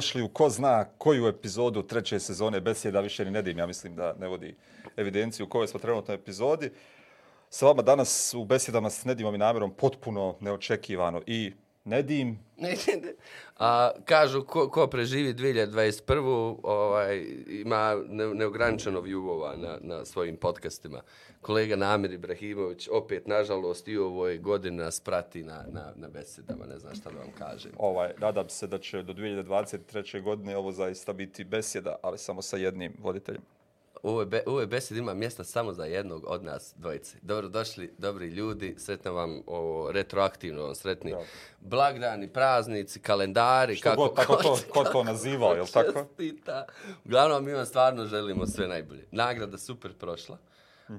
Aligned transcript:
došli 0.00 0.22
u 0.22 0.28
ko 0.28 0.48
zna 0.48 0.84
koju 0.98 1.26
epizodu 1.26 1.82
treće 1.82 2.20
sezone 2.20 2.60
Besjeda 2.60 3.00
više 3.00 3.24
ni 3.24 3.30
Nedim. 3.30 3.58
Ja 3.58 3.66
mislim 3.66 3.96
da 3.96 4.14
ne 4.20 4.28
vodi 4.28 4.56
evidenciju 4.96 5.46
u 5.46 5.48
kojoj 5.48 5.68
smo 5.68 5.80
trenutno 5.80 6.14
epizodi. 6.14 6.70
Sa 7.50 7.66
vama 7.66 7.82
danas 7.82 8.34
u 8.34 8.44
Besjedama 8.44 8.90
s 8.90 9.04
Nedimom 9.04 9.34
i 9.34 9.38
namjerom 9.38 9.74
potpuno 9.74 10.36
neočekivano 10.40 11.22
i 11.26 11.52
Nedim. 11.84 12.38
A, 13.58 13.90
kažu, 14.04 14.44
ko, 14.44 14.68
ko 14.70 14.86
preživi 14.86 15.34
2021. 15.34 16.56
Ovaj, 16.62 17.24
ima 17.48 17.96
ne, 18.08 18.34
neograničeno 18.34 19.00
vjugova 19.00 19.56
na, 19.56 19.78
na 19.80 20.04
svojim 20.04 20.36
podcastima. 20.36 21.02
Kolega 21.40 21.76
Namir 21.76 22.12
Ibrahimović, 22.12 22.88
opet, 22.92 23.26
nažalost, 23.26 23.88
i 23.88 23.96
ovoj 23.96 24.38
godini 24.38 24.76
nas 24.76 25.00
prati 25.00 25.44
na, 25.44 25.64
na, 25.72 25.92
na 25.96 26.08
besedama. 26.08 26.66
Ne 26.66 26.78
znam 26.78 26.94
šta 26.94 27.10
da 27.10 27.18
vam 27.18 27.32
kažem. 27.38 27.72
Ovaj, 27.78 28.12
nadam 28.18 28.48
se 28.48 28.66
da 28.66 28.78
će 28.78 29.02
do 29.02 29.12
2023. 29.12 30.22
godine 30.22 30.56
ovo 30.56 30.72
zaista 30.72 31.12
biti 31.12 31.44
besjeda, 31.44 31.96
ali 32.02 32.18
samo 32.18 32.42
sa 32.42 32.56
jednim 32.56 32.92
voditeljem. 32.98 33.42
U 34.02 34.08
ovoj, 34.08 34.26
be, 34.26 34.42
u 34.46 34.50
ovoj 34.50 34.66
besedi 34.66 35.00
ima 35.00 35.14
mjesta 35.14 35.44
samo 35.44 35.72
za 35.72 35.84
jednog 35.84 36.24
od 36.26 36.44
nas 36.44 36.74
dvojice. 36.76 37.16
Dobro 37.22 37.48
došli, 37.48 37.94
dobri 37.98 38.26
ljudi, 38.26 38.74
sretno 38.78 39.12
vam 39.12 39.42
ovo, 39.46 39.92
retroaktivno, 39.92 40.62
vam 40.62 40.74
sretni 40.74 41.10
Dobro. 41.10 41.26
blagdani, 41.60 42.28
praznici, 42.28 43.00
kalendari, 43.00 43.76
Što 43.76 43.90
kako 43.90 44.02
god, 44.02 44.16
tako 44.16 44.36
to, 44.36 44.48
hoćete, 44.48 44.70
ko 44.72 44.78
to 44.78 44.84
kako 44.84 45.04
nazivao, 45.04 45.54
jel 45.54 45.66
tako? 45.72 45.92
čestita. 45.92 46.64
Uglavnom, 47.04 47.44
mi 47.44 47.52
vam 47.52 47.66
stvarno 47.66 48.06
želimo 48.06 48.46
sve 48.46 48.68
najbolje. 48.68 49.04
Nagrada 49.10 49.58
super 49.58 49.92
prošla. 49.94 50.38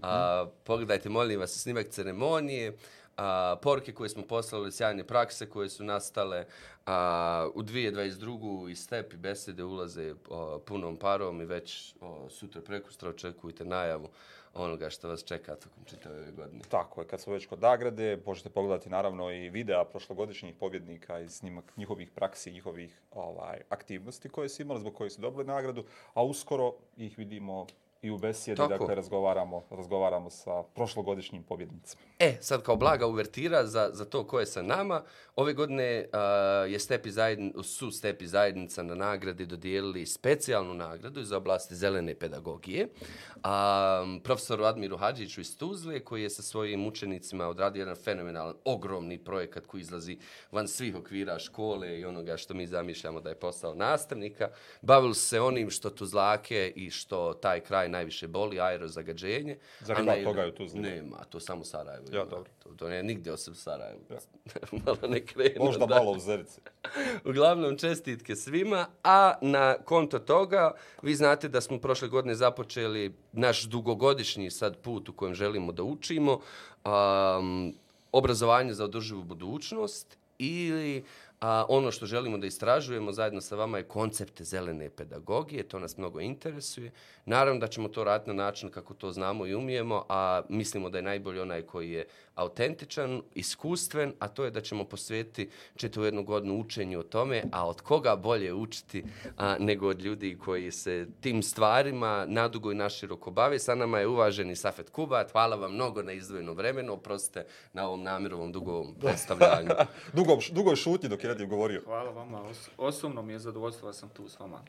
A, 0.02 0.45
pogledajte, 0.64 1.09
molim 1.09 1.39
vas, 1.39 1.52
snimak 1.52 1.88
ceremonije, 1.89 2.78
a, 3.17 3.56
poruke 3.61 3.94
koje 3.94 4.09
smo 4.09 4.23
poslali, 4.23 4.72
sjajne 4.72 5.03
prakse 5.03 5.50
koje 5.50 5.70
su 5.70 5.83
nastale. 5.83 6.45
A, 6.86 7.48
u 7.56 7.64
2022. 7.64 8.70
i 8.70 8.75
step 8.75 9.14
i 9.14 9.17
besede 9.17 9.64
ulaze 9.64 10.14
o, 10.30 10.59
punom 10.59 10.98
parom 10.98 11.42
i 11.42 11.45
već 11.45 11.95
o, 12.02 12.30
sutra 12.30 12.61
prekustra 12.61 13.09
očekujte 13.09 13.66
najavu 13.66 14.09
onoga 14.53 14.89
što 14.89 15.08
vas 15.08 15.23
čeka 15.23 15.56
tokom 15.56 15.83
čitave 15.86 16.17
ove 16.17 16.31
godine. 16.31 16.61
Tako 16.70 17.02
je, 17.02 17.08
kad 17.08 17.22
smo 17.22 17.33
već 17.33 17.45
kod 17.45 17.61
nagrade, 17.61 18.22
možete 18.26 18.50
pogledati 18.50 18.89
naravno 18.89 19.31
i 19.31 19.50
videa 19.50 19.86
prošlogodišnjih 19.86 20.55
pobjednika 20.55 21.20
i 21.20 21.30
snimak 21.30 21.78
njihovih 21.78 22.11
praksi, 22.11 22.52
njihovih 22.52 23.02
ovaj, 23.11 23.61
aktivnosti 23.70 24.30
koje 24.30 24.50
su 24.50 24.61
imali, 24.61 24.80
zbog 24.80 24.94
koje 24.94 25.09
su 25.09 25.22
dobili 25.22 25.45
nagradu, 25.45 25.86
a 26.14 26.23
uskoro 26.23 26.73
ih 26.98 27.17
vidimo 27.17 27.67
i 28.02 28.12
u 28.12 28.18
besjedi, 28.18 28.58
Tako. 28.58 28.70
dakle 28.70 28.96
razgovaramo, 28.96 29.64
razgovaramo 29.70 30.30
sa 30.30 30.64
prošlogodišnjim 30.64 31.44
pobjednicima. 31.44 32.02
E, 32.20 32.38
sad 32.42 32.64
kao 32.64 32.76
blaga 32.76 33.08
uvertira 33.08 33.66
za, 33.66 33.90
za 33.94 34.06
to 34.06 34.28
ko 34.28 34.40
je 34.40 34.46
sa 34.46 34.62
nama, 34.62 35.04
ove 35.36 35.54
godine 35.54 36.06
uh, 36.14 36.72
je 36.72 36.80
Stepi 36.80 37.12
zajedn, 37.12 37.50
su 37.64 37.92
Stepi 37.92 38.28
zajednica 38.28 38.84
na 38.84 38.96
nagradi 38.96 39.46
dodijelili 39.46 40.06
specijalnu 40.06 40.74
nagradu 40.74 41.22
iz 41.22 41.32
oblasti 41.32 41.76
zelene 41.76 42.16
pedagogije. 42.16 42.88
Um, 43.36 44.20
profesoru 44.20 44.64
Admiru 44.64 44.98
Hadžiću 44.98 45.42
iz 45.42 45.58
Tuzle, 45.58 46.00
koji 46.00 46.23
je 46.23 46.30
sa 46.30 46.42
svojim 46.42 46.88
učenicima 46.88 47.48
odradio 47.48 47.82
jedan 47.82 47.95
fenomenalan, 47.95 48.56
ogromni 48.66 49.17
projekat 49.17 49.66
koji 49.66 49.82
izlazi 49.82 50.17
van 50.52 50.67
svih 50.67 50.95
okvira 50.95 51.40
škole 51.40 52.00
i 52.00 52.06
onoga 52.06 52.38
što 52.38 52.54
mi 52.54 52.67
zamišljamo 52.67 53.22
da 53.22 53.30
je 53.30 53.40
posao 53.40 53.76
nastavnika. 53.76 54.50
Bavili 54.82 55.16
se 55.16 55.42
onim 55.42 55.70
što 55.70 55.90
Tuzlake 55.90 56.73
i 56.76 56.90
što 56.90 57.34
taj 57.34 57.60
kraj 57.60 57.91
najviše 57.92 58.28
boli, 58.28 58.60
aerozagađenje. 58.60 59.58
Zar 59.80 60.00
ima 60.00 60.16
na- 60.16 60.24
toga 60.24 60.46
i 60.46 60.50
u 60.50 60.52
Tuzli? 60.52 60.80
Nema, 60.80 61.24
to 61.24 61.40
samo 61.40 61.64
Sarajevo. 61.64 62.06
Ja, 62.12 62.26
dobro. 62.26 62.50
To, 62.64 62.70
to 62.70 62.90
ne 62.90 63.04
nigdje 63.04 63.34
osim 63.34 63.56
Sarajevo. 63.56 64.00
malo 64.86 65.08
ne 65.08 65.26
krenu. 65.26 65.66
Možda 65.66 65.86
da. 65.86 65.96
malo 65.96 66.12
u 66.12 66.20
Zerici. 66.20 66.62
Uglavnom, 67.30 67.78
čestitke 67.78 68.36
svima, 68.36 68.88
a 69.04 69.34
na 69.42 69.76
konto 69.86 70.20
toga, 70.20 70.72
vi 71.02 71.16
znate 71.16 71.50
da 71.50 71.62
smo 71.62 71.80
prošle 71.80 72.08
godine 72.08 72.36
započeli 72.36 73.14
naš 73.32 73.64
dugogodišnji 73.64 74.52
sad 74.52 74.78
put 74.78 75.10
u 75.10 75.14
kojem 75.14 75.36
želimo 75.36 75.72
da 75.72 75.84
učimo, 75.84 76.40
um, 76.86 77.73
obrazovanje 78.12 78.73
za 78.73 78.84
održivu 78.84 79.23
budućnost 79.23 80.18
ili 80.38 81.04
a, 81.42 81.66
ono 81.70 81.92
što 81.92 82.06
želimo 82.06 82.38
da 82.38 82.48
istražujemo 82.48 83.12
zajedno 83.12 83.42
sa 83.42 83.56
vama 83.56 83.78
je 83.78 83.84
koncepte 83.84 84.44
zelene 84.44 84.90
pedagogije, 84.90 85.64
to 85.64 85.80
nas 85.80 85.98
mnogo 85.98 86.20
interesuje. 86.20 86.92
Naravno 87.26 87.60
da 87.60 87.68
ćemo 87.68 87.88
to 87.88 88.04
raditi 88.04 88.30
na 88.30 88.44
način 88.44 88.70
kako 88.70 88.94
to 88.94 89.12
znamo 89.12 89.46
i 89.46 89.56
umijemo, 89.56 90.06
a 90.10 90.42
mislimo 90.50 90.90
da 90.90 90.98
je 90.98 91.02
najbolji 91.02 91.40
onaj 91.40 91.62
koji 91.62 91.92
je 91.92 92.06
autentičan, 92.36 93.21
iskustven, 93.36 94.14
a 94.19 94.27
to 94.27 94.43
je 94.43 94.52
da 94.52 94.61
ćemo 94.61 94.83
posvetiti 94.83 95.49
čitavu 95.75 96.05
jednu 96.05 96.23
godinu 96.23 96.59
učenju 96.59 96.99
o 96.99 97.03
tome, 97.03 97.43
a 97.52 97.67
od 97.67 97.81
koga 97.81 98.15
bolje 98.15 98.53
učiti 98.53 99.03
a, 99.37 99.55
nego 99.59 99.87
od 99.87 100.02
ljudi 100.02 100.37
koji 100.37 100.71
se 100.71 101.08
tim 101.21 101.43
stvarima 101.43 102.25
nadugo 102.27 102.71
i 102.71 102.75
naširoko 102.75 103.31
bave. 103.31 103.59
Sa 103.59 103.75
nama 103.75 103.99
je 103.99 104.08
uvaženi 104.08 104.55
Safet 104.55 104.89
Kubat, 104.89 105.31
hvala 105.31 105.55
vam 105.55 105.73
mnogo 105.73 106.02
na 106.03 106.11
izdvojenom 106.11 106.55
vremenu, 106.55 106.93
oprostite 106.93 107.45
na 107.73 107.87
ovom 107.87 108.03
namirovom 108.03 108.52
dugovom 108.52 108.95
predstavljanju. 108.95 109.69
Dugo, 110.15 110.37
dugo 110.52 110.75
šutnji 110.75 111.09
dok 111.09 111.23
je 111.23 111.30
Nedim 111.30 111.49
govorio. 111.49 111.81
Hvala 111.86 112.11
vama, 112.11 112.42
Os 112.42 112.69
osobno 112.77 113.21
mi 113.21 113.33
je 113.33 113.39
zadovoljstvo 113.39 113.87
da 113.87 113.93
sam 113.93 114.09
tu 114.09 114.30
s 114.30 114.39
vama. 114.39 114.61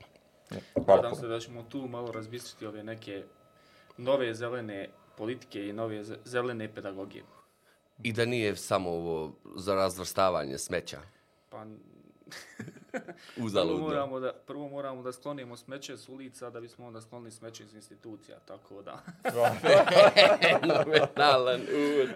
Hvala 0.84 1.02
Nadam 1.02 1.14
se 1.14 1.26
da 1.26 1.40
ćemo 1.40 1.62
tu 1.62 1.88
malo 1.88 2.12
razbistriti 2.12 2.66
ove 2.66 2.84
neke 2.84 3.24
nove 3.96 4.34
zelene 4.34 4.88
politike 5.16 5.68
i 5.68 5.72
nove 5.72 6.04
ze- 6.04 6.18
zelene 6.24 6.74
pedagogije. 6.74 7.24
I 8.02 8.12
da 8.12 8.24
nije 8.24 8.56
samo 8.56 8.90
ovo 8.90 9.32
za 9.56 9.74
razvrstavanje 9.74 10.58
smeća. 10.58 11.00
Pa 11.48 11.64
prvo 13.34 13.46
Uzaludno. 13.46 13.86
moramo, 13.86 14.20
da, 14.20 14.32
prvo 14.46 14.68
moramo 14.68 15.02
da 15.02 15.12
sklonimo 15.12 15.56
smeće 15.56 15.96
s 15.96 16.08
ulica 16.08 16.50
da 16.50 16.60
bismo 16.60 16.86
onda 16.86 17.00
sklonili 17.00 17.30
smeće 17.30 17.64
iz 17.64 17.74
institucija, 17.74 18.38
tako 18.38 18.82
da. 18.82 19.02
Fenomenalan 20.42 21.60
uvod. 21.60 22.08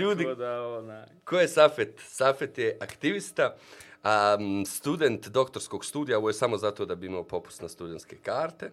Ljudi, 0.00 0.26
da, 0.36 0.68
onaj, 0.68 1.06
ko 1.24 1.38
je 1.38 1.48
Safet? 1.48 2.00
Safet 2.06 2.58
je 2.58 2.78
aktivista, 2.80 3.56
um, 4.04 4.66
student 4.66 5.28
doktorskog 5.28 5.84
studija, 5.84 6.18
ovo 6.18 6.28
je 6.28 6.34
samo 6.34 6.56
zato 6.56 6.86
da 6.86 6.94
bi 6.94 7.06
imao 7.06 7.24
popust 7.24 7.62
na 7.62 7.68
studentske 7.68 8.16
karte, 8.16 8.70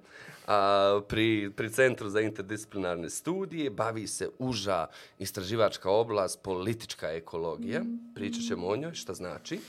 a, 0.47 1.01
pri, 1.07 1.51
pri 1.55 1.69
Centru 1.69 2.09
za 2.09 2.21
interdisciplinarne 2.21 3.09
studije, 3.09 3.69
bavi 3.69 4.07
se 4.07 4.29
uža 4.39 4.87
istraživačka 5.19 5.89
oblast, 5.89 6.43
politička 6.43 7.11
ekologija, 7.11 7.81
pričat 8.15 8.41
ćemo 8.47 8.67
o 8.67 8.75
njoj, 8.75 8.93
šta 8.93 9.13
znači. 9.13 9.59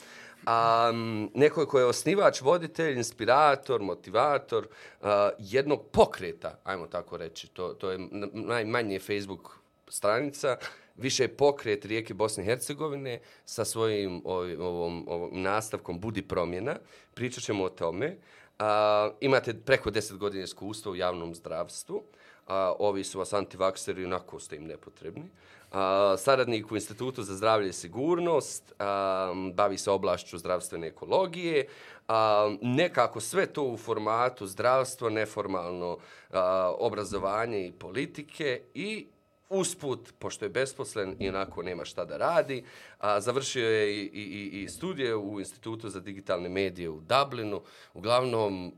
Um, 0.47 1.31
neko 1.35 1.67
ko 1.67 1.79
je 1.79 1.85
osnivač, 1.85 2.41
voditelj, 2.41 2.97
inspirator, 2.97 3.83
motivator 3.83 4.67
uh, 4.67 5.09
jednog 5.39 5.83
pokreta, 5.93 6.59
ajmo 6.65 6.87
tako 6.87 7.17
reći, 7.17 7.49
to, 7.49 7.69
to 7.69 7.91
je 7.91 7.99
najmanje 8.33 8.99
Facebook 8.99 9.59
stranica, 9.89 10.57
više 10.99 11.29
pokret 11.29 11.85
rijeke 11.85 12.15
Bosne 12.15 12.43
i 12.43 12.47
Hercegovine 12.47 13.21
sa 13.45 13.65
svojim 13.65 14.23
ovim, 14.25 14.61
ovom, 14.61 15.05
ovom 15.09 15.43
nastavkom 15.43 16.01
Budi 16.01 16.23
promjena. 16.23 16.77
Pričat 17.15 17.45
ćemo 17.45 17.65
o 17.65 17.69
tome. 17.69 18.17
A, 18.59 19.11
imate 19.21 19.55
preko 19.55 19.91
10 19.91 20.17
godina 20.17 20.45
iskustva 20.45 20.93
u 20.93 20.97
javnom 20.97 21.35
zdravstvu. 21.35 22.03
A, 22.47 22.75
ovi 22.79 23.05
su 23.05 23.19
vas 23.19 23.33
antivakseri, 23.33 24.05
onako 24.05 24.41
ste 24.41 24.57
im 24.57 24.65
nepotrebni. 24.65 25.31
A, 25.73 26.15
saradnik 26.19 26.73
u 26.73 26.75
Institutu 26.75 27.23
za 27.23 27.37
zdravlje 27.37 27.69
i 27.69 27.73
sigurnost, 27.73 28.73
a, 28.79 29.33
bavi 29.55 29.79
se 29.79 29.91
oblašću 29.91 30.39
zdravstvene 30.39 30.87
ekologije, 30.87 31.67
a, 32.09 32.51
nekako 32.63 33.21
sve 33.21 33.47
to 33.47 33.63
u 33.63 33.77
formatu 33.77 34.47
zdravstvo, 34.47 35.11
neformalno 35.11 35.99
a, 36.31 36.75
obrazovanje 36.79 37.67
i 37.67 37.73
politike 37.73 38.61
i 38.75 39.07
usput, 39.51 40.13
pošto 40.19 40.45
je 40.45 40.49
besposlen 40.51 41.17
i 41.19 41.29
onako 41.29 41.63
nema 41.63 41.85
šta 41.85 42.05
da 42.05 42.17
radi, 42.17 42.65
a, 42.99 43.21
završio 43.21 43.67
je 43.67 43.95
i, 43.95 44.01
i, 44.05 44.23
i- 44.55 44.69
studije 44.69 45.17
u 45.17 45.39
Institutu 45.39 45.89
za 45.89 46.01
digitalne 46.01 46.49
medije 46.49 46.89
u 46.89 47.01
Dublinu. 47.01 47.63
Uglavnom, 47.95 48.73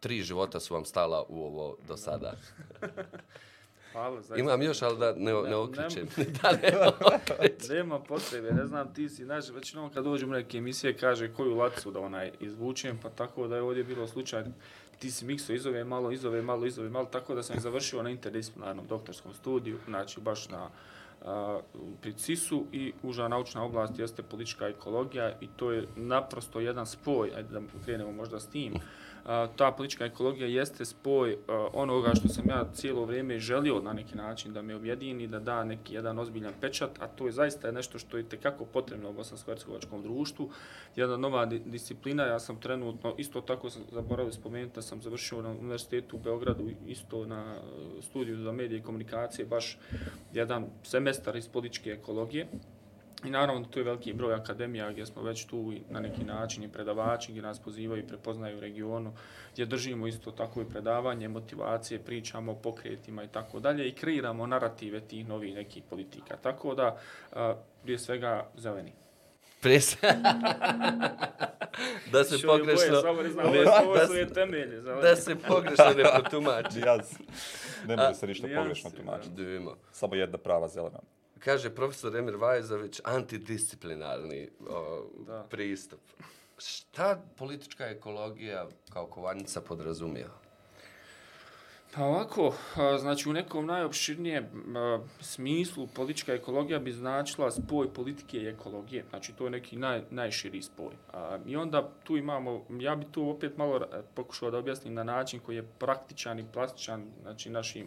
tri 0.00 0.22
života 0.22 0.60
su 0.60 0.74
vam 0.74 0.84
stala 0.84 1.24
u 1.28 1.42
ovo 1.42 1.76
do 1.88 1.96
sada. 1.96 2.32
hvala. 3.92 4.16
zaista. 4.16 4.36
Imam 4.36 4.62
još, 4.62 4.82
ali 4.82 4.98
da 4.98 5.12
ne, 5.12 5.32
ne 5.34 5.42
Ne- 5.42 5.56
okrećem. 5.56 6.08
ne- 6.16 6.24
da 6.42 6.50
ne 6.52 6.72
okrećem. 7.14 7.76
Nema 7.76 8.00
potrebe, 8.00 8.50
ne 8.50 8.66
znam, 8.66 8.94
ti 8.94 9.08
si, 9.08 9.24
znaš, 9.24 9.48
većinom 9.48 9.90
kad 9.90 10.04
dođu 10.04 10.26
u 10.26 10.30
neke 10.30 10.58
emisije 10.58 10.96
kaže 10.96 11.32
koju 11.34 11.54
lacu 11.54 11.90
da 11.90 12.00
onaj 12.00 12.32
izvučem, 12.40 12.98
pa 13.02 13.10
tako 13.10 13.46
da 13.48 13.56
je 13.56 13.62
ovdje 13.62 13.84
bilo 13.84 14.06
slučaj, 14.06 14.44
ti 15.04 15.10
si 15.10 15.24
mikso 15.24 15.52
izove, 15.52 15.84
malo, 15.84 16.10
izove, 16.12 16.42
malo, 16.42 16.66
izove, 16.66 16.88
malo, 16.88 17.06
tako 17.06 17.34
da 17.34 17.42
sam 17.42 17.60
završio 17.60 18.02
na 18.02 18.10
interdisciplinarnom 18.10 18.86
doktorskom 18.86 19.34
studiju, 19.34 19.78
znači 19.84 20.20
baš 20.20 20.48
na 20.48 20.68
a, 21.24 21.60
pri 22.00 22.12
CIS-u 22.12 22.64
i 22.72 22.92
uža 23.02 23.28
naučna 23.28 23.64
oblast 23.64 23.98
jeste 23.98 24.22
politička 24.22 24.68
ekologija 24.68 25.36
i 25.40 25.48
to 25.56 25.72
je 25.72 25.86
naprosto 25.96 26.60
jedan 26.60 26.86
spoj, 26.86 27.30
ajde 27.36 27.48
da 27.48 27.60
krenemo 27.84 28.12
možda 28.12 28.40
s 28.40 28.46
tim, 28.46 28.74
a, 29.24 29.46
ta 29.56 29.70
politička 29.70 30.04
ekologija 30.04 30.48
jeste 30.48 30.84
spoj 30.84 31.36
a, 31.48 31.68
onoga 31.72 32.14
što 32.14 32.28
sam 32.28 32.48
ja 32.48 32.64
cijelo 32.74 33.04
vrijeme 33.04 33.38
želio 33.38 33.80
na 33.80 33.92
neki 33.92 34.16
način 34.16 34.52
da 34.52 34.62
me 34.62 34.74
objedini, 34.74 35.26
da 35.26 35.38
da 35.38 35.64
neki 35.64 35.94
jedan 35.94 36.18
ozbiljan 36.18 36.52
pečat, 36.60 36.90
a 37.00 37.06
to 37.06 37.26
je 37.26 37.32
zaista 37.32 37.70
nešto 37.70 37.98
što 37.98 38.16
je 38.16 38.28
tekako 38.28 38.64
potrebno 38.64 39.10
u 39.10 39.12
bosansko-hercegovačkom 39.12 40.02
društvu. 40.02 40.50
Jedna 40.96 41.16
nova 41.16 41.46
di 41.46 41.58
disciplina, 41.58 42.24
ja 42.24 42.38
sam 42.38 42.60
trenutno, 42.60 43.14
isto 43.18 43.40
tako 43.40 43.70
sam 43.70 43.82
zaboravio 43.92 44.32
spomenuti 44.32 44.74
da 44.74 44.82
sam 44.82 45.02
završio 45.02 45.42
na 45.42 45.50
univerzitetu 45.50 46.16
u 46.16 46.20
Beogradu, 46.20 46.70
isto 46.86 47.26
na 47.26 47.56
e, 47.56 48.02
studiju 48.02 48.36
za 48.36 48.52
medije 48.52 48.78
i 48.78 48.82
komunikacije, 48.82 49.46
baš 49.46 49.78
jedan 50.32 50.66
semestar 50.82 51.36
iz 51.36 51.48
političke 51.48 51.90
ekologije. 51.90 52.46
I 53.24 53.30
naravno 53.30 53.66
tu 53.66 53.78
je 53.78 53.84
veliki 53.84 54.12
broj 54.12 54.34
akademija 54.34 54.92
gdje 54.92 55.06
smo 55.06 55.22
već 55.22 55.44
tu 55.44 55.72
na 55.90 56.00
neki 56.00 56.24
način 56.24 56.62
i 56.62 56.68
predavači 56.68 57.32
gdje 57.32 57.42
nas 57.42 57.58
pozivaju 57.58 58.02
i 58.02 58.06
prepoznaju 58.06 58.56
u 58.56 58.60
regionu, 58.60 59.12
gdje 59.52 59.66
držimo 59.66 60.06
isto 60.06 60.30
tako 60.30 60.60
i 60.60 60.68
predavanje, 60.68 61.28
motivacije, 61.28 62.04
pričamo 62.04 62.52
o 62.52 62.54
pokretima 62.54 63.24
i 63.24 63.28
tako 63.28 63.60
dalje 63.60 63.88
i 63.88 63.94
kreiramo 63.94 64.46
narative 64.46 65.00
tih 65.00 65.28
novih 65.28 65.54
nekih 65.54 65.82
politika. 65.90 66.36
Tako 66.36 66.74
da, 66.74 66.98
prije 67.82 67.98
svega, 67.98 68.50
zeleni. 68.56 68.92
Prije 69.60 69.80
da 72.12 72.24
se 72.24 72.38
pogrešno... 72.46 73.02
Da 75.02 75.16
se 75.16 75.36
pogrešno 75.36 75.84
ne 75.96 76.04
protumači. 76.20 76.80
Jas. 76.80 77.18
Ne 77.86 77.96
može 77.96 78.14
se 78.14 78.26
ništa 78.26 78.48
pogrešno 78.56 78.90
tumačiti. 78.90 79.60
Samo 79.92 80.14
jedna 80.14 80.38
prava 80.38 80.68
zelena 80.68 80.98
kaže 81.44 81.74
profesor 81.74 82.16
Emir 82.16 82.36
Vajzović, 82.36 83.00
antidisciplinarni 83.04 84.50
o, 84.68 85.04
pristup. 85.50 86.00
Šta 86.58 87.22
politička 87.36 87.86
ekologija 87.86 88.68
kao 88.92 89.06
kovanica 89.06 89.60
podrazumijeva? 89.60 90.44
Pa 91.94 92.04
ovako, 92.04 92.54
znači 92.98 93.28
u 93.28 93.32
nekom 93.32 93.66
najopširnijem 93.66 94.46
smislu 95.20 95.86
politička 95.86 96.32
ekologija 96.32 96.78
bi 96.78 96.92
značila 96.92 97.50
spoj 97.50 97.92
politike 97.92 98.38
i 98.38 98.48
ekologije. 98.48 99.04
Znači 99.10 99.32
to 99.32 99.44
je 99.44 99.50
neki 99.50 99.76
naj, 99.76 100.02
najširi 100.10 100.62
spoj. 100.62 100.94
I 101.46 101.56
onda 101.56 101.90
tu 102.04 102.16
imamo, 102.16 102.66
ja 102.70 102.96
bi 102.96 103.06
tu 103.12 103.28
opet 103.28 103.56
malo 103.56 103.86
pokušao 104.14 104.50
da 104.50 104.58
objasnim 104.58 104.94
na 104.94 105.04
način 105.04 105.40
koji 105.40 105.56
je 105.56 105.68
praktičan 105.78 106.38
i 106.38 106.46
plastičan 106.52 107.06
znači 107.22 107.50
našim 107.50 107.86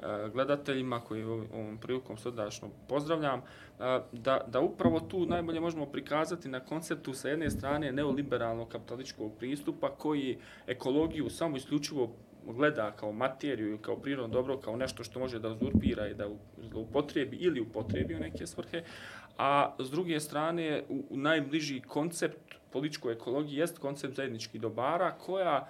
Eh, 0.00 0.30
gledateljima 0.32 1.00
koji 1.00 1.24
ovom 1.24 1.78
prilikom 1.80 2.16
srdačno 2.16 2.68
pozdravljam, 2.88 3.38
eh, 3.40 4.00
da, 4.12 4.40
da 4.48 4.60
upravo 4.60 5.00
tu 5.00 5.26
najbolje 5.26 5.60
možemo 5.60 5.86
prikazati 5.86 6.48
na 6.48 6.60
konceptu 6.60 7.14
sa 7.14 7.28
jedne 7.28 7.50
strane 7.50 7.92
neoliberalnog 7.92 8.68
kapitalističkog 8.68 9.32
pristupa 9.38 9.90
koji 9.90 10.38
ekologiju 10.66 11.30
samo 11.30 11.56
isključivo 11.56 12.12
gleda 12.46 12.90
kao 12.90 13.12
materiju 13.12 13.74
i 13.74 13.78
kao 13.78 13.96
prirodno 13.96 14.34
dobro, 14.34 14.58
kao 14.58 14.76
nešto 14.76 15.04
što 15.04 15.20
može 15.20 15.38
da 15.38 15.48
uzurpira 15.48 16.08
i 16.08 16.14
da 16.14 16.26
upotrebi 16.74 17.36
ili 17.36 17.60
upotrebi 17.60 18.14
u 18.14 18.18
neke 18.18 18.46
svrhe, 18.46 18.82
a 19.38 19.74
s 19.78 19.90
druge 19.90 20.20
strane 20.20 20.82
u, 20.88 21.04
u 21.10 21.16
najbliži 21.16 21.80
koncept 21.80 22.54
političkoj 22.72 23.12
ekologiji 23.12 23.58
jest 23.58 23.78
koncept 23.78 24.14
zajedničkih 24.14 24.60
dobara 24.60 25.10
koja 25.10 25.68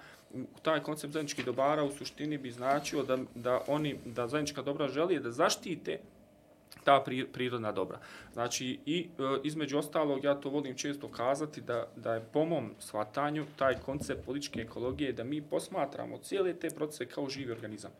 taj 0.61 0.79
koncept 0.79 1.13
zajedničkih 1.13 1.45
dobara 1.45 1.83
u 1.83 1.91
suštini 1.91 2.37
bi 2.37 2.51
značio 2.51 3.03
da, 3.03 3.17
da 3.35 3.61
oni 3.67 3.95
da 4.05 4.27
zajednička 4.27 4.61
dobra 4.61 4.87
želi 4.87 5.19
da 5.19 5.31
zaštite 5.31 5.99
ta 6.83 7.03
prirodna 7.33 7.71
dobra. 7.71 7.99
Znači, 8.33 8.79
i 8.85 8.99
e, 8.99 9.23
između 9.43 9.77
ostalog, 9.77 10.23
ja 10.23 10.35
to 10.35 10.49
volim 10.49 10.75
često 10.75 11.07
kazati, 11.07 11.61
da, 11.61 11.87
da 11.95 12.13
je 12.13 12.25
po 12.33 12.45
mom 12.45 12.71
shvatanju 12.79 13.45
taj 13.55 13.75
koncept 13.79 14.25
političke 14.25 14.59
ekologije 14.59 15.13
da 15.13 15.23
mi 15.23 15.41
posmatramo 15.41 16.17
cijele 16.17 16.53
te 16.53 16.69
procese 16.69 17.05
kao 17.05 17.29
živi 17.29 17.51
organizam 17.51 17.91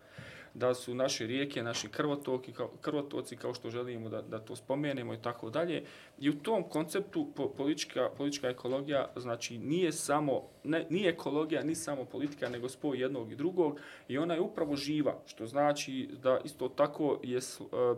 da 0.54 0.74
su 0.74 0.94
naše 0.96 1.28
rijeke, 1.28 1.64
naši 1.64 1.90
krvotoki, 1.90 2.54
kao, 2.54 2.70
krvotoci, 2.82 3.36
kao 3.36 3.54
što 3.54 3.70
želimo 3.70 4.10
da, 4.10 4.22
da 4.22 4.40
to 4.40 4.56
spomenemo 4.56 5.14
i 5.14 5.22
tako 5.22 5.50
dalje. 5.50 5.84
I 6.20 6.30
u 6.30 6.40
tom 6.40 6.64
konceptu 6.64 7.28
po, 7.36 7.50
politička, 7.50 8.10
politička 8.18 8.50
ekologija 8.50 9.12
znači 9.16 9.58
nije 9.58 9.92
samo, 9.92 10.42
ne, 10.64 10.86
nije 10.90 11.10
ekologija, 11.10 11.64
ni 11.64 11.76
samo 11.76 12.06
politika, 12.06 12.50
nego 12.50 12.70
spoj 12.70 13.02
jednog 13.02 13.32
i 13.32 13.36
drugog 13.36 13.80
i 14.08 14.18
ona 14.18 14.34
je 14.34 14.42
upravo 14.42 14.76
živa, 14.76 15.20
što 15.26 15.46
znači 15.46 16.10
da 16.24 16.40
isto 16.44 16.70
tako 16.70 17.20
je 17.24 17.38
uh, 17.38 17.98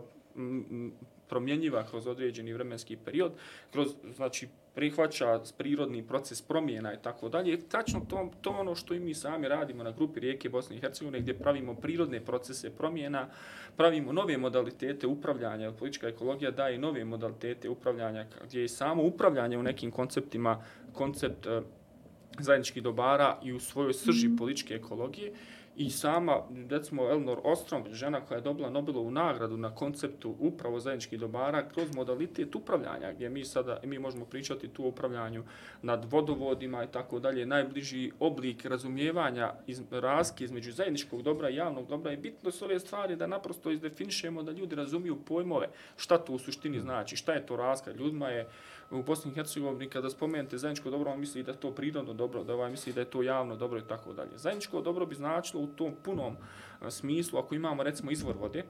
promjenjiva 1.28 1.86
kroz 1.86 2.06
određeni 2.06 2.52
vremenski 2.52 2.96
period, 2.96 3.32
kroz, 3.70 3.88
znači, 4.14 4.48
prihvaća 4.76 5.40
prirodni 5.58 6.06
proces 6.06 6.42
promjena 6.42 6.94
i 6.94 6.96
tako 7.02 7.28
dalje. 7.28 7.60
Tačno 7.68 8.00
to, 8.08 8.30
to 8.40 8.50
ono 8.50 8.74
što 8.74 8.94
i 8.94 9.00
mi 9.00 9.14
sami 9.14 9.48
radimo 9.48 9.82
na 9.82 9.90
grupi 9.90 10.20
Rijeke 10.20 10.48
Bosne 10.48 10.76
i 10.76 10.80
Hercegovine 10.80 11.20
gdje 11.20 11.38
pravimo 11.38 11.74
prirodne 11.74 12.20
procese 12.20 12.70
promjena, 12.70 13.28
pravimo 13.76 14.12
nove 14.12 14.36
modalitete 14.36 15.06
upravljanja, 15.06 15.72
politička 15.72 16.08
ekologija 16.08 16.50
daje 16.50 16.78
nove 16.78 17.04
modalitete 17.04 17.68
upravljanja 17.68 18.26
gdje 18.44 18.60
je 18.60 18.68
samo 18.68 19.02
upravljanje 19.02 19.58
u 19.58 19.62
nekim 19.62 19.90
konceptima, 19.90 20.64
koncept 20.92 21.46
eh, 21.46 21.62
zajedničkih 22.38 22.82
dobara 22.82 23.38
i 23.42 23.52
u 23.52 23.60
svojoj 23.60 23.94
srži 23.94 24.36
političke 24.38 24.74
ekologije 24.74 25.32
I 25.76 25.90
sama, 25.90 26.42
recimo, 26.70 27.10
Elnor 27.10 27.40
Ostrom, 27.44 27.84
žena 27.92 28.20
koja 28.20 28.36
je 28.36 28.42
dobila 28.42 28.70
Nobelovu 28.70 29.10
nagradu 29.10 29.56
na 29.56 29.74
konceptu 29.74 30.34
upravo 30.38 30.80
zajedničkih 30.80 31.20
dobara 31.20 31.68
kroz 31.68 31.94
modalitet 31.94 32.54
upravljanja, 32.54 33.12
gdje 33.12 33.30
mi 33.30 33.44
sada 33.44 33.80
mi 33.84 33.98
možemo 33.98 34.24
pričati 34.24 34.68
tu 34.68 34.84
o 34.84 34.88
upravljanju 34.88 35.44
nad 35.82 36.12
vodovodima 36.12 36.84
i 36.84 36.86
tako 36.86 37.18
dalje, 37.18 37.46
najbliži 37.46 38.12
oblik 38.20 38.64
razumijevanja 38.64 39.52
iz, 39.66 39.82
razke 39.90 40.44
između 40.44 40.72
zajedničkog 40.72 41.22
dobra 41.22 41.50
i 41.50 41.56
javnog 41.56 41.88
dobra 41.88 42.10
je 42.10 42.16
bitno 42.16 42.50
s 42.50 42.62
ove 42.62 42.80
stvari 42.80 43.16
da 43.16 43.26
naprosto 43.26 43.70
izdefinišemo 43.70 44.42
da 44.42 44.52
ljudi 44.52 44.74
razumiju 44.74 45.16
pojmove 45.24 45.68
šta 45.96 46.18
to 46.18 46.32
u 46.32 46.38
suštini 46.38 46.80
znači, 46.80 47.16
šta 47.16 47.32
je 47.32 47.46
to 47.46 47.56
razka. 47.56 47.92
Ljudima 47.92 48.28
je 48.28 48.48
u 48.90 49.02
Bosni 49.02 49.30
i 49.30 49.34
Hercegovini 49.34 49.90
kada 49.90 50.10
spomenete 50.10 50.58
zajedničko 50.58 50.90
dobro, 50.90 51.10
on 51.10 51.20
misli 51.20 51.42
da 51.42 51.52
je 51.52 51.60
to 51.60 51.70
prirodno 51.70 52.14
dobro, 52.14 52.44
da 52.44 52.54
ovaj 52.54 52.70
misli 52.70 52.92
da 52.92 53.00
je 53.00 53.10
to 53.10 53.22
javno 53.22 53.56
dobro 53.56 53.78
i 53.78 53.82
tako 53.82 54.12
dalje. 54.12 54.38
Zajedničko 54.38 54.80
dobro 54.80 55.06
bi 55.06 55.14
značilo 55.14 55.62
u 55.62 55.66
tom 55.66 55.94
punom 56.02 56.36
e, 56.82 56.90
smislu, 56.90 57.38
ako 57.38 57.54
imamo 57.54 57.82
recimo 57.82 58.10
izvor 58.10 58.36
vode, 58.36 58.64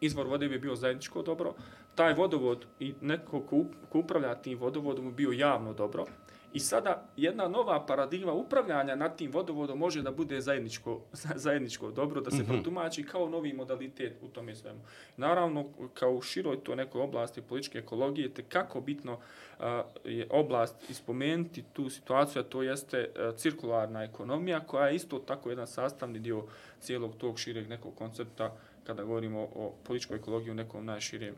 izvor 0.00 0.26
vode 0.26 0.48
bi 0.48 0.58
bio 0.58 0.76
zajedničko 0.76 1.22
dobro, 1.22 1.54
taj 1.94 2.14
vodovod 2.14 2.66
i 2.80 2.94
neko 3.00 3.40
ko 3.88 3.98
upravlja 3.98 4.34
tim 4.34 4.58
vodovodom 4.58 5.04
bi 5.04 5.12
bio 5.12 5.32
javno 5.32 5.72
dobro, 5.72 6.06
I 6.52 6.60
sada 6.60 7.08
jedna 7.16 7.48
nova 7.48 7.86
paradigma 7.86 8.32
upravljanja 8.32 8.94
nad 8.94 9.16
tim 9.16 9.32
vodovodom 9.32 9.78
može 9.78 10.02
da 10.02 10.10
bude 10.10 10.40
zajedničko, 10.40 11.00
zajedničko 11.46 11.90
dobro, 11.90 12.20
da 12.20 12.30
se 12.30 12.36
mm 12.36 12.40
-hmm. 12.40 12.48
protumači 12.48 13.02
kao 13.02 13.28
novi 13.28 13.52
modalitet 13.52 14.16
u 14.22 14.28
tome 14.28 14.54
svemu. 14.54 14.80
Naravno, 15.16 15.66
kao 15.94 16.12
u 16.12 16.22
široj 16.22 16.64
to 16.64 16.74
nekoj 16.74 17.00
oblasti 17.00 17.42
političke 17.42 17.78
ekologije, 17.78 18.34
te 18.34 18.42
kako 18.42 18.80
bitno 18.80 19.12
uh, 19.12 19.64
je 20.04 20.26
oblast 20.30 20.90
ispomenuti 20.90 21.64
tu 21.72 21.90
situaciju, 21.90 22.42
a 22.42 22.44
to 22.44 22.62
jeste 22.62 23.10
uh, 23.10 23.36
cirkularna 23.36 24.02
ekonomija, 24.02 24.60
koja 24.60 24.88
je 24.88 24.94
isto 24.94 25.18
tako 25.18 25.50
jedan 25.50 25.66
sastavni 25.66 26.18
dio 26.18 26.44
cijelog 26.80 27.16
tog 27.16 27.38
šireg 27.38 27.68
nekog 27.68 27.94
koncepta 27.94 28.56
kada 28.84 29.02
govorimo 29.02 29.40
o 29.40 29.72
političkoj 29.84 30.16
ekologiji 30.16 30.50
u 30.50 30.54
nekom 30.54 30.84
najširijem 30.84 31.34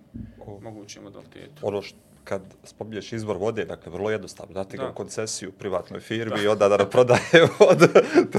mogućem 0.61 1.03
modalitetu. 1.03 1.53
Ono 1.63 1.83
što 1.83 2.10
kad 2.25 2.43
spominješ 2.65 3.13
izvor 3.13 3.37
vode, 3.37 3.65
dakle, 3.65 3.93
vrlo 3.93 4.11
jednostavno, 4.11 4.55
dati 4.55 4.77
ga 4.77 4.91
u 4.91 4.95
koncesiju 4.95 5.53
privatnoj 5.53 6.01
firmi 6.01 6.37
da. 6.37 6.43
i 6.43 6.47
onda 6.47 6.69
da 6.69 6.87
prodaje 6.87 7.49
vodu. 7.59 7.87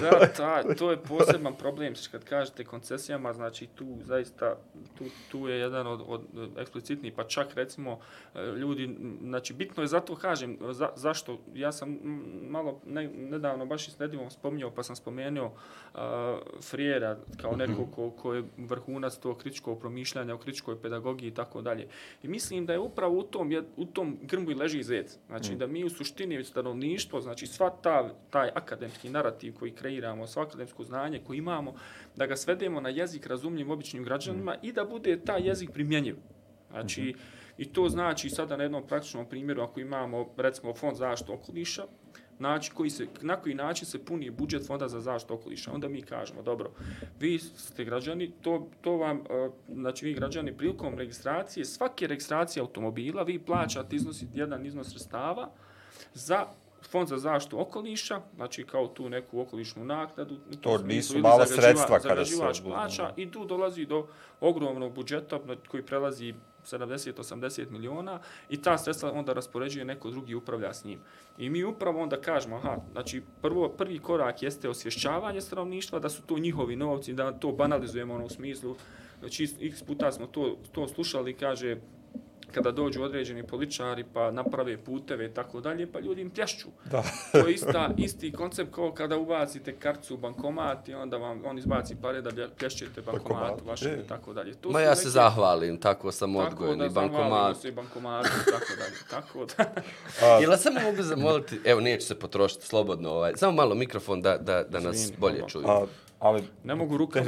da, 0.01 0.27
ta, 0.37 0.75
to 0.75 0.91
je 0.91 0.97
poseban 0.97 1.55
problem, 1.55 1.93
kad 2.11 2.23
kažete 2.23 2.63
koncesijama, 2.63 3.33
znači 3.33 3.67
tu 3.67 3.97
zaista, 4.03 4.55
tu, 4.97 5.03
tu 5.31 5.47
je 5.47 5.59
jedan 5.59 5.87
od, 5.87 6.01
od 6.07 6.21
eksplicitnijih, 6.57 7.13
pa 7.13 7.23
čak 7.23 7.53
recimo 7.53 7.99
ljudi, 8.57 8.97
znači 9.21 9.53
bitno 9.53 9.83
je 9.83 9.87
zato 9.87 10.15
kažem, 10.15 10.57
za, 10.71 10.89
zašto, 10.95 11.39
ja 11.53 11.71
sam 11.71 11.99
malo 12.49 12.79
ne, 12.85 13.07
nedavno 13.07 13.65
baš 13.65 13.87
i 13.87 13.91
s 13.91 13.99
Nedivom 13.99 14.29
spominjao, 14.29 14.71
pa 14.71 14.83
sam 14.83 14.95
spomenuo 14.95 15.45
uh, 15.45 15.99
Frijera 16.61 17.17
kao 17.41 17.55
neko 17.55 17.85
ko, 17.85 18.09
ko 18.11 18.33
je 18.33 18.43
vrhunac 18.57 19.17
tog 19.17 19.37
kritičkog 19.37 19.79
promišljanja, 19.79 20.35
o 20.35 20.37
kritičkoj 20.37 20.81
pedagogiji 20.81 21.27
i 21.27 21.33
tako 21.33 21.61
dalje. 21.61 21.87
I 22.23 22.27
mislim 22.27 22.65
da 22.65 22.73
je 22.73 22.79
upravo 22.79 23.17
u 23.17 23.23
tom, 23.23 23.51
u 23.81 23.85
tom 23.85 24.17
grmbu 24.21 24.51
leži 24.51 24.83
zec. 24.83 25.17
Znači 25.27 25.53
mm. 25.53 25.57
da 25.57 25.67
mi 25.67 25.83
u 25.83 25.89
suštini 25.89 26.43
stanovništvo, 26.43 27.21
znači 27.21 27.47
sva 27.47 27.69
ta, 27.69 28.09
taj 28.29 28.49
akademski 28.55 29.09
narativ 29.09 29.53
koji 29.53 29.71
kreiramo, 29.71 30.27
sva 30.27 30.43
akademsko 30.43 30.83
znanje 30.83 31.21
koje 31.27 31.37
imamo, 31.37 31.73
da 32.15 32.25
ga 32.25 32.35
svedemo 32.35 32.81
na 32.81 32.89
jezik 32.89 33.27
razumljiv 33.27 33.71
običnim 33.71 34.03
građanima 34.03 34.53
mm. 34.53 34.67
i 34.67 34.71
da 34.71 34.85
bude 34.85 35.19
taj 35.19 35.47
jezik 35.47 35.71
primjenjiv. 35.71 36.15
Znači, 36.69 37.01
mm 37.01 37.05
-hmm. 37.05 37.15
i 37.57 37.65
to 37.65 37.89
znači 37.89 38.29
sada 38.29 38.57
na 38.57 38.63
jednom 38.63 38.87
praktičnom 38.87 39.25
primjeru, 39.25 39.61
ako 39.61 39.79
imamo 39.79 40.33
recimo 40.37 40.73
fond 40.73 40.97
zaštitu 40.97 41.33
okoliša, 41.33 41.83
način 42.41 42.73
koji 42.75 42.89
se, 42.89 43.07
na 43.21 43.35
koji 43.35 43.55
način 43.55 43.87
se 43.87 44.05
puni 44.05 44.29
budžet 44.29 44.67
fonda 44.67 44.87
za 44.87 44.99
zaštitu 44.99 45.33
okoliša. 45.33 45.71
Onda 45.71 45.87
mi 45.87 46.01
kažemo, 46.01 46.41
dobro, 46.41 46.71
vi 47.19 47.39
ste 47.39 47.85
građani, 47.85 48.31
to, 48.41 48.69
to 48.81 48.97
vam, 48.97 49.17
e, 49.17 49.49
znači 49.73 50.05
vi 50.05 50.13
građani 50.13 50.57
prilikom 50.57 50.95
registracije, 50.97 51.65
svake 51.65 52.07
registracije 52.07 52.61
automobila, 52.61 53.23
vi 53.23 53.39
plaćate 53.39 53.95
iznos, 53.95 54.23
jedan 54.33 54.65
iznos 54.65 54.89
sredstava 54.89 55.51
za 56.13 56.45
fond 56.91 57.07
za 57.07 57.17
zaštitu 57.17 57.61
okoliša, 57.61 58.21
znači 58.35 58.63
kao 58.63 58.87
tu 58.87 59.09
neku 59.09 59.41
okolišnu 59.41 59.85
naknadu. 59.85 60.37
To 60.61 60.77
nisu 60.77 61.19
mala 61.19 61.45
sredstva 61.45 61.99
kada 61.99 62.25
se 62.25 62.35
zagađivač 62.35 62.59
uzmu. 62.59 62.69
plaća 62.69 63.13
i 63.17 63.31
tu 63.31 63.45
dolazi 63.45 63.85
do 63.85 64.07
ogromnog 64.39 64.93
budžeta 64.93 65.39
koji 65.67 65.83
prelazi 65.83 66.33
70-80 66.65 67.71
miliona 67.71 68.19
i 68.49 68.61
ta 68.61 68.77
sredstva 68.77 69.11
onda 69.11 69.33
raspoređuje 69.33 69.85
neko 69.85 70.11
drugi 70.11 70.35
upravlja 70.35 70.73
s 70.73 70.83
njim. 70.83 70.99
I 71.37 71.49
mi 71.49 71.63
upravo 71.63 72.01
onda 72.01 72.21
kažemo, 72.21 72.55
aha, 72.55 72.77
znači 72.91 73.21
prvo, 73.41 73.69
prvi 73.69 73.99
korak 73.99 74.43
jeste 74.43 74.69
osvješćavanje 74.69 75.41
stanovništva, 75.41 75.99
da 75.99 76.09
su 76.09 76.21
to 76.21 76.39
njihovi 76.39 76.75
novci, 76.75 77.13
da 77.13 77.31
to 77.31 77.51
banalizujemo 77.51 78.13
ono 78.13 78.25
u 78.25 78.29
smislu, 78.29 78.75
znači 79.19 79.47
x 79.61 79.83
puta 79.83 80.11
smo 80.11 80.27
to, 80.27 80.57
to 80.71 80.87
slušali, 80.87 81.33
kaže, 81.33 81.77
kada 82.51 82.71
dođu 82.71 83.03
određeni 83.03 83.43
političari 83.43 84.03
pa 84.03 84.31
naprave 84.31 84.77
puteve 84.77 85.25
i 85.25 85.31
tako 85.31 85.61
dalje, 85.61 85.91
pa 85.91 85.99
ljudi 85.99 86.21
im 86.21 86.29
plješću. 86.29 86.67
Da. 86.85 87.03
To 87.33 87.37
je 87.39 87.53
ista, 87.53 87.89
isti 87.97 88.31
koncept 88.31 88.71
kao 88.71 88.91
kada 88.91 89.17
ubacite 89.17 89.73
karticu 89.73 90.13
u 90.13 90.17
bankomat 90.17 90.89
i 90.89 90.93
onda 90.93 91.17
vam 91.17 91.41
on 91.45 91.57
izbaci 91.57 91.95
pare 91.95 92.21
da 92.21 92.29
plješćete 92.49 93.01
Bankomat, 93.01 93.61
vašem 93.61 93.91
je. 93.91 93.97
i 93.97 94.07
tako 94.07 94.33
dalje. 94.33 94.53
To 94.53 94.69
Ma 94.69 94.79
ja 94.81 94.95
se 94.95 95.01
neke- 95.01 95.09
zahvalim, 95.09 95.77
tako 95.77 96.11
sam 96.11 96.33
Tako 96.33 96.45
odgojen 96.45 96.79
da 96.79 96.85
i 96.85 96.89
bankomat. 96.89 97.21
bankomat. 97.21 97.57
se 97.57 97.67
i 97.67 97.71
bankomatu 97.71 98.29
i 98.39 98.51
tako 98.51 98.73
dalje. 98.77 98.95
Tako 99.11 99.45
da, 99.47 99.71
Jel 100.41 100.57
samo 100.57 100.79
mogu 100.81 101.03
zamoliti, 101.03 101.59
evo 101.65 101.81
neću 101.81 102.07
se 102.07 102.15
potrošiti 102.15 102.65
slobodno, 102.65 103.09
ovaj, 103.11 103.33
samo 103.35 103.51
malo 103.51 103.75
mikrofon 103.75 104.21
da, 104.21 104.37
da, 104.37 104.63
da 104.63 104.79
nas 104.79 104.95
Izvini, 104.95 105.17
bolje 105.19 105.43
čuju. 105.47 105.67
A, 105.67 105.85
ali 106.19 106.43
ne 106.63 106.75
mogu 106.75 106.97
rukama. 106.97 107.25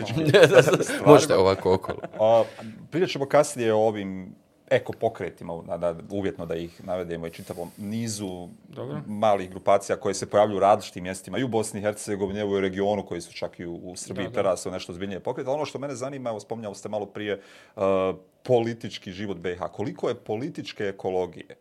Možete 1.05 1.35
ovako 1.35 1.73
okolo. 1.73 1.99
A, 2.13 2.43
pričat 2.91 3.09
ćemo 3.09 3.25
kasnije 3.25 3.73
o 3.73 3.79
ovim 3.79 4.35
ekopokretima, 4.75 5.53
na, 5.67 5.77
na, 5.77 5.95
uvjetno 6.09 6.45
da 6.45 6.55
ih 6.55 6.85
navedemo 6.85 7.27
i 7.27 7.31
čitavom 7.31 7.71
nizu 7.77 8.47
Dobro. 8.67 9.01
malih 9.07 9.49
grupacija 9.49 9.95
koje 9.95 10.13
se 10.13 10.29
pojavljuju 10.29 10.57
u 10.57 10.59
različitim 10.59 11.03
mjestima 11.03 11.37
i 11.37 11.43
u 11.43 11.47
Bosni 11.47 11.79
i 11.79 11.83
Hercegovini, 11.83 12.43
u 12.43 12.59
regionu 12.59 13.05
koji 13.05 13.21
su 13.21 13.33
čak 13.33 13.59
i 13.59 13.65
u, 13.65 13.75
u 13.75 13.95
Srbiji 13.95 14.23
Da, 14.23 14.29
da. 14.29 14.33
prerasli 14.33 14.69
u 14.69 14.73
nešto 14.73 14.93
zbiljnije 14.93 15.19
pokret. 15.19 15.47
Ali 15.47 15.55
ono 15.55 15.65
što 15.65 15.79
mene 15.79 15.95
zanima, 15.95 16.29
evo 16.29 16.39
spominjali 16.39 16.75
ste 16.75 16.89
malo 16.89 17.05
prije, 17.05 17.41
uh, 17.75 17.81
politički 18.43 19.11
život 19.11 19.37
BiH. 19.37 19.61
Koliko 19.71 20.09
je 20.09 20.15
političke 20.15 20.83
ekologije 20.83 21.55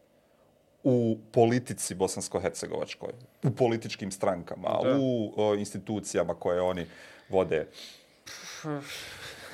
u 0.84 1.18
politici 1.32 1.94
bosansko-hercegovačkoj, 1.94 3.12
u 3.42 3.50
političkim 3.50 4.10
strankama, 4.10 4.68
Da. 4.82 4.96
u 5.00 5.32
o, 5.36 5.54
institucijama 5.54 6.34
koje 6.34 6.60
oni 6.60 6.86
vode? 7.28 7.66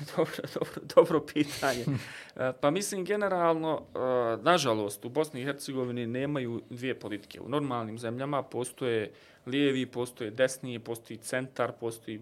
dobro, 0.17 0.35
dobro, 0.55 0.81
dobro 0.95 1.21
pitanje. 1.21 1.85
E, 2.37 2.53
Pa 2.61 2.71
mislim 2.71 3.05
generalno, 3.05 3.83
e, 3.95 3.99
nažalost, 4.43 5.05
u 5.05 5.09
Bosni 5.09 5.41
i 5.41 5.45
Hercegovini 5.45 6.07
nemaju 6.07 6.63
dvije 6.71 6.99
politike. 6.99 7.41
U 7.41 7.49
normalnim 7.49 7.99
zemljama 7.99 8.43
postoje 8.43 9.11
lijevi, 9.47 9.87
postoje 9.87 10.31
desni, 10.31 10.79
postoji 10.79 11.17
centar, 11.17 11.73
postoji, 11.81 12.21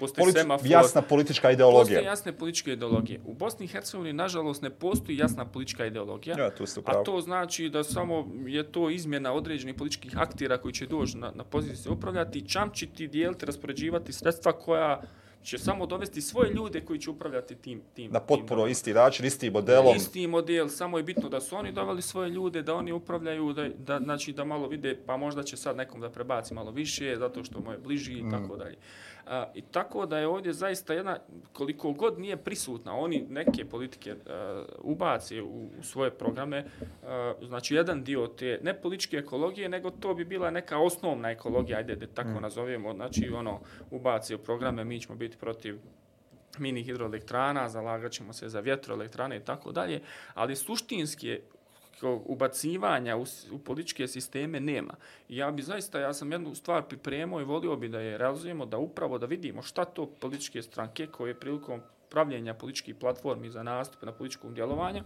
postoji 0.00 0.24
Politi- 0.26 0.40
semafor. 0.40 0.70
jasna 0.70 1.02
politička 1.02 1.50
ideologija. 1.50 1.98
Postoje 1.98 2.04
jasne 2.04 2.32
političke 2.32 2.72
ideologije. 2.72 3.20
U 3.24 3.34
Bosni 3.34 3.64
i 3.64 3.68
Hercegovini, 3.68 4.12
nažalost, 4.12 4.62
ne 4.62 4.70
postoji 4.70 5.18
jasna 5.18 5.44
politička 5.44 5.86
ideologija. 5.86 6.36
Ja, 6.38 6.50
tu 6.50 6.66
ste 6.66 6.80
A 6.84 7.02
to 7.04 7.20
znači 7.20 7.68
da 7.68 7.84
samo 7.84 8.28
je 8.46 8.72
to 8.72 8.90
izmjena 8.90 9.32
određenih 9.32 9.74
političkih 9.74 10.18
aktira 10.18 10.58
koji 10.58 10.72
će 10.74 10.86
doći 10.86 11.16
na, 11.16 11.32
na 11.34 11.44
poziciju 11.44 11.92
upravljati, 11.92 12.48
čamčiti, 12.48 13.08
dijeliti, 13.08 13.46
raspoređivati 13.46 14.12
sredstva 14.12 14.52
koja 14.52 15.02
će 15.42 15.58
samo 15.58 15.86
dovesti 15.86 16.20
svoje 16.20 16.50
ljude 16.52 16.80
koji 16.80 16.98
će 16.98 17.10
upravljati 17.10 17.54
tim 17.54 17.82
tim 17.94 18.10
Na 18.10 18.18
tim 18.18 18.26
potpuno 18.28 18.48
dobrom. 18.48 18.68
isti 18.68 18.94
način, 18.94 19.26
isti 19.26 19.50
modelom. 19.50 19.96
Isti 19.96 20.26
model, 20.26 20.68
samo 20.68 20.98
je 20.98 21.04
bitno 21.04 21.28
da 21.28 21.40
su 21.40 21.56
oni 21.56 21.72
doveli 21.72 22.02
svoje 22.02 22.30
ljude, 22.30 22.62
da 22.62 22.74
oni 22.74 22.92
upravljaju, 22.92 23.52
da, 23.52 23.68
da, 23.68 24.00
znači, 24.00 24.32
da 24.32 24.44
malo 24.44 24.68
vide, 24.68 24.98
pa 25.06 25.16
možda 25.16 25.42
će 25.42 25.56
sad 25.56 25.76
nekom 25.76 26.00
da 26.00 26.10
prebaci 26.10 26.54
malo 26.54 26.70
više, 26.70 27.16
zato 27.18 27.44
što 27.44 27.60
mu 27.60 27.72
je 27.72 27.78
bliži 27.78 28.12
i 28.12 28.30
tako 28.30 28.56
dalje. 28.56 28.76
A, 29.26 29.46
I 29.54 29.62
tako 29.62 30.06
da 30.06 30.18
je 30.18 30.26
ovdje 30.26 30.52
zaista 30.52 30.94
jedna, 30.94 31.18
koliko 31.52 31.92
god 31.92 32.18
nije 32.18 32.36
prisutna, 32.36 32.96
oni 32.96 33.26
neke 33.28 33.64
politike 33.64 34.14
a, 34.26 34.64
ubace 34.78 35.42
u, 35.42 35.68
u 35.78 35.82
svoje 35.82 36.10
programe, 36.10 36.64
a, 37.02 37.34
znači 37.42 37.74
jedan 37.74 38.04
dio 38.04 38.26
te, 38.26 38.60
ne 38.62 38.74
političke 38.74 39.16
ekologije, 39.16 39.68
nego 39.68 39.90
to 39.90 40.14
bi 40.14 40.24
bila 40.24 40.50
neka 40.50 40.78
osnovna 40.78 41.30
ekologija, 41.30 41.78
ajde 41.78 41.96
da 41.96 42.06
tako 42.06 42.40
nazovemo, 42.40 42.94
znači 42.94 43.30
ono, 43.34 43.60
ubace 43.90 44.34
u 44.34 44.38
programe, 44.38 44.84
mi 44.84 45.00
ćemo 45.00 45.16
biti 45.16 45.36
protiv 45.36 45.78
mini 46.58 46.82
hidroelektrana, 46.82 47.68
zalagat 47.68 48.12
ćemo 48.12 48.32
se 48.32 48.48
za 48.48 48.60
vjetroelektrane 48.60 49.36
i 49.36 49.40
tako 49.40 49.72
dalje, 49.72 50.00
ali 50.34 50.56
suštinski 50.56 51.28
je 51.28 51.42
kao 52.02 52.22
ubacivanja 52.26 53.16
u, 53.16 53.24
u 53.52 53.58
političke 53.58 54.08
sisteme 54.08 54.60
nema. 54.60 54.94
I 55.28 55.36
ja 55.36 55.50
bi 55.50 55.62
zaista, 55.62 56.00
ja 56.00 56.12
sam 56.12 56.32
jednu 56.32 56.54
stvar 56.54 56.82
pripremao 56.82 57.40
i 57.40 57.44
volio 57.44 57.76
bi 57.76 57.88
da 57.88 58.00
je 58.00 58.18
realizujemo, 58.18 58.66
da 58.66 58.78
upravo 58.78 59.18
da 59.18 59.26
vidimo 59.26 59.62
šta 59.62 59.84
to 59.84 60.06
političke 60.06 60.62
stranke 60.62 61.06
koje 61.06 61.34
prilikom 61.34 61.80
pravljenja 62.10 62.54
političkih 62.54 62.94
platformi 62.94 63.50
za 63.50 63.62
nastupe 63.62 64.06
na 64.06 64.12
političkom 64.12 64.54
djelovanju, 64.54 65.02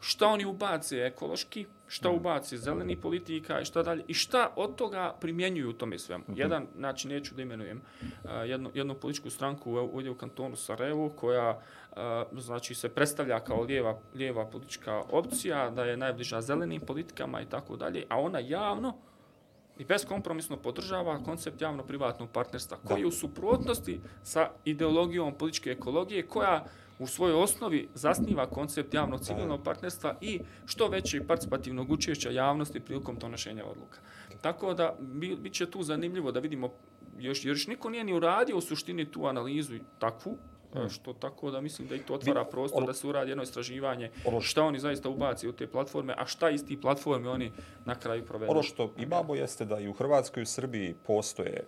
šta 0.00 0.26
oni 0.28 0.44
ubace 0.44 0.96
ekološki, 0.98 1.66
šta 1.88 2.10
ubace 2.10 2.56
zeleni 2.56 2.96
politika 2.96 3.60
i 3.60 3.64
šta 3.64 3.82
dalje, 3.82 4.04
i 4.08 4.14
šta 4.14 4.52
od 4.56 4.74
toga 4.76 5.14
primjenjuju 5.20 5.70
u 5.70 5.72
tome 5.72 5.98
svemu. 5.98 6.24
Jedan, 6.36 6.66
znači 6.76 7.08
neću 7.08 7.34
da 7.34 7.42
imenujem, 7.42 7.80
a, 8.24 8.44
jednu, 8.44 8.70
jednu 8.74 8.94
političku 8.94 9.30
stranku 9.30 9.72
u- 9.72 9.76
ovdje 9.76 10.10
u 10.10 10.14
kantonu 10.14 10.56
Sarajevo 10.56 11.08
koja 11.10 11.48
a, 11.48 11.60
znači 12.32 12.74
se 12.74 12.88
predstavlja 12.88 13.40
kao 13.40 13.62
lijeva, 13.62 13.98
lijeva 14.14 14.46
politička 14.46 15.02
opcija, 15.10 15.70
da 15.70 15.84
je 15.84 15.96
najbliža 15.96 16.40
zelenim 16.40 16.80
politikama 16.80 17.40
i 17.40 17.46
tako 17.46 17.76
dalje, 17.76 18.06
a 18.08 18.20
ona 18.20 18.38
javno 18.38 18.94
i 19.78 19.84
beskompromisno 19.84 20.56
podržava 20.56 21.24
koncept 21.24 21.62
javno-privatnog 21.62 22.30
partnerstva, 22.30 22.78
koji 22.84 23.00
je 23.00 23.06
u 23.06 23.10
suprotnosti 23.10 24.00
sa 24.22 24.50
ideologijom 24.64 25.34
političke 25.34 25.70
ekologije, 25.70 26.26
koja 26.26 26.64
u 26.98 27.06
svojoj 27.06 27.42
osnovi 27.42 27.88
zasniva 27.94 28.46
koncept 28.46 28.94
javnog 28.94 29.20
civilnog 29.20 29.62
partnerstva 29.64 30.16
i 30.20 30.40
što 30.66 30.88
većeg 30.88 31.26
participativnog 31.26 31.90
učešća 31.90 32.30
javnosti 32.30 32.80
prilikom 32.80 33.18
donošenja 33.18 33.64
odluka. 33.64 33.98
Tako 34.40 34.74
da 34.74 34.96
bi, 35.00 35.36
bit 35.36 35.52
će 35.52 35.70
tu 35.70 35.82
zanimljivo 35.82 36.32
da 36.32 36.40
vidimo, 36.40 36.70
još, 37.18 37.44
još 37.44 37.66
niko 37.66 37.90
nije 37.90 38.04
ni 38.04 38.14
uradio 38.14 38.56
u 38.56 38.60
suštini 38.60 39.10
tu 39.10 39.26
analizu 39.26 39.74
takvu, 39.98 40.38
e, 40.76 40.88
što 40.88 41.12
tako 41.12 41.50
da 41.50 41.60
mislim 41.60 41.88
da 41.88 41.94
i 41.94 41.98
to 41.98 42.14
otvara 42.14 42.44
prostor 42.44 42.78
ono- 42.78 42.86
da 42.86 42.94
se 42.94 43.06
uradi 43.06 43.30
jedno 43.30 43.42
istraživanje 43.42 44.10
ono 44.24 44.40
šta 44.40 44.62
oni 44.62 44.78
zaista 44.78 45.08
ubaci 45.08 45.48
u 45.48 45.52
te 45.52 45.66
platforme, 45.66 46.14
a 46.18 46.26
šta 46.26 46.50
iz 46.50 46.66
tih 46.66 46.78
platforme 46.78 47.28
oni 47.28 47.52
na 47.84 47.94
kraju 47.94 48.24
provedu. 48.24 48.52
Ono 48.52 48.62
što 48.62 48.92
imamo 48.98 49.34
jeste 49.34 49.64
da 49.64 49.80
i 49.80 49.88
u 49.88 49.92
Hrvatskoj 49.92 50.40
i 50.40 50.44
u 50.44 50.46
Srbiji 50.46 50.94
postoje 51.06 51.64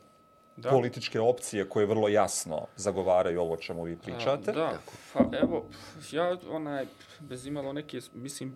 Da. 0.56 0.70
političke 0.70 1.20
opcije 1.20 1.68
koje 1.68 1.86
vrlo 1.86 2.08
jasno 2.08 2.66
zagovaraju 2.76 3.40
ovo 3.40 3.56
čemu 3.56 3.82
vi 3.82 3.96
pričate. 3.96 4.50
A, 4.50 4.54
da, 4.54 4.78
pa 5.12 5.24
evo, 5.34 5.64
ja 6.12 6.36
onaj, 6.50 6.86
bez 7.20 7.46
imalo 7.46 7.72
neke, 7.72 8.00
mislim, 8.14 8.54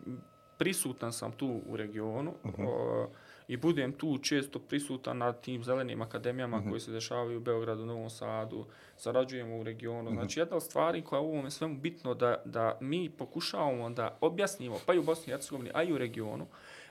prisutan 0.57 1.13
sam 1.13 1.33
tu 1.33 1.61
u 1.67 1.77
regionu 1.77 2.35
o, 2.59 3.07
i 3.51 3.57
budem 3.57 3.93
tu 3.93 4.19
često 4.19 4.59
prisutan 4.59 5.19
na 5.19 5.33
tim 5.33 5.65
zelenim 5.65 6.03
akademijama 6.03 6.63
koji 6.69 6.81
se 6.81 6.93
dešavaju 6.93 7.37
u 7.39 7.41
Beogradu, 7.41 7.87
Novom 7.87 8.11
Sadu, 8.11 8.67
sarađujemo 8.97 9.57
u 9.57 9.63
regionu. 9.63 10.11
Znači, 10.11 10.41
jedna 10.41 10.57
od 10.57 10.63
stvari 10.63 11.03
koja 11.03 11.21
je 11.21 11.27
u 11.27 11.29
ovome 11.33 11.51
svemu 11.51 11.79
bitno 11.79 12.15
da, 12.15 12.43
da 12.45 12.79
mi 12.81 13.11
pokušavamo 13.11 13.91
da 13.91 14.19
objasnimo, 14.21 14.77
pa 14.87 14.95
i 14.95 14.99
u 14.99 15.03
Bosni 15.03 15.31
i 15.31 15.35
Hercegovini, 15.35 15.71
a 15.75 15.83
i 15.83 15.93
u 15.93 15.99
regionu, 15.99 16.47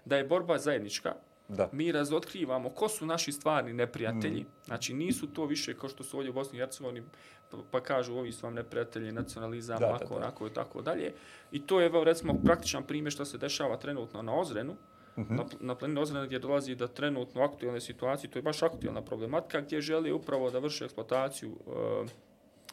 da 0.06 0.18
je 0.18 0.24
borba 0.24 0.58
zajednička, 0.58 1.16
Da. 1.50 1.70
mi 1.72 1.92
razotkrivamo 1.92 2.70
ko 2.70 2.90
su 2.90 3.06
naši 3.06 3.32
stvarni 3.32 3.74
neprijatelji. 3.74 4.46
Znači 4.66 4.94
nisu 4.94 5.28
to 5.28 5.46
više 5.46 5.74
kao 5.78 5.90
što 5.90 6.04
su 6.04 6.18
ovdje 6.18 6.30
u 6.30 6.34
Bosni 6.34 6.58
i 6.58 6.62
Hercegovini 6.62 7.04
pa, 7.52 7.58
pa 7.72 7.82
kažu 7.82 8.14
ovi 8.18 8.32
su 8.32 8.46
vam 8.46 8.54
neprijatelji, 8.54 9.12
nacionalizam, 9.12 9.80
Da, 9.80 9.86
da, 9.86 9.92
ovako, 9.92 10.14
da. 10.14 10.16
onako 10.16 10.48
i 10.48 10.54
tako 10.54 10.82
dalje. 10.82 11.14
I 11.52 11.62
to 11.66 11.80
je 11.80 11.86
evo 11.86 12.04
recimo 12.04 12.34
praktičan 12.46 12.84
primjer 12.84 13.12
što 13.14 13.26
se 13.26 13.38
dešava 13.38 13.78
trenutno 13.78 14.22
na 14.22 14.40
Ozrenu. 14.40 14.76
Na, 15.30 15.46
na 15.60 15.76
planini 15.76 16.02
Ozrena 16.02 16.26
gdje 16.26 16.40
dolazi 16.40 16.76
do 16.76 16.88
trenutno 16.88 17.42
aktualne 17.42 17.82
situacije, 17.82 18.30
to 18.30 18.40
je 18.40 18.44
baš 18.44 18.64
aktualna 18.64 19.02
problematika 19.02 19.62
gdje 19.62 19.82
želi 19.82 20.12
upravo 20.12 20.52
da 20.52 20.60
vrše 20.60 20.86
eksploataciju 20.86 21.50
uh, 21.50 22.10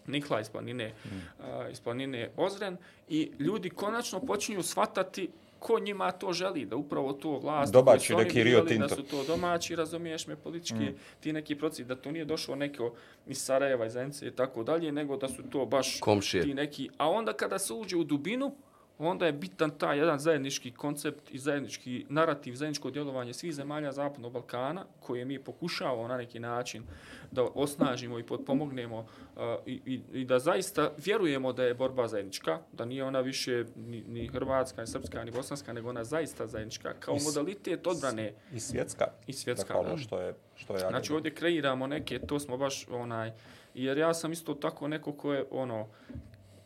nikla 0.07 0.41
iz 0.41 0.49
planine, 0.49 0.93
uh, 1.39 1.45
iz 1.73 1.81
planine 1.81 2.31
Ozren 2.37 2.77
i 3.09 3.31
ljudi 3.39 3.71
konačno 3.71 4.21
počinju 4.21 4.63
shvatati 4.63 5.31
ko 5.59 5.79
njima 5.79 6.11
to 6.13 6.33
želi, 6.33 6.65
da 6.67 6.77
upravo 6.77 7.13
to 7.13 7.39
vlast 7.39 7.73
Domaći 7.73 8.15
oni 8.15 8.25
neki 8.25 8.43
Rio 8.43 8.63
birali, 8.63 8.79
Da 8.79 8.87
Tinto. 8.87 9.03
su 9.03 9.11
to 9.11 9.25
domaći, 9.25 9.77
razumiješ 9.77 10.27
me, 10.27 10.37
politički, 10.37 10.93
ti 11.21 11.33
neki 11.33 11.55
procesi, 11.55 11.85
da 11.85 11.97
to 11.97 12.11
nije 12.13 12.25
došlo 12.25 12.55
neko 12.55 12.93
iz 13.27 13.39
Sarajeva, 13.39 13.87
iz 13.87 13.93
Zenice 13.93 14.27
i 14.27 14.31
tako 14.31 14.63
dalje, 14.63 14.93
nego 14.93 15.17
da 15.17 15.29
su 15.29 15.43
to 15.51 15.67
baš 15.67 16.01
Komšije. 16.01 16.43
ti 16.43 16.55
neki. 16.55 16.91
A 16.99 17.11
onda 17.11 17.33
kada 17.33 17.59
se 17.59 17.73
uđe 17.73 17.97
u 17.97 18.05
dubinu, 18.05 18.55
onda 18.99 19.27
je 19.27 19.33
bitan 19.33 19.71
taj 19.71 19.99
jedan 19.99 20.19
zajednički 20.19 20.71
koncept 20.71 21.31
i 21.31 21.39
zajednički 21.39 22.07
narativ, 22.09 22.55
zajedničko 22.55 22.91
djelovanje 22.91 23.33
svih 23.33 23.55
zemalja 23.55 23.93
Zapadnog 23.93 24.33
Balkana, 24.33 24.85
koje 25.01 25.25
mi 25.25 25.39
pokušavamo 25.39 26.09
na 26.09 26.17
neki 26.17 26.39
način 26.39 26.83
da 27.31 27.43
osnažimo 27.55 28.19
i 28.19 28.23
potpomognemo 28.23 28.99
uh, 28.99 29.07
i, 29.67 29.81
i, 29.87 30.21
i 30.21 30.25
da 30.25 30.39
zaista 30.39 30.93
vjerujemo 30.97 31.53
da 31.53 31.65
je 31.65 31.75
borba 31.75 32.09
zajednička, 32.09 32.59
da 32.73 32.85
nije 32.85 33.05
ona 33.05 33.21
više 33.21 33.65
ni, 33.77 34.05
ni 34.09 34.27
hrvatska, 34.29 34.81
ni 34.81 34.87
srpska, 34.87 35.25
ni 35.25 35.31
bosanska, 35.31 35.73
nego 35.73 35.89
ona 35.89 36.05
zaista 36.05 36.47
zajednička, 36.47 36.95
kao 37.01 37.17
I 37.17 37.25
modalitet 37.25 37.87
odbrane 37.87 38.33
I 38.53 38.61
svjetska. 38.61 39.05
i 39.27 39.33
svjetska. 39.33 39.75
Dakle, 39.75 39.85
da. 39.85 39.89
ono 39.89 39.99
što 39.99 40.21
je, 40.21 40.35
što 40.57 40.75
je 40.75 40.81
Znači 40.81 41.13
ovdje 41.13 41.35
kreiramo 41.35 41.87
neke, 41.87 42.19
to 42.19 42.39
smo 42.39 42.57
baš 42.57 42.89
onaj, 42.91 43.33
jer 43.75 43.99
ja 43.99 44.15
sam 44.15 44.33
isto 44.33 44.55
tako 44.55 44.89
neko 44.89 45.13
ko 45.13 45.33
je 45.33 45.45
ono, 45.51 45.89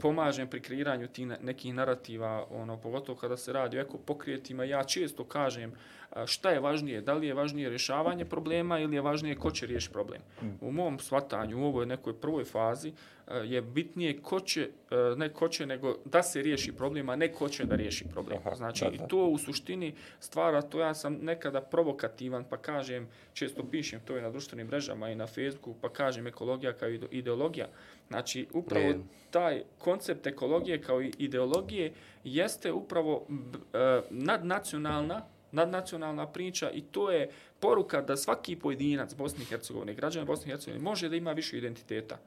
pomažem 0.00 0.48
pri 0.48 0.60
kreiranju 0.60 1.08
tih 1.08 1.32
nekih 1.40 1.74
narativa, 1.74 2.46
ono, 2.50 2.76
pogotovo 2.80 3.18
kada 3.18 3.36
se 3.36 3.52
radi 3.52 3.78
o 3.78 3.80
ekopokrijetima, 3.80 4.64
ja 4.64 4.84
često 4.84 5.24
kažem 5.24 5.70
uh, 5.70 5.78
šta 6.26 6.50
je 6.50 6.60
važnije, 6.60 7.00
da 7.00 7.14
li 7.14 7.26
je 7.26 7.34
važnije 7.34 7.68
rješavanje 7.68 8.24
problema 8.24 8.78
ili 8.78 8.96
je 8.96 9.02
važnije 9.02 9.34
ko 9.34 9.50
će 9.50 9.66
riješiti 9.66 9.92
problem. 9.92 10.20
U 10.60 10.72
mom 10.72 10.98
shvatanju, 10.98 11.58
u 11.58 11.66
ovoj 11.66 11.86
nekoj 11.86 12.14
prvoj 12.14 12.44
fazi, 12.44 12.92
a, 13.26 13.36
je 13.36 13.62
bitnije 13.62 14.18
ko 14.18 14.40
će, 14.40 14.68
a, 14.90 15.14
ne 15.16 15.28
ko 15.28 15.48
će, 15.48 15.66
nego 15.66 15.96
da 16.04 16.22
se 16.22 16.42
riješi 16.42 16.72
problem, 16.72 17.08
a 17.08 17.16
ne 17.16 17.28
ko 17.28 17.48
će 17.48 17.64
da 17.64 17.76
riješi 17.76 18.04
problem. 18.06 18.38
Aha, 18.38 18.54
Znači, 18.54 18.84
da, 18.84 18.90
i 18.90 18.98
da. 18.98 19.06
to 19.06 19.26
u 19.26 19.38
suštini 19.38 19.94
stvara, 20.20 20.62
to 20.62 20.80
ja 20.80 20.94
sam 20.94 21.14
nekada 21.14 21.60
provokativan, 21.62 22.44
pa 22.44 22.56
kažem, 22.58 23.08
često 23.32 23.64
pišem 23.64 24.00
to 24.00 24.18
i 24.18 24.22
na 24.22 24.30
društvenim 24.30 24.66
mrežama 24.66 25.10
i 25.10 25.14
na 25.14 25.26
Facebooku, 25.26 25.74
pa 25.74 25.88
kažem 25.88 26.26
ekologija 26.26 26.72
kao 26.72 26.88
ide- 26.88 27.08
ideologija. 27.10 27.68
Znači, 28.08 28.46
upravo 28.52 28.86
Ne. 28.86 28.98
taj 29.30 29.62
koncept 29.78 30.26
ekologije 30.26 30.82
kao 30.82 31.00
ideologije 31.00 31.92
jeste 32.24 32.72
upravo 32.72 33.26
e, 33.74 34.00
nadnacionalna 34.10 35.22
nadnacionalna 35.52 36.26
priča 36.26 36.70
i 36.70 36.80
to 36.80 37.10
je 37.10 37.30
poruka 37.60 38.02
da 38.02 38.16
svaki 38.16 38.56
pojedinac 38.56 39.14
Bosne 39.14 39.42
i 39.42 39.46
Hercegovine, 39.46 39.94
građana 39.94 40.26
Bosne 40.26 40.46
i 40.46 40.50
Hercegovine, 40.50 40.84
može 40.84 41.08
da 41.08 41.16
ima 41.16 41.32
više 41.32 41.58
identiteta. 41.58 42.18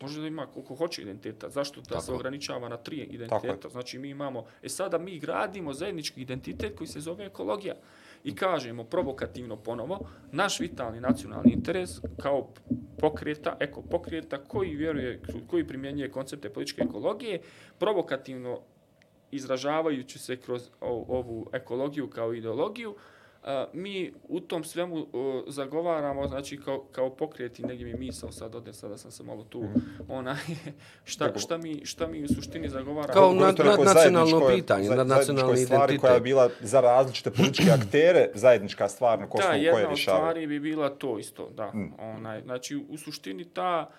Može 0.00 0.20
da 0.20 0.26
ima 0.26 0.46
koliko 0.46 0.74
hoće 0.74 1.02
identiteta. 1.02 1.50
Zašto 1.50 1.80
da 1.80 2.00
se 2.00 2.06
Tako. 2.06 2.14
ograničava 2.14 2.68
na 2.68 2.76
tri 2.76 2.98
Tako 3.00 3.14
identiteta? 3.14 3.68
Znači 3.68 3.98
mi 3.98 4.08
imamo, 4.08 4.44
e 4.62 4.68
sada 4.68 4.98
mi 4.98 5.18
gradimo 5.18 5.72
zajednički 5.72 6.22
identitet 6.22 6.76
koji 6.78 6.88
se 6.88 7.00
zove 7.00 7.24
ekologija. 7.24 7.74
I 8.24 8.34
kažemo 8.34 8.84
provokativno 8.84 9.56
ponovo, 9.56 9.98
naš 10.32 10.60
vitalni 10.60 11.00
nacionalni 11.00 11.52
interes 11.52 11.90
kao 12.22 12.48
pokreta, 12.98 13.56
eko 13.60 13.82
pokreta 13.82 14.38
koji 14.38 14.74
vjeruje, 14.74 15.20
koji 15.46 15.66
primjenjuje 15.66 16.10
koncepte 16.10 16.50
političke 16.50 16.82
ekologije, 16.82 17.40
provokativno 17.78 18.60
izražavajući 19.32 20.18
se 20.18 20.36
kroz 20.36 20.62
ovu 20.80 21.46
ekologiju 21.52 22.06
kao 22.08 22.34
ideologiju, 22.34 22.94
a, 23.44 23.66
mi 23.72 24.12
u 24.24 24.40
tom 24.40 24.64
svemu 24.64 25.06
o, 25.12 25.44
zagovaramo, 25.46 26.28
znači 26.28 26.56
kao, 26.56 26.80
kao 26.82 27.10
pokreti, 27.10 27.62
negdje 27.62 27.86
mi 27.86 27.94
misao 27.96 28.32
sad 28.32 28.54
ode, 28.54 28.72
sada 28.72 28.98
sam 28.98 29.10
se 29.10 29.22
malo 29.22 29.44
tu, 29.44 29.64
onaj, 30.08 30.36
šta, 31.04 31.26
Tako. 31.26 31.38
šta, 31.38 31.56
mi, 31.58 31.80
šta 31.84 32.06
mi 32.06 32.24
u 32.24 32.28
suštini 32.28 32.68
zagovaramo. 32.68 33.12
Kao 33.12 33.34
nad- 33.34 33.58
rekao, 33.58 33.74
nadnacionalno 33.76 34.26
zajedničko- 34.30 34.54
pitanje, 34.54 34.84
za- 34.84 34.94
nadnacionalni 34.94 35.38
zajedničkoj 35.38 35.66
stvari 35.66 35.82
identitet. 35.84 36.00
koja 36.00 36.14
je 36.14 36.20
bila 36.20 36.50
za 36.60 36.80
različite 36.80 37.30
političke 37.30 37.70
aktere 37.80 38.30
zajednička 38.34 38.88
stvar 38.88 39.18
na 39.18 39.28
ko 39.28 39.38
Da, 39.38 39.42
smo 39.42 39.50
koje 39.52 39.62
jedna 39.62 39.88
od 39.90 39.98
stvari 39.98 40.46
bi 40.46 40.60
bila 40.60 40.90
to 40.90 41.18
isto, 41.18 41.50
da. 41.50 41.72
Onaj, 41.98 42.42
znači, 42.42 42.76
u 42.88 42.98
suštini 42.98 43.44
ta, 43.44 43.90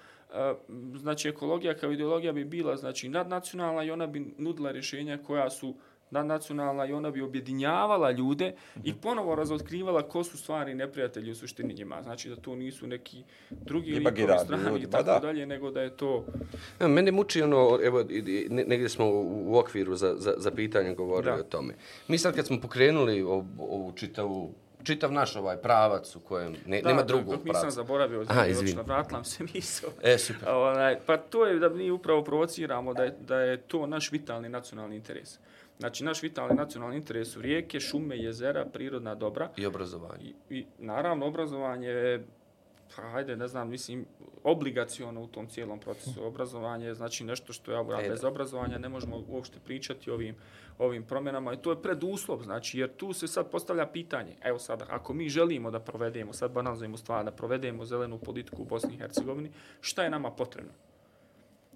znači, 0.95 1.29
ekologija 1.29 1.73
kao 1.73 1.91
ideologija 1.91 2.33
bi 2.33 2.45
bila, 2.45 2.77
znači, 2.77 3.09
nadnacionalna 3.09 3.83
i 3.83 3.91
ona 3.91 4.07
bi 4.07 4.33
nudila 4.37 4.71
rješenja 4.71 5.17
koja 5.17 5.49
su 5.49 5.75
nadnacionalna 6.11 6.85
i 6.85 6.93
ona 6.93 7.11
bi 7.11 7.21
objedinjavala 7.21 8.11
ljude 8.11 8.53
i 8.83 8.93
ponovo 8.93 9.35
razotkrivala 9.35 10.01
ko 10.01 10.23
su 10.23 10.37
stvari 10.37 10.75
neprijatelji 10.75 11.31
u 11.31 11.35
suštini 11.35 11.73
njima. 11.73 12.03
Znači 12.03 12.29
da 12.29 12.35
to 12.35 12.55
nisu 12.55 12.87
neki 12.87 13.23
drugi 13.51 13.91
Ipak 13.91 13.99
likovi 14.13 14.23
i 14.23 14.27
radi 14.27 14.45
strani 14.45 14.63
ljudi, 14.63 14.83
i 14.83 14.89
tako 14.89 15.03
da. 15.03 15.19
dalje, 15.19 15.45
nego 15.45 15.71
da 15.71 15.81
je 15.81 15.97
to... 15.97 16.25
Ja, 16.81 16.87
Mene 16.87 17.11
muči 17.11 17.41
ono, 17.41 17.79
evo, 17.83 18.03
negdje 18.49 18.89
smo 18.89 19.05
u, 19.09 19.57
okviru 19.57 19.95
za, 19.95 20.15
za, 20.17 20.33
za 20.37 20.51
pitanje 20.51 20.95
govorili 20.95 21.33
Da. 21.33 21.39
o 21.39 21.43
tome. 21.43 21.73
Mi 22.07 22.17
sad 22.17 22.35
kad 22.35 22.47
smo 22.47 22.59
pokrenuli 22.59 23.21
ov- 23.21 23.45
ovu 23.59 23.91
čitavu, 23.91 24.53
čitav 24.83 25.11
naš 25.11 25.35
ovaj 25.35 25.57
pravac 25.57 26.15
u 26.15 26.19
kojem 26.19 26.55
ne, 26.65 26.81
Da, 26.81 26.89
nema 26.89 27.03
drugog 27.03 27.25
dok 27.27 27.45
nisam 27.45 27.51
pravca. 27.51 27.69
zaboravio, 27.71 28.25
Aha, 28.27 28.45
vratila 28.85 29.19
mi 29.19 29.25
se 29.25 29.43
misao. 29.53 29.89
E, 30.03 30.17
super. 30.17 30.49
Onaj, 30.49 30.99
pa 31.05 31.17
to 31.17 31.45
je 31.45 31.59
da 31.59 31.69
mi 31.69 31.91
upravo 31.91 32.23
provociramo 32.23 32.93
da 32.93 33.03
je, 33.03 33.15
da 33.19 33.37
je 33.37 33.57
to 33.57 33.87
naš 33.87 34.11
vitalni 34.11 34.49
nacionalni 34.49 34.95
interes. 34.95 35.39
Znači, 35.79 36.03
naš 36.03 36.23
vitalni 36.23 36.55
nacionalni 36.55 36.95
interes 36.95 37.27
su 37.27 37.41
rijeke, 37.41 37.79
šume, 37.79 38.17
jezera, 38.17 38.65
prirodna 38.65 39.15
dobra. 39.15 39.49
I 39.57 39.65
obrazovanje. 39.65 40.23
I, 40.23 40.33
i 40.49 40.65
naravno, 40.79 41.25
obrazovanje 41.25 41.87
je, 41.87 42.25
pa 42.95 43.01
hajde, 43.01 43.35
ne 43.35 43.47
znam, 43.47 43.69
mislim, 43.69 44.05
obligaciono 44.43 45.21
u 45.21 45.27
tom 45.27 45.47
cijelom 45.47 45.79
procesu. 45.79 46.25
Obrazovanje 46.25 46.85
je 46.85 46.95
znači 46.95 47.23
nešto 47.23 47.53
što 47.53 47.71
je, 47.71 47.77
a 47.77 48.01
E, 48.01 48.09
bez 48.09 48.23
obrazovanja 48.23 48.77
ne 48.77 48.89
možemo 48.89 49.23
uopšte 49.27 49.59
pričati 49.65 50.11
o 50.11 50.13
ovim, 50.13 50.35
ovim 50.77 51.03
promjenama 51.03 51.53
i 51.53 51.57
to 51.57 51.71
je 51.71 51.81
preduslov, 51.81 52.43
znači, 52.43 52.79
jer 52.79 52.95
tu 52.95 53.13
se 53.13 53.27
sad 53.27 53.51
postavlja 53.51 53.85
pitanje, 53.87 54.35
evo 54.43 54.59
sada, 54.59 54.85
ako 54.89 55.13
mi 55.13 55.29
želimo 55.29 55.71
da 55.71 55.79
provedemo, 55.79 56.33
sad 56.33 56.51
banalizujemo 56.51 56.97
stvar, 56.97 57.25
da 57.25 57.31
provedemo 57.31 57.85
zelenu 57.85 58.17
politiku 58.17 58.61
u 58.61 58.65
Bosni 58.65 58.93
i 58.93 58.97
Hercegovini, 58.97 59.51
šta 59.81 60.03
je 60.03 60.09
nama 60.09 60.31
potrebno? 60.31 60.71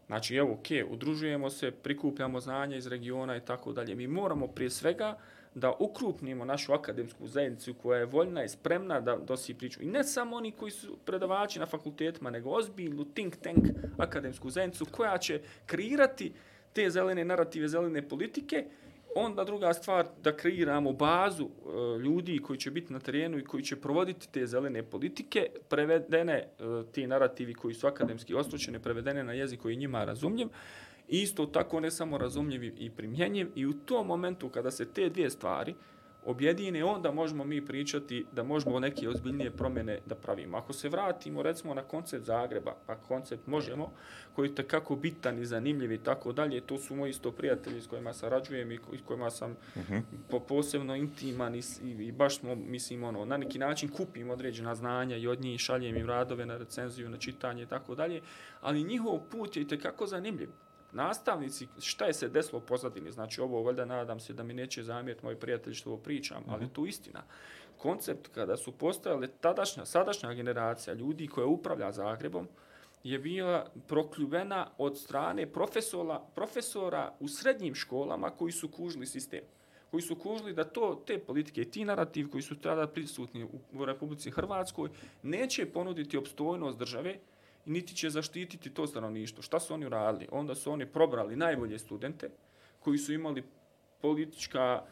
Znači, 0.07 0.35
evo, 0.35 0.53
ok, 0.53 0.67
udružujemo 0.89 1.49
se, 1.49 1.71
prikupljamo 1.71 2.39
znanja 2.39 2.77
iz 2.77 2.87
regiona 2.87 3.35
i 3.37 3.45
tako 3.45 3.73
dalje. 3.73 3.95
Mi 3.95 4.07
moramo 4.07 4.47
prije 4.47 4.69
svega 4.69 5.17
da 5.59 5.71
ukrupnimo 5.79 6.45
našu 6.45 6.73
akademsku 6.73 7.27
zajednicu 7.27 7.73
koja 7.73 7.99
je 7.99 8.05
voljna 8.05 8.43
i 8.43 8.49
spremna 8.49 9.01
da 9.01 9.15
dosi 9.15 9.53
priču. 9.53 9.83
I 9.83 9.85
ne 9.85 10.03
samo 10.03 10.35
oni 10.35 10.51
koji 10.51 10.71
su 10.71 10.97
predavači 11.05 11.59
na 11.59 11.65
fakultetima, 11.65 12.29
nego 12.29 12.49
ozbiljnu 12.49 13.05
think 13.13 13.35
tank 13.35 13.65
akademsku 13.97 14.49
zajednicu 14.49 14.85
koja 14.91 15.17
će 15.17 15.41
kreirati 15.65 16.33
te 16.73 16.89
zelene 16.89 17.25
narative, 17.25 17.67
zelene 17.67 18.07
politike 18.07 18.65
Onda 19.19 19.43
druga 19.43 19.73
stvar, 19.73 20.07
da 20.23 20.37
kreiramo 20.37 20.91
bazu 20.93 21.45
e, 21.45 21.99
ljudi 21.99 22.39
koji 22.39 22.59
će 22.59 22.71
biti 22.71 22.93
na 22.93 22.99
terenu 22.99 23.37
i 23.37 23.43
koji 23.43 23.63
će 23.63 23.75
provoditi 23.75 24.31
te 24.31 24.45
zelene 24.47 24.83
politike, 24.83 25.47
prevedene 25.69 26.33
e, 26.33 26.47
ti 26.91 27.07
narativi 27.07 27.53
koji 27.53 27.73
su 27.73 27.87
akademski 27.87 28.33
ostručeni, 28.33 28.79
prevedene 28.79 29.23
na 29.23 29.33
jezik 29.33 29.61
koji 29.61 29.73
je 29.73 29.77
njima 29.77 30.03
razumljiv, 30.03 30.47
I 31.09 31.21
isto 31.21 31.45
tako 31.45 31.79
ne 31.79 31.91
samo 31.91 32.17
razumljiv 32.17 32.63
i- 32.63 32.89
primjenjiv 32.89 33.51
i 33.55 33.65
u 33.65 33.73
tom 33.75 34.07
momentu 34.07 34.49
kada 34.49 34.71
se 34.71 34.85
te 34.85 35.09
dvije 35.09 35.29
stvari 35.29 35.75
objedine, 36.25 36.83
onda 36.83 37.11
možemo 37.11 37.43
mi 37.43 37.65
pričati 37.65 38.25
da 38.31 38.43
možemo 38.43 38.79
neke 38.79 39.09
ozbiljnije 39.09 39.51
promjene 39.51 39.99
da 40.05 40.15
pravimo. 40.15 40.57
Ako 40.57 40.73
se 40.73 40.89
vratimo 40.89 41.41
recimo 41.41 41.73
na 41.73 41.83
koncept 41.83 42.25
Zagreba, 42.25 42.75
a 42.87 42.95
koncept 42.97 43.47
možemo, 43.47 43.91
koji 44.35 44.49
je 44.49 44.63
kako 44.63 44.95
bitan 44.95 45.39
i 45.39 45.45
zanimljiv 45.45 45.91
i 45.91 45.97
tako 45.97 46.31
dalje, 46.31 46.61
to 46.61 46.77
su 46.77 46.95
moji 46.95 47.09
isto 47.09 47.31
prijatelji 47.31 47.81
s 47.81 47.87
kojima 47.87 48.13
sarađujem 48.13 48.71
i 48.71 48.77
s 48.77 49.01
kojima 49.05 49.29
sam 49.29 49.55
po 50.29 50.39
posebno 50.39 50.95
intiman 50.95 51.55
i, 51.55 51.61
i, 51.83 51.89
i 51.89 52.11
baš 52.11 52.39
smo, 52.39 52.55
mislim, 52.55 53.03
ono, 53.03 53.25
na 53.25 53.37
neki 53.37 53.59
način 53.59 53.89
kupim 53.89 54.29
određena 54.29 54.75
znanja 54.75 55.17
i 55.17 55.27
od 55.27 55.41
njih 55.41 55.59
šaljem 55.59 55.97
im 55.97 56.07
radove 56.07 56.45
na 56.45 56.57
recenziju, 56.57 57.09
na 57.09 57.17
čitanje 57.17 57.63
i 57.63 57.67
tako 57.67 57.95
dalje, 57.95 58.21
ali 58.61 58.83
njihov 58.83 59.19
put 59.21 59.57
je 59.57 59.61
i 59.63 59.79
kako 59.79 60.07
zanimljiv. 60.07 60.49
Nastavnici, 60.97 61.67
šta 61.79 62.05
je 62.05 62.13
se 62.13 62.29
desilo 62.29 62.59
u 62.59 62.65
pozadini, 62.65 63.11
znači 63.11 63.41
ovo 63.41 63.63
valjda 63.63 63.85
nadam 63.85 64.19
se 64.19 64.33
da 64.33 64.43
mi 64.43 64.53
neće 64.53 64.83
zamjeriti 64.83 65.25
moji 65.25 65.35
prijatelji 65.35 65.75
što 65.75 65.89
ovo 65.89 65.97
pričam, 65.97 66.43
ali 66.47 66.69
tu 66.73 66.85
istina. 66.85 67.23
Koncept 67.77 68.27
kada 68.27 68.57
su 68.57 68.71
postojale 68.71 69.27
tadašnja, 69.27 69.85
sadašnja 69.85 70.33
generacija 70.33 70.93
ljudi 70.93 71.27
koja 71.27 71.47
upravlja 71.47 71.91
Zagrebom, 71.91 72.47
je 73.03 73.19
bila 73.19 73.65
prokljuvena 73.87 74.67
od 74.77 74.97
strane 74.97 75.45
profesora, 75.45 76.19
profesora 76.35 77.13
u 77.19 77.27
srednjim 77.27 77.75
školama 77.75 78.29
koji 78.29 78.51
su 78.51 78.71
kužili 78.71 79.05
sistem 79.05 79.41
koji 79.91 80.01
su 80.01 80.15
kužili 80.15 80.53
da 80.53 80.63
to 80.63 81.03
te 81.05 81.19
politike 81.19 81.61
i 81.61 81.71
ti 81.71 81.85
narativ 81.85 82.29
koji 82.29 82.41
su 82.41 82.55
tada 82.55 82.87
prisutni 82.87 83.43
u, 83.43 83.59
u 83.73 83.85
Republici 83.85 84.31
Hrvatskoj 84.31 84.89
neće 85.23 85.65
ponuditi 85.65 86.17
opstojnost 86.17 86.77
države 86.77 87.19
i 87.67 87.71
niti 87.71 87.95
će 87.95 88.09
zaštititi 88.09 88.73
to 88.73 88.87
stanovništvo. 88.87 89.43
Šta 89.43 89.59
su 89.59 89.73
oni 89.73 89.85
uradili? 89.85 90.27
Onda 90.31 90.55
su 90.55 90.71
oni 90.71 90.85
probrali 90.85 91.35
najbolje 91.35 91.79
studente 91.79 92.29
koji 92.79 92.97
su 92.97 93.13
imali 93.13 93.43
politička 94.01 94.83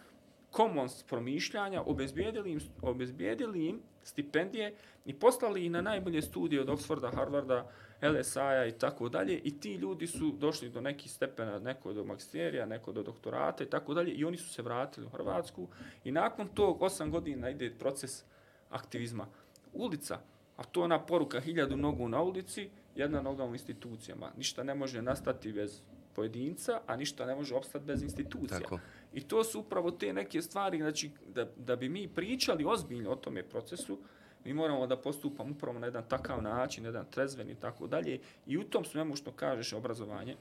commons 0.55 1.03
promišljanja, 1.03 1.81
obezbijedili 1.81 2.51
im, 2.51 2.59
obezbijedili 2.81 3.65
im 3.65 3.81
stipendije 4.03 4.75
i 5.05 5.13
poslali 5.13 5.65
ih 5.65 5.71
na 5.71 5.81
najbolje 5.81 6.21
studije 6.21 6.61
od 6.61 6.67
Oxforda, 6.67 7.15
Harvarda, 7.15 7.69
LSI-a 8.01 8.65
i 8.65 8.71
tako 8.71 9.09
dalje 9.09 9.39
i 9.43 9.59
ti 9.59 9.73
ljudi 9.73 10.07
su 10.07 10.31
došli 10.31 10.69
do 10.69 10.81
nekih 10.81 11.11
stepena, 11.11 11.59
neko 11.59 11.93
do 11.93 12.03
magisterija, 12.03 12.65
neko 12.65 12.91
do 12.91 13.03
doktorata 13.03 13.63
i 13.63 13.69
tako 13.69 13.93
dalje 13.93 14.11
i 14.11 14.25
oni 14.25 14.37
su 14.37 14.53
se 14.53 14.61
vratili 14.61 15.05
u 15.05 15.09
Hrvatsku 15.09 15.67
i 16.03 16.11
nakon 16.11 16.47
tog 16.47 16.81
osam 16.81 17.11
godina 17.11 17.49
ide 17.49 17.75
proces 17.79 18.23
aktivizma. 18.69 19.27
Ulica, 19.73 20.19
a 20.57 20.63
to 20.63 20.79
je 20.79 20.83
ona 20.83 20.99
poruka 20.99 21.39
hiljadu 21.39 21.77
nogu 21.77 22.09
na 22.09 22.21
ulici, 22.21 22.69
jedna 22.95 23.21
noga 23.21 23.45
u 23.45 23.53
institucijama. 23.53 24.31
Ništa 24.37 24.63
ne 24.63 24.75
može 24.75 25.01
nastati 25.01 25.53
bez 25.53 25.81
pojedinca, 26.15 26.81
a 26.87 26.95
ništa 26.95 27.25
ne 27.25 27.35
može 27.35 27.55
opstati 27.55 27.85
bez 27.85 28.03
institucija. 28.03 28.59
Tako. 28.59 28.79
I 29.13 29.21
to 29.21 29.43
su 29.43 29.59
upravo 29.59 29.91
te 29.91 30.13
neke 30.13 30.41
stvari, 30.41 30.77
znači, 30.77 31.11
da, 31.27 31.47
da 31.57 31.75
bi 31.75 31.89
mi 31.89 32.07
pričali 32.07 32.65
ozbiljno 32.65 33.11
o 33.11 33.15
tome 33.15 33.43
procesu, 33.43 33.99
mi 34.45 34.53
moramo 34.53 34.87
da 34.87 34.97
postupamo 34.97 35.51
upravo 35.51 35.79
na 35.79 35.85
jedan 35.85 36.03
takav 36.07 36.41
način, 36.41 36.83
na 36.83 36.89
jedan 36.89 37.05
trezven 37.11 37.49
i 37.49 37.55
tako 37.55 37.87
dalje. 37.87 38.19
I 38.47 38.57
u 38.57 38.63
tom 38.63 38.85
svemu 38.85 39.15
što 39.15 39.31
kažeš 39.31 39.73
obrazovanje, 39.73 40.35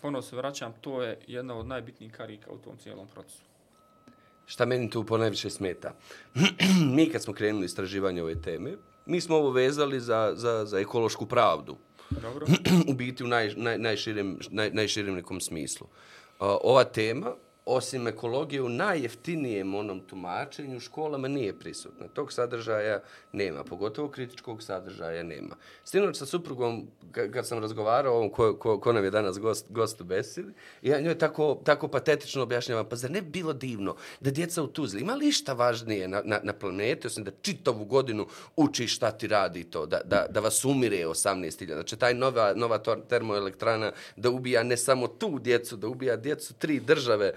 ponovno 0.00 0.22
se 0.22 0.36
vraćam, 0.36 0.74
to 0.80 1.02
je 1.02 1.18
jedna 1.26 1.58
od 1.58 1.66
najbitnijih 1.66 2.12
karika 2.12 2.52
u 2.52 2.58
tom 2.58 2.76
cijelom 2.76 3.08
procesu. 3.08 3.42
Šta 4.46 4.66
meni 4.66 4.90
tu 4.90 5.04
ponajviše 5.04 5.50
smeta? 5.50 5.94
mi 6.96 7.10
kad 7.10 7.22
smo 7.22 7.34
krenuli 7.34 7.66
istraživanje 7.66 8.22
ove 8.22 8.40
teme, 8.42 8.76
mi 9.06 9.20
smo 9.20 9.36
ovo 9.36 9.50
vezali 9.50 10.00
za, 10.00 10.32
za, 10.34 10.64
za 10.64 10.78
ekološku 10.78 11.26
pravdu. 11.26 11.76
Dobro? 12.10 12.46
u 12.90 12.94
biti 12.94 13.24
u 13.24 13.26
naj, 13.26 13.54
naj, 13.56 13.78
najširem, 13.78 14.38
naj, 14.50 14.70
najširem 14.70 15.14
nekom 15.14 15.40
smislu. 15.40 15.86
Uh, 15.86 16.46
ova 16.62 16.84
tema 16.84 17.34
osim 17.66 18.08
ekologije 18.08 18.62
u 18.62 18.68
najjeftinijem 18.68 19.74
onom 19.74 20.00
tumačenju 20.00 20.80
školama 20.80 21.28
nije 21.28 21.58
prisutna. 21.58 22.08
Tog 22.08 22.32
sadržaja 22.32 23.00
nema, 23.32 23.64
pogotovo 23.64 24.08
kritičkog 24.08 24.62
sadržaja 24.62 25.22
nema. 25.22 25.56
Stinoć 25.84 26.18
sa 26.18 26.26
suprugom, 26.26 26.86
kad 27.32 27.46
sam 27.46 27.58
razgovarao, 27.58 28.28
ko, 28.28 28.56
ko, 28.56 28.80
ko 28.80 28.92
nam 28.92 29.04
je 29.04 29.10
danas 29.10 29.38
gost, 29.38 29.66
gost 29.68 30.00
u 30.00 30.04
besedi, 30.04 30.52
ja 30.82 31.00
njoj 31.00 31.18
tako, 31.18 31.60
tako 31.64 31.88
patetično 31.88 32.42
objašnjavam, 32.42 32.88
pa 32.88 32.96
zar 32.96 33.10
ne 33.10 33.22
bi 33.22 33.30
bilo 33.30 33.52
divno 33.52 33.96
da 34.20 34.30
djeca 34.30 34.62
u 34.62 34.66
Tuzli 34.66 35.00
ima 35.00 35.14
li 35.14 35.32
šta 35.32 35.52
važnije 35.52 36.08
na, 36.08 36.22
na, 36.24 36.40
na 36.42 36.52
planeti, 36.52 37.06
osim 37.06 37.24
da 37.24 37.30
čitavu 37.42 37.84
godinu 37.84 38.26
uči 38.56 38.86
šta 38.86 39.10
ti 39.10 39.26
radi 39.26 39.64
to, 39.64 39.86
da, 39.86 40.00
da, 40.04 40.26
da 40.30 40.40
vas 40.40 40.64
umire 40.64 40.96
18.000. 40.96 41.72
Znači, 41.72 41.96
taj 41.96 42.14
nova, 42.14 42.52
nova 42.56 42.78
termoelektrana 43.08 43.92
da 44.16 44.30
ubija 44.30 44.62
ne 44.62 44.76
samo 44.76 45.08
tu 45.08 45.38
djecu, 45.38 45.76
da 45.76 45.88
ubija 45.88 46.16
djecu 46.16 46.54
tri 46.54 46.80
države, 46.80 47.32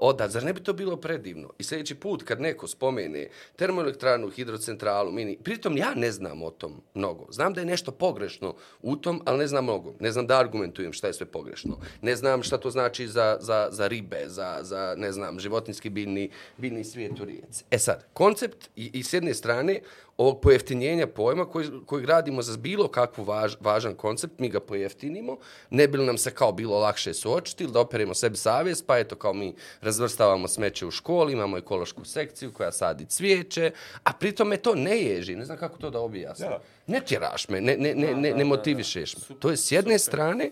odat. 0.00 0.30
Zar 0.30 0.44
ne 0.44 0.52
bi 0.52 0.60
to 0.60 0.72
bilo 0.72 0.96
predivno? 0.96 1.50
I 1.58 1.64
sljedeći 1.64 1.94
put 1.94 2.22
kad 2.22 2.40
neko 2.40 2.68
spomene 2.68 3.28
termoelektranu, 3.56 4.30
hidrocentralu, 4.30 5.12
mini, 5.12 5.38
pritom 5.42 5.76
ja 5.76 5.94
ne 5.94 6.12
znam 6.12 6.42
o 6.42 6.50
tom 6.50 6.82
mnogo. 6.94 7.26
Znam 7.30 7.54
da 7.54 7.60
je 7.60 7.66
nešto 7.66 7.92
pogrešno 7.92 8.54
u 8.82 8.96
tom, 8.96 9.22
ali 9.24 9.38
ne 9.38 9.46
znam 9.46 9.64
mnogo. 9.64 9.94
Ne 10.00 10.12
znam 10.12 10.26
da 10.26 10.38
argumentujem 10.38 10.92
šta 10.92 11.06
je 11.06 11.12
sve 11.12 11.26
pogrešno. 11.26 11.78
Ne 12.00 12.16
znam 12.16 12.42
šta 12.42 12.58
to 12.58 12.70
znači 12.70 13.08
za, 13.08 13.36
za, 13.40 13.68
za 13.70 13.86
ribe, 13.86 14.24
za, 14.26 14.58
za, 14.62 14.94
ne 14.98 15.12
znam, 15.12 15.40
životinski 15.40 15.90
biljni, 15.90 16.30
biljni 16.56 16.84
svijet 16.84 17.20
u 17.20 17.24
rijeci. 17.24 17.64
E 17.70 17.78
sad, 17.78 18.06
koncept 18.12 18.70
i, 18.76 18.90
i 18.94 19.02
s 19.02 19.12
jedne 19.12 19.34
strane, 19.34 19.80
ovog 20.16 20.40
pojeftinjenja 20.40 21.06
pojma 21.06 21.44
koji, 21.44 21.68
koji 21.86 22.02
gradimo 22.02 22.42
za 22.42 22.56
bilo 22.56 22.88
kakvu 22.88 23.24
važ, 23.24 23.54
važan 23.60 23.94
koncept, 23.94 24.38
mi 24.38 24.48
ga 24.48 24.60
pojeftinimo, 24.60 25.36
ne 25.70 25.88
bi 25.88 25.98
nam 25.98 26.18
se 26.18 26.30
kao 26.30 26.52
bilo 26.52 26.78
lakše 26.78 27.14
suočiti 27.14 27.64
ili 27.64 27.72
da 27.72 27.80
operimo 27.80 28.14
sebi 28.14 28.36
savjest, 28.36 28.86
pa 28.86 28.98
eto 28.98 29.16
kao 29.16 29.32
mi 29.32 29.54
razvrstavamo 29.80 30.48
smeće 30.48 30.86
u 30.86 30.90
školi, 30.90 31.32
imamo 31.32 31.58
ekološku 31.58 32.04
sekciju 32.04 32.52
koja 32.52 32.72
sadi 32.72 33.06
cvijeće, 33.06 33.70
a 34.04 34.12
pritom 34.12 34.48
me 34.48 34.56
to 34.56 34.74
ne 34.74 35.02
ježi, 35.02 35.36
ne 35.36 35.44
znam 35.44 35.58
kako 35.58 35.78
to 35.78 35.90
da 35.90 36.00
objasnim. 36.00 36.50
Ja. 36.50 36.60
Ne 36.86 37.00
tjeraš 37.00 37.48
me, 37.48 37.60
ne, 37.60 37.76
ne, 37.76 37.94
ne, 37.94 38.14
ne, 38.14 38.34
ne 38.34 38.44
motivišeš 38.44 39.16
me. 39.16 39.36
To 39.38 39.50
je 39.50 39.56
s 39.56 39.72
jedne 39.72 39.98
super. 39.98 40.12
strane, 40.12 40.50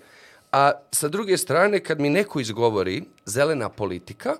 a 0.52 0.72
sa 0.92 1.08
druge 1.08 1.36
strane 1.36 1.80
kad 1.80 2.00
mi 2.00 2.10
neko 2.10 2.40
izgovori 2.40 3.02
zelena 3.26 3.68
politika, 3.68 4.36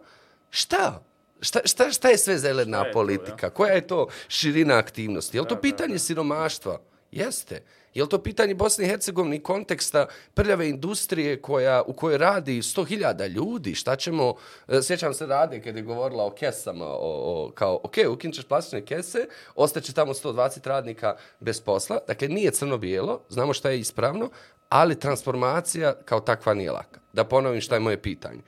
šta? 0.51 1.03
Šta, 1.41 1.61
šta, 1.65 1.91
šta 1.91 2.09
je 2.09 2.19
sve 2.19 2.39
zelena 2.39 2.79
šta 2.79 2.87
je 2.87 2.93
politika? 2.93 3.37
To, 3.37 3.47
ja? 3.47 3.51
Koja 3.51 3.73
je 3.73 3.87
to 3.87 4.09
širina 4.29 4.79
aktivnosti? 4.79 5.37
Je 5.37 5.41
li 5.41 5.49
to 5.49 5.55
da, 5.55 5.61
pitanje 5.61 5.89
da, 5.89 5.95
da. 5.95 5.99
siromaštva? 5.99 6.79
Jeste. 7.13 7.63
Je 7.95 8.03
li 8.03 8.09
to 8.09 8.23
pitanje 8.23 8.55
Bosne 8.55 8.85
i 8.85 8.89
Hercegovine 8.89 9.37
i 9.37 9.43
konteksta 9.43 10.07
prljave 10.35 10.69
industrije 10.69 11.43
koja, 11.43 11.83
u 11.83 11.93
kojoj 11.93 12.19
radi 12.19 12.59
100.000 12.63 13.29
ljudi? 13.29 13.75
Šta 13.75 13.97
ćemo, 13.97 14.35
e, 14.69 14.83
sjećam 14.83 15.15
se 15.15 15.27
rade 15.27 15.63
kad 15.63 15.77
je 15.77 15.83
govorila 15.83 16.27
o 16.27 16.31
kesama, 16.31 16.87
o, 16.87 16.99
o, 17.01 17.51
kao, 17.55 17.81
ok, 17.83 17.95
ukinčeš 18.11 18.45
plastične 18.45 18.85
kese, 18.85 19.27
ostaće 19.55 19.93
tamo 19.93 20.15
120 20.15 20.67
radnika 20.67 21.17
bez 21.41 21.61
posla. 21.61 21.99
Dakle, 22.07 22.29
nije 22.29 22.51
crno-bijelo, 22.51 23.21
znamo 23.29 23.53
šta 23.53 23.71
je 23.71 23.81
ispravno, 23.81 24.31
ali 24.69 24.99
transformacija 24.99 25.95
kao 26.05 26.21
takva 26.21 26.55
nije 26.55 26.73
laka. 26.73 27.01
Da 27.13 27.25
ponovim 27.25 27.61
šta 27.61 27.75
je 27.75 27.81
moje 27.81 28.03
pitanje 28.03 28.41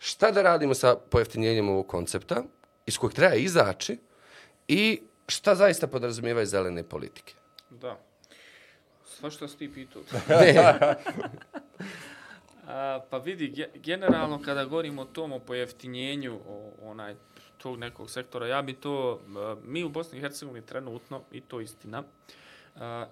šta 0.00 0.30
da 0.30 0.42
radimo 0.42 0.74
sa 0.74 0.96
pojeftinjenjem 1.10 1.68
ovog 1.68 1.86
koncepta, 1.86 2.42
iz 2.86 2.98
kojeg 2.98 3.14
treba 3.14 3.34
izaći 3.34 3.98
i 4.68 5.00
šta 5.28 5.54
zaista 5.54 5.86
podrazumijevaju 5.86 6.46
zelene 6.46 6.82
politike. 6.82 7.34
Da. 7.70 7.98
Sva 9.04 9.30
što 9.30 9.48
si 9.48 9.58
ti 9.58 9.70
pitao. 9.74 10.02
pa 13.10 13.18
vidi, 13.18 13.66
generalno 13.74 14.42
kada 14.42 14.64
govorimo 14.64 15.02
o 15.02 15.04
tom 15.04 15.32
o 15.32 15.38
pojeftinjenju 15.38 16.40
o, 16.48 16.70
onaj, 16.82 17.14
tog 17.58 17.78
nekog 17.78 18.10
sektora, 18.10 18.46
ja 18.46 18.62
bi 18.62 18.72
to, 18.72 19.20
mi 19.64 19.84
u 19.84 19.88
Bosni 19.88 20.18
i 20.18 20.20
Hercegovini 20.20 20.66
trenutno, 20.66 21.22
i 21.32 21.40
to 21.40 21.60
istina, 21.60 22.00
uh, 22.00 22.06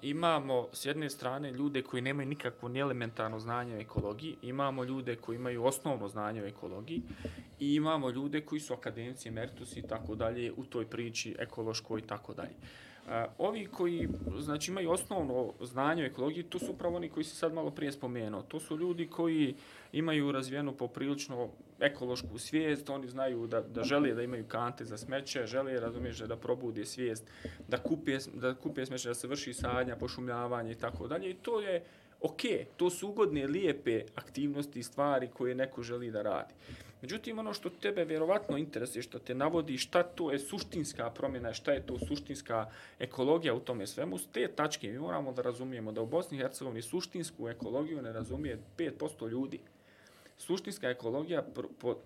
imamo 0.02 0.68
s 0.72 0.84
jedne 0.86 1.10
strane 1.10 1.52
ljude 1.52 1.82
koji 1.82 2.02
nemaju 2.02 2.28
nikakvo 2.28 2.68
ni 2.68 2.78
elementarno 2.78 3.40
znanje 3.40 3.76
o 3.76 3.80
ekologiji, 3.80 4.36
imamo 4.42 4.84
ljude 4.84 5.16
koji 5.16 5.36
imaju 5.36 5.64
osnovno 5.64 6.08
znanje 6.08 6.42
o 6.42 6.46
ekologiji 6.46 7.02
i 7.60 7.74
imamo 7.74 8.10
ljude 8.10 8.40
koji 8.40 8.60
su 8.60 8.74
akademici, 8.74 9.28
emeritus 9.28 9.76
i 9.76 9.82
tako 9.82 10.14
dalje 10.14 10.52
u 10.56 10.64
toj 10.64 10.86
priči 10.86 11.36
ekološkoj 11.38 12.00
i 12.00 12.06
tako 12.06 12.34
dalje. 12.34 12.54
Ovi 13.38 13.66
koji 13.66 14.08
znači, 14.38 14.70
imaju 14.70 14.90
osnovno 14.90 15.52
znanje 15.60 16.02
o 16.02 16.06
ekologiji, 16.06 16.42
to 16.42 16.58
su 16.58 16.72
upravo 16.72 16.96
oni 16.96 17.08
koji 17.08 17.24
se 17.24 17.36
sad 17.36 17.52
malo 17.52 17.70
prije 17.70 17.92
spomenuo. 17.92 18.42
To 18.42 18.60
su 18.60 18.76
ljudi 18.76 19.06
koji 19.06 19.54
imaju 19.92 20.32
razvijenu 20.32 20.72
poprilično 20.72 21.48
ekološku 21.80 22.38
svijest, 22.38 22.90
oni 22.90 23.08
znaju 23.08 23.46
da, 23.46 23.60
da 23.60 23.84
žele 23.84 24.14
da 24.14 24.22
imaju 24.22 24.44
kante 24.48 24.84
za 24.84 24.96
smeće, 24.96 25.46
žele, 25.46 25.80
razumiješ, 25.80 26.18
da 26.18 26.36
probude 26.36 26.84
svijest, 26.84 27.24
da 27.68 27.78
kupe, 27.78 28.18
da 28.34 28.54
kupe 28.54 28.86
smeće, 28.86 29.08
da 29.08 29.14
se 29.14 29.28
vrši 29.28 29.54
sadnja, 29.54 29.96
pošumljavanje 29.96 30.72
i 30.72 30.78
tako 30.78 31.08
dalje. 31.08 31.30
I 31.30 31.34
to 31.34 31.60
je 31.60 31.84
ok, 32.20 32.40
to 32.76 32.90
su 32.90 33.08
ugodne, 33.08 33.46
lijepe 33.46 34.02
aktivnosti 34.14 34.78
i 34.78 34.82
stvari 34.82 35.28
koje 35.34 35.54
neko 35.54 35.82
želi 35.82 36.10
da 36.10 36.22
radi. 36.22 36.54
Međutim, 37.02 37.38
ono 37.38 37.52
što 37.52 37.70
tebe 37.70 38.04
vjerovatno 38.04 38.56
interesuje, 38.56 39.02
što 39.02 39.18
te 39.18 39.34
navodi 39.34 39.78
šta 39.78 40.02
to 40.02 40.32
je 40.32 40.38
suštinska 40.38 41.10
promjena, 41.10 41.54
šta 41.54 41.72
je 41.72 41.86
to 41.86 41.98
suštinska 41.98 42.70
ekologija 42.98 43.54
u 43.54 43.60
tome 43.60 43.86
svemu, 43.86 44.18
s 44.18 44.26
te 44.26 44.48
tačke 44.48 44.88
mi 44.88 44.98
moramo 44.98 45.32
da 45.32 45.42
razumijemo 45.42 45.92
da 45.92 46.02
u 46.02 46.06
Bosni 46.06 46.38
i 46.38 46.40
Hercegovini 46.40 46.82
suštinsku 46.82 47.48
ekologiju 47.48 48.02
ne 48.02 48.12
razumije 48.12 48.58
5% 48.78 49.28
ljudi. 49.28 49.60
Suštinska 50.38 50.90
ekologija 50.90 51.44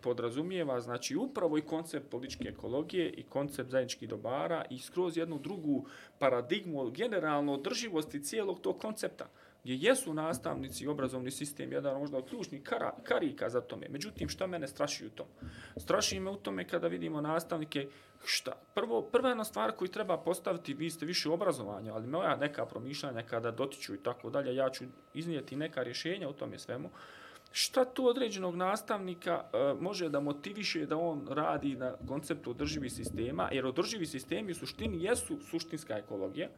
podrazumijeva 0.00 0.80
znači 0.80 1.16
upravo 1.16 1.58
i 1.58 1.62
koncept 1.62 2.10
političke 2.10 2.48
ekologije 2.48 3.10
i 3.10 3.22
koncept 3.22 3.70
zajedničkih 3.70 4.08
dobara 4.08 4.64
i 4.70 4.78
skroz 4.78 5.16
jednu 5.16 5.38
drugu 5.38 5.86
paradigmu 6.18 6.90
generalno 6.90 7.52
održivosti 7.52 8.22
cijelog 8.22 8.60
tog 8.60 8.78
koncepta 8.78 9.28
gdje 9.64 9.76
jesu 9.80 10.14
nastavnici 10.14 10.84
i 10.84 10.88
obrazovni 10.88 11.30
sistem 11.30 11.72
jedan 11.72 11.98
možda 11.98 12.18
od 12.18 12.28
ključnih 12.28 12.62
kara, 12.62 12.92
karika 13.02 13.50
za 13.50 13.60
tome. 13.60 13.86
Međutim, 13.90 14.28
šta 14.28 14.46
mene 14.46 14.68
straši 14.68 15.06
u 15.06 15.10
tom? 15.10 15.26
Straši 15.76 16.20
me 16.20 16.30
u 16.30 16.36
tome 16.36 16.68
kada 16.68 16.88
vidimo 16.88 17.20
nastavnike 17.20 17.88
šta? 18.24 18.52
Prvo, 18.74 19.02
prva 19.02 19.28
jedna 19.28 19.44
stvar 19.44 19.72
koju 19.72 19.88
treba 19.88 20.18
postaviti, 20.18 20.74
vi 20.74 20.90
ste 20.90 21.06
više 21.06 21.30
obrazovanja, 21.30 21.94
ali 21.94 22.06
moja 22.06 22.36
neka 22.36 22.66
promišljanja 22.66 23.22
kada 23.22 23.50
dotiču 23.50 23.94
i 23.94 24.02
tako 24.02 24.30
dalje, 24.30 24.54
ja 24.54 24.70
ću 24.70 24.84
iznijeti 25.14 25.56
neka 25.56 25.82
rješenja 25.82 26.28
u 26.28 26.32
tome 26.32 26.58
svemu 26.58 26.90
šta 27.52 27.84
tu 27.84 28.06
određenog 28.06 28.54
nastavnika 28.54 29.44
uh, 29.44 29.82
može 29.82 30.08
da 30.08 30.20
motiviše 30.20 30.86
da 30.86 30.96
on 30.96 31.26
radi 31.30 31.76
na 31.76 31.94
konceptu 32.08 32.50
održivi 32.50 32.90
sistema, 32.90 33.48
jer 33.52 33.66
održivi 33.66 34.06
sistemi 34.06 34.52
u 34.52 34.54
suštini 34.54 35.04
jesu 35.04 35.38
suštinska 35.50 35.98
ekologija, 35.98 36.48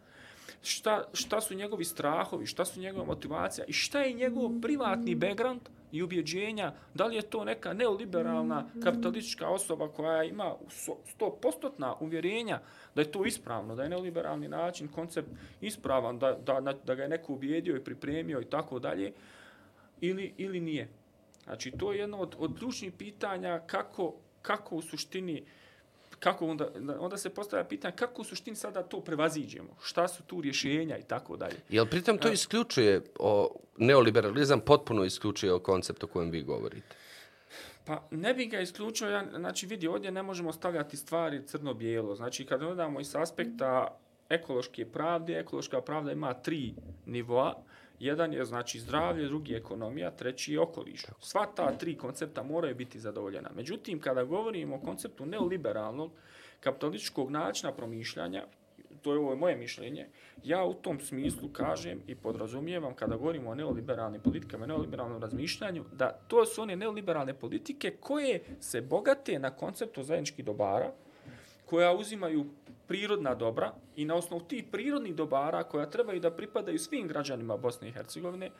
šta, 0.63 1.05
šta 1.13 1.41
su 1.41 1.55
njegovi 1.55 1.85
strahovi, 1.85 2.47
šta 2.47 2.65
su 2.65 2.81
njegova 2.81 3.05
motivacija 3.05 3.65
i 3.69 3.73
šta 3.73 4.01
je 4.01 4.13
njegov 4.13 4.51
privatni 4.63 5.15
background 5.15 5.61
i 5.93 6.03
ubjeđenja, 6.03 6.73
da 6.95 7.07
li 7.07 7.17
je 7.17 7.23
to 7.23 7.45
neka 7.45 7.73
neoliberalna 7.73 8.67
kapitalistička 8.83 9.49
osoba 9.49 9.89
koja 9.89 10.25
ima 10.25 10.55
100% 11.19 11.95
uvjerenja 12.01 12.61
da 12.95 13.01
je 13.01 13.13
to 13.13 13.25
ispravno, 13.25 13.75
da 13.75 13.83
je 13.83 13.89
neoliberalni 13.89 14.49
način, 14.49 14.89
koncept 14.89 15.29
ispravan, 15.61 16.19
da, 16.19 16.39
da, 16.47 16.75
da 16.85 16.95
ga 16.95 17.03
je 17.03 17.09
neko 17.09 17.33
ubjedio 17.33 17.77
i 17.77 17.85
pripremio 17.85 18.41
i 18.41 18.45
tako 18.45 18.79
dalje, 18.79 19.13
ili, 20.01 20.33
ili 20.37 20.61
nije. 20.61 20.89
Znači, 21.45 21.71
to 21.71 21.93
je 21.93 21.99
jedno 21.99 22.19
od, 22.19 22.35
od 22.39 22.59
ključnih 22.59 22.93
pitanja 22.93 23.61
kako, 23.67 24.15
kako 24.43 24.77
u 24.77 24.83
suštini, 24.83 25.45
kako 26.25 26.47
onda, 26.47 26.69
onda 26.99 27.17
se 27.17 27.31
postavlja 27.31 27.65
pitanje 27.65 27.97
kako 27.97 28.23
u 28.23 28.25
suštini 28.25 28.57
sada 28.57 28.83
to 28.83 29.01
prevaziđemo, 29.01 29.77
šta 29.83 30.09
su 30.09 30.23
tu 30.23 30.41
rješenja 30.41 30.99
i 30.99 31.03
tako 31.03 31.37
dalje. 31.37 31.57
Jel 31.69 31.87
pritom 31.87 32.19
to 32.19 32.33
isključuje, 32.33 33.03
o, 33.19 33.57
neoliberalizam 33.77 34.61
potpuno 34.61 35.05
isključuje 35.05 35.53
o 35.53 35.59
konceptu 35.59 36.07
o 36.07 36.09
kojem 36.09 36.31
vi 36.31 36.43
govorite? 36.43 36.97
Pa 37.85 38.03
ne 38.11 38.35
bi 38.35 38.47
ga 38.47 38.61
isključio, 38.61 39.09
ja, 39.09 39.25
znači 39.37 39.67
vidi, 39.67 39.87
ovdje 39.87 40.11
ne 40.11 40.23
možemo 40.23 40.53
stavljati 40.53 40.97
stvari 40.97 41.43
crno-bijelo. 41.47 42.15
Znači, 42.15 42.47
kada 42.47 42.65
gledamo 42.65 43.01
iz 43.01 43.17
aspekta 43.17 43.99
ekološke 44.29 44.87
pravde, 44.87 45.39
ekološka 45.39 45.81
pravda 45.81 46.13
ima 46.13 46.35
tri 46.35 46.75
nivoa 47.07 47.55
Jedan 48.05 48.33
je 48.33 48.45
znači 48.45 48.81
zdravlje, 48.81 49.27
drugi 49.27 49.53
je 49.53 49.59
ekonomija, 49.59 50.11
treći 50.11 50.53
je 50.53 50.61
okoliš. 50.61 51.03
Sva 51.21 51.47
ta 51.57 51.79
tri 51.79 51.97
koncepta 51.97 52.43
moraju 52.43 52.75
biti 52.75 53.01
zadovoljena. 53.01 53.51
Međutim, 53.57 54.01
kada 54.01 54.25
govorimo 54.25 54.77
o 54.77 54.81
konceptu 54.81 55.27
neoliberalnog 55.27 56.11
kapitalističkog 56.61 57.31
načina 57.31 57.73
promišljanja, 57.73 58.45
to 59.03 59.13
je 59.13 59.19
ovo 59.19 59.37
moje 59.37 59.57
mišljenje, 59.57 60.07
ja 60.43 60.65
u 60.65 60.75
tom 60.75 61.01
smislu 61.01 61.49
kažem 61.49 62.03
i 62.07 62.15
podrazumijevam 62.15 62.95
kada 62.95 63.17
govorimo 63.17 63.51
o 63.51 63.55
neoliberalnim 63.55 64.21
politikama, 64.21 64.67
neoliberalnom 64.67 65.23
razmišljanju, 65.23 65.85
da 65.93 66.13
to 66.29 66.45
su 66.47 66.63
one 66.63 66.77
neoliberalne 66.77 67.35
politike 67.35 67.97
koje 68.01 68.41
se 68.61 68.81
bogate 68.81 69.39
na 69.39 69.51
konceptu 69.51 70.03
zajedničkih 70.03 70.45
dobara, 70.45 70.93
koja 71.65 71.95
uzimaju 71.95 72.47
prirodna 72.89 73.35
dobra 73.35 73.73
i 73.97 74.05
na 74.05 74.15
osnovu 74.15 74.43
tih 74.43 74.65
prirodnih 74.73 75.15
dobara 75.15 75.63
koja 75.63 75.91
trebaju 75.91 76.21
da 76.21 76.31
pripadaju 76.31 76.79
svim 76.79 77.09
građanima 77.09 77.57
Bosne 77.57 77.89
i 77.89 77.93
Hercegovine, 77.93 78.51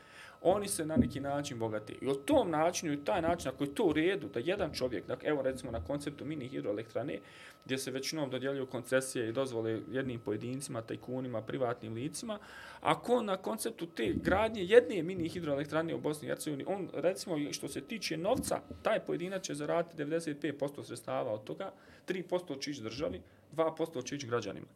oni 0.43 0.69
se 0.69 0.87
na 0.87 0.97
neki 0.97 1.21
način 1.21 1.59
bogate. 1.59 1.95
I 2.01 2.09
o 2.09 2.15
tom 2.15 2.51
načinu 2.51 2.93
i 2.93 3.05
taj 3.05 3.23
način, 3.23 3.49
ako 3.49 3.65
je 3.65 3.75
to 3.75 3.85
u 3.85 3.93
redu, 3.93 4.29
da 4.29 4.41
jedan 4.41 4.73
čovjek, 4.73 5.07
dakle, 5.07 5.29
evo 5.29 5.43
recimo 5.43 5.73
na 5.73 5.85
konceptu 5.85 6.25
mini 6.25 6.49
hidroelektrane, 6.49 7.19
gdje 7.65 7.79
se 7.79 7.91
većinom 7.91 8.31
dodjeljuju 8.31 8.67
koncesije 8.67 9.29
i 9.29 9.33
dozvole 9.33 9.81
jednim 9.91 10.21
pojedincima, 10.21 10.83
tajkunima, 10.83 11.43
privatnim 11.43 11.95
licima, 11.95 12.39
ako 12.81 13.23
na 13.23 13.37
konceptu 13.37 13.87
te 13.87 14.13
gradnje 14.23 14.65
jedne 14.65 15.03
mini 15.03 15.29
hidroelektrane 15.29 15.95
u 15.95 16.01
Bosni 16.01 16.27
i 16.27 16.29
Hercegovini, 16.29 16.65
on 16.69 16.89
recimo 16.95 17.53
što 17.53 17.69
se 17.69 17.81
tiče 17.81 18.17
novca, 18.17 18.61
taj 18.83 19.01
pojedinac 19.01 19.43
će 19.43 19.55
zaraditi 19.55 20.05
95% 20.05 20.85
sredstava 20.85 21.33
od 21.33 21.45
toga, 21.45 21.73
3% 22.09 22.61
će 22.61 22.71
ići 22.71 22.83
državi, 22.83 23.21
2% 23.57 24.05
će 24.05 24.15
ići 24.15 24.27
građanima. 24.27 24.67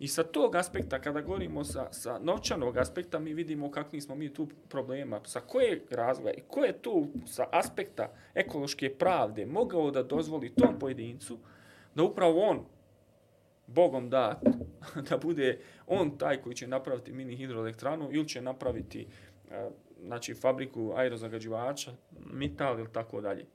I 0.00 0.08
sa 0.08 0.22
tog 0.22 0.54
aspekta, 0.54 1.00
kada 1.00 1.20
govorimo 1.20 1.64
sa, 1.64 1.92
sa 1.92 2.18
novčanog 2.18 2.76
aspekta, 2.76 3.18
mi 3.18 3.34
vidimo 3.34 3.70
kakvi 3.70 4.00
smo 4.00 4.14
mi 4.14 4.34
tu 4.34 4.48
problema, 4.68 5.20
sa 5.24 5.40
koje 5.40 5.82
razvoja 5.90 6.34
i 6.34 6.40
ko 6.48 6.64
je 6.64 6.72
tu 6.72 7.08
sa 7.26 7.46
aspekta 7.52 8.12
ekološke 8.34 8.94
pravde 8.94 9.46
mogao 9.46 9.90
da 9.90 10.02
dozvoli 10.02 10.54
tom 10.54 10.78
pojedincu 10.78 11.38
da 11.94 12.02
upravo 12.02 12.40
on, 12.40 12.64
Bogom 13.66 14.10
da, 14.10 14.40
da 15.10 15.18
bude 15.18 15.58
on 15.86 16.18
taj 16.18 16.42
koji 16.42 16.54
će 16.54 16.66
napraviti 16.66 17.12
mini 17.12 17.36
hidroelektranu 17.36 18.08
ili 18.12 18.28
će 18.28 18.42
napraviti 18.42 19.06
eh, 19.50 19.70
znači, 20.04 20.34
fabriku 20.34 20.92
aerozagađivača, 20.96 21.92
metal 22.32 22.78
ili 22.78 22.92
tako 22.92 23.20
dalje. 23.20 23.46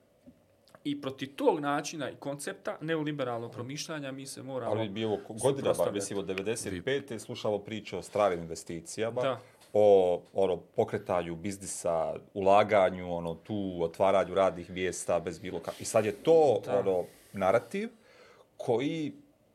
I 0.85 1.01
protiv 1.01 1.35
tog 1.35 1.59
načina 1.59 2.09
i 2.09 2.15
koncepta 2.15 2.77
neoliberalnog 2.81 3.51
promišljanja 3.51 4.11
mi 4.11 4.25
se 4.25 4.43
moramo... 4.43 4.71
Ali 4.71 4.89
bi 4.89 5.05
ovo 5.05 5.17
godina, 5.29 5.73
ba, 5.73 5.91
mislim, 5.91 6.19
od 6.19 6.25
95. 6.27 7.19
slušalo 7.19 7.59
priče 7.59 7.97
o 7.97 8.01
stravim 8.01 8.39
investicijama, 8.39 9.21
Da. 9.21 9.39
o 9.73 10.21
ono, 10.33 10.57
pokretanju 10.57 11.35
biznisa, 11.35 12.13
ulaganju, 12.33 13.13
ono, 13.13 13.35
tu 13.35 13.77
otvaranju 13.81 14.35
radnih 14.35 14.69
mjesta 14.69 15.19
bez 15.19 15.39
bilo 15.39 15.59
kako. 15.59 15.77
I 15.79 15.85
sad 15.85 16.05
je 16.05 16.11
to 16.13 16.61
Da. 16.65 16.79
ono, 16.79 17.03
narativ 17.33 17.89
koji 18.57 19.13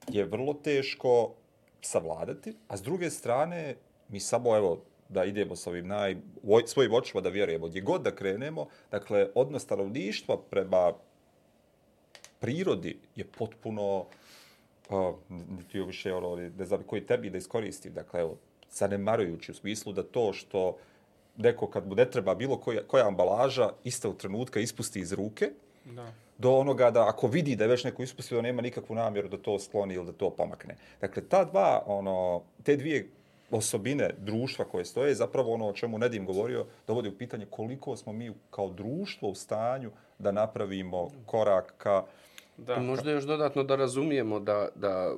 je 0.08 0.24
vrlo 0.24 0.54
teško 0.54 1.34
savladati, 1.80 2.56
a 2.68 2.76
s 2.76 2.82
druge 2.82 3.10
strane, 3.10 3.76
mi 4.08 4.20
samo, 4.20 4.56
evo, 4.56 4.82
da 5.08 5.24
idemo 5.24 5.56
sa 5.56 5.70
ovim 5.70 5.86
naj, 5.86 6.16
voj- 6.44 6.66
svojim 6.66 6.94
očima 6.94 7.20
da 7.20 7.28
vjerujemo, 7.28 7.66
gdje 7.66 7.80
god 7.80 8.02
da 8.02 8.14
krenemo, 8.14 8.66
dakle, 8.90 9.28
odnos 9.34 9.62
stanovništva 9.62 10.36
prema 10.40 10.92
prirodi 12.40 12.98
je 13.16 13.24
potpuno 13.24 14.04
uh, 14.90 15.14
niti 15.28 15.78
je 15.78 15.84
više 15.84 16.14
ono, 16.14 16.36
ne 16.58 16.64
znam 16.64 16.82
koji 16.82 17.06
tebi 17.06 17.30
da 17.30 17.38
iskoristim, 17.38 17.94
dakle, 17.94 18.20
evo, 18.20 18.36
zanemarujući 18.70 19.52
u 19.52 19.54
smislu 19.54 19.92
da 19.92 20.02
to 20.02 20.32
što 20.32 20.76
neko 21.36 21.66
kad 21.66 21.86
mu 21.88 21.94
ne 21.94 22.10
treba 22.10 22.34
bilo 22.34 22.56
koja, 22.56 22.82
koja 22.82 23.06
ambalaža 23.06 23.70
iste 23.84 24.08
u 24.08 24.14
trenutka 24.14 24.60
ispusti 24.60 25.00
iz 25.00 25.12
ruke, 25.12 25.50
Da. 25.84 26.12
do 26.38 26.50
onoga 26.52 26.90
da 26.90 27.08
ako 27.08 27.26
vidi 27.26 27.56
da 27.56 27.64
je 27.64 27.68
već 27.68 27.84
neko 27.84 28.02
ispustio, 28.02 28.36
da 28.36 28.42
nema 28.42 28.62
nikakvu 28.62 28.94
namjeru 28.94 29.28
da 29.28 29.38
to 29.38 29.58
skloni 29.58 29.94
ili 29.94 30.06
da 30.06 30.12
to 30.12 30.30
pomakne. 30.30 30.76
Dakle, 31.00 31.22
ta 31.28 31.44
dva, 31.44 31.82
ono, 31.86 32.42
te 32.62 32.76
dvije 32.76 33.08
osobine 33.50 34.10
društva 34.18 34.64
koje 34.64 34.84
stoje, 34.84 35.14
zapravo 35.14 35.54
ono 35.54 35.68
o 35.68 35.72
čemu 35.72 35.98
Nedim 35.98 36.26
govorio, 36.26 36.66
dovodi 36.86 37.08
u 37.08 37.18
pitanje 37.18 37.46
koliko 37.50 37.96
smo 37.96 38.12
mi 38.12 38.32
kao 38.50 38.68
društvo 38.70 39.28
u 39.28 39.34
stanju 39.34 39.90
da 40.18 40.32
napravimo 40.32 41.10
korak 41.26 41.74
ka 41.78 42.04
Da. 42.56 42.74
I 42.74 42.80
možda 42.80 43.10
još 43.10 43.24
dodatno 43.24 43.62
da 43.62 43.76
razumijemo 43.76 44.40
da, 44.40 44.68
da 44.74 45.14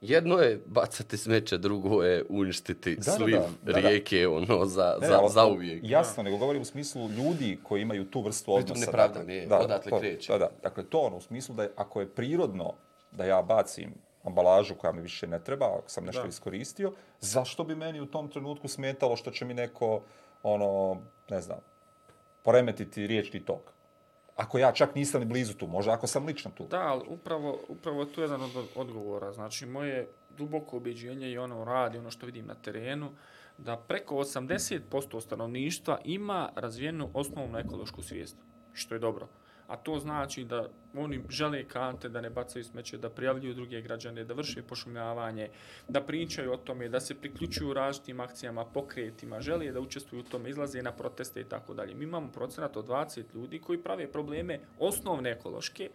jedno 0.00 0.38
je 0.38 0.60
bacati 0.66 1.16
smeće, 1.16 1.58
drugo 1.58 2.02
je 2.02 2.24
uništiti 2.28 2.96
Da, 2.96 3.02
da, 3.04 3.12
sliv 3.12 3.36
da, 3.36 3.48
da, 3.62 3.72
da. 3.72 3.88
rijeke 3.88 4.28
ono, 4.28 4.66
za, 4.66 4.96
Ne, 5.00 5.06
za, 5.06 5.20
za 5.28 5.46
uvijek. 5.46 5.80
Jasno, 5.84 6.22
nego 6.22 6.36
govorim 6.36 6.62
u 6.62 6.64
smislu 6.64 7.08
ljudi 7.08 7.58
koji 7.62 7.82
imaju 7.82 8.04
tu 8.10 8.20
vrstu 8.20 8.44
Pritom 8.56 8.72
odnosa. 8.72 8.86
nepravdan 8.86 9.26
dakle, 9.26 9.34
je, 9.34 9.46
odatle 9.64 9.90
to, 9.90 9.98
kreće. 10.00 10.32
Da, 10.32 10.38
da. 10.38 10.50
Dakle, 10.62 10.84
to 10.84 10.98
ono, 11.00 11.16
u 11.16 11.20
smislu 11.20 11.54
da 11.54 11.62
je, 11.62 11.70
ako 11.76 12.00
je 12.00 12.08
prirodno 12.08 12.72
da 13.12 13.24
ja 13.24 13.42
bacim 13.42 13.94
ambalažu 14.28 14.74
koja 14.74 14.92
mi 14.92 15.02
više 15.02 15.26
ne 15.26 15.40
treba, 15.44 15.66
ako 15.66 15.90
sam 15.90 16.04
nešto 16.04 16.22
Da. 16.22 16.28
iskoristio, 16.28 16.92
zašto 17.20 17.64
bi 17.64 17.74
meni 17.74 18.00
u 18.00 18.06
tom 18.06 18.28
trenutku 18.28 18.68
smetalo 18.68 19.16
što 19.16 19.30
će 19.30 19.44
mi 19.44 19.54
neko, 19.54 20.02
ono, 20.42 21.00
ne 21.30 21.40
znam, 21.40 21.58
poremetiti 22.42 23.06
riječni 23.06 23.44
tok? 23.44 23.72
Ako 24.36 24.58
ja 24.58 24.72
čak 24.72 24.94
nisam 24.94 25.20
ni 25.20 25.26
blizu 25.26 25.54
tu, 25.54 25.66
možda 25.66 25.92
ako 25.92 26.06
sam 26.06 26.26
lično 26.26 26.50
tu. 26.54 26.66
Da, 26.66 26.80
ali 26.82 27.04
upravo, 27.08 27.58
upravo 27.68 28.04
tu 28.04 28.20
je 28.20 28.24
jedan 28.24 28.42
od 28.42 28.50
odgovora. 28.74 29.32
Znači, 29.32 29.66
moje 29.66 30.08
duboko 30.36 30.76
objeđenje 30.76 31.30
i 31.30 31.38
ono 31.38 31.64
radi, 31.64 31.98
ono 31.98 32.10
što 32.10 32.26
vidim 32.26 32.46
na 32.46 32.54
terenu, 32.54 33.10
da 33.58 33.76
preko 33.76 34.14
80% 34.14 35.20
stanovništva 35.20 35.98
ima 36.04 36.50
razvijenu 36.54 37.10
osnovnu 37.14 37.58
ekološku 37.58 38.02
svijest, 38.02 38.36
što 38.72 38.94
je 38.94 38.98
dobro. 38.98 39.28
A 39.68 39.76
to 39.76 39.98
znači 39.98 40.44
da 40.44 40.68
oni 40.94 41.20
žele 41.28 41.64
kante, 41.64 42.08
da 42.08 42.20
ne 42.20 42.30
bacaju 42.30 42.64
smeće, 42.64 42.98
da 42.98 43.10
prijavljuju 43.10 43.54
druge 43.54 43.80
građane, 43.80 44.24
da 44.24 44.34
vrše 44.34 44.62
pošumljavanje, 44.62 45.48
da 45.88 46.00
pričaju 46.00 46.52
o 46.52 46.56
tome, 46.56 46.88
da 46.88 47.00
se 47.00 47.14
priključuju 47.14 47.74
različitim 47.74 48.20
akcijama, 48.20 48.64
pokretima, 48.64 49.40
žele 49.40 49.72
da 49.72 49.80
učestvuju 49.80 50.20
u 50.20 50.30
tome, 50.30 50.50
izlaze 50.50 50.82
na 50.82 50.92
proteste 50.92 51.40
i 51.40 51.44
tako 51.44 51.74
dalje. 51.74 51.94
Mi 51.94 52.04
imamo 52.04 52.32
procenat 52.32 52.76
od 52.76 52.86
20 52.86 53.24
ljudi 53.34 53.58
koji 53.58 53.82
prave 53.82 54.12
probleme 54.12 54.60
osnovne 54.78 55.30
ekološke, 55.30 55.90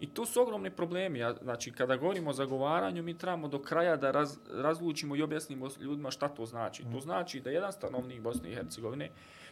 I 0.00 0.06
to 0.06 0.24
su 0.26 0.40
ogromni 0.42 0.70
problemi. 0.70 1.18
Ja, 1.18 1.34
znači, 1.42 1.70
kada 1.70 1.96
govorimo 1.96 2.30
o 2.30 2.32
zagovaranju, 2.32 3.02
mi 3.02 3.18
trebamo 3.18 3.48
do 3.48 3.58
kraja 3.62 3.96
da 3.96 4.10
raz, 4.10 4.38
razlučimo 4.50 5.16
i 5.16 5.22
objasnimo 5.22 5.68
ljudima 5.80 6.10
šta 6.10 6.28
to 6.28 6.46
znači. 6.46 6.84
To 6.92 7.00
znači 7.00 7.40
da 7.40 7.50
jedan 7.50 7.72
stanovnik 7.72 8.20
Bosne 8.20 8.50
i 8.50 8.54
Hercegovine 8.54 9.10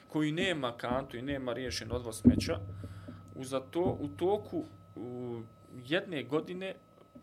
koji 0.08 0.32
nema 0.32 0.72
kantu 0.76 1.16
i 1.16 1.22
nema 1.22 1.52
riješen 1.52 1.92
odvoz 1.92 2.20
smeća, 2.20 2.58
u, 3.38 3.44
za 3.44 3.60
to, 3.60 3.96
u 4.00 4.08
toku 4.08 4.64
u 4.96 5.40
jedne 5.84 6.22
godine 6.22 6.74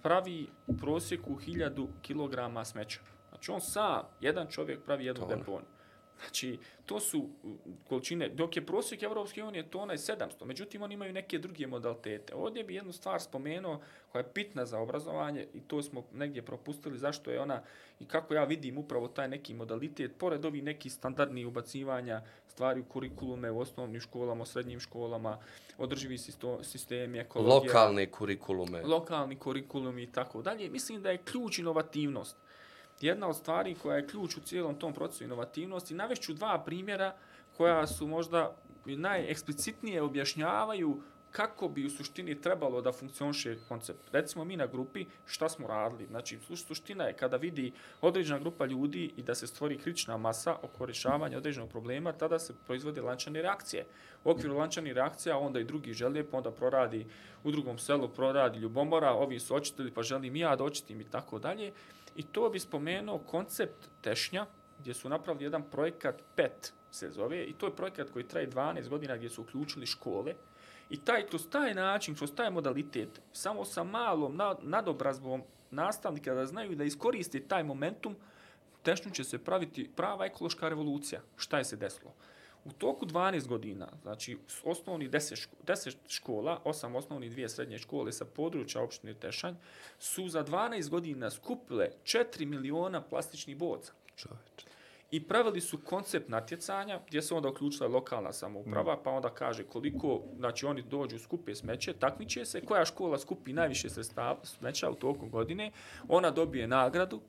pravi 0.02 0.48
prosjeku 0.80 1.36
1000 1.36 1.88
kg 2.02 2.66
smeća. 2.66 3.00
Znači 3.30 3.52
on 3.52 3.62
sam, 3.62 4.02
jedan 4.22 4.48
čovjek 4.48 4.84
pravi 4.86 5.06
jednu 5.06 5.28
deponiju. 5.28 5.75
Znači, 6.20 6.58
to 6.86 7.00
su 7.00 7.30
količine, 7.90 8.30
dok 8.30 8.56
je 8.56 8.66
prosjek 8.66 9.04
Evropske 9.04 9.44
unije 9.44 9.70
tona 9.70 9.94
je 9.94 9.98
700, 9.98 10.46
međutim 10.46 10.82
oni 10.82 10.94
imaju 10.94 11.14
neke 11.14 11.40
druge 11.40 11.68
modalitete. 11.68 12.36
Ovdje 12.36 12.64
bi 12.64 12.76
jednu 12.76 12.92
stvar 12.94 13.22
spomenuo 13.22 13.82
koja 14.12 14.20
je 14.20 14.32
bitna 14.36 14.66
za 14.66 14.80
obrazovanje 14.80 15.48
i 15.54 15.60
to 15.62 15.84
smo 15.84 16.04
negdje 16.14 16.42
propustili, 16.42 16.98
zašto 16.98 17.32
je 17.32 17.42
ona 17.42 17.62
i 18.00 18.06
kako 18.06 18.34
ja 18.34 18.44
vidim 18.44 18.78
upravo 18.78 19.08
taj 19.08 19.28
neki 19.28 19.54
modalitet, 19.54 20.12
pored 20.18 20.46
ovih 20.46 20.64
nekih 20.64 20.94
standardnih 20.94 21.48
ubacivanja 21.48 22.22
stvari 22.48 22.80
u 22.80 22.86
kurikulume 22.86 23.52
u 23.52 23.60
osnovnim 23.60 24.02
školama, 24.02 24.44
u 24.44 24.46
srednjim 24.46 24.80
školama, 24.80 25.38
održivi 25.78 26.18
sistemi, 26.64 27.20
ekologija 27.20 27.56
Lokalne 27.56 28.12
kurikulume. 28.12 28.82
lokalni 28.84 29.36
kurikulum 29.36 30.00
i 30.00 30.12
tako 30.12 30.42
dalje. 30.42 30.70
Mislim 30.70 31.02
da 31.02 31.12
je 31.12 31.18
ključ 31.18 31.60
inovativnost. 31.60 32.38
Jedna 33.02 33.28
od 33.28 33.38
stvari 33.38 33.76
koja 33.76 33.98
je 33.98 34.08
ključ 34.08 34.38
u 34.38 34.42
cijelom 34.42 34.80
tom 34.80 34.94
procesu 34.94 35.24
inovativnosti, 35.24 35.94
navešću 35.94 36.34
dva 36.34 36.64
primjera 36.66 37.16
koja 37.58 37.88
su 37.88 38.08
možda 38.08 38.56
najeksplicitnije 38.86 40.02
objašnjavaju 40.02 41.02
kako 41.36 41.68
bi 41.68 41.86
u 41.86 41.90
suštini 41.90 42.42
trebalo 42.42 42.82
da 42.82 42.92
funkcioniše 42.92 43.58
koncept. 43.68 44.10
Recimo 44.12 44.46
mi 44.46 44.58
na 44.58 44.66
grupi 44.68 45.06
šta 45.26 45.50
smo 45.50 45.68
radili. 45.68 46.08
Znači, 46.08 46.40
suština 46.56 47.04
je 47.04 47.14
kada 47.14 47.38
vidi 47.38 47.72
određena 48.02 48.40
grupa 48.40 48.66
ljudi 48.66 49.12
i 49.18 49.24
da 49.24 49.36
se 49.36 49.48
stvori 49.48 49.78
kritična 49.78 50.18
masa 50.18 50.56
oko 50.62 50.86
rješavanja 50.86 51.38
određenog 51.38 51.70
problema, 51.70 52.14
tada 52.14 52.40
se 52.40 52.54
proizvode 52.66 53.02
lančane 53.02 53.42
reakcije. 53.42 53.86
U 54.24 54.30
okviru 54.30 54.58
lančanih 54.58 54.94
reakcija 54.94 55.38
onda 55.38 55.60
i 55.60 55.64
drugi 55.64 55.94
žele, 55.94 56.24
pa 56.24 56.38
onda 56.38 56.52
proradi 56.52 57.06
u 57.44 57.52
drugom 57.52 57.78
selu, 57.78 58.08
proradi 58.10 58.60
ljubomora, 58.60 59.12
ovi 59.12 59.40
su 59.40 59.56
očitili, 59.56 59.92
pa 59.92 60.04
želim 60.04 60.36
ja 60.36 60.56
da 60.56 60.64
očitim 60.64 61.02
i 61.02 61.10
tako 61.10 61.40
dalje. 61.40 61.74
I 62.16 62.24
to 62.24 62.50
bi 62.50 62.60
spomenuo 62.60 63.18
koncept 63.18 63.90
tešnja, 64.02 64.46
gdje 64.80 64.94
su 64.94 65.10
napravili 65.10 65.46
jedan 65.46 65.64
projekat 65.64 66.22
PET 66.36 66.74
se 66.92 67.10
zove, 67.10 67.44
i 67.44 67.54
to 67.54 67.66
je 67.66 67.76
projekat 67.76 68.10
koji 68.10 68.28
traje 68.28 68.50
12 68.50 68.90
godina 68.90 69.18
gdje 69.18 69.30
su 69.30 69.42
uključili 69.42 69.86
škole, 69.86 70.36
I 70.90 70.98
taj, 70.98 71.28
kroz 71.28 71.48
taj 71.50 71.74
način, 71.74 72.16
kroz 72.16 72.32
taj 72.36 72.52
modalitet, 72.52 73.22
samo 73.34 73.66
sa 73.66 73.84
malom 73.84 74.40
nadobrazbom 74.62 75.44
nastavnika 75.72 76.34
da 76.34 76.46
znaju 76.46 76.76
da 76.76 76.84
iskoriste 76.84 77.40
taj 77.40 77.64
momentum, 77.64 78.16
tešno 78.84 79.12
će 79.12 79.24
se 79.24 79.44
praviti 79.44 79.90
prava 79.96 80.26
ekološka 80.26 80.70
revolucija. 80.70 81.22
Šta 81.38 81.58
je 81.58 81.64
se 81.64 81.76
desilo? 81.76 82.14
U 82.66 82.72
toku 82.72 83.06
12 83.06 83.48
godina, 83.48 83.88
znači 84.02 84.38
osnovni 84.64 85.10
10, 85.10 85.36
ško, 85.36 85.56
10 85.68 85.96
škola, 86.08 86.62
8 86.66 86.96
osnovnih, 86.96 87.32
dvije 87.32 87.50
srednje 87.50 87.78
škole 87.78 88.12
sa 88.12 88.26
područja 88.26 88.82
opštine 88.82 89.14
Tešanj, 89.14 89.56
su 90.00 90.28
za 90.30 90.44
12 90.44 90.90
godina 90.90 91.30
skupile 91.30 91.90
4 92.04 92.46
miliona 92.46 93.02
plastičnih 93.02 93.58
boca. 93.58 93.94
Čoveče. 94.16 94.75
I 95.16 95.24
pravili 95.24 95.62
su 95.62 95.78
koncept 95.78 96.30
natjecanja 96.30 97.00
gdje 97.08 97.22
se 97.22 97.34
onda 97.34 97.50
uključila 97.50 97.90
lokalna 97.90 98.34
samouprava, 98.34 99.04
pa 99.04 99.12
onda 99.12 99.30
kaže 99.30 99.64
koliko, 99.64 100.22
znači 100.38 100.66
oni 100.66 100.82
dođu, 100.82 101.20
skupe 101.20 101.56
smeće, 101.56 101.94
takmiče 101.94 102.46
se, 102.46 102.62
koja 102.62 102.86
škola 102.86 103.20
skupi 103.20 103.54
najviše 103.54 103.90
sredstava 103.90 104.40
smeća 104.44 104.90
u 104.90 104.96
toku 104.96 105.30
godine, 105.30 105.72
ona 106.08 106.32
dobije 106.32 106.68
nagradu, 106.68 107.22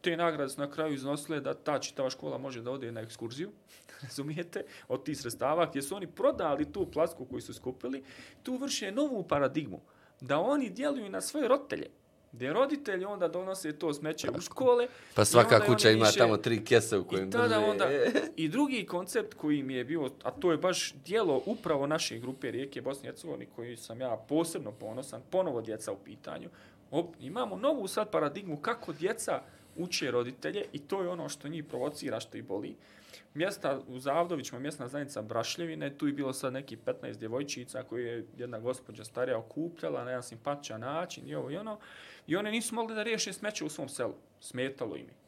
te 0.00 0.16
nagrade 0.16 0.48
su 0.48 0.60
na 0.60 0.70
kraju 0.70 0.94
iznosile 0.94 1.40
da 1.40 1.54
ta 1.54 1.78
čitava 1.78 2.10
škola 2.10 2.38
može 2.38 2.62
da 2.62 2.70
ode 2.70 2.92
na 2.92 3.00
ekskurziju, 3.00 3.50
razumijete, 4.02 4.64
od 4.88 5.04
tih 5.04 5.18
sredstava, 5.18 5.66
gdje 5.66 5.82
su 5.82 5.96
oni 5.96 6.06
prodali 6.06 6.72
tu 6.72 6.90
plasku 6.90 7.24
koju 7.24 7.40
su 7.40 7.54
skupili, 7.54 8.02
tu 8.42 8.56
vrše 8.56 8.92
novu 8.92 9.22
paradigmu, 9.28 9.80
da 10.20 10.38
oni 10.38 10.70
djeluju 10.70 11.08
na 11.08 11.20
svoje 11.20 11.48
roditelje, 11.48 11.90
gdje 12.32 12.52
roditelji 12.52 13.04
onda 13.04 13.28
donose 13.28 13.72
to 13.72 13.94
smeće 13.94 14.30
u 14.30 14.40
škole. 14.40 14.88
Pa 15.14 15.24
svaka 15.24 15.60
kuća 15.60 15.90
ima 15.90 16.06
više- 16.06 16.18
tamo 16.18 16.36
tri 16.36 16.64
kese 16.64 16.98
u 16.98 17.04
kojim 17.04 17.28
I 17.28 17.30
tada 17.30 17.48
drže. 17.48 17.58
onda, 17.60 17.88
i 18.36 18.48
drugi 18.48 18.86
koncept 18.86 19.34
koji 19.34 19.62
mi 19.62 19.74
je 19.74 19.84
bio, 19.84 20.10
a 20.22 20.30
to 20.30 20.50
je 20.50 20.56
baš 20.58 20.94
dijelo 20.94 21.42
upravo 21.46 21.86
naše 21.86 22.18
grupe 22.18 22.50
Rijeke 22.50 22.80
Bosne 22.80 23.02
i 23.02 23.12
Hercegovine, 23.12 23.46
koji 23.46 23.76
sam 23.76 24.00
ja 24.00 24.24
posebno 24.28 24.72
ponosan, 24.72 25.22
ponovo 25.30 25.60
djeca 25.62 25.92
u 25.92 25.96
pitanju, 25.96 26.48
Op, 26.90 27.14
imamo 27.20 27.56
novu 27.56 27.88
sad 27.88 28.10
paradigmu 28.10 28.56
kako 28.56 28.92
djeca 28.92 29.40
uče 29.76 30.10
roditelje 30.10 30.64
i 30.72 30.78
to 30.78 31.02
je 31.02 31.08
ono 31.08 31.28
što 31.28 31.48
njih 31.48 31.64
provocira, 31.64 32.20
što 32.20 32.36
ih 32.38 32.44
boli. 32.44 32.76
Mjesta 33.34 33.80
u 33.88 33.98
Zavdovićima, 33.98 34.58
mjesna 34.58 34.88
zajednica 34.88 35.22
Brašljevine, 35.22 35.98
tu 35.98 36.06
je 36.06 36.12
bilo 36.12 36.32
sad 36.32 36.52
neki 36.52 36.76
15 36.76 37.14
djevojčica 37.14 37.82
koje 37.82 38.04
je 38.06 38.26
jedna 38.36 38.58
gospođa 38.58 39.04
starija 39.04 39.38
okupljala 39.38 40.04
na 40.04 40.10
jedan 40.10 40.22
simpatičan 40.22 40.80
način 40.80 41.28
i 41.28 41.34
ovo 41.34 41.50
i 41.50 41.56
ono. 41.56 41.78
I 42.26 42.36
one 42.36 42.50
nisu 42.50 42.74
mogli 42.74 42.94
da 42.94 43.02
riješe 43.02 43.32
smeće 43.32 43.64
u 43.64 43.68
svom 43.68 43.88
selu. 43.88 44.14
Smetalo 44.40 44.96
im 44.96 45.06
je 45.06 45.20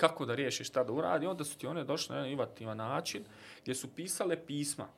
kako 0.00 0.26
da 0.26 0.34
riješi 0.34 0.64
šta 0.64 0.84
da 0.84 0.92
uradi, 0.92 1.26
onda 1.26 1.44
su 1.44 1.58
ti 1.58 1.66
one 1.66 1.84
došle 1.84 2.14
na 2.14 2.18
jedan 2.18 2.32
inovativa 2.32 2.74
način 2.74 3.24
gdje 3.62 3.74
su 3.74 3.88
pisale 3.94 4.46
pisma. 4.46 4.88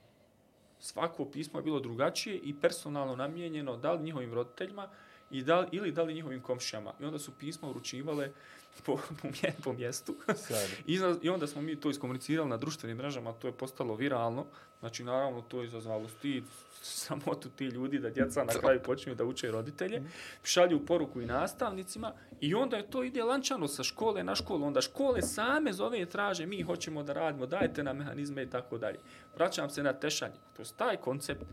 Svako 0.79 1.25
pismo 1.25 1.59
je 1.59 1.63
bilo 1.63 1.81
drugačije 1.81 2.37
i 2.37 2.55
personalno 2.61 3.17
namijenjeno 3.17 3.77
da 3.77 3.93
li 3.93 4.03
njihovim 4.03 4.35
roditeljima 4.35 4.89
i 5.31 5.43
da 5.43 5.61
li, 5.61 5.69
ili 5.73 5.93
da 5.93 6.03
li 6.03 6.15
njihovim 6.15 6.43
komšijama. 6.43 6.93
I 7.01 7.05
onda 7.05 7.19
su 7.19 7.33
pisma 7.39 7.69
uručivale 7.69 8.33
po, 8.87 8.99
po, 9.23 9.29
mje, 9.29 9.55
po 9.65 9.73
mjestu. 9.73 10.15
I, 10.87 11.01
I 11.23 11.29
onda 11.29 11.47
smo 11.47 11.63
mi 11.63 11.77
to 11.77 11.91
iskomunicirali 11.91 12.49
na 12.49 12.57
društvenim 12.57 12.97
mrežama, 12.97 13.33
to 13.33 13.47
je 13.47 13.53
postalo 13.53 13.95
viralno. 13.95 14.47
Znači, 14.81 15.05
naravno, 15.05 15.43
to 15.43 15.61
je 15.61 15.67
izazvalo 15.67 16.09
stid, 16.09 16.45
samotu 16.83 17.49
ti 17.49 17.65
ljudi 17.65 17.99
da 17.99 18.11
djeca 18.11 18.45
na 18.45 18.53
kraju 18.53 18.81
počinju 18.83 19.15
da 19.15 19.25
uče 19.25 19.51
roditelje, 19.51 20.03
šalju 20.45 20.87
poruku 20.87 21.21
i 21.21 21.27
nastavnicima 21.27 22.13
i 22.41 22.55
onda 22.55 22.77
je 22.77 22.91
to 22.91 23.03
ide 23.05 23.25
lančano 23.25 23.69
sa 23.69 23.83
škole 23.83 24.25
na 24.25 24.35
školu. 24.35 24.67
Onda 24.67 24.81
škole 24.81 25.23
same 25.23 25.73
zove 25.73 26.03
i 26.03 26.07
traže, 26.07 26.47
mi 26.47 26.63
hoćemo 26.63 27.03
da 27.03 27.13
radimo, 27.13 27.47
dajte 27.47 27.83
nam 27.83 27.97
mehanizme 27.97 28.43
i 28.43 28.51
tako 28.51 28.79
dalje. 28.79 28.99
Vraćam 29.35 29.71
se 29.71 29.83
na 29.83 29.93
tešanje. 29.93 30.35
To 30.57 30.63
je 30.63 30.67
taj 30.77 30.97
koncept 30.97 31.45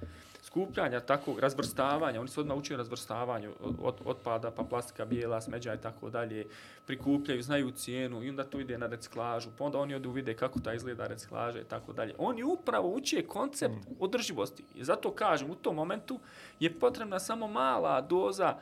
skupljanja 0.49 0.99
takvog 0.99 1.39
razvrstavanja, 1.39 2.19
oni 2.19 2.29
se 2.29 2.39
odmah 2.39 2.57
uče 2.57 2.77
razvrstavanju 2.77 3.51
od, 3.81 3.95
otpada, 4.05 4.51
pa 4.51 4.63
plastika, 4.63 5.05
bijela, 5.05 5.41
smeđa 5.41 5.73
i 5.73 5.81
tako 5.81 6.09
dalje, 6.09 6.47
prikupljaju, 6.85 7.41
znaju 7.41 7.71
cijenu 7.71 8.23
i 8.23 8.29
onda 8.29 8.43
to 8.43 8.59
ide 8.59 8.77
na 8.77 8.87
reciklažu, 8.87 9.49
pa 9.57 9.63
onda 9.63 9.79
oni 9.79 9.95
odu 9.95 10.11
vide 10.11 10.33
kako 10.33 10.59
ta 10.59 10.73
izgleda 10.73 11.07
reciklaža 11.07 11.59
i 11.61 11.63
tako 11.63 11.93
dalje. 11.93 12.15
Oni 12.17 12.43
upravo 12.43 12.89
uče 12.89 13.21
koncept 13.27 13.87
održivosti. 13.99 14.63
I 14.75 14.83
zato 14.83 15.11
kažem, 15.11 15.51
u 15.51 15.55
tom 15.55 15.75
momentu 15.75 16.19
je 16.59 16.73
potrebna 16.79 17.19
samo 17.19 17.47
mala 17.47 18.01
doza 18.01 18.55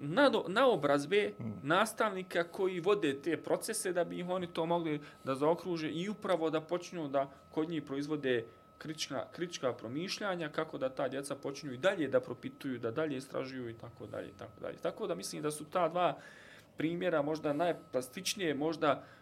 nado, 0.00 0.44
naobrazbe 0.48 1.32
nastavnika 1.62 2.44
koji 2.44 2.80
vode 2.80 3.22
te 3.22 3.36
procese 3.36 3.92
da 3.92 4.04
bi 4.04 4.18
ih 4.18 4.28
oni 4.28 4.46
to 4.46 4.66
mogli 4.66 5.00
da 5.24 5.34
zaokruže 5.34 5.90
i 5.90 6.08
upravo 6.08 6.50
da 6.50 6.60
počnu 6.60 7.08
da 7.08 7.30
kod 7.50 7.68
njih 7.68 7.82
proizvode 7.82 8.44
kritička, 8.78 9.26
kritička 9.32 9.72
promišljanja, 9.72 10.48
kako 10.48 10.78
da 10.78 10.88
ta 10.88 11.08
djeca 11.08 11.34
počinju 11.34 11.72
i 11.72 11.76
dalje 11.78 12.08
da 12.08 12.20
propituju, 12.20 12.78
da 12.78 12.90
dalje 12.90 13.16
istražuju 13.16 13.70
i 13.70 13.74
tako 13.74 14.06
dalje, 14.06 14.28
i 14.28 14.38
tako 14.38 14.60
dalje. 14.60 14.76
Tako 14.76 15.06
da 15.06 15.14
mislim 15.14 15.42
da 15.42 15.50
su 15.50 15.64
ta 15.64 15.88
dva 15.88 16.18
primjera 16.76 17.22
možda 17.22 17.52
najplastičnije, 17.52 18.54
možda 18.54 18.92
uh, 18.92 19.17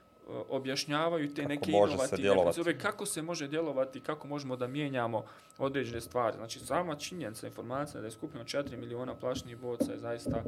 objašnjavaju 0.48 1.34
te 1.34 1.42
Kako 1.42 1.48
neke 1.48 1.70
inovativne 1.70 2.44
pristupe, 2.44 2.78
kako 2.78 3.06
se 3.06 3.22
može 3.22 3.48
djelovati, 3.48 4.00
kako 4.00 4.28
možemo 4.28 4.56
da 4.56 4.66
mijenjamo 4.66 5.24
određene 5.58 6.00
stvari. 6.00 6.36
Znači, 6.36 6.58
sama 6.58 6.94
činjenica, 6.94 7.46
informacija 7.46 8.00
da 8.00 8.06
je 8.06 8.10
skupljeno 8.10 8.44
4 8.44 8.76
miliona 8.76 9.14
plašnih 9.14 9.56
boca 9.56 9.92
je 9.92 9.98
zaista 9.98 10.42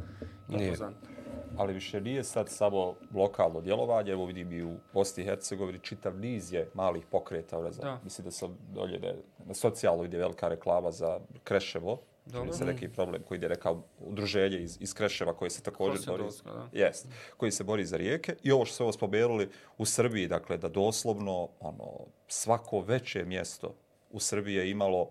impozantna. 0.49 1.09
ali 1.57 1.73
više 1.75 2.01
nije 2.01 2.25
sad 2.25 2.49
samo 2.49 2.95
lokalno 3.15 3.61
djelovanje, 3.61 4.13
evo 4.13 4.25
vidim 4.27 4.53
i 4.53 4.63
u 4.63 4.77
Bosni 4.93 5.23
i 5.23 5.27
Hercegovini 5.27 5.79
čitav 5.79 6.19
niz 6.19 6.53
je 6.53 6.71
malih 6.75 7.07
pokreta, 7.11 7.61
ne 7.63 7.73
znam, 7.73 7.85
Da. 7.95 8.01
mislim 8.05 8.25
da 8.25 8.31
sam 8.31 8.59
dolje 8.75 8.99
ne, 8.99 9.15
na 9.47 9.55
socijalu 9.55 10.05
ide 10.05 10.19
velika 10.19 10.49
reklama 10.49 10.91
za 10.91 11.21
Kreševo, 11.45 11.99
Dobro. 12.33 12.53
Se 12.53 12.65
neki 12.65 12.89
problem 12.89 13.23
koji 13.23 13.39
ide 13.39 13.49
neka 13.49 13.75
udruženje 14.01 14.59
iz, 14.59 14.79
iz 14.81 14.95
Kreševa 14.95 15.35
koje 15.35 15.51
se 15.51 15.63
također 15.63 16.07
bori, 16.07 16.25
da. 16.45 16.69
jest, 16.73 17.07
koji 17.37 17.53
se 17.53 17.65
bori 17.65 17.85
za 17.85 17.97
rijeke 17.97 18.37
i 18.43 18.53
ovo 18.53 18.65
što 18.65 18.75
ste 18.75 18.83
ovo 18.83 18.93
spomenuli 18.93 19.49
u 19.79 19.87
Srbiji, 19.87 20.27
dakle 20.27 20.57
da 20.57 20.69
doslovno 20.69 21.49
ono, 21.61 21.91
svako 22.29 22.81
veće 22.81 23.25
mjesto 23.25 23.75
u 24.11 24.21
Srbiji 24.21 24.55
je 24.55 24.71
imalo 24.71 25.11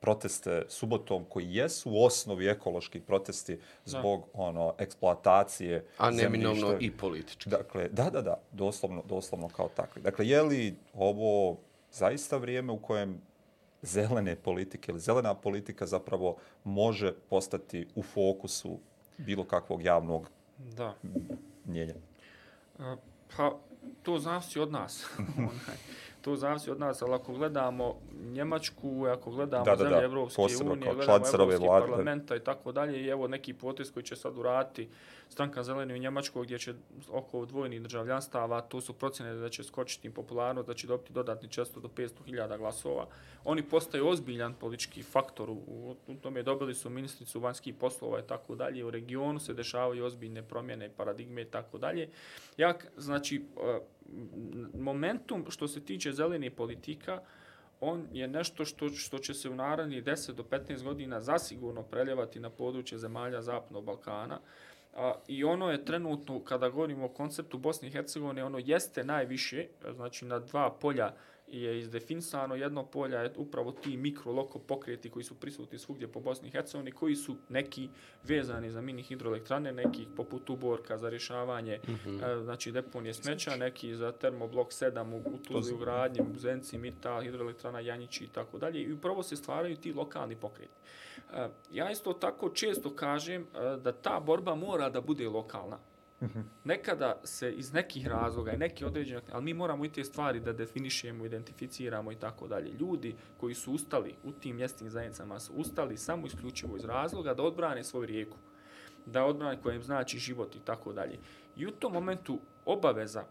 proteste 0.00 0.64
subotom 0.68 1.24
koji 1.28 1.54
jesu 1.54 1.90
u 1.90 2.04
osnovi 2.04 2.48
ekološki 2.48 3.00
protesti 3.00 3.58
zbog 3.84 4.28
ono 4.32 4.74
eksploatacije 4.78 5.84
A 5.98 6.10
neminovno 6.10 6.76
i 6.80 6.90
politički. 6.90 7.50
Dakle, 7.50 7.88
da, 7.88 8.10
da, 8.10 8.22
da, 8.22 8.40
doslovno, 8.52 9.02
doslovno 9.08 9.48
kao 9.48 9.68
takvi. 9.68 10.02
Dakle, 10.02 10.28
je 10.28 10.42
li 10.42 10.76
ovo 10.94 11.56
zaista 11.92 12.36
vrijeme 12.36 12.72
u 12.72 12.78
kojem 12.78 13.20
zelene 13.86 14.36
politike 14.36 14.92
ili 14.92 15.00
zelena 15.00 15.34
politika 15.34 15.86
zapravo 15.86 16.36
može 16.64 17.12
postati 17.30 17.86
u 17.94 18.02
fokusu 18.02 18.78
bilo 19.18 19.44
kakvog 19.44 19.82
javnog 19.82 20.30
Da. 20.58 20.94
mnjenja? 21.64 21.94
A, 22.78 22.96
Pa, 23.36 23.56
to 24.02 24.18
zavisi 24.18 24.60
od 24.60 24.72
nas. 24.72 25.06
Onaj, 25.38 25.76
to 26.20 26.36
zavisi 26.36 26.70
od 26.70 26.80
nas, 26.80 27.02
ali 27.02 27.14
ako 27.14 27.32
gledamo 27.32 27.94
Njemačku, 28.24 29.06
ako 29.06 29.30
gledamo 29.30 29.64
Da, 29.64 29.70
da, 29.70 29.76
zemlje 29.76 29.96
da, 29.96 30.02
Evropske 30.02 30.36
posebno 30.36 30.72
unije, 30.72 30.94
gledamo 30.94 31.26
Evropski 31.34 31.66
vlade. 31.66 31.86
parlamenta 31.86 32.36
i 32.36 32.40
tako 32.40 32.72
dalje, 32.72 33.02
i 33.02 33.08
evo 33.08 33.28
neki 33.28 33.54
potez 33.54 33.90
koji 33.90 34.02
će 34.02 34.16
sad 34.16 34.38
uraditi 34.38 34.88
stranka 35.28 35.62
zeleni 35.62 35.94
u 35.94 35.98
Njemačkoj 35.98 36.44
gdje 36.44 36.58
će 36.58 36.74
oko 37.10 37.44
dvojnih 37.46 37.82
državljanstava, 37.82 38.60
to 38.60 38.80
su 38.80 38.92
procjene 38.92 39.34
da 39.34 39.48
će 39.48 39.64
skočiti 39.64 40.06
im 40.06 40.12
popularnost, 40.12 40.68
da 40.68 40.74
će 40.74 40.86
dobiti 40.86 41.12
dodatni 41.12 41.48
400 41.48 41.80
do 41.80 41.88
500.000 41.88 42.58
glasova. 42.58 43.06
Oni 43.44 43.62
postaju 43.62 44.08
ozbiljan 44.08 44.54
politički 44.54 45.02
faktor, 45.02 45.50
u, 45.50 45.96
u 46.06 46.14
tome 46.14 46.42
dobili 46.42 46.74
su 46.74 46.90
ministricu 46.90 47.40
vanjskih 47.40 47.74
poslova 47.74 48.20
i 48.20 48.26
tako 48.26 48.54
dalje, 48.54 48.84
u 48.84 48.90
regionu 48.90 49.40
se 49.40 49.54
dešavaju 49.54 50.04
ozbiljne 50.04 50.42
promjene, 50.42 50.90
paradigme 50.96 51.42
i 51.42 51.50
tako 51.50 51.78
dalje. 51.78 52.08
Ja, 52.56 52.74
znači, 52.96 53.36
e, 53.36 53.80
momentum 54.74 55.44
što 55.48 55.68
se 55.68 55.84
tiče 55.84 56.12
zelene 56.12 56.50
politika, 56.50 57.20
on 57.80 58.06
je 58.12 58.28
nešto 58.28 58.64
što, 58.64 58.88
što 58.88 59.18
će 59.18 59.34
se 59.34 59.50
u 59.50 59.54
narednih 59.54 60.04
10 60.04 60.32
do 60.32 60.42
15 60.42 60.82
godina 60.82 61.20
zasigurno 61.20 61.82
preljevati 61.82 62.40
na 62.40 62.50
područje 62.50 62.98
zemalja 62.98 63.42
Zapadnog 63.42 63.84
Balkana. 63.84 64.40
A, 64.96 65.14
I 65.28 65.44
ono 65.44 65.70
je 65.70 65.84
trenutno, 65.84 66.44
kada 66.44 66.68
govorimo 66.68 67.04
o 67.04 67.08
konceptu 67.08 67.58
Bosne 67.58 67.88
i 67.88 67.90
Hercegovine, 67.90 68.44
ono 68.44 68.58
jeste 68.58 69.04
najviše, 69.04 69.66
znači 69.94 70.24
na 70.24 70.38
dva 70.38 70.70
polja 70.80 71.14
je 71.48 71.78
izdefinisano. 71.80 72.54
Jedno 72.54 72.86
polja 72.86 73.20
je 73.20 73.32
upravo 73.36 73.72
ti 73.72 73.96
mikro 73.96 74.32
loko 74.32 74.58
pokreti 74.58 75.10
koji 75.10 75.24
su 75.24 75.34
prisutni 75.34 75.78
svugdje 75.78 76.08
po 76.08 76.20
Bosni 76.20 76.48
i 76.48 76.50
Hercegovini, 76.50 76.92
koji 76.92 77.16
su 77.16 77.36
neki 77.48 77.88
vezani 78.24 78.70
za 78.70 78.80
mini 78.80 79.02
hidroelektrane, 79.02 79.72
neki 79.72 80.06
poput 80.16 80.50
Uborka 80.50 80.98
za 80.98 81.08
rješavanje 81.08 81.80
mm 81.88 81.92
-hmm. 81.92 82.42
znači 82.42 82.72
deponije 82.72 83.14
smeća, 83.14 83.56
neki 83.56 83.94
za 83.94 84.12
termoblok 84.12 84.68
7 84.68 85.12
u, 85.12 85.34
u 85.34 85.38
Tuzli 85.38 85.74
u 85.74 85.78
gradnji, 85.78 86.20
u 86.20 86.38
Zenci, 86.38 86.78
Mital, 86.78 87.22
hidroelektrana 87.22 87.80
Janjići 87.80 88.24
i 88.24 88.28
tako 88.28 88.58
dalje. 88.58 88.82
I 88.82 88.92
upravo 88.92 89.22
se 89.22 89.36
stvaraju 89.36 89.76
ti 89.76 89.92
lokalni 89.92 90.36
pokreti. 90.36 90.74
E, 91.32 91.48
Ja 91.70 91.90
isto 91.90 92.12
tako 92.12 92.48
često 92.48 92.94
kažem 92.94 93.42
e, 93.42 93.76
da 93.76 93.92
ta 93.92 94.20
borba 94.20 94.54
mora 94.54 94.90
da 94.90 95.00
bude 95.00 95.28
lokalna. 95.28 95.78
Nekada 96.64 97.20
se 97.24 97.52
iz 97.52 97.72
nekih 97.72 98.06
razloga 98.06 98.52
i 98.52 98.56
neki 98.56 98.84
određeni, 98.84 99.20
ali 99.32 99.44
mi 99.44 99.54
moramo 99.54 99.84
i 99.84 99.92
te 99.92 100.04
stvari 100.04 100.40
da 100.40 100.52
definišemo, 100.52 101.24
identificiramo 101.26 102.12
i 102.12 102.16
tako 102.16 102.48
dalje. 102.48 102.72
Ljudi 102.72 103.14
koji 103.36 103.54
su 103.54 103.72
ustali 103.72 104.14
u 104.24 104.32
tim 104.32 104.56
mjestnim 104.56 104.90
zajednicama 104.90 105.40
su 105.40 105.52
ustali 105.52 105.96
samo 105.96 106.26
isključivo 106.26 106.76
iz 106.76 106.84
razloga 106.84 107.34
da 107.34 107.42
odbrane 107.42 107.84
svoju 107.84 108.06
rijeku, 108.06 108.36
da 109.06 109.24
odbrane 109.24 109.62
koja 109.62 109.74
im 109.74 109.82
znači 109.82 110.18
život 110.18 110.56
i 110.56 110.60
tako 110.64 110.92
dalje. 110.92 111.18
I 111.56 111.66
u 111.66 111.70
tom 111.70 111.92
momentu 111.92 112.40
obaveza 112.64 113.24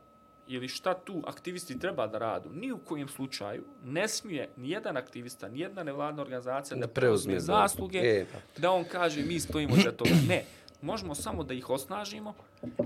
ili 0.47 0.67
šta 0.67 0.93
tu 0.93 1.23
aktivisti 1.27 1.79
treba 1.79 2.07
da 2.07 2.17
radu, 2.17 2.49
ni 2.53 2.71
u 2.71 2.77
kojem 2.77 3.07
slučaju 3.07 3.63
ne 3.83 4.07
smije 4.07 4.49
ni 4.57 4.69
jedan 4.69 4.97
aktivista, 4.97 5.47
ni 5.47 5.59
jedna 5.59 5.83
nevladna 5.83 6.21
organizacija 6.21 6.77
da 6.77 6.87
preuzme 6.87 7.39
zasluge, 7.39 7.99
E, 8.03 8.25
pa. 8.33 8.61
da 8.61 8.71
on 8.71 8.83
kaže 8.91 9.21
mi 9.21 9.39
stojimo 9.39 9.75
za 9.75 9.91
toga. 9.91 10.09
Ne, 10.27 10.43
možemo 10.81 11.15
samo 11.15 11.43
da 11.43 11.53
ih 11.53 11.69
osnažimo. 11.69 12.33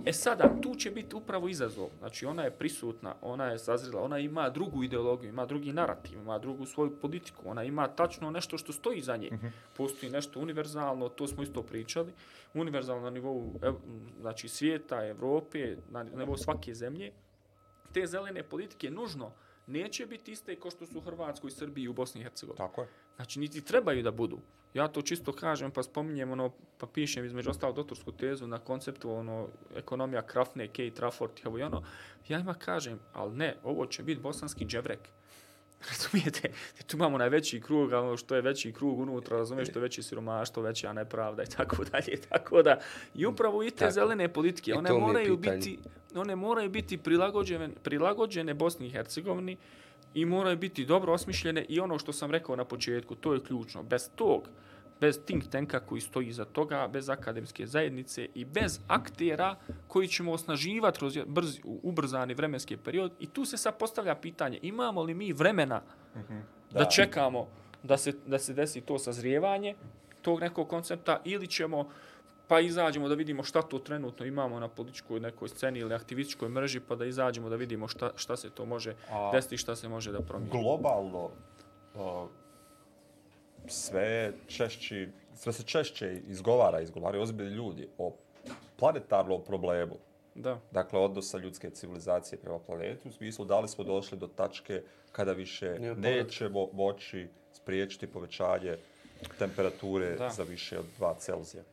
E 0.06 0.14
sada, 0.14 0.56
tu 0.62 0.76
će 0.76 0.92
biti 0.92 1.16
upravo 1.16 1.48
izazov. 1.50 1.90
Znači, 2.00 2.26
ona 2.26 2.44
je 2.44 2.52
prisutna, 2.52 3.16
ona 3.22 3.46
je 3.46 3.60
sazrela, 3.60 4.02
ona 4.04 4.20
ima 4.20 4.50
drugu 4.50 4.84
ideologiju, 4.84 5.30
ima 5.30 5.46
drugi 5.46 5.74
narativ, 5.74 6.20
ima 6.20 6.40
drugu 6.40 6.66
svoju 6.66 6.96
politiku, 7.02 7.42
ona 7.46 7.64
ima 7.64 7.88
tačno 7.88 8.32
nešto 8.32 8.58
što 8.58 8.74
stoji 8.74 9.02
za 9.02 9.18
nje. 9.18 9.30
Postoji 9.78 10.12
nešto 10.12 10.40
univerzalno, 10.40 11.10
to 11.10 11.28
smo 11.28 11.44
isto 11.44 11.64
pričali, 11.64 12.12
univerzalno 12.54 13.04
na 13.04 13.10
nivou 13.10 13.54
znači, 14.22 14.48
svijeta, 14.50 15.06
Evrope, 15.06 15.76
na 15.92 16.04
nivou 16.04 16.38
svake 16.38 16.74
zemlje. 16.74 17.12
Te 17.94 18.08
zelene 18.08 18.44
politike 18.44 18.92
nužno 18.92 19.32
neće 19.68 20.06
biti 20.06 20.32
iste 20.32 20.56
kao 20.56 20.72
što 20.72 20.86
su 20.86 20.98
u 20.98 21.02
Hrvatskoj, 21.02 21.52
Srbiji 21.52 21.84
i 21.84 21.88
u 21.88 21.94
Bosni 21.94 22.22
i 22.22 22.24
Hercegovini. 22.24 22.58
Tako 22.58 22.82
je. 22.82 22.88
Znači, 23.16 23.40
niti 23.40 23.62
trebaju 23.62 24.04
da 24.04 24.12
budu. 24.12 24.40
Ja 24.74 24.88
to 24.88 25.02
čisto 25.02 25.34
kažem, 25.34 25.72
pa 25.72 25.84
spominjem, 25.84 26.32
ono, 26.32 26.52
pa 26.78 26.88
pišem 26.88 27.26
između 27.26 27.50
ostalog 27.50 27.76
doktorsku 27.76 28.12
tezu 28.12 28.48
na 28.48 28.60
konceptu, 28.60 29.12
ono, 29.12 29.48
ekonomija 29.76 30.22
Krafne, 30.22 30.68
Kate 30.68 30.92
Trafford, 30.92 31.32
ovo 31.46 31.60
i 31.60 31.62
ono. 31.62 31.84
Ja 32.28 32.40
ima 32.40 32.54
kažem, 32.54 33.00
ali 33.14 33.36
ne, 33.36 33.56
ovo 33.64 33.86
će 33.86 34.04
biti 34.04 34.22
bosanski 34.22 34.66
dževrek. 34.66 35.10
Razumijete? 35.88 36.50
Tu 36.88 36.98
imamo 36.98 37.18
najveći 37.18 37.62
krug, 37.62 37.94
a 37.94 38.00
ono 38.00 38.18
što 38.18 38.36
je 38.36 38.42
veći 38.42 38.72
krug 38.74 39.00
unutra, 39.00 39.38
razumiješ, 39.38 39.70
što 39.70 39.80
je 39.80 39.84
veći 39.84 40.04
siromaštvo, 40.04 40.64
veća 40.64 40.94
nepravda 40.94 41.44
i 41.44 41.46
tako 41.46 41.84
dalje. 41.92 42.22
Tako 42.30 42.62
da, 42.62 42.80
i 43.16 43.26
upravo 43.26 43.64
i 43.64 43.70
te 43.70 43.76
Tako. 43.76 43.92
zelene 43.92 44.34
politike, 44.34 44.72
I 44.72 44.74
one 44.74 44.94
moraju 44.94 45.38
biti, 45.38 45.80
one 46.16 46.36
moraju 46.36 46.70
biti 46.70 46.98
prilagođene, 46.98 47.70
prilagođene 47.84 48.54
Bosni 48.54 48.88
i 48.88 48.90
Hercegovini 48.90 49.58
i 50.14 50.26
moraju 50.26 50.58
biti 50.58 50.86
dobro 50.86 51.14
osmišljene 51.14 51.66
i 51.70 51.80
ono 51.80 52.00
što 52.00 52.14
sam 52.14 52.32
rekao 52.32 52.56
na 52.56 52.66
početku, 52.66 53.16
to 53.16 53.34
je 53.34 53.44
ključno. 53.44 53.84
Bez 53.84 54.10
tog, 54.16 54.50
bez 55.02 55.20
think 55.20 55.48
tanka 55.48 55.80
koji 55.80 56.02
stoji 56.02 56.28
iza 56.28 56.46
toga, 56.46 56.88
bez 56.88 57.10
akademske 57.10 57.68
zajednice 57.68 58.28
i 58.36 58.46
bez 58.46 58.80
aktera 58.90 59.56
koji 59.88 60.08
ćemo 60.08 60.32
osnaživati 60.32 61.00
kroz 61.00 61.18
brz, 61.28 61.56
ubrzani 61.64 62.34
vremenski 62.34 62.78
period. 62.78 63.12
I 63.20 63.28
tu 63.28 63.46
se 63.46 63.58
sad 63.58 63.78
postavlja 63.78 64.16
pitanje, 64.16 64.60
imamo 64.62 65.04
li 65.04 65.14
mi 65.14 65.34
vremena 65.34 65.82
da, 66.72 66.80
Da. 66.80 66.86
čekamo 66.86 67.48
da 67.84 67.98
se, 67.98 68.14
da 68.26 68.40
se 68.40 68.54
desi 68.54 68.82
to 68.82 69.00
sazrijevanje 69.00 69.76
tog 70.22 70.40
nekog 70.40 70.68
koncepta 70.68 71.22
ili 71.26 71.48
ćemo 71.48 71.90
pa 72.48 72.60
izađemo 72.60 73.08
da 73.08 73.16
vidimo 73.16 73.44
šta 73.44 73.62
to 73.62 73.80
trenutno 73.80 74.26
imamo 74.26 74.60
na 74.60 74.68
političkoj 74.68 75.20
nekoj 75.20 75.50
sceni 75.50 75.80
ili 75.80 75.94
aktivističkoj 75.94 76.50
mreži, 76.50 76.80
pa 76.80 76.96
da 76.96 77.06
izađemo 77.06 77.50
da 77.50 77.56
vidimo 77.56 77.88
šta, 77.88 78.12
šta 78.16 78.38
se 78.38 78.50
to 78.50 78.66
može 78.66 78.96
A- 79.12 79.32
desiti, 79.32 79.58
šta 79.58 79.76
se 79.76 79.88
može 79.88 80.12
da 80.12 80.20
promijeni. 80.20 80.52
globalno 80.54 81.30
uh, 81.96 82.30
sve 83.68 84.34
češći, 84.48 85.10
sve 85.36 85.54
se 85.54 85.64
češće 85.64 86.22
izgovara, 86.28 86.82
izgovaraju 86.82 87.24
ozbiljni 87.24 87.56
ljudi 87.56 87.88
o 87.98 88.16
planetarnom 88.76 89.44
problemu. 89.46 89.96
Da. 90.36 90.60
Dakle, 90.72 91.00
odnosa 91.00 91.38
ljudske 91.38 91.70
civilizacije 91.70 92.40
prema 92.40 92.60
planeti, 92.60 93.08
u 93.08 93.12
smislu 93.12 93.46
da 93.46 93.60
li 93.60 93.68
smo 93.68 93.84
došli 93.84 94.18
do 94.18 94.28
tačke 94.28 94.84
kada 95.12 95.32
više 95.34 95.80
nećemo 95.98 96.68
moći 96.74 97.28
spriječiti 97.54 98.08
povećanje 98.08 98.78
temperature 99.40 100.16
Da. 100.16 100.30
za 100.30 100.44
više 100.44 100.80
od 100.80 100.86
2 101.00 101.18
Celzija. 101.18 101.64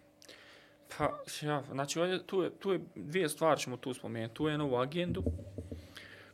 Pa, 0.98 1.18
ja, 1.42 1.62
znači, 1.72 2.00
ovdje, 2.00 2.26
tu, 2.26 2.42
je, 2.42 2.50
tu 2.50 2.72
je 2.72 2.80
dvije 2.94 3.28
stvari 3.28 3.60
ćemo 3.60 3.76
tu 3.76 3.94
spomenuti. 3.94 4.34
Tu 4.34 4.48
je 4.48 4.58
novu 4.58 4.76
agendu, 4.76 5.22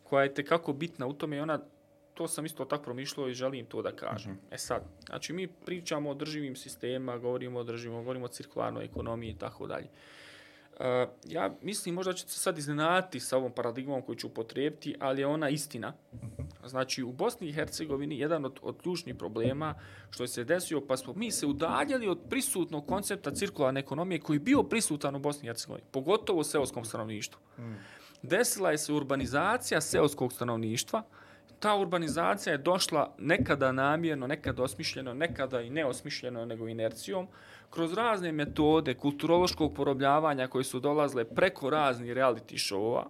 koja 0.02 0.22
je 0.22 0.34
tekako 0.34 0.72
bitna 0.72 1.06
u 1.06 1.12
tome 1.12 1.36
i 1.36 1.40
ona, 1.40 1.60
to 2.14 2.28
sam 2.28 2.46
isto 2.46 2.64
tako 2.64 2.84
promišljao 2.84 3.28
i 3.28 3.34
želim 3.34 3.66
to 3.66 3.82
da 3.82 3.92
kažem. 3.92 4.38
E 4.50 4.58
sad, 4.58 4.82
znači, 5.06 5.32
mi 5.32 5.46
pričamo 5.46 6.10
o 6.10 6.14
drživim 6.14 6.56
sistema, 6.56 7.18
govorimo 7.18 7.58
o 7.58 7.64
drživim, 7.64 7.98
govorimo 7.98 8.24
o 8.24 8.28
cirkularnoj 8.28 8.84
ekonomiji 8.84 9.30
i 9.30 9.38
tako 9.38 9.66
dalje. 9.66 9.88
Uh, 10.72 10.86
ja 11.24 11.54
mislim 11.62 11.94
možda 11.94 12.12
ću 12.12 12.28
se 12.28 12.38
sad 12.38 12.58
iznenati 12.58 13.20
sa 13.20 13.36
ovom 13.36 13.52
paradigmom 13.52 14.02
koju 14.02 14.16
ću 14.16 14.26
upotrijebiti, 14.26 14.94
ali 15.00 15.20
je 15.20 15.26
ona 15.26 15.48
istina. 15.48 15.92
Znači, 16.66 17.02
u 17.02 17.12
Bosni 17.12 17.48
i 17.48 17.52
Hercegovini 17.52 18.18
jedan 18.18 18.44
od, 18.44 18.58
od 18.62 18.82
ključnih 18.82 19.14
problema 19.14 19.74
što 20.10 20.24
je 20.24 20.28
se 20.28 20.44
desio, 20.44 20.80
pa 20.80 20.96
smo 20.96 21.12
mi 21.12 21.30
se 21.30 21.46
udaljali 21.46 22.08
od 22.08 22.18
prisutnog 22.30 22.86
koncepta 22.86 23.30
cirkularne 23.30 23.80
ekonomije 23.80 24.20
koji 24.20 24.36
je 24.36 24.40
bio 24.40 24.62
prisutan 24.62 25.16
u 25.16 25.18
Bosni 25.18 25.44
i 25.44 25.48
Hercegovini, 25.48 25.86
pogotovo 25.90 26.40
u 26.40 26.44
seoskom 26.44 26.84
stanovništvu. 26.84 27.40
Desila 28.22 28.70
je 28.70 28.78
se 28.78 28.92
urbanizacija 28.92 29.80
seoskog 29.80 30.32
stanovništva, 30.32 31.02
ta 31.62 31.76
urbanizacija 31.76 32.52
je 32.52 32.58
došla 32.58 33.14
nekada 33.18 33.72
namjerno, 33.72 34.26
nekada 34.26 34.62
osmišljeno, 34.62 35.14
nekada 35.14 35.60
i 35.60 35.70
neosmišljeno, 35.70 36.44
nego 36.44 36.68
inercijom, 36.68 37.28
kroz 37.70 37.92
razne 37.92 38.32
metode 38.32 38.94
kulturološkog 38.94 39.74
porobljavanja 39.74 40.46
koje 40.46 40.64
su 40.64 40.80
dolazile 40.80 41.24
preko 41.24 41.70
raznih 41.70 42.10
reality 42.10 42.58
showa, 42.58 43.04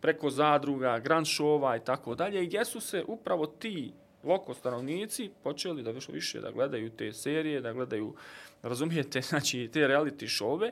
preko 0.00 0.30
zadruga, 0.30 0.98
grand 0.98 1.26
showa 1.26 1.76
i 1.76 1.84
tako 1.84 2.14
dalje, 2.14 2.46
gdje 2.46 2.64
su 2.64 2.80
se 2.80 3.04
upravo 3.08 3.46
ti 3.46 3.92
loko 4.24 4.54
stanovnici 4.54 5.30
počeli 5.42 5.82
da 5.82 5.90
više 5.90 6.12
više 6.12 6.40
da 6.40 6.50
gledaju 6.50 6.90
te 6.90 7.12
serije, 7.12 7.60
da 7.60 7.72
gledaju, 7.72 8.14
razumijete, 8.62 9.20
znači 9.30 9.70
te 9.72 9.80
reality 9.80 10.28
showove 10.28 10.70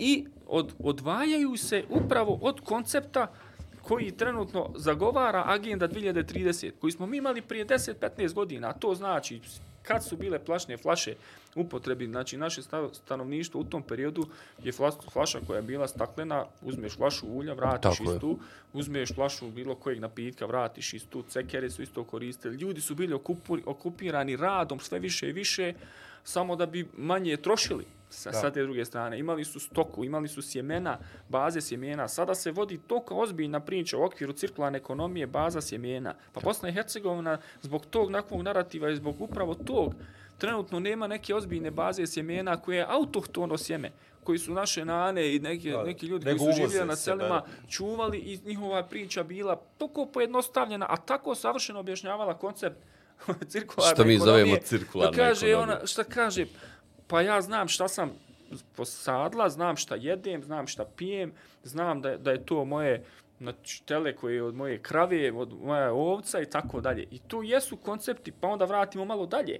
i 0.00 0.26
od, 0.46 0.72
odvajaju 0.78 1.56
se 1.56 1.84
upravo 1.88 2.38
od 2.42 2.60
koncepta 2.60 3.32
koji 3.88 4.10
trenutno 4.10 4.70
zagovara 4.76 5.42
agenda 5.46 5.88
2030, 5.88 6.72
koji 6.80 6.92
smo 6.92 7.06
mi 7.06 7.16
imali 7.16 7.42
prije 7.42 7.66
10-15 7.66 8.32
godina, 8.32 8.68
a 8.68 8.72
to 8.72 8.94
znači 8.94 9.40
kad 9.82 10.04
su 10.04 10.16
bile 10.16 10.38
plašne 10.38 10.76
flaše 10.76 11.14
upotrebi, 11.54 12.06
znači 12.06 12.36
naše 12.36 12.62
sta- 12.62 12.94
stanovništvo 12.94 13.60
u 13.60 13.64
tom 13.64 13.82
periodu 13.82 14.26
je 14.64 14.72
flaša 15.12 15.38
koja 15.46 15.56
je 15.56 15.62
bila 15.62 15.88
staklena, 15.88 16.44
uzmeš 16.62 16.96
flašu 16.96 17.26
ulja, 17.28 17.52
vratiš 17.52 17.98
Tako 17.98 18.10
je. 18.10 18.14
istu, 18.14 18.38
uzmeš 18.72 19.14
flašu 19.14 19.48
bilo 19.48 19.74
kojeg 19.74 20.00
napitka, 20.00 20.46
vratiš 20.46 20.94
istu, 20.94 21.22
cekere 21.22 21.70
su 21.70 21.82
isto 21.82 22.04
koristili, 22.04 22.56
ljudi 22.56 22.80
su 22.80 22.94
bili 22.94 23.14
okupu- 23.14 23.62
okupirani 23.66 24.36
radom 24.36 24.80
sve 24.80 24.98
više 24.98 25.28
i 25.28 25.32
više, 25.32 25.74
samo 26.24 26.56
da 26.56 26.66
bi 26.66 26.88
manje 26.96 27.36
trošili 27.36 27.84
sa, 28.10 28.32
sa 28.32 28.50
te 28.50 28.62
druge 28.62 28.84
strane. 28.84 29.18
Imali 29.18 29.44
su 29.44 29.60
stoku, 29.60 30.04
imali 30.04 30.28
su 30.28 30.42
sjemena, 30.42 30.98
baze 31.28 31.60
sjemena. 31.60 32.08
Sada 32.08 32.34
se 32.34 32.50
vodi 32.50 32.78
toliko 32.86 33.16
ozbiljna 33.16 33.60
priča 33.60 33.98
u 33.98 34.04
okviru 34.04 34.32
cirkularne 34.32 34.78
ekonomije, 34.78 35.26
baza 35.26 35.60
sjemena. 35.60 36.14
Pa 36.32 36.40
Bosna 36.40 36.68
i 36.68 36.72
Hercegovina 36.72 37.38
zbog 37.62 37.86
tog 37.86 38.10
nakvog 38.10 38.42
narativa 38.42 38.90
i 38.90 38.96
zbog 38.96 39.20
upravo 39.20 39.54
tog 39.54 39.94
trenutno 40.38 40.80
nema 40.80 41.06
neke 41.06 41.34
ozbiljne 41.34 41.70
baze 41.70 42.06
sjemena 42.06 42.56
koje 42.56 42.76
je 42.76 42.86
autohtono 42.88 43.58
sjeme 43.58 43.90
koji 44.28 44.38
su 44.38 44.52
naše 44.54 44.84
nane 44.84 45.34
i 45.34 45.38
neki, 45.38 45.70
Da, 45.70 45.82
neki 45.82 46.06
ljudi 46.06 46.24
koji 46.24 46.38
su 46.38 46.52
živjeli 46.56 46.86
na 46.86 46.96
se, 46.96 47.02
selima 47.02 47.40
da. 47.40 47.68
čuvali 47.68 48.18
i 48.18 48.38
njihova 48.44 48.82
priča 48.82 49.22
bila 49.22 49.56
toliko 49.78 50.06
pojednostavljena, 50.06 50.86
a 50.88 50.96
tako 50.96 51.34
savršeno 51.34 51.80
objašnjavala 51.80 52.38
koncept 52.38 52.76
cirkularne 53.52 53.94
Što 53.94 54.04
mi 54.04 54.14
ekonomije, 54.14 54.44
zovemo 54.44 54.56
cirkularna 54.64 55.10
da 55.10 55.16
kaže 55.16 55.46
ekonomija. 55.46 55.76
Ona, 55.76 55.86
šta 55.86 56.04
kaže, 56.04 56.46
pa 57.08 57.20
ja 57.20 57.40
znam 57.40 57.68
šta 57.68 57.88
sam 57.88 58.10
posadla, 58.76 59.48
znam 59.48 59.76
šta 59.76 59.94
jedem, 59.94 60.42
znam 60.42 60.66
šta 60.66 60.84
pijem, 60.96 61.32
znam 61.62 62.00
da, 62.00 62.16
da 62.16 62.30
je 62.30 62.46
to 62.46 62.64
moje 62.64 63.04
znači, 63.38 63.82
tele 63.84 64.16
koje 64.16 64.34
je 64.34 64.42
od 64.42 64.54
moje 64.54 64.78
krave, 64.78 65.32
od 65.32 65.52
moja 65.62 65.92
ovca 65.92 66.40
i 66.40 66.46
tako 66.46 66.80
dalje. 66.80 67.06
I 67.10 67.18
tu 67.18 67.42
jesu 67.42 67.76
koncepti, 67.76 68.32
pa 68.32 68.48
onda 68.48 68.64
vratimo 68.64 69.04
malo 69.04 69.26
dalje. 69.26 69.58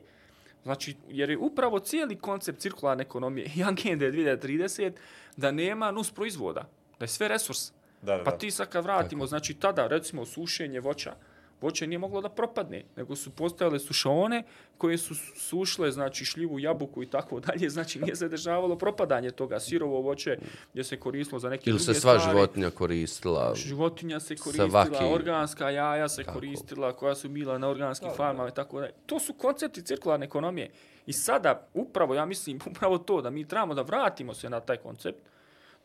Znači, 0.62 0.96
jer 1.08 1.30
je 1.30 1.38
upravo 1.38 1.78
cijeli 1.78 2.16
koncept 2.16 2.60
cirkularne 2.60 3.02
ekonomije 3.02 3.50
i 3.56 3.64
agende 3.64 4.12
2030 4.12 4.92
da 5.36 5.50
nema 5.50 5.90
nus 5.90 6.12
proizvoda, 6.12 6.68
da 6.98 7.04
je 7.04 7.08
sve 7.08 7.28
resurs. 7.28 7.72
Da, 8.02 8.16
da, 8.16 8.24
Pa 8.24 8.30
ti 8.30 8.50
sad 8.50 8.68
kad 8.68 8.84
vratimo, 8.84 9.26
znači 9.26 9.54
tada, 9.54 9.86
recimo, 9.86 10.26
sušenje 10.26 10.80
voća, 10.80 11.14
voće 11.60 11.86
nije 11.86 11.98
moglo 11.98 12.20
da 12.20 12.28
propadne, 12.28 12.84
nego 12.96 13.16
su 13.16 13.30
postojale 13.30 13.78
sušone 13.78 14.42
koje 14.78 14.98
su 14.98 15.14
sušle, 15.36 15.90
znači 15.90 16.24
šljivu, 16.24 16.58
jabuku 16.58 17.02
i 17.02 17.06
tako 17.06 17.40
dalje, 17.40 17.70
znači 17.70 18.00
nije 18.00 18.14
zadržavalo 18.14 18.78
propadanje 18.78 19.30
toga. 19.30 19.60
Sirovo 19.60 20.00
voće 20.00 20.38
je 20.74 20.84
se 20.84 20.96
koristilo 20.96 21.38
za 21.38 21.48
neke 21.48 21.70
Ili 21.70 21.78
druge 21.78 21.84
se 21.84 22.00
sva 22.00 22.18
stvari. 22.18 22.30
životinja 22.30 22.70
koristila. 22.70 23.52
Životinja 23.56 24.20
se 24.20 24.36
koristila, 24.36 24.68
vaki- 24.68 25.12
organska 25.12 25.70
jaja 25.70 26.08
se 26.08 26.22
Tako. 26.22 26.34
koristila, 26.34 26.92
koja 26.92 27.14
su 27.14 27.28
bila 27.28 27.58
na 27.58 27.68
organskim 27.68 28.08
farmama 28.16 28.48
i 28.48 28.54
tako 28.54 28.80
dalje. 28.80 28.92
To 29.06 29.18
su 29.20 29.32
koncepti 29.32 29.82
cirkularne 29.82 30.26
ekonomije. 30.26 30.70
I 31.06 31.12
sada, 31.12 31.68
upravo, 31.74 32.14
ja 32.14 32.24
mislim, 32.24 32.58
upravo 32.66 32.98
to, 32.98 33.20
da 33.22 33.30
mi 33.30 33.48
trebamo 33.48 33.74
da 33.74 33.82
vratimo 33.82 34.34
se 34.34 34.50
na 34.50 34.60
taj 34.60 34.76
koncept, 34.76 35.18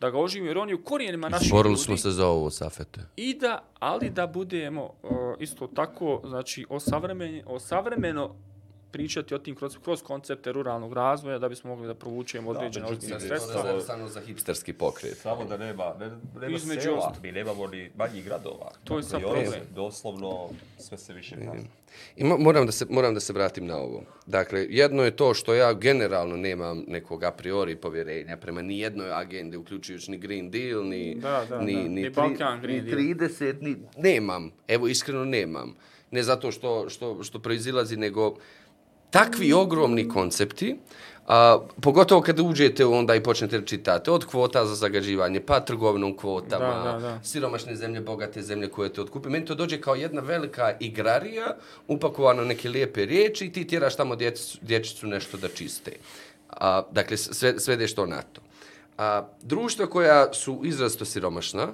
da 0.03 0.09
ga 0.09 0.19
oživimo, 0.19 0.49
jer 0.49 0.57
on 0.57 0.69
je 0.69 0.75
u 0.75 0.83
korijenima 0.83 1.29
naših 1.29 1.51
Borili 1.51 1.73
ljudi. 1.73 1.83
smo 1.83 1.97
se 1.97 2.11
za 2.11 2.27
ovo, 2.27 2.49
Safete. 2.49 3.01
I 3.15 3.33
da, 3.33 3.63
ali 3.79 4.09
da 4.09 4.27
budemo 4.27 4.83
uh, 4.83 5.09
isto 5.39 5.67
tako, 5.67 6.21
znači, 6.25 6.65
osavremeni, 6.69 7.43
osavremeno 7.45 8.35
pričati 8.93 9.35
o 9.35 9.39
tim 9.39 9.55
kroz, 9.55 9.77
kroz 9.79 10.01
koncepte 10.03 10.51
ruralnog 10.51 10.93
razvoja 10.93 11.39
da 11.39 11.49
bismo 11.49 11.69
mogli 11.69 11.87
da 11.87 11.93
provučemo 11.95 12.49
određene 12.49 12.85
ozbiljne 12.85 13.19
sredstva. 13.19 13.53
Sredstva 13.53 13.81
samo 13.81 14.07
za 14.07 14.21
hipsterski 14.21 14.73
pokret. 14.73 15.17
Samo 15.17 15.45
da 15.45 15.57
nema, 15.57 15.93
ne, 15.99 16.09
nema 16.37 16.55
Između 16.55 16.81
sela, 16.81 16.97
ostalog. 16.97 17.17
mi 17.23 17.31
nemamo 17.31 17.67
ni 17.67 17.91
manjih 17.95 18.25
gradova. 18.25 18.71
To 18.83 18.97
je 18.97 19.03
ono 19.13 19.19
problem. 19.21 19.61
Doslovno 19.75 20.49
sve 20.77 20.97
se 20.97 21.13
više 21.13 21.35
prazno. 21.35 21.69
I 22.15 22.23
mo- 22.23 22.37
moram 22.39 22.65
da, 22.65 22.71
se, 22.71 22.85
moram 22.89 23.13
da 23.13 23.19
se 23.19 23.33
vratim 23.33 23.65
na 23.65 23.77
ovo. 23.77 24.03
Dakle, 24.25 24.67
jedno 24.69 25.03
je 25.03 25.11
to 25.11 25.33
što 25.33 25.53
ja 25.53 25.73
generalno 25.73 26.37
nemam 26.37 26.83
nekog 26.87 27.23
a 27.23 27.31
priori 27.31 27.75
povjerenja 27.75 28.37
prema 28.37 28.61
ni 28.61 28.79
jednoj 28.79 29.11
agendi, 29.11 29.57
uključujući 29.57 30.11
ni 30.11 30.17
Green 30.17 30.51
Deal, 30.51 30.83
ni, 30.83 31.15
Da, 31.15 31.45
da, 31.49 31.59
ni, 31.59 31.73
da. 31.73 31.79
ni, 31.79 31.89
Ni 31.91 32.01
tri- 32.03 32.09
Balkan 32.11 32.61
Green 32.61 32.85
ni 32.85 32.91
Deal. 32.91 32.99
30, 32.99 33.61
ni, 33.61 33.75
nemam. 33.97 34.51
Evo, 34.67 34.87
iskreno 34.87 35.25
nemam. 35.25 35.75
Ne 36.11 36.23
zato 36.23 36.51
što, 36.51 36.89
što, 36.89 37.23
što 37.23 37.39
proizilazi, 37.39 37.97
nego 37.97 38.35
takvi 39.13 39.53
ogromni 39.53 40.07
koncepti, 40.09 40.75
a, 41.27 41.59
pogotovo 41.81 42.21
kada 42.21 42.43
uđete 42.43 42.85
onda 42.85 43.15
i 43.15 43.23
počnete 43.23 43.61
čitati 43.65 44.09
od 44.09 44.25
kvota 44.25 44.65
za 44.65 44.75
zagađivanje, 44.75 45.39
pa 45.39 45.59
trgovinom 45.59 46.17
kvotama, 46.17 46.83
Da, 46.83 46.91
da, 46.91 46.99
da. 46.99 47.19
siromašne 47.23 47.75
zemlje, 47.75 48.01
bogate 48.01 48.41
zemlje 48.41 48.69
koje 48.69 48.93
te 48.93 49.01
otkupe. 49.01 49.29
Meni 49.29 49.45
to 49.45 49.55
dođe 49.55 49.81
kao 49.81 49.95
jedna 49.95 50.21
velika 50.21 50.73
igrarija, 50.79 51.55
upakovano 51.87 52.43
neke 52.43 52.69
lijepe 52.69 53.05
riječi 53.05 53.45
i 53.45 53.51
ti 53.51 53.67
tjeraš 53.67 53.95
tamo 53.95 54.15
djecicu, 54.15 54.57
dječicu 54.61 55.07
nešto 55.07 55.37
da 55.37 55.47
čiste. 55.47 55.91
A, 56.49 56.81
dakle, 56.91 57.17
sve, 57.17 57.59
svedeš 57.59 57.95
to 57.95 58.05
na 58.05 58.21
to. 58.21 58.41
A, 58.97 59.27
društva 59.41 59.87
koja 59.87 60.33
su 60.33 60.61
izrasto 60.63 61.05
siromašna, 61.05 61.67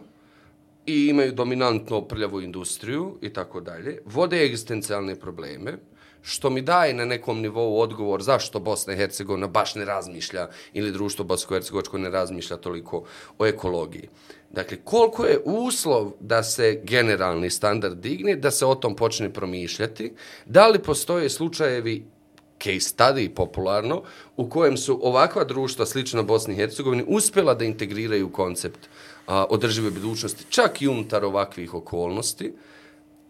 i 0.86 1.08
imaju 1.08 1.32
dominantno 1.32 2.02
prljavu 2.02 2.42
industriju 2.42 3.18
i 3.22 3.30
tako 3.30 3.62
dalje, 3.62 4.00
vode 4.06 4.44
egzistencijalne 4.44 5.16
probleme, 5.16 5.78
što 6.22 6.50
mi 6.50 6.62
daje 6.62 6.94
na 6.94 7.06
nekom 7.06 7.42
nivou 7.42 7.80
odgovor 7.80 8.24
zašto 8.24 8.60
Bosna 8.60 8.94
i 8.94 8.98
Hercegovina 8.98 9.48
baš 9.48 9.76
ne 9.76 9.86
razmišlja 9.86 10.50
ili 10.74 10.92
društvo 10.92 11.26
Bosko-Hercegovačko 11.26 11.98
ne 11.98 12.10
razmišlja 12.10 12.58
toliko 12.58 13.04
o 13.38 13.46
ekologiji. 13.46 14.10
Dakle, 14.52 14.78
koliko 14.84 15.26
je 15.26 15.42
uslov 15.46 16.12
da 16.20 16.44
se 16.44 16.82
generalni 16.84 17.50
standard 17.50 17.98
digne, 17.98 18.36
da 18.36 18.52
se 18.52 18.66
o 18.66 18.76
tom 18.76 18.96
počne 18.96 19.34
promišljati, 19.34 20.14
da 20.46 20.68
li 20.68 20.80
postoje 20.80 21.30
slučajevi 21.30 22.06
case 22.60 22.96
study 22.96 23.30
popularno, 23.34 24.04
u 24.38 24.50
kojem 24.50 24.78
su 24.78 25.00
ovakva 25.04 25.44
društva 25.44 25.86
slična 25.86 26.24
Bosni 26.24 26.54
i 26.54 26.58
Hercegovini 26.58 27.04
uspjela 27.08 27.54
da 27.54 27.66
integriraju 27.66 28.32
koncept 28.32 28.90
a, 29.28 29.46
održive 29.50 29.92
budućnosti, 29.92 30.46
čak 30.50 30.82
i 30.82 30.88
unutar 30.88 31.26
ovakvih 31.26 31.74
okolnosti. 31.74 32.54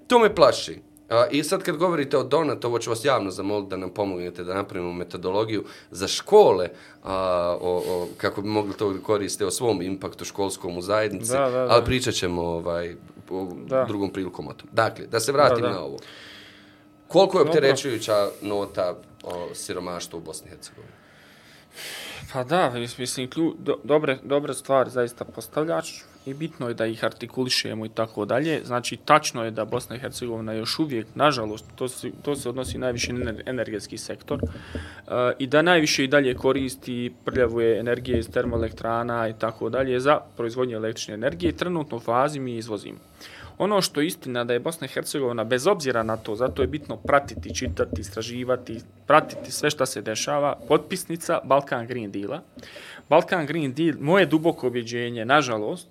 To 0.07 0.19
me 0.19 0.35
plaši. 0.35 0.88
I 1.31 1.43
sad 1.43 1.63
kad 1.63 1.77
govorite 1.77 2.17
o 2.17 2.23
Donat, 2.23 2.65
ovo 2.65 2.79
ću 2.79 2.89
vas 2.89 3.05
javno 3.05 3.31
zamoliti 3.31 3.69
da 3.69 3.77
nam 3.77 3.89
pomognete 3.89 4.43
da 4.43 4.53
napravimo 4.53 4.93
metodologiju 4.93 5.63
za 5.91 6.07
škole, 6.07 6.69
a, 7.03 7.15
o, 7.61 7.83
o, 7.87 8.07
kako 8.17 8.41
bi 8.41 8.47
mogli 8.47 8.73
to 8.73 8.95
koristiti 9.03 9.43
o 9.43 9.51
svom 9.51 9.81
impaktu 9.81 10.25
školskom 10.25 10.77
u 10.77 10.81
zajednici, 10.81 11.31
Da, 11.31 11.39
da, 11.39 11.49
da. 11.49 11.67
ali 11.69 11.85
pričat 11.85 12.13
ćemo 12.13 12.41
ovaj, 12.41 12.95
u 13.29 13.47
Da. 13.67 13.83
drugom 13.87 14.09
prilikom 14.09 14.47
o 14.47 14.53
tom. 14.53 14.69
Dakle, 14.71 15.05
da 15.07 15.19
se 15.19 15.31
vratim 15.31 15.61
Da, 15.61 15.67
da. 15.67 15.73
na 15.73 15.81
ovo. 15.83 15.97
Koliko 17.07 17.37
je 17.37 17.43
opterećujuća 17.43 18.29
nota 18.41 18.95
o 19.23 19.47
siromaštvu 19.53 20.17
u 20.17 20.21
Bosni 20.21 20.47
i 20.47 20.49
Hercegovini? 20.49 20.93
Pa 22.33 22.43
da, 22.43 22.71
mislim, 22.97 23.29
klju, 23.29 23.55
do, 23.59 23.75
dobre, 23.83 24.17
dobre 24.23 24.53
stvari 24.53 24.89
zaista 24.89 25.25
postavljač 25.25 25.91
i 26.25 26.33
bitno 26.33 26.67
je 26.67 26.73
da 26.73 26.85
ih 26.85 27.03
artikulišemo 27.03 27.85
i 27.85 27.89
tako 27.89 28.25
dalje. 28.25 28.61
Znači, 28.65 28.97
tačno 28.97 29.43
je 29.43 29.51
da 29.51 29.65
Bosna 29.65 29.95
i 29.95 29.99
Hercegovina 29.99 30.53
još 30.53 30.79
uvijek, 30.79 31.07
nažalost, 31.15 31.65
to 31.75 31.87
se, 31.87 32.11
to 32.21 32.35
se 32.35 32.49
odnosi 32.49 32.77
najviše 32.77 33.13
na 33.13 33.33
energetski 33.45 33.97
sektor, 33.97 34.39
uh, 34.43 35.13
i 35.39 35.47
da 35.47 35.61
najviše 35.61 36.03
i 36.03 36.07
dalje 36.07 36.35
koristi 36.35 37.13
prljavuje 37.25 37.79
energije 37.79 38.19
iz 38.19 38.29
termoelektrana 38.29 39.27
i 39.29 39.33
tako 39.39 39.69
dalje 39.69 39.99
za 39.99 40.19
proizvodnje 40.37 40.75
električne 40.75 41.13
energije. 41.13 41.51
Trenutno 41.51 41.97
u 41.97 41.99
fazi 41.99 42.39
mi 42.39 42.57
izvozimo. 42.57 42.99
Ono 43.59 43.81
što 43.81 44.01
je 44.01 44.07
istina 44.07 44.43
da 44.43 44.53
je 44.53 44.59
Bosna 44.59 44.85
i 44.85 44.89
Hercegovina, 44.89 45.43
bez 45.43 45.67
obzira 45.67 46.03
na 46.03 46.17
to, 46.17 46.35
zato 46.35 46.61
je 46.61 46.67
bitno 46.67 46.97
pratiti, 46.97 47.55
čitati, 47.55 48.01
istraživati, 48.01 48.79
pratiti 49.07 49.51
sve 49.51 49.69
šta 49.69 49.85
se 49.85 50.01
dešava, 50.01 50.55
potpisnica 50.67 51.39
Balkan 51.43 51.87
Green 51.87 52.11
Deala. 52.11 52.41
Balkan 53.09 53.45
Green 53.45 53.73
Deal, 53.73 53.95
moje 53.99 54.25
duboko 54.25 54.67
objeđenje, 54.67 55.25
nažalost, 55.25 55.87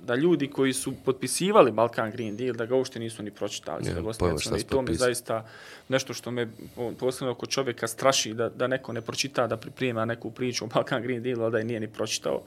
da 0.00 0.14
ljudi 0.14 0.46
koji 0.46 0.72
su 0.72 0.92
potpisivali 1.04 1.72
Balkan 1.72 2.10
Green 2.10 2.36
Deal, 2.36 2.54
da 2.54 2.66
ga 2.66 2.74
uopšte 2.76 2.98
nisu 2.98 3.22
ni 3.22 3.30
pročitali. 3.30 3.86
Ja, 3.86 3.92
i 3.98 4.18
pojma 4.18 4.38
šta. 4.38 4.56
I 4.56 4.62
to 4.62 4.76
potpisali. 4.76 4.98
zaista 4.98 5.46
nešto 5.88 6.14
što 6.14 6.30
me 6.30 6.48
po- 6.76 6.92
posebno 6.98 7.34
kod 7.34 7.48
čovjeka 7.48 7.88
straši 7.88 8.34
da, 8.34 8.48
da 8.48 8.66
neko 8.66 8.92
ne 8.92 9.00
pročita, 9.00 9.46
da 9.46 9.56
priprema 9.56 10.04
neku 10.04 10.30
priču 10.30 10.64
o 10.64 10.68
Balkan 10.74 11.02
Green 11.02 11.22
Dealu, 11.22 11.44
a 11.44 11.50
da 11.50 11.58
je 11.58 11.64
nije 11.64 11.80
ni 11.80 11.88
pročitao. 11.88 12.42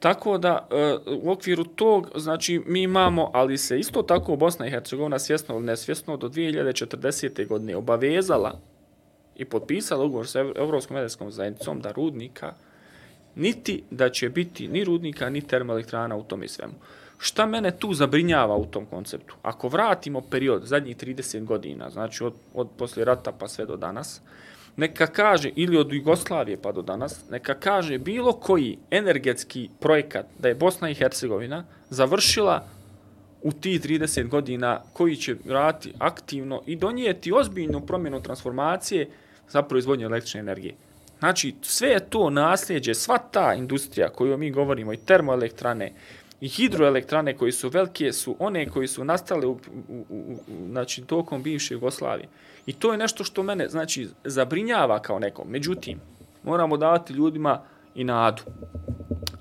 Tako 0.00 0.38
da 0.38 0.68
e, 0.70 0.96
u 1.22 1.30
okviru 1.30 1.64
tog, 1.64 2.10
znači 2.14 2.62
mi 2.66 2.82
imamo, 2.82 3.30
ali 3.34 3.58
se 3.58 3.78
isto 3.78 4.02
tako 4.02 4.36
Bosna 4.36 4.66
i 4.66 4.70
Hercegovina 4.70 5.18
svjesno 5.18 5.54
ili 5.54 5.64
nesvjesno 5.64 6.16
do 6.16 6.28
2040. 6.28 7.48
godine 7.48 7.76
obavezala 7.76 8.60
i 9.36 9.44
potpisala 9.44 10.04
ugovor 10.04 10.28
sa 10.28 10.40
Evropskom 10.40 10.96
medijskom 10.96 11.30
zajednicom 11.30 11.80
da 11.80 11.92
rudnika 11.92 12.54
niti 13.34 13.82
da 13.90 14.10
će 14.10 14.28
biti 14.28 14.68
ni 14.68 14.84
rudnika 14.84 15.30
ni 15.30 15.40
termoelektrana 15.40 16.16
u 16.16 16.22
tome 16.22 16.48
svemu. 16.48 16.74
Šta 17.18 17.46
mene 17.46 17.70
tu 17.78 17.94
zabrinjava 17.94 18.56
u 18.56 18.66
tom 18.66 18.86
konceptu? 18.86 19.34
Ako 19.42 19.68
vratimo 19.68 20.20
period 20.20 20.64
zadnjih 20.64 20.96
30 20.96 21.44
godina, 21.44 21.90
znači 21.90 22.24
od, 22.24 22.34
od 22.54 22.68
poslije 22.78 23.04
rata 23.04 23.32
pa 23.32 23.48
sve 23.48 23.66
do 23.66 23.76
danas, 23.76 24.20
neka 24.76 25.06
kaže, 25.06 25.50
ili 25.56 25.76
od 25.76 25.92
Jugoslavije 25.92 26.56
pa 26.62 26.72
do 26.72 26.82
danas, 26.82 27.30
neka 27.30 27.54
kaže 27.54 27.98
bilo 27.98 28.32
koji 28.32 28.78
energetski 28.90 29.68
projekat 29.80 30.26
da 30.38 30.48
je 30.48 30.54
Bosna 30.54 30.90
i 30.90 30.94
Hercegovina 30.94 31.64
završila 31.90 32.66
u 33.42 33.52
tih 33.52 33.80
30 33.80 34.28
godina 34.28 34.80
koji 34.92 35.16
će 35.16 35.36
raditi 35.48 35.92
aktivno 35.98 36.62
i 36.66 36.76
donijeti 36.76 37.32
ozbiljnu 37.32 37.80
promjenu 37.86 38.22
transformacije 38.22 39.08
za 39.48 39.62
proizvodnju 39.62 40.06
električne 40.06 40.40
energije. 40.40 40.74
Znači, 41.18 41.54
sve 41.62 41.88
je 41.88 42.00
to 42.10 42.30
nasljeđe, 42.30 42.94
sva 42.94 43.18
ta 43.18 43.54
industrija 43.54 44.08
koju 44.08 44.38
mi 44.38 44.50
govorimo, 44.50 44.92
i 44.92 44.96
termoelektrane, 44.96 45.92
i 46.42 46.48
hidroelektrane 46.48 47.36
koji 47.36 47.52
su 47.52 47.68
velike, 47.68 48.12
su 48.12 48.36
one 48.38 48.68
koji 48.68 48.88
su 48.88 49.04
nastale 49.04 49.46
u, 49.46 49.50
u, 49.88 50.04
u, 50.08 50.16
u, 50.48 50.66
znači, 50.70 51.02
tokom 51.02 51.42
bivše 51.42 51.74
Jugoslavije. 51.74 52.28
I 52.66 52.72
to 52.72 52.92
je 52.92 52.98
nešto 52.98 53.24
što 53.24 53.42
mene, 53.42 53.68
znači, 53.68 54.08
zabrinjava 54.24 54.98
kao 54.98 55.18
nekom. 55.18 55.48
Međutim, 55.48 56.00
moramo 56.42 56.76
davati 56.76 57.12
ljudima 57.12 57.62
i 57.94 58.04
nadu. 58.04 58.42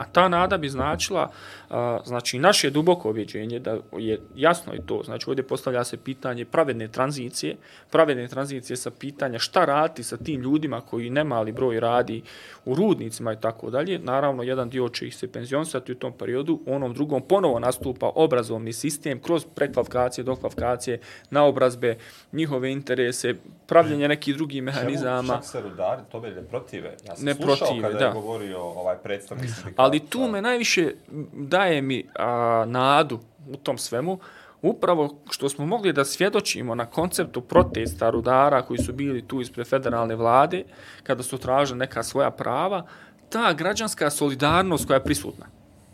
A 0.01 0.05
ta 0.11 0.27
nada 0.27 0.57
bi 0.57 0.69
značila, 0.69 1.31
a, 1.69 1.99
znači 2.05 2.39
naše 2.39 2.69
duboko 2.69 3.09
objeđenje 3.09 3.59
da 3.59 3.77
je 3.97 4.19
jasno 4.35 4.73
i 4.75 4.79
to, 4.85 5.01
znači 5.05 5.29
ovdje 5.29 5.43
postavlja 5.43 5.83
se 5.83 5.97
pitanje 5.97 6.45
pravedne 6.45 6.87
tranzicije, 6.87 7.55
pravedne 7.91 8.27
tranzicije 8.27 8.77
sa 8.77 8.91
pitanja 8.91 9.39
šta 9.39 9.65
raditi 9.65 10.03
sa 10.03 10.17
tim 10.17 10.41
ljudima 10.41 10.81
koji 10.81 11.09
nemali 11.09 11.51
broj 11.51 11.79
radi 11.79 12.21
u 12.65 12.75
rudnicima 12.75 13.33
i 13.33 13.41
tako 13.41 13.69
dalje. 13.69 13.99
Naravno, 13.99 14.43
jedan 14.43 14.69
dio 14.69 14.89
će 14.89 15.07
ih 15.07 15.15
se 15.15 15.31
penzionsati 15.31 15.91
u 15.91 15.95
tom 15.95 16.13
periodu, 16.13 16.59
u 16.65 16.73
onom 16.73 16.93
drugom 16.93 17.21
ponovo 17.21 17.59
nastupa 17.59 18.11
obrazovni 18.15 18.73
sistem 18.73 19.19
kroz 19.19 19.45
prekvalifikacije, 19.55 20.23
dokvalifikacije, 20.23 20.99
naobrazbe, 21.29 21.97
njihove 22.31 22.71
interese, 22.71 23.35
pravljenje 23.71 24.07
nekih 24.07 24.35
drugih 24.35 24.63
mehanizama. 24.63 25.33
Čak 25.33 25.45
se 25.45 25.61
rudari 25.61 26.01
tome 26.11 26.31
ne 26.31 26.41
protive. 26.41 26.95
Ja 27.07 27.15
sam 27.15 27.25
Ne 27.25 27.33
slušao 27.33 27.55
protive, 27.57 27.81
kada 27.81 27.99
da. 27.99 28.05
je 28.05 28.13
govorio 28.13 28.59
ovaj 28.59 28.97
predstavnik 29.03 29.49
sindikata. 29.49 29.83
Ali 29.83 29.99
tu 29.99 30.27
me 30.27 30.41
najviše 30.41 30.91
daje 31.33 31.81
mi 31.81 32.07
a, 32.19 32.65
nadu 32.67 33.19
u 33.49 33.57
tom 33.57 33.77
svemu, 33.77 34.19
upravo 34.61 35.15
što 35.29 35.49
smo 35.49 35.65
mogli 35.65 35.93
da 35.93 36.05
svjedočimo 36.05 36.75
na 36.75 36.85
konceptu 36.85 37.41
protesta 37.41 38.09
rudara 38.09 38.61
koji 38.61 38.77
su 38.77 38.93
bili 38.93 39.27
tu 39.27 39.41
ispred 39.41 39.67
federalne 39.67 40.15
vlade, 40.15 40.63
kada 41.03 41.23
su 41.23 41.37
tražili 41.37 41.79
neka 41.79 42.03
svoja 42.03 42.31
prava, 42.31 42.85
ta 43.29 43.53
građanska 43.53 44.09
solidarnost 44.09 44.87
koja 44.87 44.97
je 44.97 45.03
prisutna. 45.03 45.45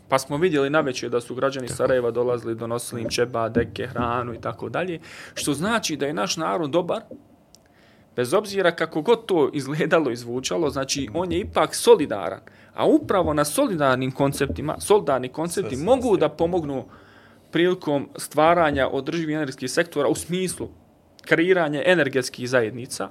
Pa 0.08 0.18
smo 0.18 0.36
vidjeli 0.36 0.70
na 0.70 0.82
da 1.10 1.20
su 1.20 1.34
građani 1.34 1.68
Sarajeva 1.68 2.10
dolazili, 2.10 2.54
donosili 2.54 3.02
im 3.02 3.08
čeba, 3.10 3.48
deke, 3.48 3.86
hranu 3.86 4.34
i 4.34 4.40
tako 4.40 4.68
dalje, 4.68 5.00
što 5.34 5.54
znači 5.54 5.96
da 5.96 6.06
je 6.06 6.12
naš 6.12 6.36
narod 6.36 6.70
dobar, 6.70 7.02
bez 8.18 8.34
obzira 8.34 8.70
kako 8.70 9.02
god 9.02 9.26
to 9.26 9.50
izgledalo 9.52 10.10
i 10.10 10.16
zvučalo, 10.16 10.70
znači 10.70 11.08
on 11.14 11.32
je 11.32 11.38
ipak 11.38 11.74
solidaran. 11.74 12.40
A 12.74 12.86
upravo 12.86 13.34
na 13.34 13.44
solidarnim 13.44 14.10
konceptima, 14.12 14.80
solidarni 14.80 15.28
koncepti 15.28 15.76
Sve 15.76 15.84
mogu 15.84 16.16
da 16.16 16.28
pomognu 16.28 16.84
prilikom 17.50 18.08
stvaranja 18.16 18.88
održivih 18.88 19.34
energetskih 19.34 19.70
sektora 19.70 20.08
u 20.08 20.14
smislu 20.14 20.68
kreiranja 21.22 21.82
energetskih 21.86 22.48
zajednica, 22.48 23.08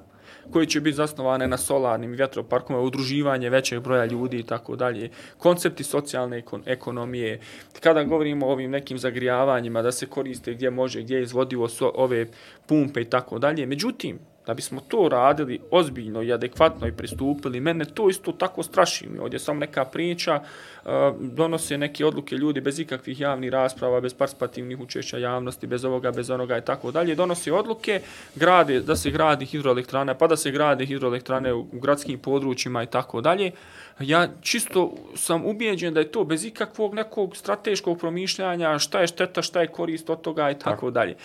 koji 0.51 0.67
će 0.67 0.81
biti 0.81 0.95
zasnovane 0.95 1.47
na 1.47 1.57
solarnim 1.57 2.11
vjetroparkovima, 2.11 2.83
udruživanje 2.83 3.49
većeg 3.49 3.79
broja 3.79 4.05
ljudi 4.05 4.39
i 4.39 4.43
tako 4.43 4.75
dalje, 4.75 5.09
koncepti 5.37 5.83
socijalne 5.83 6.37
ekon 6.37 6.63
ekonomije, 6.65 7.39
kada 7.79 8.03
govorimo 8.03 8.47
o 8.47 8.51
ovim 8.51 8.71
nekim 8.71 8.97
zagrijavanjima, 8.97 9.81
da 9.81 9.91
se 9.91 10.05
koriste 10.05 10.53
gdje 10.53 10.69
može, 10.69 11.01
gdje 11.01 11.15
je 11.15 11.23
izvodivo 11.23 11.67
so 11.67 11.91
ove 11.95 12.27
pumpe 12.65 13.01
i 13.01 13.09
tako 13.09 13.39
dalje. 13.39 13.65
Međutim, 13.65 14.19
da 14.47 14.53
bismo 14.53 14.81
to 14.87 15.09
radili 15.11 15.59
ozbiljno 15.71 16.23
i 16.23 16.33
adekvatno 16.33 16.87
i 16.87 16.91
pristupili, 16.91 17.59
mene 17.59 17.85
to 17.85 18.09
isto 18.09 18.31
tako 18.31 18.63
straši. 18.63 19.07
Mi 19.09 19.19
ovdje 19.19 19.39
samo 19.39 19.59
neka 19.59 19.85
priča, 19.85 20.41
uh, 20.85 20.91
donose 21.19 21.77
neke 21.77 22.05
odluke 22.05 22.35
ljudi 22.35 22.61
bez 22.61 22.79
ikakvih 22.79 23.19
javnih 23.19 23.51
rasprava, 23.51 24.01
bez 24.01 24.13
participativnih 24.13 24.79
učešća 24.79 25.17
javnosti, 25.17 25.67
bez 25.67 25.85
ovoga, 25.85 26.11
bez 26.11 26.29
onoga 26.29 26.57
i 26.57 26.61
tako 26.61 26.91
dalje. 26.91 27.15
Donose 27.15 27.53
odluke, 27.53 28.01
grade, 28.35 28.79
da 28.79 28.95
se 28.95 29.11
gradi 29.11 29.45
hidroelektrane, 29.45 30.17
pa 30.17 30.27
da 30.27 30.37
se 30.37 30.51
grade 30.51 30.85
hidroelektrane 30.85 31.53
u, 31.53 31.59
u 31.59 31.79
gradskim 31.79 32.19
područjima 32.19 32.83
i 32.83 32.87
tako 32.87 33.21
dalje. 33.21 33.51
Ja 33.99 34.27
čisto 34.41 34.93
sam 35.15 35.45
ubijeđen 35.45 35.93
da 35.93 35.99
je 35.99 36.11
to 36.11 36.23
bez 36.23 36.45
ikakvog 36.45 36.93
nekog 36.93 37.35
strateškog 37.37 37.99
promišljanja, 37.99 38.79
šta 38.79 39.01
je 39.01 39.07
šteta, 39.07 39.41
šta 39.41 39.61
je 39.61 39.67
korist 39.67 40.09
od 40.09 40.21
toga 40.21 40.51
i 40.51 40.59
tako 40.59 40.91
dalje. 40.91 41.15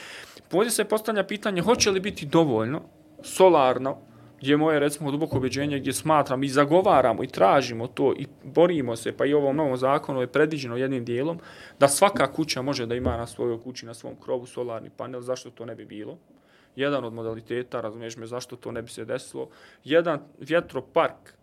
Ovdje 0.52 0.70
se 0.70 0.84
postavlja 0.84 1.24
pitanje 1.24 1.62
hoće 1.62 1.90
li 1.90 2.00
biti 2.00 2.26
dovoljno 2.26 2.82
solarno, 3.22 3.98
gdje 4.40 4.56
moje 4.56 4.80
recimo 4.80 5.10
duboko 5.10 5.36
objeđenje 5.36 5.78
gdje 5.78 5.92
smatram 5.92 6.44
i 6.44 6.48
zagovaramo 6.48 7.24
i 7.24 7.26
tražimo 7.26 7.86
to 7.86 8.14
i 8.16 8.26
borimo 8.44 8.96
se, 8.96 9.16
pa 9.16 9.26
i 9.26 9.34
ovom 9.34 9.56
novom 9.56 9.76
zakonu 9.76 10.20
je 10.20 10.26
predviđeno 10.26 10.76
jednim 10.76 11.04
dijelom, 11.04 11.38
da 11.78 11.88
svaka 11.88 12.32
kuća 12.32 12.62
može 12.62 12.86
da 12.86 12.94
ima 12.94 13.16
na 13.16 13.26
svojoj 13.26 13.60
kući, 13.62 13.86
na 13.86 13.94
svom 13.94 14.16
krovu 14.20 14.46
solarni 14.46 14.90
panel, 14.90 15.20
zašto 15.20 15.50
to 15.50 15.64
ne 15.64 15.74
bi 15.74 15.84
bilo? 15.84 16.18
Jedan 16.76 17.04
od 17.04 17.12
modaliteta, 17.12 17.80
razumiješ 17.80 18.16
me, 18.16 18.26
zašto 18.26 18.56
to 18.56 18.72
ne 18.72 18.82
bi 18.82 18.90
se 18.90 19.04
desilo? 19.04 19.48
Jedan 19.84 20.20
vjetropark, 20.38 21.34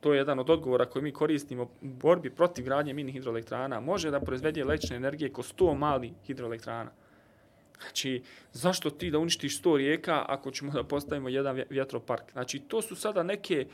to 0.00 0.12
je 0.12 0.18
jedan 0.18 0.38
od 0.38 0.50
odgovora 0.50 0.86
koji 0.86 1.02
mi 1.02 1.12
koristimo 1.12 1.62
u 1.62 1.68
borbi 1.80 2.30
protiv 2.30 2.64
gradnje 2.64 2.92
mini 2.92 3.12
hidroelektrana, 3.12 3.80
može 3.80 4.10
da 4.10 4.20
proizvede 4.20 4.60
električne 4.60 4.96
energije 4.96 5.32
ko 5.32 5.42
100 5.42 5.74
mali 5.74 6.12
hidroelektrana. 6.26 6.90
Znači, 7.80 8.22
zašto 8.52 8.90
ti 8.90 9.10
da 9.10 9.18
uništiš 9.18 9.62
100 9.62 9.76
rijeka 9.76 10.24
ako 10.28 10.50
ćemo 10.50 10.72
da 10.72 10.84
postavimo 10.84 11.28
jedan 11.28 11.62
vjetropark? 11.70 12.32
Znači, 12.32 12.58
to 12.58 12.82
su 12.82 12.96
sada 12.96 13.22
neke 13.22 13.66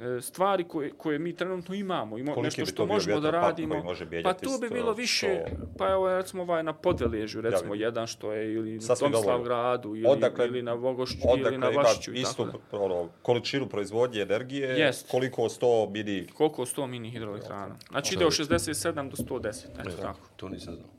e, 0.00 0.20
stvari 0.20 0.64
koje, 0.64 0.90
koje 0.90 1.18
mi 1.18 1.36
trenutno 1.36 1.74
imamo, 1.74 2.18
Ima 2.18 2.34
nešto 2.42 2.66
što 2.66 2.86
možemo 2.86 3.20
da 3.20 3.30
radimo. 3.30 3.84
Pa 4.24 4.34
to 4.34 4.58
bi 4.60 4.68
bilo 4.68 4.92
više, 4.92 5.44
pa 5.78 5.90
evo 5.90 6.16
recimo 6.16 6.42
ovaj 6.42 6.62
na 6.62 6.72
Podveležu, 6.72 7.40
recimo 7.40 7.74
ja, 7.74 7.86
jedan 7.86 8.06
što 8.06 8.32
je 8.32 8.54
ili 8.54 8.78
na 8.88 8.94
Tomislav 8.94 9.42
gradu 9.42 9.96
ili, 9.96 10.06
odakle, 10.08 10.46
ili 10.46 10.62
na 10.62 10.74
Vogošću 10.74 11.18
ili 11.38 11.58
na 11.58 11.68
Vašiću. 11.68 12.12
Istu 12.12 12.46
ono, 12.72 13.08
količinu 13.22 13.68
proizvodnje 13.68 14.20
energije, 14.20 14.68
Jest. 14.68 15.10
koliko 15.10 15.42
100 15.42 15.90
mini... 15.90 16.26
Koliko 16.34 16.62
100 16.62 16.86
mini 16.86 17.10
hidroelektrana. 17.10 17.76
Znači 17.90 18.14
ide 18.14 18.26
od 18.26 18.32
67 18.32 19.10
do 19.10 19.16
110, 19.16 19.64
eto 19.80 20.02
tako. 20.02 20.28
To 20.36 20.48
nisam 20.48 20.74
znao. 20.74 20.95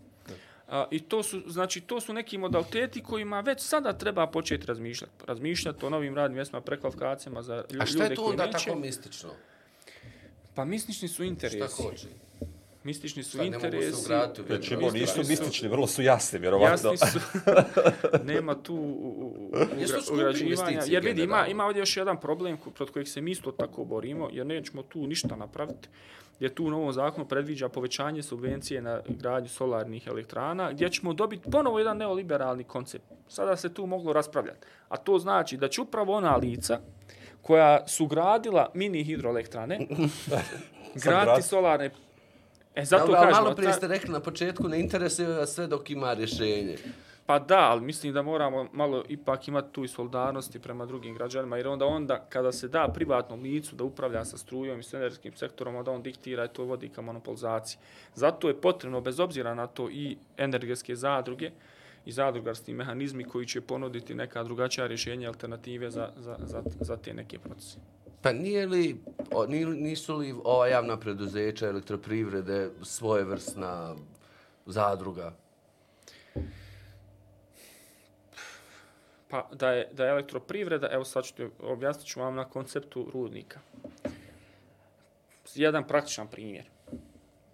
A, 0.67 0.85
I 0.91 0.99
to 0.99 1.23
su, 1.23 1.41
znači, 1.47 1.81
to 1.81 2.01
su 2.01 2.13
neki 2.13 2.37
modaliteti 2.37 3.03
kojima 3.03 3.39
već 3.39 3.61
sada 3.61 3.93
treba 3.93 4.27
početi 4.27 4.65
razmišljati. 4.65 5.13
Razmišljati 5.27 5.85
o 5.85 5.89
novim 5.89 6.15
radnim 6.15 6.35
mjestima, 6.35 6.61
prekvalifikacijama 6.61 7.41
za 7.41 7.55
ljude 7.55 7.67
koji 7.67 7.79
neće. 7.79 7.83
A 7.83 7.93
što 7.93 8.03
je 8.03 8.15
to 8.15 8.23
onda 8.23 8.51
tako 8.51 8.75
mistično? 8.75 9.29
Pa 10.55 10.65
mistični 10.65 11.07
su 11.07 11.23
interesi. 11.23 11.57
Šta 11.57 11.83
hoće? 11.83 12.07
Mistični 12.87 13.23
su 13.23 13.37
Šta, 13.37 13.43
interesi. 13.43 13.77
Ne 13.77 13.85
mogu 13.85 13.97
se 13.97 14.05
ugrati 14.05 14.41
u 14.41 14.45
Znači, 14.45 14.77
nisu 14.77 15.19
mistični, 15.27 15.69
vrlo 15.69 15.87
su 15.87 16.01
jasni, 16.01 16.39
vjerovatno. 16.39 16.91
Jasni 16.91 17.09
su. 17.11 17.19
Nema 18.33 18.55
tu 18.63 18.75
ugrađivanja. 20.11 20.81
Jer 20.87 21.03
vidi, 21.03 21.23
ima, 21.23 21.47
ima 21.47 21.65
ovdje 21.65 21.79
još 21.79 21.97
jedan 21.97 22.19
problem 22.19 22.57
prot 22.75 22.89
kojeg 22.89 23.07
se 23.07 23.21
mi 23.21 23.31
isto 23.31 23.51
tako 23.51 23.85
borimo, 23.85 24.29
jer 24.31 24.45
nećemo 24.45 24.83
tu 24.83 25.07
ništa 25.07 25.35
napraviti 25.35 25.89
gdje 26.37 26.55
tu 26.55 26.65
u 26.65 26.69
novom 26.69 26.93
zakonu 26.93 27.27
predviđa 27.27 27.69
povećanje 27.69 28.23
subvencije 28.23 28.81
na 28.81 29.01
gradnju 29.07 29.49
solarnih 29.49 30.07
elektrana, 30.07 30.71
gdje 30.71 30.89
ćemo 30.89 31.13
dobiti 31.13 31.51
ponovo 31.51 31.79
jedan 31.79 31.97
neoliberalni 31.97 32.63
koncept. 32.63 33.05
Sada 33.27 33.55
se 33.55 33.73
tu 33.73 33.85
moglo 33.85 34.13
raspravljati. 34.13 34.67
A 34.89 34.97
to 34.97 35.19
znači 35.19 35.57
da 35.57 35.67
će 35.67 35.81
upravo 35.81 36.13
ona 36.13 36.35
lica 36.35 36.79
koja 37.41 37.87
su 37.87 38.07
gradila 38.07 38.71
mini 38.73 39.03
hidroelektrane 39.03 39.79
graditi 41.03 41.47
solarne 41.47 41.89
E, 42.77 42.85
zato 42.85 43.11
ja, 43.11 43.21
kažemo, 43.21 43.41
malo 43.41 43.55
prije 43.55 43.73
ste 43.73 43.87
rekli 43.87 44.11
na 44.11 44.19
početku, 44.19 44.67
ne 44.67 44.79
interesuje 44.79 45.47
sve 45.47 45.67
dok 45.67 45.89
ima 45.89 46.13
rješenje. 46.13 46.77
Pa 47.25 47.39
da, 47.39 47.59
ali 47.59 47.81
mislim 47.81 48.13
da 48.13 48.21
moramo 48.21 48.67
malo 48.73 49.03
ipak 49.09 49.47
imati 49.47 49.67
tu 49.71 49.83
i 49.83 49.87
solidarnosti 49.87 50.59
prema 50.59 50.85
drugim 50.85 51.15
građanima, 51.15 51.57
jer 51.57 51.67
onda 51.67 51.85
onda 51.85 52.25
kada 52.29 52.51
se 52.51 52.67
da 52.67 52.87
privatnom 52.93 53.41
licu 53.41 53.75
da 53.75 53.83
upravlja 53.83 54.25
sa 54.25 54.37
strujom 54.37 54.79
i 54.79 54.83
s 54.83 54.93
energetskim 54.93 55.33
sektorom, 55.35 55.75
onda 55.75 55.91
on 55.91 56.01
diktira 56.01 56.45
i 56.45 56.47
to 56.47 56.63
vodi 56.63 56.89
ka 56.89 57.01
monopolizaciji. 57.01 57.79
Zato 58.15 58.47
je 58.47 58.61
potrebno, 58.61 59.01
bez 59.01 59.19
obzira 59.19 59.55
na 59.55 59.67
to, 59.67 59.89
i 59.89 60.17
energetske 60.37 60.95
zadruge 60.95 61.51
i 62.05 62.11
zadrugarski 62.11 62.73
mehanizmi 62.73 63.23
koji 63.23 63.45
će 63.45 63.61
ponuditi 63.61 64.15
neka 64.15 64.43
drugačija 64.43 64.87
rješenja, 64.87 65.27
alternative 65.27 65.91
za, 65.91 66.09
za, 66.17 66.37
za, 66.43 66.63
za 66.79 66.97
te 66.97 67.13
neke 67.13 67.39
procese. 67.39 67.77
Pa 68.21 68.33
nije 68.33 68.65
li, 68.65 69.01
nisu 69.75 70.15
li 70.15 70.35
ova 70.43 70.67
javna 70.67 70.99
preduzeća 70.99 71.67
elektroprivrede 71.67 72.69
svoje 72.83 73.23
vrstna 73.23 73.95
zadruga? 74.65 75.33
Pa 79.29 79.49
da 79.53 79.71
je, 79.71 79.89
da 79.93 80.05
je 80.05 80.11
elektroprivreda, 80.11 80.87
evo 80.91 81.05
sad 81.05 81.25
ću 81.25 81.33
objasnit 81.59 82.07
ću 82.07 82.19
vam 82.19 82.35
na 82.35 82.49
konceptu 82.49 83.09
rudnika. 83.13 83.59
Jedan 85.55 85.87
praktičan 85.87 86.27
primjer. 86.27 86.65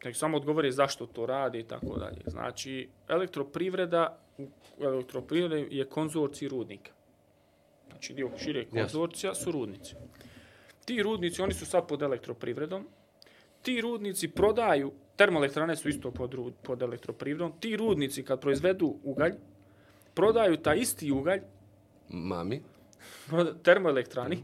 Nek 0.04 0.16
samo 0.16 0.38
odgovori 0.38 0.72
zašto 0.72 1.06
to 1.06 1.26
radi 1.26 1.60
i 1.60 1.64
tako 1.64 1.98
dalje. 2.00 2.22
Znači, 2.26 2.90
elektroprivreda, 3.08 4.18
elektroprivreda 4.82 5.56
je 5.56 5.86
konzorcij 5.86 6.48
rudnika. 6.48 6.92
Znači, 7.90 8.14
dio 8.14 8.30
šire 8.38 8.66
konzorcija 8.66 9.36
su 9.36 9.52
rudnici. 9.52 9.96
Ti 10.86 11.04
rudnici, 11.04 11.42
oni 11.42 11.54
su 11.54 11.66
sad 11.66 11.88
pod 11.88 12.02
elektroprivredom. 12.02 12.88
Ti 13.62 13.82
rudnici 13.82 14.28
prodaju, 14.28 14.92
termoelektrane 15.16 15.76
su 15.76 15.90
isto 15.90 16.12
pod, 16.12 16.36
pod 16.64 16.82
elektroprivredom. 16.82 17.54
Ti 17.60 17.78
rudnici 17.78 18.24
kad 18.24 18.42
proizvedu 18.42 18.96
ugalj, 19.04 19.34
prodaju 20.14 20.58
ta 20.58 20.74
isti 20.74 21.12
ugalj 21.12 21.42
Mami. 22.10 22.64
termoelektrani. 23.64 24.44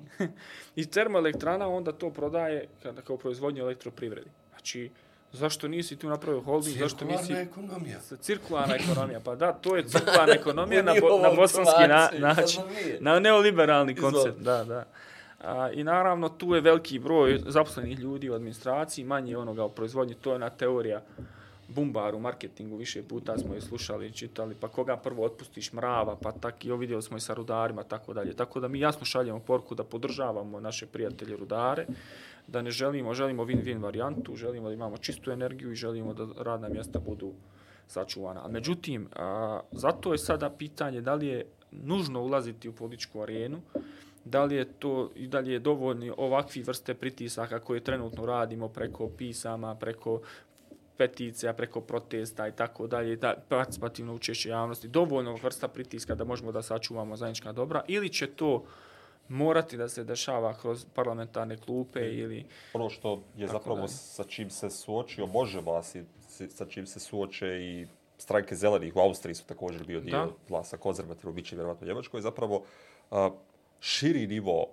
I 0.75 0.85
termoelektrana 0.85 1.67
onda 1.67 1.91
to 1.91 2.09
prodaje 2.09 2.67
kada 2.83 3.01
kao 3.01 3.17
proizvodnje 3.17 3.61
elektroprivredi. 3.61 4.29
Znači, 4.49 4.89
zašto 5.31 5.67
nisi 5.67 5.95
tu 5.95 6.09
napravio 6.09 6.41
holding? 6.41 6.77
Cirkularna 6.77 7.17
zašto 7.17 7.33
nisi... 7.33 7.49
ekonomija. 7.49 7.99
Cirkularna 8.21 8.75
ekonomija. 8.75 9.19
Pa 9.19 9.35
da, 9.35 9.53
to 9.53 9.75
je 9.75 9.87
cirkularna 9.87 10.33
ekonomija 10.33 10.83
na, 10.83 10.93
bo, 11.01 11.19
na 11.19 11.29
bosanski 11.35 11.87
na, 11.87 12.09
način. 12.19 12.61
Na 12.99 13.19
neoliberalni 13.19 13.95
koncept. 13.95 14.39
Da, 14.39 14.63
da. 14.63 14.85
A, 15.41 15.71
I 15.71 15.83
naravno, 15.83 16.29
tu 16.29 16.55
je 16.55 16.61
veliki 16.61 16.99
broj 16.99 17.39
zaposlenih 17.47 17.99
ljudi 17.99 18.29
u 18.29 18.33
administraciji, 18.33 19.05
manje 19.05 19.37
onoga 19.37 19.65
u 19.65 19.69
proizvodnji. 19.69 20.13
To 20.13 20.29
je 20.29 20.35
ona 20.35 20.49
teorija 20.49 21.01
bumbar 21.69 22.15
u 22.15 22.19
marketingu, 22.19 22.77
više 22.77 23.03
puta 23.03 23.37
smo 23.37 23.53
je 23.53 23.61
slušali 23.61 24.07
i 24.07 24.11
čitali, 24.11 24.55
pa 24.55 24.67
koga 24.67 24.97
prvo 24.97 25.25
otpustiš 25.25 25.73
mrava, 25.73 26.15
pa 26.15 26.31
tak 26.31 26.65
i 26.65 26.71
vidjeli 26.71 27.01
smo 27.01 27.17
i 27.17 27.19
sa 27.19 27.33
rudarima, 27.33 27.83
tako 27.83 28.13
dalje. 28.13 28.33
Tako 28.33 28.59
da 28.59 28.67
mi 28.67 28.79
jasno 28.79 29.05
šaljemo 29.05 29.39
porku 29.39 29.75
da 29.75 29.83
podržavamo 29.83 30.59
naše 30.59 30.85
prijatelje 30.85 31.37
rudare, 31.37 31.85
da 32.47 32.61
ne 32.61 32.71
želimo, 32.71 33.13
želimo 33.13 33.45
win-win 33.45 33.81
varijantu, 33.81 34.35
želimo 34.35 34.67
da 34.67 34.73
imamo 34.73 34.97
čistu 34.97 35.31
energiju 35.31 35.71
i 35.71 35.75
želimo 35.75 36.13
da 36.13 36.27
radna 36.43 36.69
mjesta 36.69 36.99
budu 36.99 37.33
sačuvana. 37.87 38.45
A 38.45 38.47
međutim, 38.47 39.07
a, 39.15 39.59
zato 39.71 40.11
je 40.11 40.17
sada 40.17 40.49
pitanje 40.49 41.01
da 41.01 41.13
li 41.13 41.27
je 41.27 41.45
nužno 41.71 42.21
ulaziti 42.21 42.69
u 42.69 42.73
političku 42.73 43.21
arenu, 43.21 43.61
da 44.25 44.43
li 44.43 44.55
je 44.55 44.65
to 44.65 45.11
i 45.15 45.27
da 45.27 45.39
li 45.39 45.51
je 45.51 45.59
dovoljni 45.59 46.11
ovakvi 46.17 46.61
vrste 46.61 46.93
pritisaka 46.93 47.59
koje 47.59 47.83
trenutno 47.83 48.25
radimo 48.25 48.69
preko 48.69 49.09
pisama, 49.17 49.75
preko 49.75 50.21
peticija, 50.97 51.53
preko 51.53 51.81
protesta 51.81 52.47
i 52.47 52.51
tako 52.51 52.87
dalje, 52.87 53.15
da 53.15 53.35
participativno 53.49 54.13
učešće 54.13 54.49
javnosti, 54.49 54.87
dovoljno 54.87 55.35
vrsta 55.43 55.67
pritiska 55.67 56.15
da 56.15 56.23
možemo 56.23 56.51
da 56.51 56.61
sačuvamo 56.61 57.15
zajednička 57.15 57.51
dobra, 57.51 57.83
ili 57.87 58.09
će 58.09 58.27
to 58.27 58.63
morati 59.29 59.77
da 59.77 59.89
se 59.89 60.03
dešava 60.03 60.53
kroz 60.53 60.85
parlamentarne 60.93 61.57
klupe 61.57 61.99
ili... 61.99 62.45
Ono 62.73 62.89
što 62.89 63.23
je 63.37 63.47
zapravo 63.47 63.75
dalje. 63.75 63.89
sa 63.89 64.23
čim 64.23 64.49
se 64.49 64.69
suočio 64.69 65.27
Bože 65.27 65.61
vas 65.61 65.95
i 65.95 66.03
sa 66.49 66.65
čim 66.65 66.85
se 66.87 66.99
suoče 66.99 67.47
i 67.47 67.87
stranke 68.17 68.55
zelenih 68.55 68.95
u 68.95 68.99
Austriji 68.99 69.35
su 69.35 69.45
također 69.45 69.83
bio 69.83 69.99
dio 69.99 70.17
da. 70.17 70.27
glasa 70.47 70.77
konzervativno, 70.77 71.31
bit 71.31 71.45
će 71.45 71.55
vjerovatno 71.55 71.87
Njemačkoj, 71.87 72.21
zapravo 72.21 72.63
a, 73.11 73.29
širi 73.79 74.27
nivo 74.27 74.67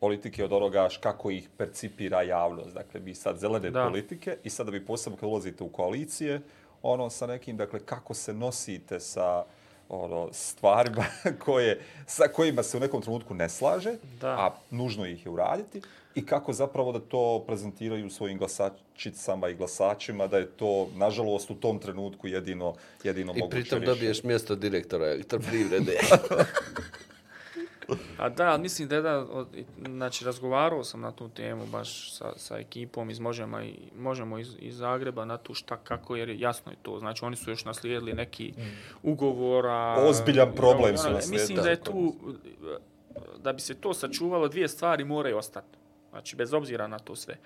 politike 0.00 0.44
od 0.44 0.52
onoga 0.52 0.88
kako 1.00 1.30
ih 1.30 1.48
percipira 1.56 2.22
javnost. 2.22 2.74
Dakle, 2.74 3.00
mi 3.00 3.14
sad 3.14 3.38
zelene 3.38 3.70
da. 3.70 3.84
politike 3.84 4.36
i 4.44 4.50
sada 4.50 4.70
bi 4.70 4.86
posebno 4.86 5.18
kad 5.18 5.28
ulazite 5.28 5.64
u 5.64 5.68
koalicije, 5.68 6.40
ono 6.82 7.10
sa 7.10 7.26
nekim, 7.26 7.56
dakle, 7.56 7.80
kako 7.80 8.14
se 8.14 8.34
nosite 8.34 9.00
sa 9.00 9.44
ono 9.88 10.28
stvarima 10.32 11.04
koje 11.44 11.80
sa 12.06 12.28
kojima 12.28 12.62
se 12.62 12.76
u 12.76 12.80
nekom 12.80 13.02
trenutku 13.02 13.34
ne 13.34 13.48
slaže, 13.48 13.94
da. 14.20 14.28
a 14.28 14.54
nužno 14.70 15.06
ih 15.06 15.26
je 15.26 15.30
uraditi 15.30 15.82
i 16.14 16.26
kako 16.26 16.52
zapravo 16.52 16.92
da 16.92 17.00
to 17.00 17.44
prezentiraju 17.46 18.10
svojim 18.10 18.38
glasačicama 18.38 19.48
i 19.48 19.54
glasačima 19.54 20.26
da 20.26 20.38
je 20.38 20.46
to 20.46 20.88
nažalost 20.94 21.50
u 21.50 21.54
tom 21.54 21.78
trenutku 21.78 22.28
jedino 22.28 22.74
jedino 23.04 23.32
I 23.36 23.38
moguće. 23.38 23.58
I 23.58 23.62
pritom 23.62 23.84
dobiješ 23.84 24.22
mjesto 24.22 24.54
direktora 24.54 25.06
elektroprivrede. 25.06 25.96
A 28.18 28.28
da, 28.28 28.58
mislim 28.58 28.88
da 28.88 28.96
je 28.96 29.02
da, 29.02 29.18
od, 29.18 29.48
znači 29.86 30.24
razgovarao 30.24 30.84
sam 30.84 31.00
na 31.00 31.12
tu 31.12 31.28
temu 31.28 31.66
baš 31.66 32.12
sa, 32.12 32.32
sa 32.36 32.58
ekipom 32.58 33.10
iz 33.10 33.18
Možemo, 33.18 33.60
i, 33.60 33.74
možemo 33.98 34.38
iz, 34.38 34.56
iz 34.58 34.76
Zagreba 34.76 35.24
na 35.24 35.36
tu 35.36 35.54
šta 35.54 35.76
kako, 35.76 36.16
jer 36.16 36.30
jasno 36.30 36.72
je 36.72 36.76
to. 36.82 36.98
Znači 36.98 37.24
oni 37.24 37.36
su 37.36 37.50
još 37.50 37.64
naslijedili 37.64 38.12
neki 38.12 38.52
ugovora. 39.02 39.96
Ozbiljan 40.08 40.52
problem 40.56 40.98
su 40.98 41.06
ono, 41.06 41.14
naslijedili. 41.14 41.42
Mislim 41.42 41.64
da 41.64 41.70
je 41.70 41.80
tu, 41.80 42.14
da 43.42 43.52
bi 43.52 43.60
se 43.60 43.74
to 43.74 43.94
sačuvalo, 43.94 44.48
dvije 44.48 44.68
stvari 44.68 45.04
moraju 45.04 45.38
ostati. 45.38 45.78
Znači, 46.10 46.36
bez 46.36 46.52
obzira 46.52 46.86
na 46.86 46.98
to 46.98 47.16
sve. 47.16 47.36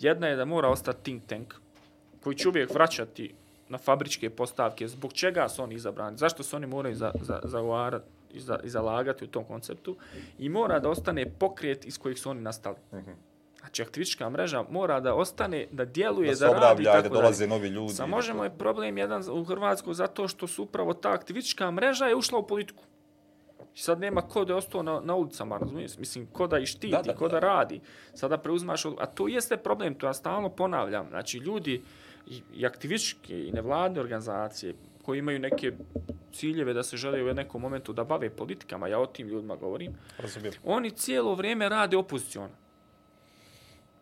Jedna 0.00 0.26
je 0.26 0.36
da 0.36 0.44
mora 0.44 0.68
ostati 0.68 1.02
think 1.02 1.26
tank, 1.26 1.54
koji 2.20 2.36
će 2.36 2.48
uvijek 2.48 2.74
vraćati 2.74 3.34
na 3.68 3.78
fabričke 3.78 4.30
postavke, 4.30 4.88
zbog 4.88 5.12
čega 5.12 5.48
su 5.48 5.62
oni 5.62 5.74
izabrani, 5.74 6.16
zašto 6.16 6.42
se 6.42 6.56
oni 6.56 6.66
moraju 6.66 6.94
za, 6.94 7.12
za, 7.22 7.40
zagovarati 7.44 8.15
i 8.36 8.40
za, 8.40 8.58
i 8.64 8.68
zalagati 8.68 9.24
u 9.24 9.28
tom 9.28 9.44
konceptu 9.44 9.96
i 10.38 10.48
mora 10.48 10.78
da 10.78 10.88
ostane 10.88 11.30
pokret 11.38 11.86
iz 11.86 11.98
kojih 11.98 12.18
su 12.18 12.30
oni 12.30 12.40
nastali. 12.40 12.76
Mm 12.92 12.96
-hmm. 12.96 13.14
Znači, 13.66 13.82
aktivistička 13.82 14.30
mreža 14.30 14.64
mora 14.70 15.00
da 15.00 15.14
ostane, 15.14 15.66
da 15.72 15.84
djeluje, 15.84 16.34
da, 16.34 16.46
da 16.46 16.52
radi. 16.52 16.82
Da 16.82 17.02
da 17.02 17.08
dolaze 17.08 17.46
novi 17.46 17.68
ljudi. 17.68 17.94
Sa 17.94 18.06
možemo 18.06 18.44
je 18.44 18.58
problem 18.58 18.98
jedan 18.98 19.22
u 19.30 19.44
Hrvatskoj 19.44 19.94
zato 19.94 20.28
što 20.28 20.46
su 20.46 20.62
upravo 20.62 20.94
ta 20.94 21.12
aktivistička 21.12 21.70
mreža 21.70 22.06
je 22.06 22.16
ušla 22.16 22.38
u 22.38 22.46
politiku. 22.46 22.84
I 23.74 23.78
sad 23.78 24.00
nema 24.00 24.22
ko 24.22 24.44
da 24.44 24.52
je 24.52 24.56
ostao 24.56 24.82
na, 24.82 25.00
na 25.00 25.14
ulicama, 25.14 25.58
razumiješ? 25.58 25.98
Mislim, 25.98 26.26
ko 26.32 26.46
da 26.46 26.58
i 26.58 26.66
štiti, 26.66 26.90
da, 26.90 27.02
da, 27.02 27.14
ko 27.14 27.28
da, 27.28 27.40
da 27.40 27.46
radi. 27.46 27.80
Sada 28.14 28.38
preuzmaš, 28.38 28.84
a 28.84 29.06
to 29.06 29.28
jeste 29.28 29.56
problem, 29.56 29.94
to 29.94 30.06
ja 30.06 30.14
stalno 30.14 30.48
ponavljam. 30.48 31.08
Znači, 31.10 31.38
ljudi 31.38 31.82
i, 32.26 32.42
i 32.54 32.66
aktivističke 32.66 33.46
i 33.46 33.52
nevladne 33.52 34.00
organizacije 34.00 34.74
koji 35.06 35.18
imaju 35.18 35.38
neke 35.38 35.72
ciljeve 36.32 36.72
da 36.72 36.82
se 36.82 36.96
žele 36.96 37.22
u 37.30 37.34
nekom 37.34 37.62
momentu 37.62 37.92
da 37.92 38.04
bave 38.04 38.30
politikama, 38.30 38.88
ja 38.88 38.98
o 38.98 39.06
tim 39.06 39.28
ljudima 39.28 39.56
govorim, 39.56 39.94
Razumijem. 40.18 40.54
oni 40.64 40.90
cijelo 40.90 41.34
vrijeme 41.34 41.68
rade 41.68 41.96
opozicijono. 41.96 42.50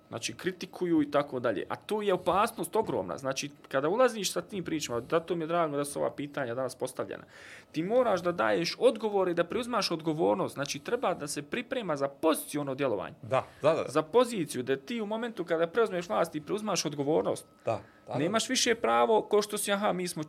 Znači, 0.09 0.37
kritikuju 0.37 1.03
i 1.03 1.11
tako 1.11 1.41
dalje. 1.41 1.65
A 1.69 1.77
to 1.77 2.03
je 2.03 2.15
opasnost 2.15 2.77
ogromna. 2.77 3.19
Znači, 3.19 3.51
kada 3.69 3.89
ulaziš 3.89 4.33
sa 4.33 4.43
tim 4.43 4.65
pričama, 4.65 5.01
da 5.01 5.21
to 5.21 5.35
mi 5.37 5.43
je 5.43 5.47
drago 5.47 5.77
da 5.77 5.85
su 5.85 6.01
ova 6.01 6.11
pitanja 6.11 6.55
danas 6.55 6.75
postavljena, 6.75 7.25
ti 7.73 7.83
moraš 7.83 8.23
da 8.23 8.33
daješ 8.33 8.77
odgovore 8.79 9.31
i 9.31 9.35
da 9.35 9.45
preuzmaš 9.45 9.91
odgovornost. 9.91 10.55
Znači, 10.55 10.79
treba 10.79 11.15
da 11.15 11.27
se 11.27 11.43
priprema 11.43 11.97
za 11.97 12.09
pozicijono 12.09 12.75
djelovanje. 12.75 13.15
Da, 13.23 13.45
da, 13.63 13.75
da. 13.75 13.85
Za 13.89 14.03
poziciju, 14.03 14.63
da 14.63 14.77
ti 14.77 15.01
u 15.01 15.07
momentu 15.07 15.45
kada 15.45 15.67
preuzmeš 15.67 16.09
vlast 16.09 16.35
i 16.35 16.41
preuzmaš 16.41 16.85
odgovornost, 16.85 17.47
da, 17.65 17.81
da, 18.07 18.13
da. 18.13 18.19
nemaš 18.19 18.49
više 18.49 18.75
pravo 18.75 19.23
ko 19.23 19.43
što 19.43 19.59
si, 19.59 19.73
aha, 19.73 19.93
mi 19.93 20.09
smo 20.09 20.23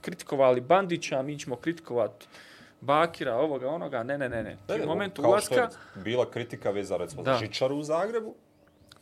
kritikovali 0.00 0.60
Bandića, 0.60 1.22
mi 1.22 1.38
ćemo 1.38 1.56
kritikovati 1.56 2.26
Bakira, 2.80 3.36
ovoga, 3.36 3.68
onoga, 3.68 4.02
ne, 4.02 4.18
ne, 4.18 4.28
ne, 4.28 4.42
ne. 4.42 4.56
ne, 4.68 4.84
u 4.84 4.86
momentu 4.86 5.22
kao 5.22 5.30
ulaska... 5.30 5.54
Kao 5.54 5.70
što 5.70 5.98
je 5.98 6.02
bila 6.02 6.30
kritika 6.30 6.70
veza, 6.70 6.96
recimo, 6.96 7.22
da. 7.22 7.34
Žičaru 7.34 7.76
u 7.76 7.82
Zagrebu, 7.82 8.34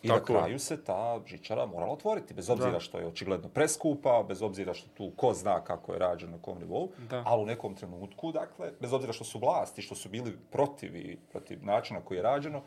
I 0.03 0.09
Tako. 0.09 0.33
na 0.33 0.39
kraju 0.39 0.59
se 0.59 0.85
ta 0.85 1.21
žičara 1.27 1.67
morala 1.67 1.93
otvoriti, 1.93 2.35
bez 2.35 2.51
obzira 2.51 2.71
da. 2.71 2.81
što 2.81 2.99
je 2.99 3.07
očigledno 3.07 3.49
preskupa, 3.49 4.25
bez 4.29 4.43
obzira 4.43 4.75
što 4.75 4.89
tu 4.97 5.11
ko 5.17 5.33
zna 5.35 5.61
kako 5.61 5.93
je 5.93 5.99
rađeno 5.99 6.33
na 6.33 6.43
kom 6.43 6.59
nivou, 6.59 6.89
da. 7.11 7.23
ali 7.27 7.43
u 7.43 7.47
nekom 7.47 7.75
trenutku, 7.75 8.33
dakle, 8.33 8.73
bez 8.81 8.93
obzira 8.93 9.13
što 9.13 9.25
su 9.25 9.39
vlasti, 9.39 9.83
što 9.83 9.95
su 9.95 10.09
bili 10.09 10.39
protiv 10.51 10.93
protiv 11.33 11.65
načina 11.65 12.01
koji 12.01 12.19
je 12.19 12.23
rađeno, 12.23 12.63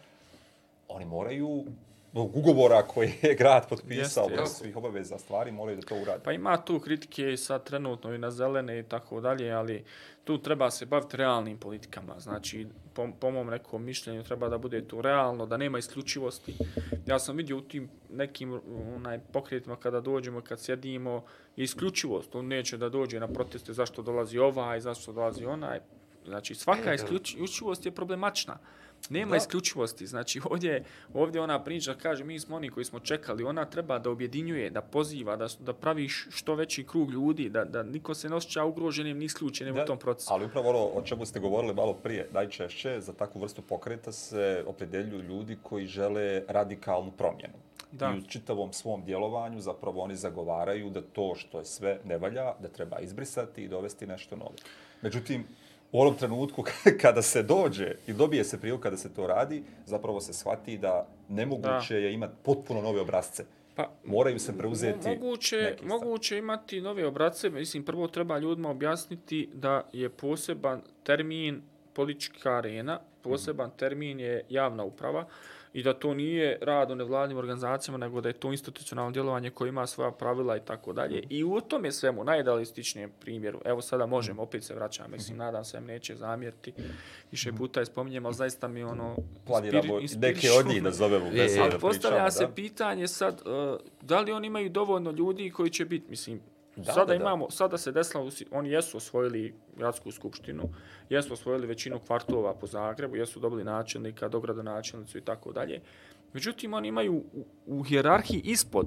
oni 0.88 1.06
moraju 1.06 1.66
ugovora 2.14 2.82
koji 2.82 3.14
je 3.22 3.36
grad 3.40 3.70
potpisao, 3.70 4.30
bez 4.30 4.50
svih 4.50 4.78
obaveza 4.78 5.18
stvari, 5.18 5.52
moraju 5.52 5.78
da 5.78 5.88
to 5.88 5.96
uradi. 5.96 6.24
Pa 6.24 6.32
ima 6.32 6.58
tu 6.58 6.80
kritike 6.80 7.34
i 7.34 7.38
sad 7.38 7.64
trenutno 7.64 8.14
i 8.14 8.18
na 8.18 8.32
zelene 8.32 8.80
i 8.80 8.84
tako 8.84 9.22
dalje, 9.22 9.52
ali 9.52 9.84
tu 10.24 10.38
treba 10.38 10.72
se 10.72 10.86
baviti 10.86 11.18
realnim 11.18 11.58
politikama. 11.58 12.20
Znači, 12.20 12.68
po, 12.94 13.08
po 13.20 13.32
mom 13.32 13.48
nekom 13.48 13.84
mišljenju 13.84 14.24
treba 14.24 14.50
da 14.50 14.58
bude 14.58 14.88
tu 14.88 15.02
realno, 15.02 15.46
da 15.46 15.58
nema 15.58 15.78
isključivosti. 15.78 16.56
Ja 17.06 17.20
sam 17.20 17.38
vidio 17.38 17.58
u 17.58 17.62
tim 17.62 17.90
nekim 18.10 18.62
onaj, 18.96 19.20
pokretima 19.32 19.76
kada 19.76 20.02
dođemo, 20.02 20.42
kad 20.42 20.60
sjedimo, 20.60 21.24
isključivost. 21.56 22.36
On 22.36 22.48
neće 22.48 22.78
da 22.78 22.90
dođe 22.90 23.20
na 23.20 23.28
proteste 23.28 23.74
zašto 23.74 24.02
dolazi 24.02 24.38
ovaj, 24.38 24.80
zašto 24.80 25.14
dolazi 25.14 25.46
onaj. 25.46 25.80
Znači, 26.26 26.56
svaka 26.56 26.94
isključivost 26.94 27.86
je 27.86 27.92
problematična. 27.92 28.58
Nema 29.10 29.32
da. 29.32 29.38
isključivosti. 29.38 30.08
Znači, 30.08 30.42
ovdje, 30.52 30.84
ovdje 31.14 31.42
ona 31.42 31.64
priča 31.64 31.96
kaže, 32.02 32.24
mi 32.24 32.40
smo 32.40 32.56
oni 32.56 32.70
koji 32.70 32.86
smo 32.86 33.00
čekali, 33.00 33.44
ona 33.44 33.66
treba 33.66 34.00
da 34.00 34.10
objedinjuje, 34.10 34.70
da 34.70 34.82
poziva, 34.82 35.36
da, 35.36 35.48
da 35.60 35.74
pravi 35.74 36.10
što 36.10 36.56
veći 36.56 36.84
krug 36.84 37.12
ljudi, 37.12 37.50
da, 37.50 37.66
da 37.66 37.84
niko 37.84 38.14
se 38.14 38.30
ne 38.30 38.36
osjeća 38.36 38.64
ugroženim 38.64 39.18
ni 39.18 39.26
isključenim 39.26 39.76
da, 39.76 39.84
u 39.84 39.86
tom 39.86 40.00
procesu. 40.00 40.34
Ali 40.34 40.46
upravo 40.46 40.70
ono 40.70 40.80
o 40.80 41.02
čemu 41.02 41.26
ste 41.26 41.40
govorili 41.40 41.74
malo 41.74 41.94
prije, 41.94 42.30
najčešće 42.34 43.02
za 43.02 43.14
takvu 43.14 43.40
vrstu 43.42 43.62
pokreta 43.62 44.12
se 44.12 44.64
opredeljuju 44.68 45.22
ljudi 45.22 45.58
koji 45.64 45.88
žele 45.88 46.44
radikalnu 46.48 47.12
promjenu. 47.12 47.54
Da. 47.92 48.14
I 48.16 48.20
u 48.20 48.28
čitavom 48.28 48.74
svom 48.74 49.04
djelovanju 49.06 49.60
zapravo 49.60 50.02
oni 50.02 50.16
zagovaraju 50.16 50.90
da 50.90 51.02
to 51.02 51.36
što 51.36 51.60
je 51.60 51.66
sve 51.66 52.00
ne 52.06 52.18
valja, 52.18 52.54
da 52.60 52.68
treba 52.68 53.00
izbrisati 53.00 53.64
i 53.64 53.68
dovesti 53.68 54.08
nešto 54.08 54.36
novo. 54.36 54.54
Međutim, 55.02 55.46
u 55.92 56.02
onom 56.02 56.16
trenutku 56.16 56.64
kada 57.02 57.22
se 57.22 57.44
dođe 57.44 57.96
i 58.08 58.14
dobije 58.14 58.44
se 58.44 58.60
prilika 58.60 58.90
da 58.90 58.98
se 58.98 59.14
to 59.14 59.28
radi, 59.28 59.64
zapravo 59.86 60.22
se 60.22 60.34
shvati 60.34 60.78
da 60.78 61.08
nemoguće 61.30 61.94
da. 61.94 62.00
je 62.00 62.14
imati 62.14 62.34
potpuno 62.44 62.82
nove 62.82 63.02
obrazce. 63.02 63.46
Pa, 63.76 63.92
Moraju 64.06 64.40
se 64.40 64.58
preuzeti 64.58 65.10
moguće, 65.10 65.76
moguće 65.84 66.38
imati 66.38 66.82
nove 66.82 67.06
obrazce. 67.06 67.50
Mislim, 67.50 67.84
prvo 67.84 68.08
treba 68.08 68.40
ljudima 68.40 68.70
objasniti 68.70 69.50
da 69.54 69.90
je 69.94 70.10
poseban 70.10 70.82
termin 71.04 71.62
politička 71.94 72.58
arena, 72.58 73.00
poseban 73.22 73.72
termin 73.78 74.20
je 74.20 74.46
javna 74.50 74.84
uprava 74.84 75.26
i 75.74 75.84
da 75.84 75.94
to 75.94 76.14
nije 76.14 76.58
rad 76.62 76.92
u 76.92 76.96
nevladnim 76.96 77.38
organizacijama, 77.38 77.98
nego 77.98 78.22
da 78.22 78.30
je 78.30 78.34
to 78.34 78.52
institucionalno 78.52 79.12
djelovanje 79.12 79.50
koje 79.50 79.70
ima 79.70 79.88
svoja 79.88 80.12
pravila 80.12 80.58
i 80.58 80.60
tako 80.66 80.94
dalje. 80.94 81.24
I 81.30 81.44
u 81.44 81.62
tom 81.62 81.86
je 81.86 81.92
svemu 81.92 82.24
najidealističnijem 82.24 83.12
primjeru. 83.20 83.62
Evo 83.66 83.82
sada 83.82 84.06
možemo, 84.06 84.42
opet 84.42 84.64
se 84.64 84.76
vraćam, 84.76 85.12
mislim, 85.12 85.38
nadam 85.38 85.66
se, 85.66 85.82
neće 85.82 86.16
zamjeriti. 86.16 86.74
Više 87.32 87.54
puta 87.54 87.80
je 87.80 87.86
spominjem, 87.86 88.26
ali 88.26 88.36
zaista 88.36 88.68
mi 88.68 88.84
ono... 88.84 89.16
Planiramo 89.46 90.00
neke 90.18 90.52
od 90.60 90.68
njih 90.68 90.84
da 90.84 90.92
zovemo. 90.92 91.26
E, 91.26 91.48
ali 91.60 91.80
postavlja 91.80 92.32
se 92.32 92.46
da? 92.46 92.52
pitanje 92.52 93.08
sad, 93.08 93.42
uh, 93.46 93.80
da 94.02 94.22
li 94.22 94.32
oni 94.32 94.48
imaju 94.48 94.70
dovoljno 94.70 95.12
ljudi 95.12 95.50
koji 95.50 95.70
će 95.70 95.86
biti, 95.86 96.10
mislim, 96.10 96.42
Da, 96.76 96.94
sada 96.94 97.06
da, 97.06 97.16
imamo, 97.16 97.46
da. 97.46 97.52
sada 97.52 97.78
se 97.78 97.92
desilo, 97.92 98.30
oni 98.52 98.72
jesu 98.72 98.98
osvojili 98.98 99.54
gradsku 99.78 100.12
skupštinu, 100.12 100.64
jesu 101.10 101.34
osvojili 101.34 101.68
većinu 101.68 102.00
kvartova 102.00 102.54
po 102.54 102.68
Zagrebu, 102.68 103.16
jesu 103.16 103.40
dobili 103.40 103.64
načelnika, 103.64 104.30
dograda 104.30 104.62
načelnicu 104.62 105.18
i 105.18 105.22
tako 105.22 105.52
dalje. 105.52 105.82
Međutim, 106.34 106.74
oni 106.74 106.88
imaju 106.88 107.14
u, 107.14 107.46
u 107.66 107.84
hjerarhiji 107.84 108.42
ispod, 108.44 108.86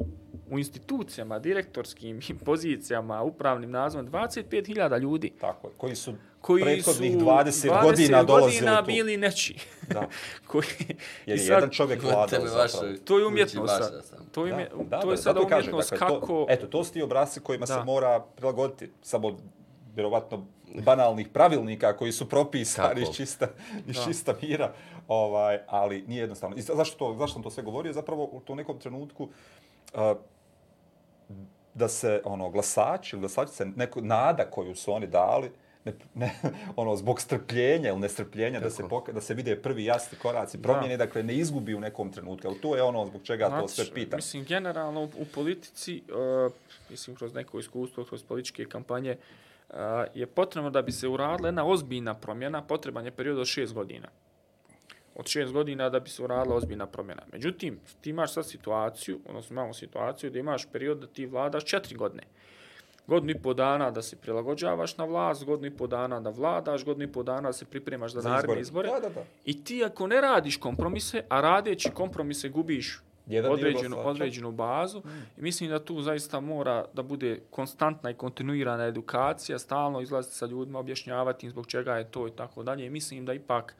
u 0.51 0.59
institucijama, 0.59 1.39
direktorskim 1.39 2.21
pozicijama, 2.47 3.23
upravnim 3.23 3.71
nazvom, 3.71 4.07
25.000 4.07 5.01
ljudi. 5.01 5.33
Tako 5.41 5.71
koji 5.77 5.95
su 5.97 6.15
koji 6.41 6.63
prethodnih 6.63 7.13
su 7.13 7.19
20, 7.19 7.69
20 7.69 7.83
godina 7.83 8.23
dolazili 8.23 8.53
godina 8.53 8.81
tu. 8.81 8.87
bili 8.87 9.17
neči. 9.17 9.55
Da. 9.89 10.09
koji, 10.51 10.67
Jer 11.27 11.39
sad, 11.39 11.49
jedan 11.49 11.71
čovjek 11.71 12.03
vladao 12.03 12.47
zapravo. 12.47 12.95
To 13.05 13.19
je 13.19 13.27
umjetnost. 13.27 13.83
To 14.33 14.47
je, 14.47 14.71
da, 14.85 15.01
to 15.01 15.11
je 15.11 15.17
sada 15.17 15.41
umjetnost 15.41 15.91
dakle, 15.91 16.09
kako... 16.09 16.27
To, 16.27 16.47
eto, 16.49 16.67
to 16.67 16.85
su 16.85 16.93
ti 16.93 17.03
obrasci 17.03 17.41
kojima 17.41 17.67
da. 17.67 17.75
se 17.75 17.85
mora 17.85 18.21
prilagoditi. 18.37 18.91
Samo, 19.03 19.39
vjerovatno, 19.95 20.47
banalnih 20.85 21.29
pravilnika 21.29 21.97
koji 21.97 22.13
su 22.13 22.29
propisani 22.29 23.03
iz 23.03 23.09
čista, 23.17 23.49
iz 23.87 23.97
čista 24.05 24.35
mira, 24.43 24.73
ovaj, 25.09 25.59
ali 25.67 26.05
nije 26.09 26.21
jednostavno. 26.21 26.57
I 26.57 26.61
zašto, 26.61 26.99
to, 26.99 27.17
zašto 27.19 27.33
sam 27.33 27.43
to 27.43 27.51
sve 27.51 27.63
govorio? 27.63 27.93
Zapravo 27.93 28.29
u 28.33 28.41
tom 28.41 28.57
nekom 28.57 28.79
trenutku 28.79 29.29
uh, 29.95 30.01
da 31.75 31.89
se 31.89 32.21
ono 32.25 32.51
glasači, 32.51 33.17
glasačice, 33.17 33.65
neko, 33.65 34.01
nada 34.01 34.51
koju 34.51 34.75
su 34.75 34.93
oni 34.93 35.07
dali, 35.07 35.51
ne, 35.85 35.93
ne, 36.15 36.35
ono, 36.77 36.97
zbog 36.97 37.21
strpljenja 37.21 37.91
ili 37.91 37.99
nestrpljenja 37.99 38.61
da 38.61 38.71
se, 38.71 38.89
poka, 38.89 39.13
da 39.13 39.21
se 39.21 39.35
vide 39.35 39.57
prvi 39.57 39.85
jasni 39.85 40.19
koraci 40.19 40.63
promjene, 40.63 40.97
da. 40.97 41.07
dakle 41.07 41.23
ne 41.23 41.35
izgubi 41.35 41.75
u 41.75 41.81
nekom 41.81 42.13
trenutku. 42.13 42.49
Ali 42.49 42.61
to 42.61 42.77
je 42.77 42.83
ono 42.83 43.07
zbog 43.07 43.23
čega 43.23 43.49
znači, 43.49 43.63
to 43.63 43.69
sve 43.69 43.95
pitam. 43.95 44.17
Mislim, 44.17 44.45
generalno 44.45 45.03
u, 45.03 45.05
u 45.05 45.25
politici, 45.35 46.03
uh, 46.47 46.53
mislim, 46.91 47.17
kroz 47.17 47.35
neko 47.35 47.59
iskustvo, 47.59 48.05
kroz 48.05 48.23
političke 48.23 48.65
kampanje, 48.65 49.17
uh, 49.69 49.77
je 50.15 50.27
potrebno 50.27 50.71
da 50.71 50.83
bi 50.83 50.93
se 50.93 51.09
uradila 51.09 51.49
jedna 51.49 51.67
ozbiljna 51.67 52.15
promjena, 52.15 52.63
potreban 52.63 53.05
je 53.05 53.11
period 53.11 53.39
od 53.39 53.47
šest 53.47 53.75
godina. 53.75 54.09
Od 55.15 55.27
šest 55.27 55.53
godina 55.53 55.91
da 55.91 56.01
bi 56.01 56.11
se 56.11 56.23
uradila 56.23 56.57
ozbiljna 56.57 56.87
promjena. 56.87 57.23
Međutim, 57.33 57.81
ti 58.01 58.11
imaš 58.11 58.33
sad 58.33 58.49
situaciju, 58.49 59.21
odnosno 59.29 59.55
imamo 59.55 59.75
situaciju 59.75 60.31
da 60.31 60.39
imaš 60.39 60.67
period 60.73 60.99
da 60.99 61.07
ti 61.07 61.27
vladaš 61.27 61.65
četiri 61.65 61.97
godine 61.97 62.23
godinu 63.07 63.31
i 63.31 63.43
po 63.43 63.55
dana 63.55 63.91
da 63.91 64.03
se 64.03 64.17
prilagođavaš 64.17 64.97
na 64.97 65.05
vlast, 65.05 65.45
godinu 65.45 65.67
i 65.67 65.77
po 65.77 65.87
dana 65.87 66.21
da 66.21 66.31
vladaš, 66.31 66.85
godinu 66.85 67.05
i 67.05 67.13
po 67.13 67.23
dana 67.23 67.49
da 67.49 67.53
se 67.53 67.65
pripremaš 67.65 68.13
za, 68.13 68.21
za 68.21 68.29
naredne 68.29 68.61
izbore. 68.61 68.89
Da, 68.89 69.01
da, 69.01 69.09
da. 69.09 69.25
I 69.45 69.65
ti 69.65 69.85
ako 69.85 70.07
ne 70.07 70.21
radiš 70.21 70.57
kompromise, 70.57 71.23
a 71.29 71.41
radeći 71.41 71.91
kompromise 71.91 72.49
gubiš 72.49 73.01
Jedan 73.27 73.53
određenu, 73.53 73.97
određenu 74.05 74.53
bazu, 74.53 74.99
mm. 74.99 75.23
i 75.39 75.43
mislim 75.43 75.71
da 75.71 75.85
tu 75.85 76.01
zaista 76.03 76.41
mora 76.41 76.85
da 76.93 77.03
bude 77.03 77.41
konstantna 77.51 78.11
i 78.11 78.15
kontinuirana 78.15 78.85
edukacija, 78.85 79.59
stalno 79.59 80.01
izlaziti 80.01 80.37
sa 80.37 80.47
ljudima, 80.47 80.79
objašnjavati 80.79 81.47
im 81.47 81.51
zbog 81.51 81.67
čega 81.67 81.97
je 81.97 82.11
to 82.11 82.29
i 82.29 82.31
tako 82.31 82.63
dalje. 82.63 82.87
I 82.87 82.91
mislim 82.91 83.27
da 83.27 83.35
ipak 83.35 83.75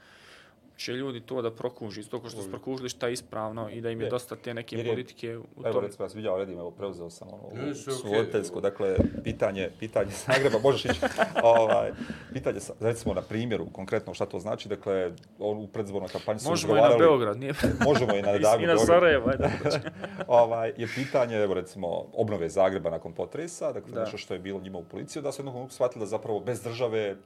će 0.77 0.93
ljudi 0.93 1.21
to 1.21 1.43
da 1.43 1.51
prokuži, 1.51 2.03
to 2.03 2.21
što 2.21 2.43
su 2.43 2.51
prokužili 2.51 2.89
šta 2.89 3.07
je 3.07 3.13
ispravno 3.13 3.71
i 3.71 3.81
da 3.81 3.91
im 3.91 4.01
je 4.01 4.05
Je. 4.05 4.11
dosta 4.11 4.37
te 4.37 4.55
neke 4.55 4.77
je- 4.77 4.85
politike 4.85 5.29
u 5.31 5.43
Evo 5.57 5.73
tome. 5.73 5.87
recimo 5.87 6.05
ja 6.05 6.09
sam 6.09 6.17
vidio 6.17 6.37
Redim, 6.37 6.59
evo 6.59 6.71
preuzeo 6.71 7.11
sam 7.11 7.29
ono 7.29 7.43
u 7.43 7.49
okej. 7.49 7.75
svoju 7.75 8.27
dakle 8.63 8.95
pitanje, 9.25 9.71
pitanje 9.81 10.11
Zagreba, 10.27 10.59
možeš 10.59 10.85
ići, 10.85 11.01
ovaj, 11.45 11.93
pitanje 12.33 12.61
sa, 12.61 12.73
recimo 12.81 13.15
na 13.15 13.23
primjeru 13.23 13.67
konkretno 13.67 14.15
šta 14.15 14.27
to 14.27 14.39
znači, 14.39 14.69
dakle 14.69 15.11
on 15.39 15.59
u 15.59 15.67
predzbornoj 15.67 16.09
kampanji 16.09 16.39
su 16.41 16.51
Možemo 16.51 16.77
i 16.77 16.81
na 16.81 16.97
Beograd, 16.99 17.39
nije... 17.39 17.55
možemo 17.81 18.15
i 18.15 18.23
na 18.23 18.33
Dagu 18.39 18.63
I 18.63 18.67
na. 18.67 18.79
Sarajevo, 18.79 19.31
ajde. 19.31 19.51
ovaj, 20.29 20.73
je 20.77 20.89
pitanje, 20.89 21.37
evo 21.37 21.55
recimo, 21.55 21.87
obnove 22.13 22.49
Zagreba 22.49 22.91
nakon 22.91 23.13
potresa, 23.13 23.73
dakle 23.73 23.93
Da. 23.93 24.01
nešto 24.01 24.19
što 24.19 24.35
je 24.35 24.41
bilo 24.41 24.61
njima 24.61 24.79
u 24.79 24.85
policiju, 24.85 25.23
da 25.23 25.33
su 25.33 25.41
jednog 25.41 25.55
momentu 25.55 25.75
shvatili 25.75 26.01
da 26.01 26.07
zapravo 26.07 26.41
bez 26.41 26.63
države 26.63 27.17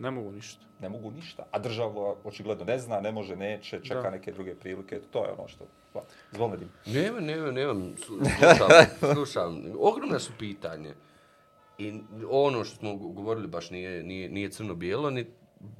Ne 0.00 0.10
mogu 0.10 0.32
ništa. 0.32 0.64
ne 0.80 0.88
mogu 0.88 1.10
ništa, 1.10 1.46
a 1.50 1.58
država 1.58 2.14
očigledno 2.24 2.64
ne 2.64 2.78
zna, 2.78 3.00
ne 3.00 3.12
može, 3.12 3.36
neće, 3.36 3.80
čeka 3.82 4.00
Da. 4.00 4.10
neke 4.10 4.32
druge 4.32 4.54
prilike, 4.54 5.00
to 5.02 5.24
je 5.24 5.32
ono 5.32 5.48
što... 5.48 5.64
Pa, 5.92 6.00
Zvolne 6.32 6.56
dim. 6.56 6.68
Nema, 6.86 7.20
nema, 7.20 7.50
nemam. 7.50 7.94
Slu- 7.96 8.24
Slušam, 8.38 9.14
slušam. 9.14 9.62
Ogromna 9.78 10.18
su 10.18 10.32
pitanje. 10.38 10.94
I 11.78 11.94
ono 12.30 12.64
što 12.64 12.76
smo 12.76 12.94
govorili 12.96 13.48
baš 13.48 13.70
nije, 13.70 14.02
nije, 14.02 14.28
nije 14.28 14.50
crno-bijelo, 14.50 15.10
ni 15.10 15.26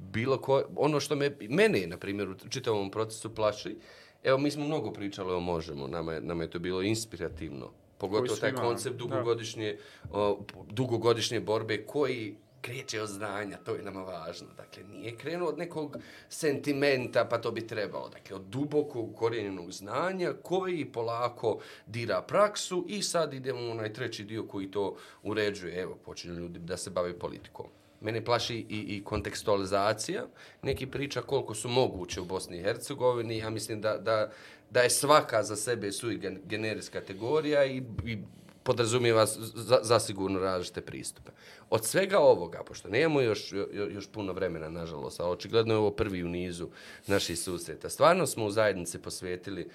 bilo 0.01 0.37
ko, 0.37 0.63
ono 0.75 0.99
što 0.99 1.15
me, 1.15 1.37
mene, 1.41 1.87
na 1.87 1.97
primjer, 1.97 2.29
u 2.29 2.49
čitavom 2.49 2.91
procesu 2.91 3.35
plaši, 3.35 3.77
evo, 4.23 4.37
mi 4.37 4.51
smo 4.51 4.65
mnogo 4.65 4.91
pričali 4.91 5.33
o 5.33 5.39
Možemo, 5.39 5.87
nama 5.87 6.13
je, 6.13 6.21
nama 6.21 6.43
je 6.43 6.49
to 6.49 6.59
bilo 6.59 6.81
inspirativno. 6.81 7.69
Pogotovo 7.97 8.37
taj 8.37 8.53
koncept 8.53 8.95
dugogodišnje, 8.95 9.77
o, 10.11 10.39
dugogodišnje 10.67 11.39
borbe 11.39 11.85
koji 11.85 12.35
kreće 12.61 13.01
od 13.01 13.09
znanja, 13.09 13.57
to 13.57 13.75
je 13.75 13.83
nama 13.83 14.01
važno. 14.01 14.47
Dakle, 14.57 14.83
nije 14.83 15.15
krenuo 15.17 15.49
od 15.49 15.57
nekog 15.57 15.97
sentimenta, 16.29 17.25
pa 17.25 17.37
to 17.37 17.51
bi 17.51 17.67
trebalo. 17.67 18.09
Dakle, 18.09 18.35
od 18.35 18.41
dubokog 18.41 19.15
korijenjenog 19.15 19.71
znanja 19.71 20.33
koji 20.43 20.85
polako 20.85 21.59
dira 21.87 22.21
praksu 22.21 22.85
i 22.87 23.01
sad 23.01 23.33
idemo 23.33 23.67
u 23.67 23.71
onaj 23.71 23.93
treći 23.93 24.23
dio 24.23 24.43
koji 24.43 24.71
to 24.71 24.95
uređuje. 25.23 25.81
Evo, 25.81 25.95
počinju 26.05 26.33
ljudi 26.33 26.59
da 26.59 26.77
se 26.77 26.89
bave 26.89 27.19
politikom. 27.19 27.65
Mene 28.01 28.25
plaši 28.25 28.55
i, 28.55 28.79
i 28.95 29.03
kontekstualizacija. 29.03 30.25
Neki 30.61 30.87
priča 30.87 31.21
koliko 31.21 31.55
su 31.55 31.69
moguće 31.69 32.21
u 32.21 32.25
Bosni 32.25 32.57
i 32.57 32.63
Hercegovini. 32.63 33.37
Ja 33.37 33.49
mislim 33.49 33.81
da, 33.81 33.97
da, 33.97 34.31
da 34.69 34.81
je 34.81 34.89
svaka 34.89 35.43
za 35.43 35.55
sebe 35.55 35.91
sui 35.91 36.19
generis 36.45 36.89
kategorija 36.89 37.65
i, 37.65 37.83
i 38.05 38.17
podrazumijeva 38.63 39.25
za, 39.25 39.99
različite 40.39 40.81
pristupe. 40.81 41.31
Od 41.71 41.85
svega 41.85 42.19
ovoga, 42.19 42.63
pošto 42.63 42.89
nemamo 42.89 43.21
još, 43.21 43.51
jo- 43.51 43.67
još 43.71 44.07
puno 44.11 44.33
vremena, 44.33 44.69
nažalost, 44.69 45.19
a 45.19 45.29
očigledno 45.29 45.73
je 45.73 45.77
ovo 45.77 45.91
prvi 45.91 46.23
u 46.23 46.29
nizu 46.29 46.67
naših 47.07 47.39
susreta, 47.39 47.89
stvarno 47.89 48.27
smo 48.27 48.45
u 48.45 48.51
zajednici 48.51 48.99
posvetili, 48.99 49.69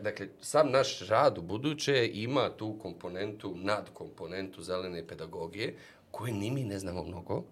dakle, 0.00 0.28
sam 0.40 0.70
naš 0.70 1.08
rad 1.08 1.38
u 1.38 1.42
buduće 1.42 2.10
ima 2.14 2.50
tu 2.56 2.78
komponentu, 2.82 3.54
nadkomponentu 3.56 4.62
zelene 4.62 5.06
pedagogije, 5.06 5.74
koje 6.10 6.32
ni 6.32 6.50
mi 6.50 6.64
ne 6.64 6.78
znamo 6.78 7.02
mnogo, 7.02 7.42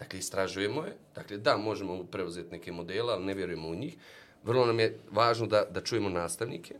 Dakle, 0.00 0.18
istražujemo 0.18 0.82
je. 0.84 0.96
Dakle, 1.14 1.36
da, 1.38 1.56
možemo 1.56 2.04
preuzeti 2.04 2.50
neke 2.50 2.72
modele, 2.72 3.12
ali 3.12 3.24
ne 3.24 3.34
vjerujemo 3.34 3.68
u 3.68 3.74
njih. 3.74 3.96
Vrlo 4.44 4.66
nam 4.66 4.80
je 4.80 4.98
važno 5.10 5.46
da, 5.46 5.64
da 5.70 5.80
čujemo 5.80 6.08
nastavnike, 6.08 6.74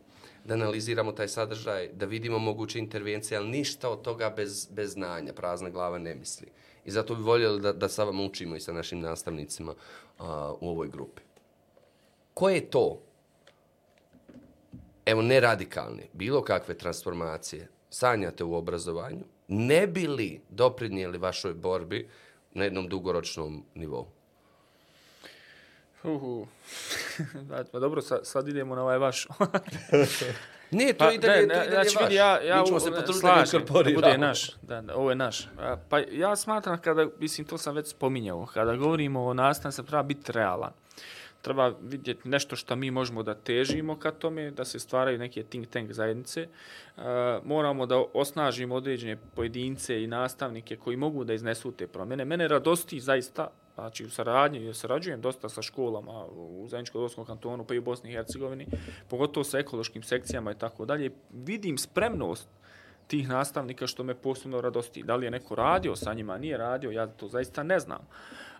da 0.44 0.54
analiziramo 0.54 1.12
taj 1.12 1.28
sadržaj, 1.28 1.88
da 1.92 2.06
vidimo 2.06 2.38
moguće 2.38 2.78
intervencije, 2.78 3.38
ali 3.38 3.48
ništa 3.48 3.90
od 3.90 4.02
toga 4.02 4.30
bez, 4.30 4.68
bez 4.70 4.92
znanja, 4.92 5.32
prazna 5.32 5.70
glava 5.70 5.98
ne 5.98 6.14
misli. 6.14 6.46
I 6.84 6.90
zato 6.90 7.14
bi 7.14 7.22
voljeli 7.22 7.60
da, 7.60 7.72
da 7.72 7.88
sa 7.88 8.04
vama 8.04 8.22
učimo 8.22 8.56
i 8.56 8.60
sa 8.60 8.72
našim 8.72 9.00
nastavnicima 9.00 9.74
a, 10.18 10.54
u 10.60 10.68
ovoj 10.68 10.88
grupi. 10.88 11.22
Koje 12.34 12.54
je 12.54 12.70
to, 12.70 13.02
evo 15.06 15.22
ne 15.22 15.40
radikalne, 15.40 16.02
bilo 16.12 16.42
kakve 16.42 16.78
transformacije 16.78 17.68
sanjate 17.90 18.44
u 18.44 18.54
obrazovanju, 18.54 19.24
ne 19.48 19.86
bi 19.86 20.06
li 20.06 20.40
doprinijeli 20.50 21.18
vašoj 21.18 21.54
borbi 21.54 22.08
na 22.52 22.64
jednom 22.64 22.88
dugoročnom 22.88 23.64
nivou? 23.74 24.06
Uhu. 26.04 26.46
pa 27.72 27.78
dobro, 27.78 28.02
sad, 28.02 28.20
sad 28.22 28.48
idemo 28.48 28.74
na 28.74 28.82
ovaj 28.82 28.98
vaš. 28.98 29.26
Ne, 30.72 30.92
to 30.92 30.98
Pa, 30.98 31.12
i 31.12 31.18
dalje, 31.18 31.38
to 31.38 31.44
i 31.44 31.46
dalje 31.46 31.70
znači, 31.70 31.96
vidi, 32.00 32.14
ja, 32.14 32.40
ja 32.40 32.60
Mi 32.60 32.66
ćemo 32.66 32.80
se 32.80 32.90
potruditi 32.90 33.26
da 33.26 33.44
inkorporiramo. 33.44 33.94
bude 33.94 34.18
naš. 34.18 34.50
Da, 34.62 34.80
da, 34.80 34.96
ovo 34.96 35.10
je 35.10 35.16
naš. 35.16 35.48
Pa 35.88 35.98
ja 35.98 36.36
smatram 36.36 36.78
kada, 36.80 37.06
mislim, 37.18 37.46
to 37.46 37.58
sam 37.58 37.74
već 37.74 37.86
spominjao, 37.86 38.46
kada 38.46 38.76
govorimo 38.76 39.24
o 39.24 39.34
nastavi, 39.34 39.72
se 39.72 39.86
treba 39.86 40.02
biti 40.02 40.32
realan. 40.32 40.72
Treba 41.42 41.72
vidjeti 41.82 42.28
nešto 42.28 42.56
što 42.56 42.76
mi 42.76 42.90
možemo 42.90 43.22
da 43.22 43.34
težimo 43.34 43.98
ka 43.98 44.10
tome, 44.10 44.50
da 44.50 44.64
se 44.64 44.78
stvaraju 44.78 45.18
neke 45.18 45.42
think 45.42 45.68
tank 45.68 45.92
zajednice. 45.92 46.40
E, 46.40 46.48
moramo 47.44 47.86
da 47.86 48.04
osnažimo 48.14 48.74
određene 48.74 49.16
pojedince 49.34 50.02
i 50.02 50.06
nastavnike 50.06 50.76
koji 50.76 50.96
mogu 50.96 51.24
da 51.24 51.34
iznesu 51.34 51.72
te 51.72 51.86
promjene. 51.86 52.24
Mene 52.24 52.48
radosti 52.48 53.00
zaista, 53.00 53.50
znači 53.80 54.04
u 54.04 54.10
saradnji, 54.10 54.64
ja 54.64 54.74
sarađujem 54.74 55.20
dosta 55.20 55.48
sa 55.48 55.62
školama 55.62 56.26
u 56.26 56.66
Zajedničko-Dovskom 56.68 57.26
kantonu, 57.26 57.64
pa 57.64 57.74
i 57.74 57.78
u 57.78 57.82
Bosni 57.82 58.10
i 58.10 58.12
Hercegovini, 58.12 58.66
pogotovo 59.08 59.44
sa 59.44 59.58
ekološkim 59.58 60.02
sekcijama 60.02 60.52
i 60.52 60.58
tako 60.58 60.84
dalje, 60.84 61.10
vidim 61.30 61.78
spremnost 61.78 62.48
tih 63.06 63.28
nastavnika 63.28 63.86
što 63.86 64.04
me 64.04 64.14
posebno 64.14 64.60
radosti. 64.60 65.02
Da 65.02 65.16
li 65.16 65.26
je 65.26 65.30
neko 65.30 65.54
radio 65.54 65.96
sa 65.96 66.14
njima, 66.14 66.38
nije 66.38 66.56
radio, 66.56 66.90
ja 66.90 67.06
to 67.06 67.28
zaista 67.28 67.62
ne 67.62 67.78
znam. 67.78 68.08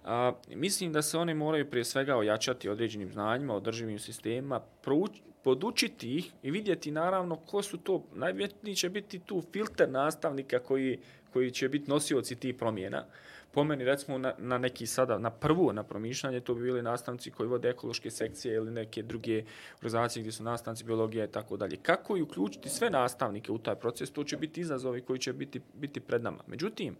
A, 0.05 0.33
mislim 0.49 0.93
da 0.93 1.03
se 1.03 1.19
oni 1.19 1.35
moraju 1.35 1.71
prije 1.71 1.85
svega 1.85 2.17
ojačati 2.17 2.69
određenim 2.69 3.13
znanjima, 3.13 3.55
održivim 3.55 3.99
sistemima, 3.99 4.61
prouč, 4.83 5.11
podučiti 5.45 6.17
ih 6.17 6.33
i 6.43 6.51
vidjeti 6.51 6.91
naravno 6.91 7.37
ko 7.37 7.63
su 7.63 7.79
to, 7.79 8.05
najvjetniji 8.15 8.75
će 8.77 8.89
biti 8.89 9.19
tu 9.19 9.43
filter 9.53 9.91
nastavnika 9.91 10.59
koji, 10.59 10.99
koji 11.33 11.51
će 11.51 11.69
biti 11.69 11.91
nosioci 11.91 12.37
tih 12.37 12.55
promjena. 12.55 13.05
Po 13.53 13.65
meni, 13.65 13.85
recimo, 13.85 14.19
na, 14.19 14.33
na 14.39 14.59
neki 14.59 14.87
sada, 14.87 15.19
na 15.19 15.31
prvo 15.31 15.73
na 15.73 15.83
promišljanje, 15.83 16.41
to 16.41 16.55
bi 16.55 16.63
bili 16.63 16.83
nastavnici 16.83 17.31
koji 17.31 17.49
vode 17.49 17.69
ekološke 17.69 18.11
sekcije 18.11 18.55
ili 18.55 18.71
neke 18.71 19.03
druge 19.03 19.45
organizacije 19.75 20.21
gdje 20.21 20.33
su 20.33 20.43
nastavnici 20.43 20.85
biologija 20.85 21.25
i 21.25 21.31
tako 21.31 21.57
dalje. 21.57 21.77
Kako 21.77 22.17
i 22.17 22.23
uključiti 22.23 22.69
sve 22.69 22.91
nastavnike 22.91 23.53
u 23.53 23.59
taj 23.59 23.75
proces, 23.75 24.11
to 24.11 24.25
će 24.25 24.37
biti 24.37 24.61
izazovi 24.61 25.01
koji 25.01 25.19
će 25.19 25.33
biti, 25.33 25.61
biti 25.75 26.01
pred 26.01 26.23
nama. 26.23 26.43
Međutim, 26.47 26.97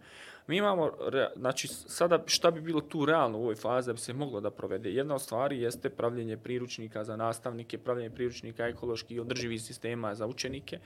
mi 0.47 0.57
imamo, 0.57 0.91
re- 1.07 1.29
znači, 1.35 1.67
sada 1.67 2.23
šta 2.25 2.51
bi 2.51 2.61
bilo 2.61 2.81
tu 2.81 3.05
realno 3.05 3.37
u 3.37 3.41
ovoj 3.41 3.55
fazi 3.55 3.87
da 3.87 3.93
bi 3.93 3.99
se 3.99 4.13
moglo 4.13 4.41
da 4.41 4.51
provede? 4.51 4.91
Jedna 4.91 5.15
od 5.15 5.21
stvari 5.21 5.61
jeste 5.61 5.89
pravljenje 5.89 6.37
priručnika 6.37 7.03
za 7.03 7.15
nastavnike, 7.15 7.77
pravljenje 7.77 8.09
priručnika 8.09 8.67
ekoloških 8.67 9.17
i 9.17 9.19
održivih 9.19 9.61
sistema 9.61 10.15
za 10.15 10.27
učenike. 10.27 10.79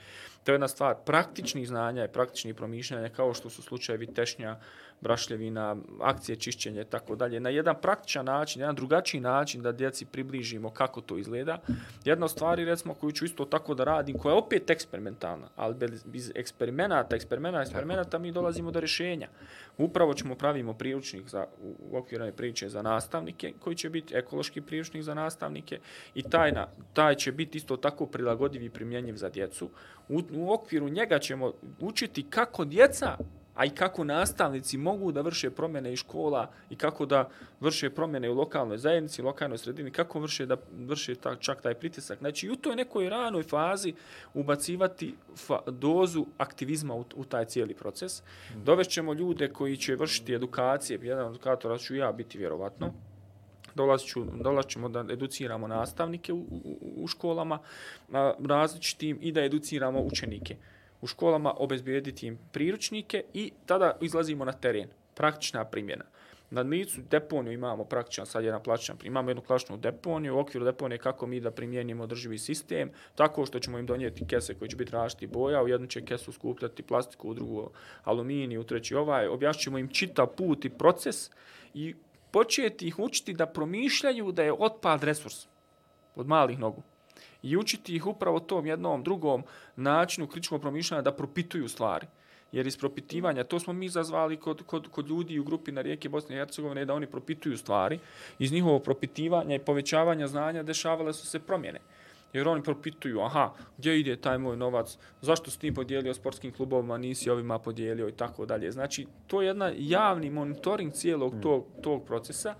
To 0.44 0.52
je 0.52 0.54
jedna 0.54 0.68
stvar 0.68 0.96
praktičnih 1.04 1.68
znanja 1.68 2.04
i 2.04 2.12
praktičnih 2.12 2.54
promišljanja, 2.54 3.08
kao 3.08 3.34
što 3.34 3.50
su 3.50 3.62
slučajevi 3.62 4.06
tešnja, 4.06 4.56
brašljevina, 5.00 5.76
akcije 6.00 6.36
čišćenja 6.36 6.82
i 6.82 6.84
tako 6.84 7.16
dalje. 7.16 7.40
Na 7.40 7.50
jedan 7.50 7.76
praktičan 7.82 8.24
način, 8.24 8.60
jedan 8.60 8.74
drugačiji 8.74 9.20
način 9.20 9.62
da 9.62 9.72
djeci 9.72 10.06
približimo 10.06 10.70
kako 10.70 11.00
to 11.00 11.18
izgleda. 11.18 11.58
Jedna 12.04 12.24
od 12.24 12.30
stvari, 12.30 12.64
recimo, 12.64 12.94
koju 12.94 13.12
ću 13.12 13.24
isto 13.24 13.44
tako 13.44 13.74
da 13.74 13.84
radim, 13.84 14.18
koja 14.18 14.32
je 14.32 14.38
opet 14.38 14.70
eksperimentalna, 14.70 15.48
ali 15.56 15.74
bez, 15.74 16.04
bez 16.04 16.32
eksperimenata, 16.34 17.16
eksperimenata, 17.16 17.62
eksperimenata, 17.62 18.18
mi 18.18 18.32
dolazimo 18.32 18.70
do 18.70 18.80
rješenja. 18.80 19.28
Upravo 19.78 20.14
ćemo 20.14 20.34
pravimo 20.34 20.74
priručnik 20.74 21.28
za, 21.28 21.46
u, 21.62 21.74
u 21.90 21.96
okviru 21.96 22.32
priče 22.36 22.68
za 22.68 22.82
nastavnike, 22.82 23.52
koji 23.60 23.76
će 23.76 23.90
biti 23.90 24.14
ekološki 24.14 24.60
priručnik 24.60 25.02
za 25.02 25.14
nastavnike 25.14 25.78
i 26.14 26.22
taj, 26.22 26.52
na, 26.52 26.66
taj 26.92 27.14
će 27.14 27.32
biti 27.32 27.58
isto 27.58 27.76
tako 27.76 28.06
prilagodiv 28.06 28.62
i 28.62 28.70
primjenjiv 28.70 29.14
za 29.16 29.28
djecu. 29.28 29.70
U, 30.08 30.22
u 30.32 30.52
okviru 30.52 30.88
njega 30.88 31.18
ćemo 31.18 31.52
učiti 31.80 32.26
kako 32.30 32.64
djeca 32.64 33.16
a 33.56 33.64
i 33.64 33.70
kako 33.70 34.04
nastavnici 34.04 34.78
mogu 34.78 35.12
da 35.12 35.20
vrše 35.20 35.50
promjene 35.50 35.92
i 35.92 35.96
škola 35.96 36.50
i 36.70 36.76
kako 36.76 37.06
da 37.06 37.28
vrše 37.60 37.90
promjene 37.90 38.30
u 38.30 38.34
lokalnoj 38.34 38.78
zajednici, 38.78 39.22
lokalnoj 39.22 39.58
sredini, 39.58 39.90
kako 39.90 40.20
vrše 40.20 40.46
da 40.46 40.56
vrše 40.72 41.14
ta, 41.14 41.36
čak 41.36 41.62
taj 41.62 41.74
pritisak. 41.74 42.18
Znači, 42.18 42.50
u 42.50 42.56
toj 42.56 42.76
nekoj 42.76 43.08
ranoj 43.08 43.42
fazi 43.42 43.94
ubacivati 44.34 45.14
fa, 45.36 45.60
dozu 45.66 46.26
aktivizma 46.38 46.94
u, 46.94 47.04
u 47.14 47.24
taj 47.24 47.44
cijeli 47.44 47.74
proces. 47.74 48.22
Dovešćemo 48.64 49.12
ljude 49.12 49.48
koji 49.48 49.76
će 49.76 49.96
vršiti 49.96 50.34
edukacije, 50.34 50.98
jedan 51.02 51.30
edukator 51.30 51.80
ću 51.80 51.94
ja 51.94 52.12
biti 52.12 52.38
vjerovatno, 52.38 52.92
dolazit 53.74 54.08
ću, 54.08 54.24
da 54.88 55.12
educiramo 55.12 55.66
nastavnike 55.68 56.32
u, 56.32 56.38
u, 56.38 56.78
u 56.96 57.06
školama 57.06 57.58
a, 58.12 58.32
različitim 58.48 59.18
i 59.20 59.32
da 59.32 59.44
educiramo 59.44 60.00
učenike 60.00 60.56
u 61.00 61.06
školama, 61.06 61.54
obezbijediti 61.56 62.26
im 62.26 62.38
priručnike 62.52 63.24
i 63.34 63.52
tada 63.66 63.96
izlazimo 64.00 64.44
na 64.44 64.52
teren. 64.52 64.88
Praktična 65.14 65.64
primjena. 65.64 66.04
Na 66.50 66.60
licu 66.60 67.00
deponiju 67.10 67.52
imamo 67.52 67.84
praktičan, 67.84 68.26
sad 68.26 68.44
jedan 68.44 68.62
plaćan, 68.62 68.96
imamo 69.04 69.30
jednu 69.30 69.42
klasičnu 69.42 69.76
deponiju, 69.76 70.36
u 70.36 70.38
okviru 70.38 70.64
deponije 70.64 70.98
kako 70.98 71.26
mi 71.26 71.40
da 71.40 71.50
primijenimo 71.50 72.04
održivi 72.04 72.38
sistem, 72.38 72.90
tako 73.14 73.46
što 73.46 73.58
ćemo 73.58 73.78
im 73.78 73.86
donijeti 73.86 74.26
kese 74.26 74.54
koji 74.54 74.68
će 74.68 74.76
biti 74.76 74.92
različiti 74.92 75.26
boja, 75.26 75.62
u 75.62 75.68
jednu 75.68 75.86
će 75.86 76.04
kesu 76.04 76.32
skupljati 76.32 76.82
plastiku, 76.82 77.28
u 77.28 77.34
drugu 77.34 77.70
aluminiju, 78.04 78.60
u 78.60 78.64
treći 78.64 78.94
ovaj, 78.94 79.28
objašćemo 79.28 79.78
im 79.78 79.88
čitav 79.88 80.26
put 80.26 80.64
i 80.64 80.70
proces 80.70 81.30
i 81.74 81.94
početi 82.30 82.88
ih 82.88 82.98
učiti 82.98 83.32
da 83.32 83.46
promišljaju 83.46 84.32
da 84.32 84.42
je 84.42 84.52
otpad 84.58 85.04
resurs 85.04 85.46
od 86.16 86.26
malih 86.26 86.58
nogu. 86.58 86.82
I 87.42 87.56
učiti 87.56 87.96
ih 87.96 88.06
upravo 88.06 88.40
tom 88.40 88.66
jednom 88.66 89.02
drugom 89.02 89.44
načinu 89.76 90.26
kritičkog 90.26 90.60
promišljanja 90.60 91.02
da 91.02 91.12
propituju 91.12 91.68
stvari. 91.68 92.06
Jer 92.52 92.66
iz 92.66 92.76
propitivanja, 92.76 93.44
to 93.44 93.60
smo 93.60 93.72
mi 93.72 93.88
zazvali 93.88 94.36
kod, 94.36 94.62
kod, 94.66 94.88
kod 94.88 95.08
ljudi 95.08 95.38
u 95.38 95.44
grupi 95.44 95.72
na 95.72 95.82
rijeke 95.82 96.08
Bosne 96.08 96.36
i 96.36 96.38
Hercegovine, 96.38 96.84
da 96.84 96.94
oni 96.94 97.06
propituju 97.06 97.58
stvari. 97.58 97.98
Iz 98.38 98.52
njihovog 98.52 98.82
propitivanja 98.82 99.54
i 99.54 99.58
povećavanja 99.58 100.26
znanja 100.26 100.62
dešavale 100.62 101.12
su 101.12 101.26
se 101.26 101.38
promjene. 101.38 101.80
Jer 102.32 102.48
oni 102.48 102.62
propituju, 102.62 103.20
aha, 103.20 103.50
gdje 103.78 104.00
ide 104.00 104.16
taj 104.16 104.38
moj 104.38 104.56
novac, 104.56 104.98
zašto 105.20 105.50
si 105.50 105.58
ti 105.60 105.74
podijelio 105.74 106.14
sportskim 106.14 106.52
klubovima, 106.52 106.98
nisi 106.98 107.30
ovima 107.30 107.58
podijelio 107.58 108.08
i 108.08 108.12
tako 108.12 108.46
dalje. 108.46 108.70
Znači, 108.70 109.06
to 109.26 109.42
je 109.42 109.46
jedna 109.46 109.72
javni 109.76 110.30
monitoring 110.30 110.92
cijelog 110.92 111.34
tog, 111.42 111.66
tog 111.82 112.04
procesa. 112.06 112.54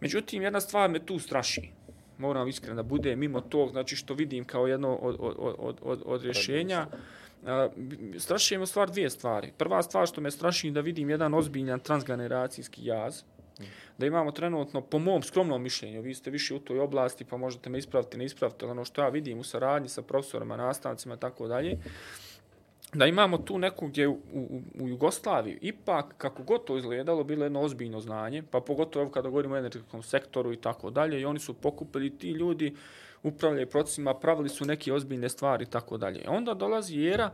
Međutim, 0.00 0.42
jedna 0.42 0.60
stvar 0.60 0.90
me 0.90 1.06
tu 1.06 1.18
straši 1.18 1.77
moram 2.18 2.48
iskreno 2.48 2.76
da 2.76 2.82
bude 2.82 3.16
mimo 3.16 3.40
tog, 3.40 3.70
znači 3.70 3.96
što 3.96 4.14
vidim 4.14 4.44
kao 4.44 4.66
jedno 4.66 4.94
od, 4.94 5.16
od, 5.18 5.54
od, 5.58 5.76
od, 5.82 6.02
od 6.06 6.24
rješenja, 6.24 6.86
straši 8.18 8.58
me 8.58 8.66
stvar 8.66 8.90
dvije 8.90 9.10
stvari. 9.10 9.52
Prva 9.58 9.82
stvar 9.82 10.06
što 10.06 10.20
me 10.20 10.30
straši 10.30 10.70
da 10.70 10.80
vidim 10.80 11.10
jedan 11.10 11.34
ozbiljan 11.34 11.80
transgeneracijski 11.80 12.84
jaz, 12.84 13.22
da 13.98 14.06
imamo 14.06 14.32
trenutno, 14.32 14.80
po 14.80 14.98
mom 14.98 15.22
skromnom 15.22 15.62
mišljenju, 15.62 16.02
vi 16.02 16.14
ste 16.14 16.30
više 16.30 16.54
u 16.54 16.58
toj 16.58 16.80
oblasti, 16.80 17.24
pa 17.24 17.36
možete 17.36 17.70
me 17.70 17.78
ispraviti, 17.78 18.18
ne 18.18 18.24
ispraviti, 18.24 18.64
ono 18.64 18.84
što 18.84 19.02
ja 19.02 19.08
vidim 19.08 19.38
u 19.38 19.44
saradnji 19.44 19.88
sa 19.88 20.02
profesorima, 20.02 20.56
nastavnicima 20.56 21.14
i 21.14 21.18
tako 21.18 21.48
dalje, 21.48 21.78
da 22.94 23.06
imamo 23.06 23.38
tu 23.38 23.58
neku 23.58 23.86
gdje 23.86 24.08
u, 24.08 24.12
u, 24.32 24.62
u 24.80 24.88
Jugoslaviji, 24.88 25.58
ipak, 25.60 26.14
kako 26.18 26.42
god 26.42 26.64
to 26.64 26.76
izgledalo, 26.76 27.24
bilo 27.24 27.44
jedno 27.44 27.60
ozbiljno 27.60 28.00
znanje, 28.00 28.42
pa 28.50 28.60
pogotovo 28.60 29.10
kada 29.10 29.28
govorimo 29.28 29.54
o 29.54 29.58
energetskom 29.58 30.02
sektoru 30.02 30.52
i 30.52 30.56
tako 30.56 30.90
dalje, 30.90 31.20
i 31.20 31.24
oni 31.24 31.38
su 31.38 31.54
pokupili 31.54 32.18
ti 32.18 32.30
ljudi, 32.30 32.74
upravljaju 33.22 33.66
procesima, 33.66 34.14
pravili 34.14 34.48
su 34.48 34.64
neke 34.64 34.92
ozbiljne 34.92 35.28
stvari 35.28 35.64
i 35.64 35.70
tako 35.70 35.96
dalje. 35.96 36.24
Onda 36.28 36.54
dolazi 36.54 37.04
era 37.04 37.30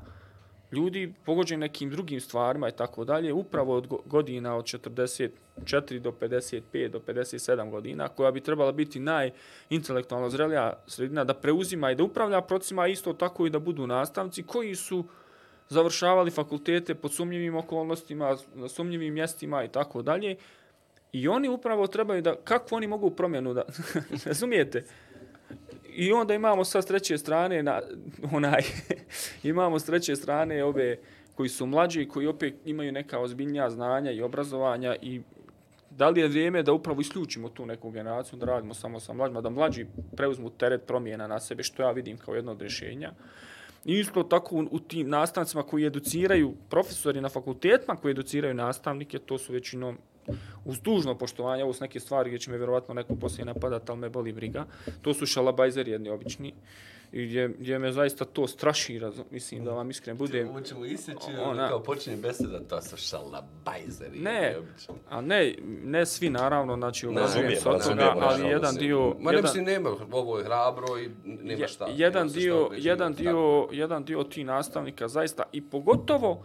ljudi 0.72 1.14
pogođeni 1.24 1.60
nekim 1.60 1.90
drugim 1.90 2.20
stvarima 2.20 2.68
i 2.68 2.72
tako 2.72 3.04
dalje, 3.04 3.32
upravo 3.32 3.76
od 3.76 3.86
godina 4.06 4.56
od 4.56 4.64
44 4.64 5.98
do 5.98 6.12
55 6.20 6.88
do 6.88 7.00
57 7.06 7.70
godina, 7.70 8.08
koja 8.08 8.30
bi 8.30 8.40
trebala 8.40 8.72
biti 8.72 9.00
najintelektualno 9.00 10.30
zrelija 10.30 10.72
sredina, 10.86 11.24
da 11.24 11.34
preuzima 11.34 11.90
i 11.90 11.94
da 11.94 12.04
upravlja 12.04 12.40
procesima, 12.40 12.86
isto 12.86 13.12
tako 13.12 13.46
i 13.46 13.50
da 13.50 13.58
budu 13.58 13.86
nastavnici 13.86 14.42
koji 14.42 14.74
su 14.74 15.04
završavali 15.68 16.30
fakultete 16.30 16.94
pod 16.94 17.12
sumnjivim 17.12 17.56
okolnostima, 17.56 18.36
na 18.54 18.68
sumnjivim 18.68 19.14
mjestima 19.14 19.64
i 19.64 19.68
tako 19.68 20.02
dalje. 20.02 20.36
I 21.12 21.28
oni 21.28 21.48
upravo 21.48 21.86
trebaju 21.86 22.22
da, 22.22 22.34
kako 22.44 22.76
oni 22.76 22.86
mogu 22.86 23.10
promjenu 23.10 23.54
da, 23.54 23.62
razumijete? 24.26 24.84
I 25.96 26.12
onda 26.12 26.34
imamo 26.34 26.64
sa 26.64 26.82
treće 26.82 27.18
strane, 27.18 27.62
na, 27.62 27.80
onaj, 28.32 28.62
imamo 29.42 29.78
s 29.78 29.84
treće 29.84 30.16
strane 30.16 30.64
ove 30.64 30.98
koji 31.34 31.48
su 31.48 31.66
mlađi, 31.66 32.08
koji 32.08 32.26
opet 32.26 32.54
imaju 32.64 32.92
neka 32.92 33.18
ozbiljnija 33.20 33.70
znanja 33.70 34.10
i 34.10 34.22
obrazovanja 34.22 34.96
i 35.02 35.20
da 35.90 36.08
li 36.08 36.20
je 36.20 36.28
vrijeme 36.28 36.62
da 36.62 36.72
upravo 36.72 37.00
isključimo 37.00 37.48
tu 37.48 37.66
neku 37.66 37.90
generaciju, 37.90 38.38
da 38.38 38.46
radimo 38.46 38.74
samo 38.74 39.00
sa 39.00 39.12
mlađima, 39.12 39.40
da 39.40 39.50
mlađi 39.50 39.86
preuzmu 40.16 40.50
teret 40.50 40.86
promjena 40.86 41.26
na 41.26 41.40
sebe, 41.40 41.62
što 41.62 41.82
ja 41.82 41.90
vidim 41.90 42.18
kao 42.18 42.34
jedno 42.34 42.52
od 42.52 42.60
rješenja. 42.60 43.12
Isto 43.84 44.22
tako 44.22 44.56
u, 44.56 44.68
u 44.70 44.78
tim 44.78 45.08
nastavnicima 45.08 45.62
koji 45.62 45.86
educiraju 45.86 46.54
profesori 46.70 47.20
na 47.20 47.28
fakultetima, 47.28 47.96
koji 47.96 48.10
educiraju 48.10 48.54
nastavnike, 48.54 49.18
to 49.18 49.38
su 49.38 49.52
većinom 49.52 49.98
uz 50.64 50.80
dužno 50.80 51.18
poštovanje, 51.18 51.64
ovo 51.64 51.72
su 51.72 51.84
neke 51.84 52.00
stvari 52.00 52.30
gdje 52.30 52.38
će 52.38 52.50
me 52.50 52.56
vjerovatno 52.56 52.94
neko 52.94 53.16
poslije 53.16 53.44
napadati, 53.44 53.84
ali 53.88 54.00
me 54.00 54.08
boli 54.08 54.32
briga. 54.32 54.66
To 55.02 55.14
su 55.14 55.26
šalabajzeri 55.26 55.90
jedni 55.90 56.08
obični. 56.08 56.54
I 57.14 57.26
gdje, 57.26 57.48
gdje 57.48 57.78
me 57.78 57.92
zaista 57.92 58.24
to 58.24 58.46
straši, 58.46 58.98
razum, 58.98 59.24
mislim 59.30 59.64
da 59.64 59.70
vam 59.70 59.90
iskren 59.90 60.16
bude. 60.16 60.44
Ovo 60.44 60.60
ćemo 60.60 60.84
isjeći, 60.84 61.30
ona, 61.44 61.68
kao 61.68 61.82
počinje 61.82 62.16
beseda, 62.16 62.60
to 62.60 62.82
su 62.82 62.96
šalabajzeri. 62.96 64.18
Ne, 64.18 64.56
a 65.08 65.20
ne, 65.20 65.54
ne 65.84 66.06
svi 66.06 66.30
naravno, 66.30 66.76
znači 66.76 67.06
uvažujem 67.06 67.56
s 67.56 67.66
od 67.66 67.84
toga, 67.84 68.14
ali 68.20 68.48
jedan 68.48 68.74
dio... 68.74 69.14
Ma 69.20 69.32
ne 69.32 69.42
mislim, 69.42 69.64
nema, 69.64 69.90
ovo 70.12 70.38
je 70.38 70.44
hrabro 70.44 70.98
i 70.98 71.10
nema 71.24 71.66
šta. 71.66 71.86
Jedan 71.90 72.28
dio, 72.28 72.70
jedan 72.76 73.14
dio, 73.14 73.68
jedan 73.72 74.04
dio 74.04 74.24
ti 74.24 74.44
nastavnika 74.44 75.08
zaista 75.08 75.42
i 75.52 75.62
pogotovo, 75.62 76.44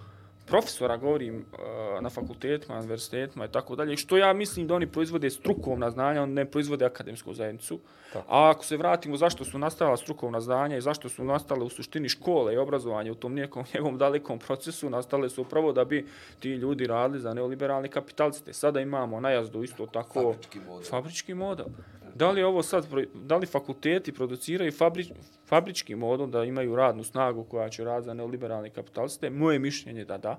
profesora, 0.49 0.97
govorim 0.97 1.35
uh, 1.35 2.01
na 2.01 2.09
fakultetima, 2.09 2.73
na 2.73 2.79
univerzitetima 2.79 3.45
i 3.45 3.51
tako 3.51 3.75
dalje, 3.75 3.97
što 3.97 4.17
ja 4.17 4.33
mislim 4.33 4.67
da 4.67 4.75
oni 4.75 4.87
proizvode 4.87 5.29
strukovna 5.29 5.91
znanja, 5.91 6.23
oni 6.23 6.33
ne 6.33 6.45
proizvode 6.45 6.85
akademsku 6.85 7.33
zajednicu. 7.33 7.79
Tako. 8.13 8.25
A 8.29 8.49
ako 8.49 8.65
se 8.65 8.77
vratimo 8.77 9.17
zašto 9.17 9.45
su 9.45 9.59
nastala 9.59 9.97
strukovna 9.97 10.41
znanja 10.41 10.77
i 10.77 10.81
zašto 10.81 11.09
su 11.09 11.23
nastale 11.23 11.63
u 11.63 11.69
suštini 11.69 12.09
škole 12.09 12.53
i 12.53 12.57
obrazovanje 12.57 13.11
u 13.11 13.15
tom 13.15 13.33
nekom 13.33 13.63
njegovom 13.73 13.97
dalekom 13.97 14.39
procesu, 14.39 14.89
nastale 14.89 15.29
su 15.29 15.41
upravo 15.41 15.71
da 15.71 15.85
bi 15.85 16.05
ti 16.39 16.49
ljudi 16.49 16.87
radili 16.87 17.19
za 17.19 17.33
neoliberalni 17.33 17.89
kapitaliste. 17.89 18.53
Sada 18.53 18.79
imamo 18.79 19.19
najazdu 19.19 19.63
isto 19.63 19.85
tako 19.85 20.21
Fabrički 20.21 20.59
model. 20.59 20.89
Fabrički 20.89 21.33
model. 21.33 21.65
Da 22.15 22.31
li 22.31 22.43
ovo 22.43 22.63
sad, 22.63 22.87
da 23.13 23.37
li 23.37 23.45
fakulteti 23.45 24.11
produciraju 24.11 24.71
fabrič, 24.71 25.07
fabrički 25.45 25.95
model 25.95 26.27
da 26.27 26.43
imaju 26.43 26.75
radnu 26.75 27.03
snagu 27.03 27.43
koja 27.43 27.69
će 27.69 27.83
raditi 27.83 28.05
za 28.05 28.13
neoliberalni 28.13 28.69
kapitaliste? 28.69 29.29
Moje 29.29 29.59
mišljenje 29.59 30.05
da 30.05 30.17
da. 30.17 30.38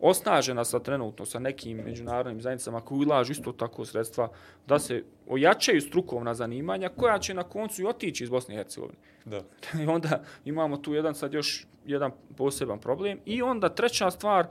Osnažena 0.00 0.64
sa 0.64 0.78
trenutno 0.78 1.26
sa 1.26 1.38
nekim 1.38 1.78
međunarodnim 1.84 2.40
zajednicama 2.40 2.80
koji 2.80 3.06
ulažu 3.06 3.32
isto 3.32 3.52
tako 3.52 3.84
sredstva 3.84 4.28
da 4.66 4.78
se 4.78 5.04
ojačaju 5.28 5.80
strukovna 5.80 6.34
zanimanja 6.34 6.88
koja 6.88 7.18
će 7.18 7.34
na 7.34 7.42
koncu 7.42 7.82
i 7.82 7.86
otići 7.86 8.24
iz 8.24 8.30
Bosne 8.30 8.54
i 8.54 8.58
Hercegovine. 8.58 8.98
Da. 9.24 9.42
I 9.82 9.86
onda 9.86 10.22
imamo 10.44 10.76
tu 10.76 10.94
jedan 10.94 11.14
sad 11.14 11.34
još 11.34 11.66
jedan 11.86 12.10
poseban 12.36 12.78
problem. 12.78 13.18
I 13.24 13.42
onda 13.42 13.68
treća 13.68 14.10
stvar, 14.10 14.46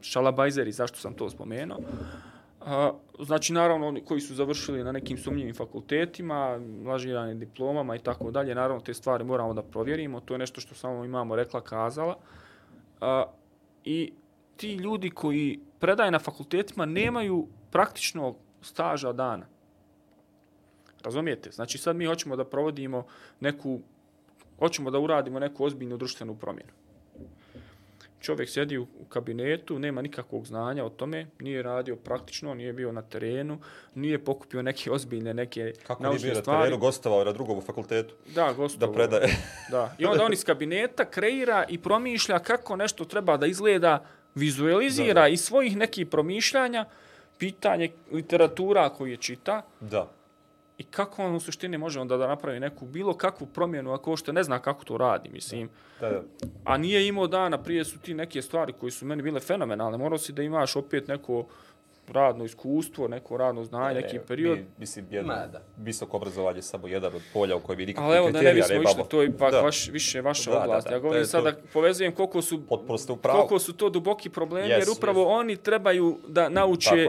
šalabajzeri, 0.00 0.72
zašto 0.72 0.98
sam 0.98 1.14
to 1.14 1.30
spomenuo, 1.30 1.78
A, 2.66 2.92
znači, 3.20 3.52
naravno, 3.52 3.88
oni 3.88 4.04
koji 4.04 4.20
su 4.20 4.34
završili 4.34 4.84
na 4.84 4.92
nekim 4.92 5.18
sumnjivim 5.18 5.54
fakultetima, 5.54 6.60
lažiranim 6.86 7.38
diplomama 7.38 7.96
i 7.96 7.98
tako 7.98 8.30
dalje, 8.30 8.54
naravno, 8.54 8.80
te 8.80 8.94
stvari 8.94 9.24
moramo 9.24 9.54
da 9.54 9.62
provjerimo. 9.62 10.20
To 10.20 10.34
je 10.34 10.38
nešto 10.38 10.60
što 10.60 10.74
samo 10.74 11.04
imamo 11.04 11.36
rekla, 11.36 11.60
kazala. 11.60 12.16
A, 13.00 13.24
I 13.84 14.12
ti 14.56 14.74
ljudi 14.74 15.10
koji 15.10 15.60
predaje 15.78 16.10
na 16.10 16.18
fakultetima 16.18 16.84
nemaju 16.86 17.46
praktično 17.70 18.34
staža 18.62 19.12
dana. 19.12 19.46
Razumijete? 21.04 21.50
Znači, 21.50 21.78
sad 21.78 21.96
mi 21.96 22.06
hoćemo 22.06 22.36
da 22.36 22.44
provodimo 22.44 23.06
neku, 23.40 23.80
hoćemo 24.58 24.90
da 24.90 24.98
uradimo 24.98 25.38
neku 25.38 25.64
ozbiljnu 25.64 25.96
društvenu 25.96 26.34
promjenu 26.34 26.72
čovjek 28.26 28.50
sjedi 28.50 28.78
u 28.78 28.86
kabinetu, 29.08 29.78
nema 29.78 30.02
nikakvog 30.02 30.46
znanja 30.46 30.84
o 30.84 30.88
tome, 30.88 31.26
nije 31.40 31.62
radio 31.62 31.96
praktično, 31.96 32.54
nije 32.54 32.72
bio 32.72 32.92
na 32.92 33.02
terenu, 33.02 33.58
nije 33.94 34.24
pokupio 34.24 34.62
neke 34.62 34.90
ozbiljne, 34.90 35.34
neke 35.34 35.72
Kako 35.86 36.02
naučne 36.02 36.18
stvari. 36.18 36.34
Kako 36.34 36.52
nije 36.52 36.52
bio 36.52 36.54
na 36.54 36.62
terenu, 36.62 36.78
gostovao 36.78 37.24
na 37.24 37.32
drugom 37.32 37.60
fakultetu? 37.60 38.14
Da, 38.34 38.52
gostovao. 38.52 38.88
Da 38.88 38.94
predaje. 38.94 39.36
Da. 39.70 39.94
I 39.98 40.04
onda 40.04 40.24
on 40.24 40.32
iz 40.32 40.44
kabineta 40.44 41.04
kreira 41.04 41.64
i 41.68 41.78
promišlja 41.78 42.38
kako 42.38 42.76
nešto 42.76 43.04
treba 43.04 43.36
da 43.36 43.46
izgleda, 43.46 44.06
vizualizira 44.36 45.14
da, 45.14 45.20
da. 45.20 45.28
i 45.28 45.36
svojih 45.36 45.76
nekih 45.76 46.06
promišljanja, 46.06 46.84
pitanje 47.38 47.90
literatura 48.12 48.88
koju 48.88 49.10
je 49.10 49.16
čita. 49.16 49.62
Da. 49.80 50.10
I 50.78 50.84
kako 50.84 51.24
on 51.24 51.34
u 51.34 51.40
suštini 51.40 51.78
može 51.78 52.00
onda 52.00 52.16
da 52.16 52.26
napravi 52.26 52.60
neku 52.60 52.86
bilo 52.86 53.14
kakvu 53.14 53.46
promjenu 53.46 53.92
ako 53.92 54.16
što 54.16 54.32
ne 54.32 54.42
zna 54.42 54.58
kako 54.58 54.84
to 54.84 54.96
radi, 54.96 55.28
mislim. 55.28 55.68
Da, 56.00 56.10
da. 56.10 56.22
A 56.64 56.76
nije 56.76 57.06
imao 57.08 57.26
dana, 57.26 57.62
prije 57.62 57.84
su 57.84 57.98
ti 57.98 58.14
neke 58.14 58.42
stvari 58.42 58.72
koji 58.72 58.92
su 58.92 59.06
meni 59.06 59.22
bile 59.22 59.40
fenomenalne. 59.40 59.98
Morao 59.98 60.18
si 60.18 60.32
da 60.32 60.42
imaš 60.42 60.76
opet 60.76 61.08
neko 61.08 61.46
radno 62.08 62.44
iskustvo, 62.44 63.08
neko 63.08 63.36
radno 63.36 63.64
znanje, 63.64 63.94
ne, 63.94 64.00
neki 64.00 64.18
period. 64.28 64.58
Mi, 64.58 64.66
mislim, 64.78 65.06
jedno 65.10 65.34
da. 65.34 65.62
visoko 65.76 66.16
obrazovanje 66.16 66.62
samo 66.62 66.88
jedan 66.88 67.14
od 67.14 67.22
polja 67.32 67.56
u 67.56 67.60
kojem 67.60 67.76
bi 67.76 67.86
nikakvih 67.86 68.20
kriterija 68.22 68.66
ne 68.68 68.78
bismo 68.78 68.90
išli, 68.90 69.02
to 69.08 69.22
je 69.22 69.28
ipak 69.28 69.52
vaš, 69.52 69.88
više 69.88 70.20
vaša 70.20 70.50
da, 70.50 70.62
oblast. 70.62 70.86
Da, 70.86 70.90
da, 70.90 70.96
ja 70.96 71.00
govorim 71.00 71.24
sada, 71.24 71.52
to... 71.52 71.60
povezujem 71.72 72.12
koliko 72.12 72.42
su, 72.42 72.62
koliko 73.22 73.58
su 73.58 73.72
to 73.72 73.90
duboki 73.90 74.30
problemi, 74.30 74.68
yes, 74.68 74.78
jer 74.78 74.88
upravo 74.98 75.24
yes. 75.24 75.38
oni 75.38 75.56
trebaju 75.56 76.18
da 76.28 76.48
nauče 76.48 77.08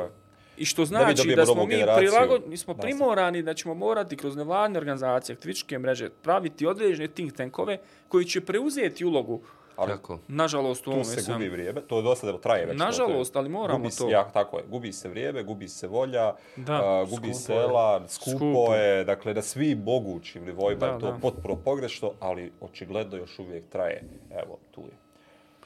I 0.58 0.66
što 0.66 0.86
znači 0.86 1.28
da, 1.28 1.36
da 1.36 1.46
smo 1.46 1.66
mi 1.66 1.84
prilagod, 1.98 2.42
mi 2.48 2.58
smo 2.58 2.74
primorani 2.74 3.44
da 3.44 3.54
ćemo 3.54 3.74
morati 3.74 4.18
kroz 4.18 4.36
nevladne 4.36 4.80
organizacije, 4.80 5.34
aktivističke 5.34 5.80
mreže 5.80 6.10
praviti 6.10 6.66
određene 6.66 7.08
think 7.08 7.34
tankove 7.34 7.78
koji 8.08 8.26
će 8.26 8.42
preuzeti 8.42 9.06
ulogu 9.06 9.42
Ali, 9.78 9.92
tako. 9.92 10.20
nažalost, 10.28 10.88
u 10.88 10.92
tu 10.92 11.04
se 11.04 11.22
sam... 11.22 11.34
gubi 11.34 11.50
vrijeme, 11.50 11.82
to 11.82 11.98
je 11.98 12.04
dosta 12.04 12.32
da 12.32 12.38
traje 12.38 12.66
već. 12.66 12.80
Nažalost, 12.80 13.36
ali 13.36 13.50
moramo 13.50 13.80
gubi 13.80 13.90
to. 13.90 14.06
Se, 14.06 14.12
ja, 14.12 14.30
tako 14.34 14.58
je, 14.58 14.64
gubi 14.68 14.94
se 14.94 15.10
vrijeme, 15.10 15.44
gubi 15.44 15.68
se 15.68 15.88
volja, 15.88 16.34
da, 16.56 17.02
uh, 17.02 17.10
gubi 17.10 17.34
skupo 17.34 17.40
sela, 17.40 18.08
skupo, 18.08 18.38
skupo 18.38 18.76
je, 18.76 19.04
dakle, 19.04 19.34
na 19.34 19.42
svi 19.42 19.76
mogućim 19.76 20.46
nivoima 20.46 20.86
je 20.86 21.00
to 21.00 21.12
da. 21.12 21.18
potpuno 21.22 21.56
pogrešno, 21.56 22.12
ali 22.20 22.52
očigledno 22.62 23.18
još 23.18 23.40
uvijek 23.40 23.64
traje. 23.70 24.04
Evo, 24.32 24.58
tu 24.72 24.82
je. 24.82 24.98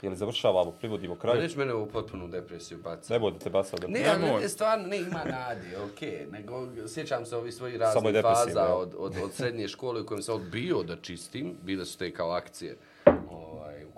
Je 0.02 0.10
li 0.10 0.16
završavamo, 0.16 0.72
privodimo 0.72 1.16
kraju? 1.16 1.42
Neće 1.42 1.58
mene 1.58 1.74
u 1.74 1.86
potpunu 1.86 2.28
depresiju 2.28 2.80
baciti. 2.84 3.14
Ne 3.14 3.20
budete 3.20 3.50
basao 3.50 3.80
da... 3.80 3.88
Ne, 3.88 4.00
Ne, 4.00 4.40
ne, 4.42 4.50
stvarno 4.50 4.88
ne 4.88 4.98
ima 4.98 5.24
nade, 5.26 5.78
okej. 5.78 6.28
Nego 6.32 6.68
sjećam 6.88 7.26
se 7.26 7.36
ovih 7.38 7.54
svojih 7.54 7.78
raznih 7.78 8.22
faza 8.22 8.76
od, 8.76 8.96
od, 8.98 9.16
od 9.24 9.34
srednje 9.34 9.68
škole 9.68 10.02
u 10.02 10.06
kojem 10.06 10.22
sam 10.22 10.36
odbio 10.36 10.84
da 10.84 10.96
čistim. 10.96 11.56
Bile 11.64 11.86
su 11.86 11.98
te 11.98 12.14
kao 12.14 12.32
akcije 12.32 12.78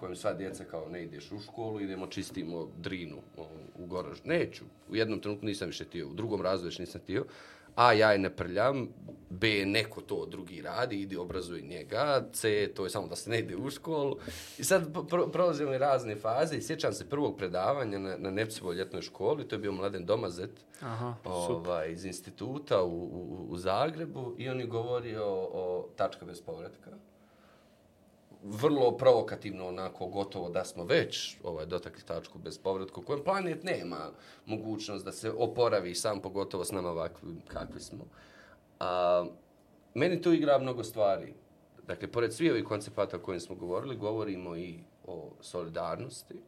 kojem 0.03 0.15
sva 0.15 0.33
djeca 0.33 0.63
kao 0.63 0.89
ne 0.89 1.03
ideš 1.03 1.31
u 1.31 1.39
školu, 1.39 1.81
idemo 1.81 2.07
čistimo 2.07 2.67
drinu 2.77 3.17
u 3.79 3.85
gorož. 3.85 4.17
Neću. 4.23 4.63
U 4.89 4.95
jednom 4.95 5.19
trenutku 5.19 5.45
nisam 5.45 5.67
više 5.67 5.85
tio, 5.85 6.07
u 6.07 6.13
drugom 6.13 6.41
razlogu 6.41 6.67
još 6.67 6.79
nisam 6.79 7.01
tio. 7.01 7.25
A, 7.75 7.93
ja 7.93 8.11
je 8.11 8.19
ne 8.19 8.29
prljam, 8.29 8.87
B, 9.29 9.65
neko 9.65 10.01
to 10.01 10.25
drugi 10.25 10.61
radi, 10.61 11.01
idi 11.01 11.15
obrazuj 11.17 11.61
njega, 11.61 12.25
C, 12.33 12.71
to 12.75 12.83
je 12.83 12.89
samo 12.89 13.07
da 13.07 13.15
se 13.15 13.29
ne 13.29 13.39
ide 13.39 13.55
u 13.55 13.69
školu. 13.69 14.17
I 14.57 14.63
sad 14.63 15.07
pro, 15.09 15.27
prolazimo 15.27 15.73
i 15.73 15.77
razne 15.77 16.15
faze 16.15 16.57
i 16.57 16.61
sjećam 16.61 16.93
se 16.93 17.09
prvog 17.09 17.37
predavanja 17.37 17.99
na, 17.99 18.17
na 18.17 18.31
Nepcivoj 18.31 18.75
ljetnoj 18.75 19.01
školi, 19.01 19.47
to 19.47 19.55
je 19.55 19.59
bio 19.59 19.71
Mladen 19.71 20.05
Domazet, 20.05 20.65
Aha, 20.81 21.15
ovaj, 21.25 21.91
iz 21.91 22.05
instituta 22.05 22.83
u, 22.83 23.03
u, 23.03 23.45
u 23.49 23.57
Zagrebu 23.57 24.35
i 24.37 24.49
on 24.49 24.59
je 24.59 24.65
govorio 24.65 25.25
o, 25.25 25.49
o 25.53 25.87
tačka 25.95 26.25
bez 26.25 26.41
povratka. 26.41 26.91
Vrlo 28.43 28.97
provokativno, 28.97 29.67
onako, 29.67 30.07
gotovo 30.07 30.49
da 30.49 30.65
smo 30.65 30.83
već 30.83 31.37
ovaj, 31.43 31.65
dotakli 31.65 32.03
tačku 32.03 32.39
bez 32.39 32.57
povratka, 32.57 32.99
u 32.99 33.03
kojem 33.03 33.23
planet 33.23 33.63
nema 33.63 34.09
mogućnost 34.45 35.05
da 35.05 35.11
se 35.11 35.31
oporavi 35.31 35.95
sam, 35.95 36.21
pogotovo 36.21 36.65
s 36.65 36.71
nama 36.71 36.89
ovakvi 36.89 37.35
kakvi 37.47 37.79
smo. 37.79 38.05
A, 38.79 39.25
meni 39.93 40.21
tu 40.21 40.33
igra 40.33 40.57
mnogo 40.57 40.83
stvari. 40.83 41.33
Dakle, 41.87 42.11
pored 42.11 42.33
svih 42.33 42.51
ovih 42.51 42.63
koncepata 42.63 43.17
o 43.17 43.19
kojim 43.19 43.39
smo 43.39 43.55
govorili, 43.55 43.95
govorimo 43.95 44.55
i 44.55 44.79
o 45.07 45.31
solidarnosti, 45.41 46.41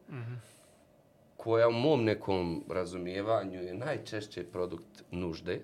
koja 1.36 1.68
u 1.68 1.72
mom 1.72 2.04
nekom 2.04 2.64
razumijevanju 2.68 3.62
je 3.62 3.74
najčešće 3.74 4.44
produkt 4.44 5.04
nužde. 5.10 5.60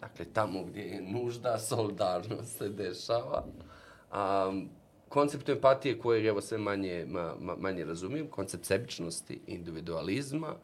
Dakle, 0.00 0.24
tamo 0.32 0.64
gdje 0.64 0.82
je 0.82 1.02
nužda, 1.02 1.58
solidarnost 1.58 2.58
se 2.58 2.68
dešava. 2.68 3.44
Um, 4.12 4.68
koncept 5.14 5.48
empatije 5.48 5.98
koje 5.98 6.26
evo 6.26 6.40
sve 6.40 6.58
manje, 6.58 7.06
ma, 7.08 7.34
ma, 7.40 7.56
manje 7.56 7.84
razumijem, 7.84 8.26
koncept 8.26 8.64
sebičnosti, 8.64 9.40
individualizma, 9.46 10.56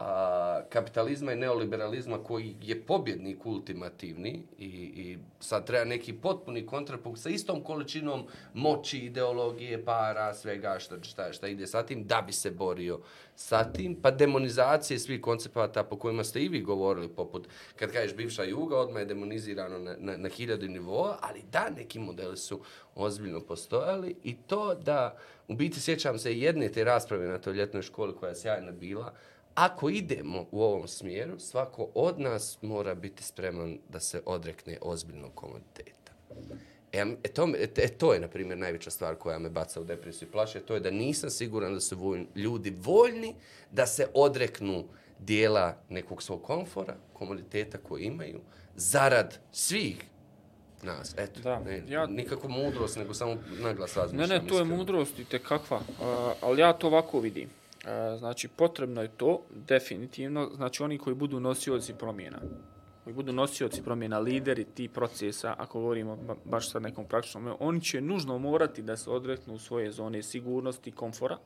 a, 0.00 0.62
kapitalizma 0.68 1.32
i 1.32 1.36
neoliberalizma 1.36 2.24
koji 2.24 2.56
je 2.62 2.82
pobjednik 2.82 3.46
ultimativni 3.46 4.42
i, 4.58 4.66
i 4.66 5.18
sad 5.40 5.66
treba 5.66 5.84
neki 5.84 6.12
potpuni 6.12 6.66
kontrapunkt 6.66 7.20
sa 7.20 7.28
istom 7.28 7.62
količinom 7.62 8.26
moći, 8.54 8.98
ideologije, 8.98 9.84
para, 9.84 10.34
svega 10.34 10.76
što, 10.78 11.02
šta, 11.02 11.32
šta 11.32 11.48
ide 11.48 11.66
sa 11.66 11.82
tim, 11.82 12.04
da 12.04 12.22
bi 12.26 12.32
se 12.32 12.50
borio 12.50 13.00
sa 13.34 13.64
tim, 13.72 13.94
pa 14.02 14.10
demonizacije 14.10 14.98
svih 14.98 15.20
koncepata 15.20 15.84
po 15.84 15.98
kojima 15.98 16.24
ste 16.24 16.40
i 16.40 16.48
vi 16.48 16.60
govorili, 16.60 17.08
poput, 17.08 17.48
kad 17.76 17.92
kažeš 17.92 18.16
bivša 18.16 18.44
juga, 18.44 18.76
odmah 18.76 19.02
je 19.02 19.06
demonizirano 19.06 19.78
na, 19.78 19.96
na, 19.98 20.16
na 20.16 20.28
hiljadu 20.28 20.68
nivoa, 20.68 21.18
ali 21.20 21.42
da, 21.52 21.70
neki 21.76 21.98
modeli 21.98 22.36
su 22.36 22.60
ozbiljno 22.94 23.40
postojali 23.40 24.16
i 24.24 24.36
to 24.36 24.74
da, 24.74 25.16
u 25.48 25.54
biti 25.54 25.80
sjećam 25.80 26.18
se 26.18 26.38
jedne 26.38 26.68
te 26.68 26.84
rasprave 26.84 27.28
na 27.28 27.38
toj 27.38 27.52
ljetnoj 27.52 27.82
školi 27.82 28.16
koja 28.16 28.30
je 28.30 28.36
sjajna 28.36 28.72
bila, 28.72 29.14
ako 29.54 29.88
idemo 29.90 30.46
u 30.50 30.62
ovom 30.62 30.88
smjeru, 30.88 31.38
svako 31.38 31.88
od 31.94 32.20
nas 32.20 32.58
mora 32.62 32.94
biti 32.94 33.22
spreman 33.22 33.78
da 33.88 34.00
se 34.00 34.22
odrekne 34.26 34.78
ozbiljnog 34.82 35.34
komoditeta. 35.34 36.12
E, 36.92 36.98
e, 37.24 37.28
to, 37.28 37.46
me- 37.46 37.58
e, 37.76 37.88
to 37.88 38.12
je, 38.14 38.20
na 38.20 38.28
primjer, 38.28 38.58
najveća 38.58 38.90
stvar 38.90 39.14
koja 39.14 39.38
me 39.38 39.48
baca 39.50 39.80
u 39.80 39.84
depresiju 39.84 40.28
i 40.28 40.32
plaše, 40.32 40.60
to 40.60 40.74
je 40.74 40.80
da 40.80 40.90
nisam 40.90 41.30
siguran 41.30 41.74
da 41.74 41.80
su 41.80 41.96
voljni, 41.96 42.26
ljudi 42.34 42.76
voljni 42.78 43.34
da 43.70 43.86
se 43.86 44.06
odreknu 44.14 44.84
dijela 45.18 45.76
nekog 45.88 46.22
svog 46.22 46.42
komfora, 46.42 46.96
komoditeta 47.12 47.78
koji 47.78 48.02
imaju, 48.02 48.40
zarad 48.74 49.38
svih 49.52 50.04
nas. 50.82 51.14
Eto, 51.16 51.40
Da, 51.40 51.60
ne, 51.60 51.82
ja- 51.88 52.06
nikako 52.06 52.48
mudrost, 52.48 52.96
nego 52.96 53.14
samo 53.14 53.36
naglas 53.52 53.96
Ne, 53.96 54.02
razmišljam. 54.02 54.28
ne, 54.28 54.38
to 54.38 54.54
je 54.54 54.62
iskreno. 54.62 54.76
mudrost 54.76 55.18
i 55.18 55.24
tekakva, 55.24 55.76
uh, 55.76 55.82
ali 56.40 56.60
ja 56.60 56.72
to 56.72 56.86
ovako 56.86 57.20
vidim. 57.20 57.50
Znači, 58.18 58.48
potrebno 58.48 59.02
je 59.02 59.08
to, 59.08 59.42
definitivno, 59.66 60.50
znači 60.54 60.82
oni 60.82 60.98
koji 60.98 61.14
budu 61.16 61.40
nosioci 61.40 61.94
promjena, 61.94 62.38
koji 63.04 63.14
budu 63.14 63.32
nosioci 63.32 63.82
promjena, 63.82 64.18
lideri 64.18 64.64
ti 64.64 64.88
procesa, 64.88 65.54
ako 65.58 65.80
govorimo 65.80 66.18
baš 66.44 66.70
sa 66.70 66.78
nekom 66.78 67.04
praktičnom, 67.04 67.54
oni 67.60 67.80
će 67.80 68.00
nužno 68.00 68.38
morati 68.38 68.82
da 68.82 68.96
se 68.96 69.10
odreknu 69.10 69.58
svoje 69.58 69.92
zone 69.92 70.22
sigurnosti, 70.22 70.92
komfora 70.92 71.38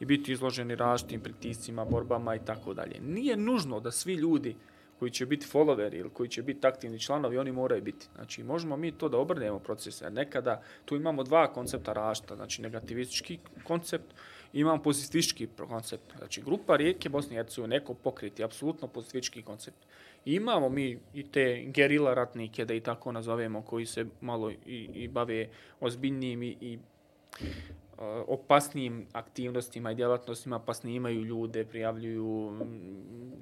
i 0.00 0.04
biti 0.04 0.32
izloženi 0.32 0.74
različitim 0.74 1.20
pritiscima, 1.20 1.84
borbama 1.84 2.34
i 2.34 2.44
tako 2.44 2.74
dalje. 2.74 3.00
Nije 3.00 3.36
nužno 3.36 3.80
da 3.80 3.90
svi 3.90 4.14
ljudi 4.14 4.56
koji 4.98 5.10
će 5.10 5.26
biti 5.26 5.46
followeri 5.52 5.98
ili 5.98 6.10
koji 6.10 6.28
će 6.28 6.42
biti 6.42 6.66
aktivni 6.66 7.00
članovi, 7.00 7.38
oni 7.38 7.52
moraju 7.52 7.82
biti. 7.82 8.06
Znači, 8.14 8.42
možemo 8.42 8.76
mi 8.76 8.92
to 8.92 9.08
da 9.08 9.18
obrnemo 9.18 9.58
procese. 9.58 10.10
Nekada 10.10 10.62
tu 10.84 10.96
imamo 10.96 11.22
dva 11.22 11.52
koncepta 11.52 11.92
rašta, 11.92 12.36
znači 12.36 12.62
negativistički 12.62 13.38
koncept 13.64 14.14
i 14.52 14.60
imamo 14.60 14.82
pozitivistički 14.82 15.48
koncept. 15.68 16.16
Znači, 16.18 16.42
grupa 16.42 16.76
rijeke 16.76 17.08
Bosne 17.08 17.34
i 17.34 17.36
Hercegovine, 17.36 17.76
neko 17.76 17.94
pokriti, 17.94 18.44
apsolutno 18.44 18.88
pozitivistički 18.88 19.42
koncept. 19.42 19.78
I 20.24 20.34
imamo 20.34 20.68
mi 20.68 20.98
i 21.14 21.22
te 21.22 21.64
gerila 21.66 22.14
ratnike, 22.14 22.64
da 22.64 22.74
i 22.74 22.80
tako 22.80 23.12
nazovemo, 23.12 23.62
koji 23.62 23.86
se 23.86 24.06
malo 24.20 24.50
i, 24.50 24.56
i 24.94 25.08
bave 25.08 25.48
ozbiljnijim 25.80 26.42
i, 26.42 26.56
i 26.60 26.78
uh, 27.40 27.48
opasnijim 28.26 29.06
aktivnostima 29.12 29.92
i 29.92 29.94
djelatnostima, 29.94 30.58
pa 30.58 30.74
snimaju 30.74 31.24
ljude, 31.24 31.64
prijavljuju, 31.64 32.50
mm, 32.50 33.32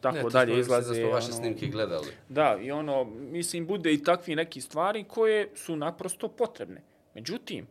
tako 0.00 0.16
Ne, 0.16 0.30
dalje, 0.32 0.60
izlaze. 0.60 0.94
Smo 0.94 1.10
vaše 1.10 1.32
ono, 1.32 1.36
snimke 1.36 1.66
gledali. 1.66 2.06
Da, 2.28 2.58
i 2.62 2.70
ono, 2.70 3.04
mislim, 3.04 3.66
bude 3.66 3.92
i 3.92 4.02
takvi 4.02 4.36
neki 4.36 4.60
stvari 4.60 5.04
koje 5.04 5.48
su 5.54 5.76
naprosto 5.76 6.28
potrebne. 6.28 6.82
Međutim, 7.14 7.66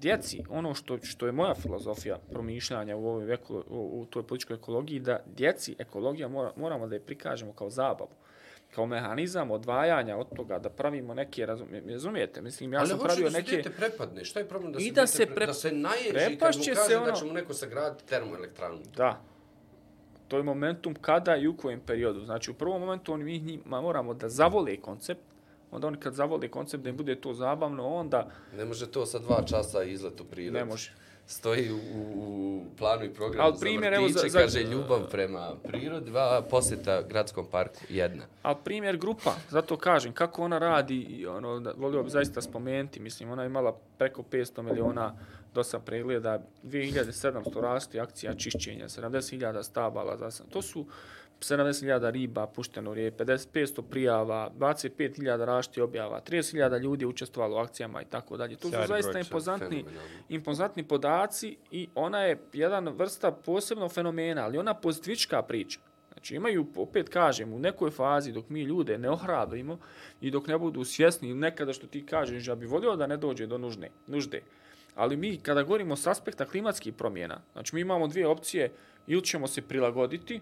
djeci, 0.00 0.44
ono 0.50 0.74
što, 0.74 0.98
što 1.02 1.26
je 1.26 1.32
moja 1.32 1.54
filozofija 1.54 2.18
promišljanja 2.30 2.96
u, 2.96 3.06
ovoj 3.06 3.34
ekolo, 3.34 3.64
u, 3.68 4.00
u 4.00 4.06
toj 4.06 4.22
političkoj 4.22 4.54
ekologiji, 4.54 5.00
da 5.00 5.20
djeci 5.26 5.76
ekologija 5.78 6.28
mora, 6.28 6.52
moramo 6.56 6.86
da 6.86 6.94
je 6.94 7.00
prikažemo 7.00 7.52
kao 7.52 7.70
zabavu 7.70 8.10
kao 8.74 8.86
mehanizam 8.86 9.50
odvajanja 9.50 10.16
od 10.16 10.26
toga 10.36 10.58
da 10.58 10.70
pravimo 10.70 11.14
neke, 11.14 11.46
razumije, 11.46 11.82
razumijete, 11.92 12.42
mislim, 12.42 12.72
ja 12.72 12.78
Ali 12.80 12.88
sam 12.88 12.98
hoće 12.98 13.08
pravio 13.08 13.30
da 13.30 13.30
se 13.30 13.56
neke... 13.56 13.70
prepadne. 13.70 14.24
Šta 14.24 14.40
je 14.40 14.48
problem 14.48 14.72
da 14.72 14.80
se, 14.80 14.90
da 14.90 15.06
se 15.06 15.26
pre- 15.26 15.46
da 15.46 15.54
se 15.54 15.72
naježi 15.72 16.38
kad 16.38 16.56
mu 16.56 16.62
kaže 16.74 16.94
da 16.94 17.02
ono- 17.02 17.12
će 17.12 17.24
mu 17.24 17.32
neko 17.32 17.54
sagraditi 17.54 18.06
termoelektranu? 18.06 18.78
Da. 18.96 19.20
To 20.28 20.36
je 20.36 20.42
momentum 20.42 20.94
kada 20.94 21.36
i 21.36 21.46
u 21.46 21.56
kojem 21.56 21.80
periodu. 21.80 22.20
Znači, 22.20 22.50
u 22.50 22.54
prvom 22.54 22.80
momentu 22.80 23.12
oni 23.12 23.24
mi 23.24 23.38
njima 23.38 23.80
moramo 23.80 24.14
da 24.14 24.28
zavole 24.28 24.76
koncept, 24.76 25.20
onda 25.70 25.86
oni 25.86 25.96
kad 25.96 26.14
zavole 26.14 26.48
koncept 26.48 26.84
da 26.84 26.90
im 26.90 26.96
bude 26.96 27.14
to 27.14 27.34
zabavno, 27.34 27.88
onda 27.88 28.26
Ne 28.54 28.64
može 28.64 28.86
to 28.86 29.06
sa 29.06 29.18
dva 29.18 29.42
časa 29.42 29.82
izlet 29.82 30.20
u 30.20 30.24
prirodu. 30.24 30.58
ne 30.58 30.64
može. 30.64 30.90
Stoji 31.26 31.72
u, 31.72 31.76
u 31.96 32.64
planu 32.78 33.04
i 33.04 33.10
programu 33.10 33.44
Al 33.44 33.52
za 33.52 33.60
primjer, 33.60 33.92
vrtiće, 33.92 33.96
evo, 33.98 34.08
za- 34.10 34.28
za- 34.28 34.38
kaže 34.38 34.62
ljubav 34.62 35.10
prema 35.10 35.52
prirodi, 35.62 36.10
a 36.14 36.42
posjeta 36.42 37.02
gradskom 37.02 37.46
parku 37.46 37.78
jedna. 37.88 38.24
A 38.42 38.54
primjer 38.54 38.96
grupa, 38.96 39.34
zato 39.48 39.76
kažem, 39.76 40.12
kako 40.12 40.42
ona 40.42 40.58
radi, 40.58 40.96
i 40.96 41.26
ono, 41.26 41.60
da, 41.60 41.72
volio 41.72 42.02
bi 42.02 42.10
zaista 42.10 42.42
spomenuti, 42.42 43.00
mislim, 43.00 43.30
ona 43.30 43.42
je 43.42 43.46
imala 43.46 43.76
preko 43.98 44.22
500 44.22 44.62
miliona 44.62 45.14
dosa 45.54 45.78
pregleda, 45.78 46.40
2700 46.64 47.30
rasti 47.62 48.00
akcija 48.00 48.34
čišćenja, 48.34 48.84
70.000 48.86 49.62
stabala, 49.62 50.16
za 50.16 50.30
sam. 50.30 50.46
to 50.46 50.62
su 50.62 50.86
70.000 51.40 52.10
riba 52.10 52.46
pušteno 52.46 52.90
u 52.90 52.94
rijeku, 52.94 53.16
50, 53.18 53.48
500 53.52 53.82
prijava, 53.90 54.50
25.000 54.58 55.44
rašti 55.44 55.80
objava, 55.80 56.20
30.000 56.20 56.80
ljudi 56.80 57.06
učestvovalo 57.06 57.56
u 57.56 57.58
akcijama 57.58 58.02
i 58.02 58.04
tako 58.04 58.36
dalje. 58.36 58.56
To 58.56 58.68
su 58.68 58.76
zaista 58.88 59.18
impozantni, 59.18 59.84
impozantni 60.28 60.88
podaci 60.88 61.56
i 61.70 61.88
ona 61.94 62.20
je 62.20 62.40
jedan 62.52 62.88
vrsta 62.88 63.32
posebno 63.32 63.88
fenomena, 63.88 64.44
ali 64.44 64.58
ona 64.58 64.74
pozitivička 64.74 65.42
priča. 65.42 65.80
Znači 66.12 66.34
imaju, 66.34 66.66
opet 66.76 67.08
kažem, 67.08 67.52
u 67.52 67.58
nekoj 67.58 67.90
fazi 67.90 68.32
dok 68.32 68.48
mi 68.48 68.62
ljude 68.62 68.98
ne 68.98 69.10
ohrabrimo 69.10 69.78
i 70.20 70.30
dok 70.30 70.46
ne 70.46 70.58
budu 70.58 70.84
svjesni 70.84 71.34
nekada 71.34 71.72
što 71.72 71.86
ti 71.86 72.06
kažeš, 72.06 72.48
ja 72.48 72.54
bi 72.54 72.66
volio 72.66 72.96
da 72.96 73.06
ne 73.06 73.16
dođe 73.16 73.46
do 73.46 73.58
nužne, 73.58 73.90
nužde. 74.06 74.42
Ali 74.94 75.16
mi 75.16 75.38
kada 75.38 75.62
govorimo 75.62 75.96
s 75.96 76.06
aspekta 76.06 76.44
klimatskih 76.44 76.94
promjena, 76.94 77.40
znači 77.52 77.74
mi 77.74 77.80
imamo 77.80 78.06
dvije 78.06 78.26
opcije, 78.26 78.72
ili 79.06 79.24
ćemo 79.24 79.46
se 79.46 79.62
prilagoditi, 79.62 80.40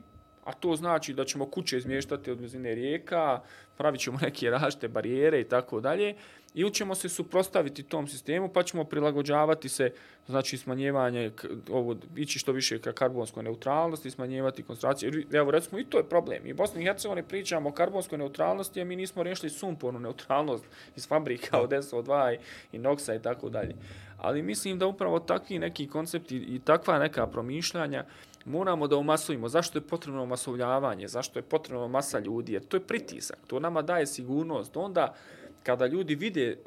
a 0.49 0.53
to 0.53 0.77
znači 0.77 1.15
da 1.15 1.25
ćemo 1.25 1.47
kuće 1.47 1.77
izmještati 1.77 2.31
od 2.31 2.39
blizine 2.39 2.75
rijeka, 2.75 3.41
pravit 3.77 4.01
ćemo 4.01 4.19
neke 4.23 4.51
rašte 4.51 4.89
barijere 4.89 5.41
i 5.41 5.45
tako 5.45 5.81
dalje, 5.81 6.15
ili 6.55 6.75
ćemo 6.75 6.95
se 6.95 7.09
suprostaviti 7.09 7.83
tom 7.83 8.09
sistemu 8.09 8.49
pa 8.49 8.63
ćemo 8.63 8.85
prilagođavati 8.85 9.69
se, 9.69 9.93
znači 10.27 10.57
smanjivanje, 10.57 11.31
ovo, 11.71 11.97
ići 12.17 12.39
što 12.39 12.53
više 12.53 12.79
ka 12.79 12.93
karbonskoj 12.93 13.43
neutralnosti, 13.43 14.11
smanjivati 14.11 14.63
koncentracije. 14.63 15.13
Evo 15.33 15.51
recimo 15.51 15.79
i 15.79 15.85
to 15.85 15.99
je 15.99 16.09
problem. 16.09 16.47
I 16.47 16.53
u 16.53 16.57
Bosni 16.57 16.83
i 16.83 16.85
Hercegovini 16.85 17.29
pričamo 17.29 17.69
o 17.69 17.73
karbonskoj 17.73 18.19
neutralnosti, 18.19 18.81
a 18.81 18.85
mi 18.85 18.97
nismo 18.97 19.23
riješili 19.23 19.51
sumpornu 19.51 20.01
neutralnost 20.01 20.65
iz 20.97 21.09
fabrika 21.09 21.61
od 21.61 21.71
SO2 21.71 22.35
i, 22.35 22.39
i 22.77 22.79
NOX-a 22.79 23.15
i 23.15 23.23
tako 23.23 23.49
dalje. 23.49 23.75
Ali 24.19 24.43
mislim 24.43 24.79
da 24.79 24.87
upravo 24.87 25.19
takvi 25.19 25.59
neki 25.59 25.89
koncepti 25.89 26.37
i 26.37 26.61
takva 26.65 26.99
neka 26.99 27.27
promišljanja 27.27 28.05
moramo 28.49 28.87
da 28.87 28.97
umasujemo. 28.97 29.49
Zašto 29.49 29.79
je 29.79 29.83
potrebno 29.83 30.27
masovljavanje? 30.27 31.09
Zašto 31.09 31.39
je 31.39 31.43
potrebno 31.43 31.89
masa 31.89 32.19
ljudi? 32.19 32.53
Jer 32.53 32.65
to 32.65 32.77
je 32.77 32.81
pritisak. 32.81 33.39
To 33.47 33.61
nama 33.61 33.83
daje 33.83 34.07
sigurnost. 34.07 34.77
Onda 34.77 35.15
kada 35.63 35.87
ljudi 35.87 36.15
vide, 36.15 36.59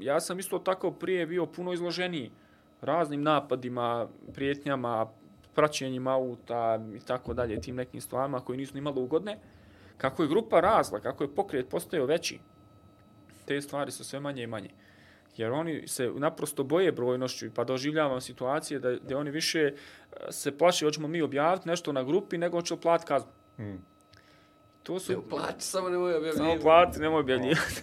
ja 0.00 0.20
sam 0.20 0.38
isto 0.38 0.58
tako 0.58 0.90
prije 0.90 1.26
bio 1.26 1.46
puno 1.46 1.72
izloženiji 1.72 2.30
raznim 2.80 3.22
napadima, 3.22 4.08
prijetnjama, 4.34 5.06
praćenjima 5.54 6.12
auta 6.14 6.80
i 6.96 7.00
tako 7.00 7.34
dalje, 7.34 7.60
tim 7.60 7.76
nekim 7.76 8.00
stvarima 8.00 8.40
koji 8.40 8.58
nisu 8.58 8.74
nimalo 8.74 9.02
ugodne. 9.02 9.38
Kako 9.96 10.22
je 10.22 10.28
grupa 10.28 10.60
razla, 10.60 11.00
kako 11.00 11.24
je 11.24 11.34
pokret 11.34 11.68
postao 11.68 12.06
veći, 12.06 12.38
te 13.44 13.60
stvari 13.60 13.90
su 13.90 14.04
sve 14.04 14.20
manje 14.20 14.42
i 14.42 14.46
manje. 14.46 14.70
Jer 15.38 15.52
oni 15.52 15.88
se 15.88 16.10
naprosto 16.14 16.64
boje 16.64 16.92
brojnošću, 16.92 17.46
pa 17.54 17.64
doživljavam 17.64 18.20
situacije 18.20 18.80
da, 18.80 18.96
da 18.96 19.18
oni 19.18 19.30
više 19.30 19.60
e, 19.60 19.72
se 20.30 20.58
plaši, 20.58 20.84
hoćemo 20.84 21.08
mi 21.08 21.22
objaviti 21.22 21.68
nešto 21.68 21.92
na 21.92 22.02
grupi, 22.02 22.38
nego 22.38 22.56
hoće 22.56 22.76
plati 22.76 23.06
kaznu. 23.06 23.30
Hmm. 23.56 23.84
To 24.82 25.00
su... 25.00 25.12
Evo, 25.12 25.22
plaći, 25.30 25.60
samo 25.60 25.88
nemoj 25.88 26.14
objavljivati. 26.14 26.38
Samo 26.38 26.60
plati, 26.62 27.00
nemoj 27.00 27.20
objavljivati. 27.20 27.82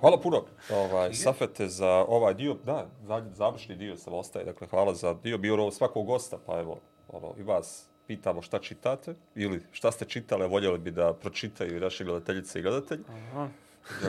Hvala 0.00 0.20
puno, 0.20 0.44
ovaj, 0.70 1.14
Safete, 1.14 1.68
za 1.68 2.04
ovaj 2.08 2.34
dio. 2.34 2.56
Da, 2.64 2.86
zadnji, 3.06 3.34
završni 3.34 3.76
dio 3.76 3.96
sam 3.96 4.14
ostaje. 4.14 4.44
Dakle, 4.44 4.66
hvala 4.66 4.94
za 4.94 5.14
dio. 5.14 5.38
Bio 5.38 5.54
ovo 5.54 5.70
svakog 5.70 6.06
gosta, 6.06 6.38
pa 6.46 6.60
evo, 6.60 6.80
ono, 7.08 7.34
i 7.38 7.42
vas 7.42 7.88
pitamo 8.06 8.42
šta 8.42 8.58
čitate 8.58 9.14
ili 9.34 9.62
šta 9.72 9.92
ste 9.92 10.04
čitale, 10.04 10.46
voljeli 10.46 10.78
bi 10.78 10.90
da 10.90 11.12
pročitaju 11.12 11.76
i 11.76 11.80
naše 11.80 12.04
gledateljice 12.04 12.58
i 12.58 12.62
gledatelji. 12.62 13.04
Aha. 13.08 13.48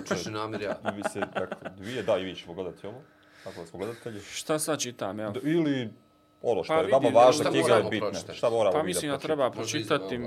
Čuši 0.07 0.31
namir 0.31 0.61
ja. 0.61 0.79
I 0.83 0.95
vi 0.95 1.03
se, 1.03 1.19
dakle, 1.19 1.47
dvije, 1.77 2.03
da, 2.03 2.17
i 2.17 2.23
vi 2.23 2.35
ćemo 2.35 2.53
gledati 2.53 2.87
ovo. 2.87 3.01
Tako 3.43 3.59
da 3.59 3.65
smo 3.65 3.79
gledatelji. 3.79 4.21
Šta 4.21 4.59
sad 4.59 4.79
čitam, 4.79 5.19
evo? 5.19 5.31
D- 5.31 5.39
Ili 5.43 5.89
ono 6.41 6.63
što 6.63 6.73
Pa 6.73 6.79
je 6.79 6.91
vama 7.09 7.31
šta 7.31 7.49
knjiga 7.49 7.73
je 7.73 7.83
bitna. 7.83 8.07
pročitati? 8.07 8.37
Šta 8.37 8.49
moramo 8.49 8.71
Pa 8.71 8.79
mi 8.79 8.87
mislim 8.87 9.11
da 9.11 9.17
pročitamo? 9.17 9.35
treba 9.37 9.51
pročitati. 9.51 10.17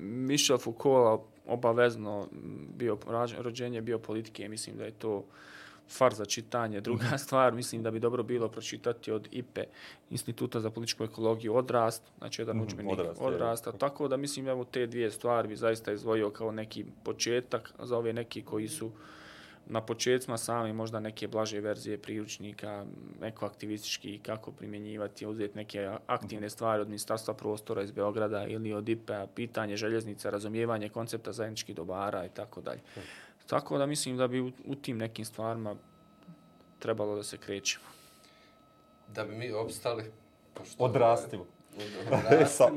Michel 0.00 0.58
Foucault 0.58 1.20
obavezno 1.46 2.28
bio, 2.76 2.98
rođenje 3.38 3.80
bio 3.80 3.98
politike, 3.98 4.48
mislim 4.48 4.76
da 4.76 4.84
je 4.84 4.90
to 4.92 5.24
far 5.90 6.14
za 6.14 6.24
čitanje. 6.24 6.80
Druga 6.80 7.18
stvar, 7.18 7.52
mislim 7.52 7.82
da 7.82 7.90
bi 7.90 8.00
dobro 8.00 8.22
bilo 8.22 8.48
pročitati 8.48 9.12
od 9.12 9.28
IPE, 9.30 9.64
Instituta 10.10 10.60
za 10.60 10.70
političku 10.70 11.04
ekologiju, 11.04 11.56
Odrast, 11.56 12.02
znači 12.18 12.42
jedan 12.42 12.56
Mhm, 12.56 12.64
učbenik 12.64 12.92
Odrast, 12.92 13.20
je. 13.20 13.26
odrasta. 13.26 13.72
Tako 13.72 14.08
da 14.08 14.16
mislim 14.16 14.48
evo 14.48 14.64
te 14.64 14.86
dvije 14.86 15.10
stvari 15.10 15.48
bi 15.48 15.56
zaista 15.56 15.92
izdvojio 15.92 16.30
kao 16.30 16.52
neki 16.52 16.84
početak 17.04 17.72
za 17.78 17.98
ove 17.98 18.12
neki 18.12 18.42
koji 18.42 18.68
su 18.68 18.90
na 19.66 19.80
početcima 19.80 20.38
sami 20.38 20.72
možda 20.72 21.00
neke 21.00 21.28
blaže 21.28 21.60
verzije 21.60 21.98
priručnika, 21.98 22.86
neko 23.20 23.46
aktivistički 23.46 24.18
kako 24.18 24.52
primjenjivati, 24.52 25.26
uzeti 25.26 25.56
neke 25.56 25.78
aktivne 26.06 26.50
stvari 26.50 26.82
od 26.82 26.88
Ministarstva 26.88 27.34
prostora 27.34 27.82
iz 27.82 27.90
Beograda 27.90 28.46
ili 28.46 28.72
od 28.72 28.88
IPA, 28.88 29.26
pitanje 29.26 29.76
željeznica, 29.76 30.30
razumijevanje 30.30 30.88
koncepta 30.88 31.32
zajedničkih 31.32 31.76
dobara 31.76 32.26
i 32.26 32.28
tako 32.28 32.60
dalje. 32.60 32.80
Tako 33.50 33.78
da 33.78 33.86
mislim 33.86 34.16
da 34.16 34.28
bi 34.28 34.40
u, 34.40 34.52
u 34.64 34.74
tim 34.74 34.98
nekim 34.98 35.24
stvarima 35.24 35.74
trebalo 36.78 37.16
da 37.16 37.22
se 37.22 37.38
krećemo. 37.38 37.84
Da 39.08 39.24
bi 39.24 39.34
mi 39.34 39.52
opstali. 39.52 40.04
pošto- 40.54 40.74
Odrastimo. 40.78 41.44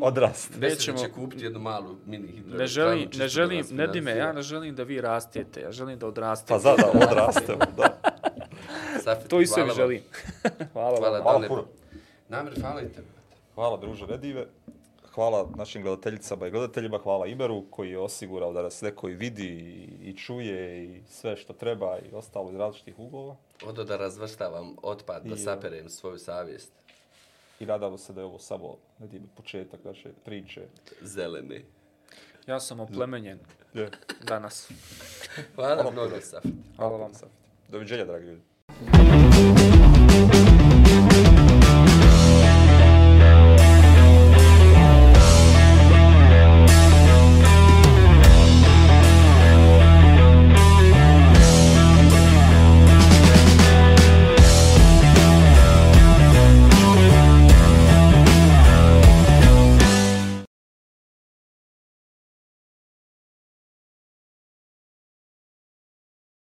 Odrastimo. 0.01 0.59
Nećemo... 0.59 0.97
Nećemo- 0.97 0.97
će 0.99 1.11
kupiti 1.11 1.43
jednu 1.43 1.59
malu 1.59 1.95
mini 2.05 2.27
hidroelektranu. 2.27 2.57
Ne 2.57 2.67
želim, 2.67 3.09
ne 3.11 3.17
da 3.17 3.27
želim, 3.27 3.65
ne 3.71 3.87
dime, 3.87 4.11
ja 4.11 4.31
ne 4.31 4.41
želim 4.41 4.75
da 4.75 4.83
vi 4.83 5.01
rastete, 5.01 5.61
ja 5.61 5.71
želim 5.71 5.99
da 5.99 6.07
odrastete. 6.07 6.49
Pa 6.49 6.59
za 6.59 6.75
da 6.75 6.91
odrastemo, 7.01 7.59
da. 7.77 7.97
Safet, 8.99 9.27
To 9.27 9.41
i 9.41 9.47
sebi 9.47 9.55
hvala 9.57 9.67
vam. 9.67 9.75
želim. 9.77 10.01
hvala, 10.73 10.97
Hvala, 10.97 11.09
vam. 11.09 11.21
Hvala 11.21 11.33
Dane. 11.33 11.47
puno. 11.47 11.65
Namir, 12.29 12.61
hvala 12.61 12.81
i 12.81 12.85
tebi. 12.85 13.07
Hvala 13.55 13.77
druže 13.77 14.05
Redive. 14.05 14.45
Hvala 14.65 14.72
našim 15.56 15.81
gledateljicama 15.81 16.48
i 16.48 16.52
gledateljima, 16.52 16.98
hvala 16.98 17.27
Iberu 17.27 17.64
koji 17.69 17.90
je 17.90 17.99
osigurao 17.99 18.53
da 18.53 18.61
nas 18.61 18.81
neko 18.81 19.10
i 19.10 19.15
vidi 19.15 19.48
i, 19.48 20.10
i 20.10 20.18
čuje 20.18 20.85
i 20.85 21.02
sve 21.10 21.38
što 21.38 21.53
treba 21.53 21.98
i 21.99 22.15
ostalo 22.15 22.52
iz 22.52 22.56
različitih 22.56 22.99
uglova. 22.99 23.35
Odo 23.65 23.84
da 23.84 23.98
razvrstavam 23.98 24.76
otpad, 24.81 25.23
da 25.23 25.35
I, 25.35 25.38
saperem 25.38 25.90
svoju 25.90 26.19
savjest. 26.19 26.72
I 27.60 27.65
nadamo 27.65 27.98
se 27.98 28.14
da 28.14 28.22
je 28.22 28.26
ovo 28.26 28.40
samo 28.40 28.77
Redive 28.99 29.26
početak 29.35 29.84
naše 29.84 30.10
priče. 30.26 30.61
Zelene. 31.02 31.61
Ja 32.48 32.60
sam 32.60 32.80
oplemenjen 32.80 33.40
Je. 33.73 33.90
danas. 34.27 34.72
Hvala 35.56 35.76
Hvala 35.76 35.91
mnogo. 35.91 36.22
Safet. 36.22 36.52
Hvala 36.76 36.98
vam. 36.98 37.11
Doviđenja, 37.69 38.06
dragi 38.06 38.26
ljudi. 38.26 38.41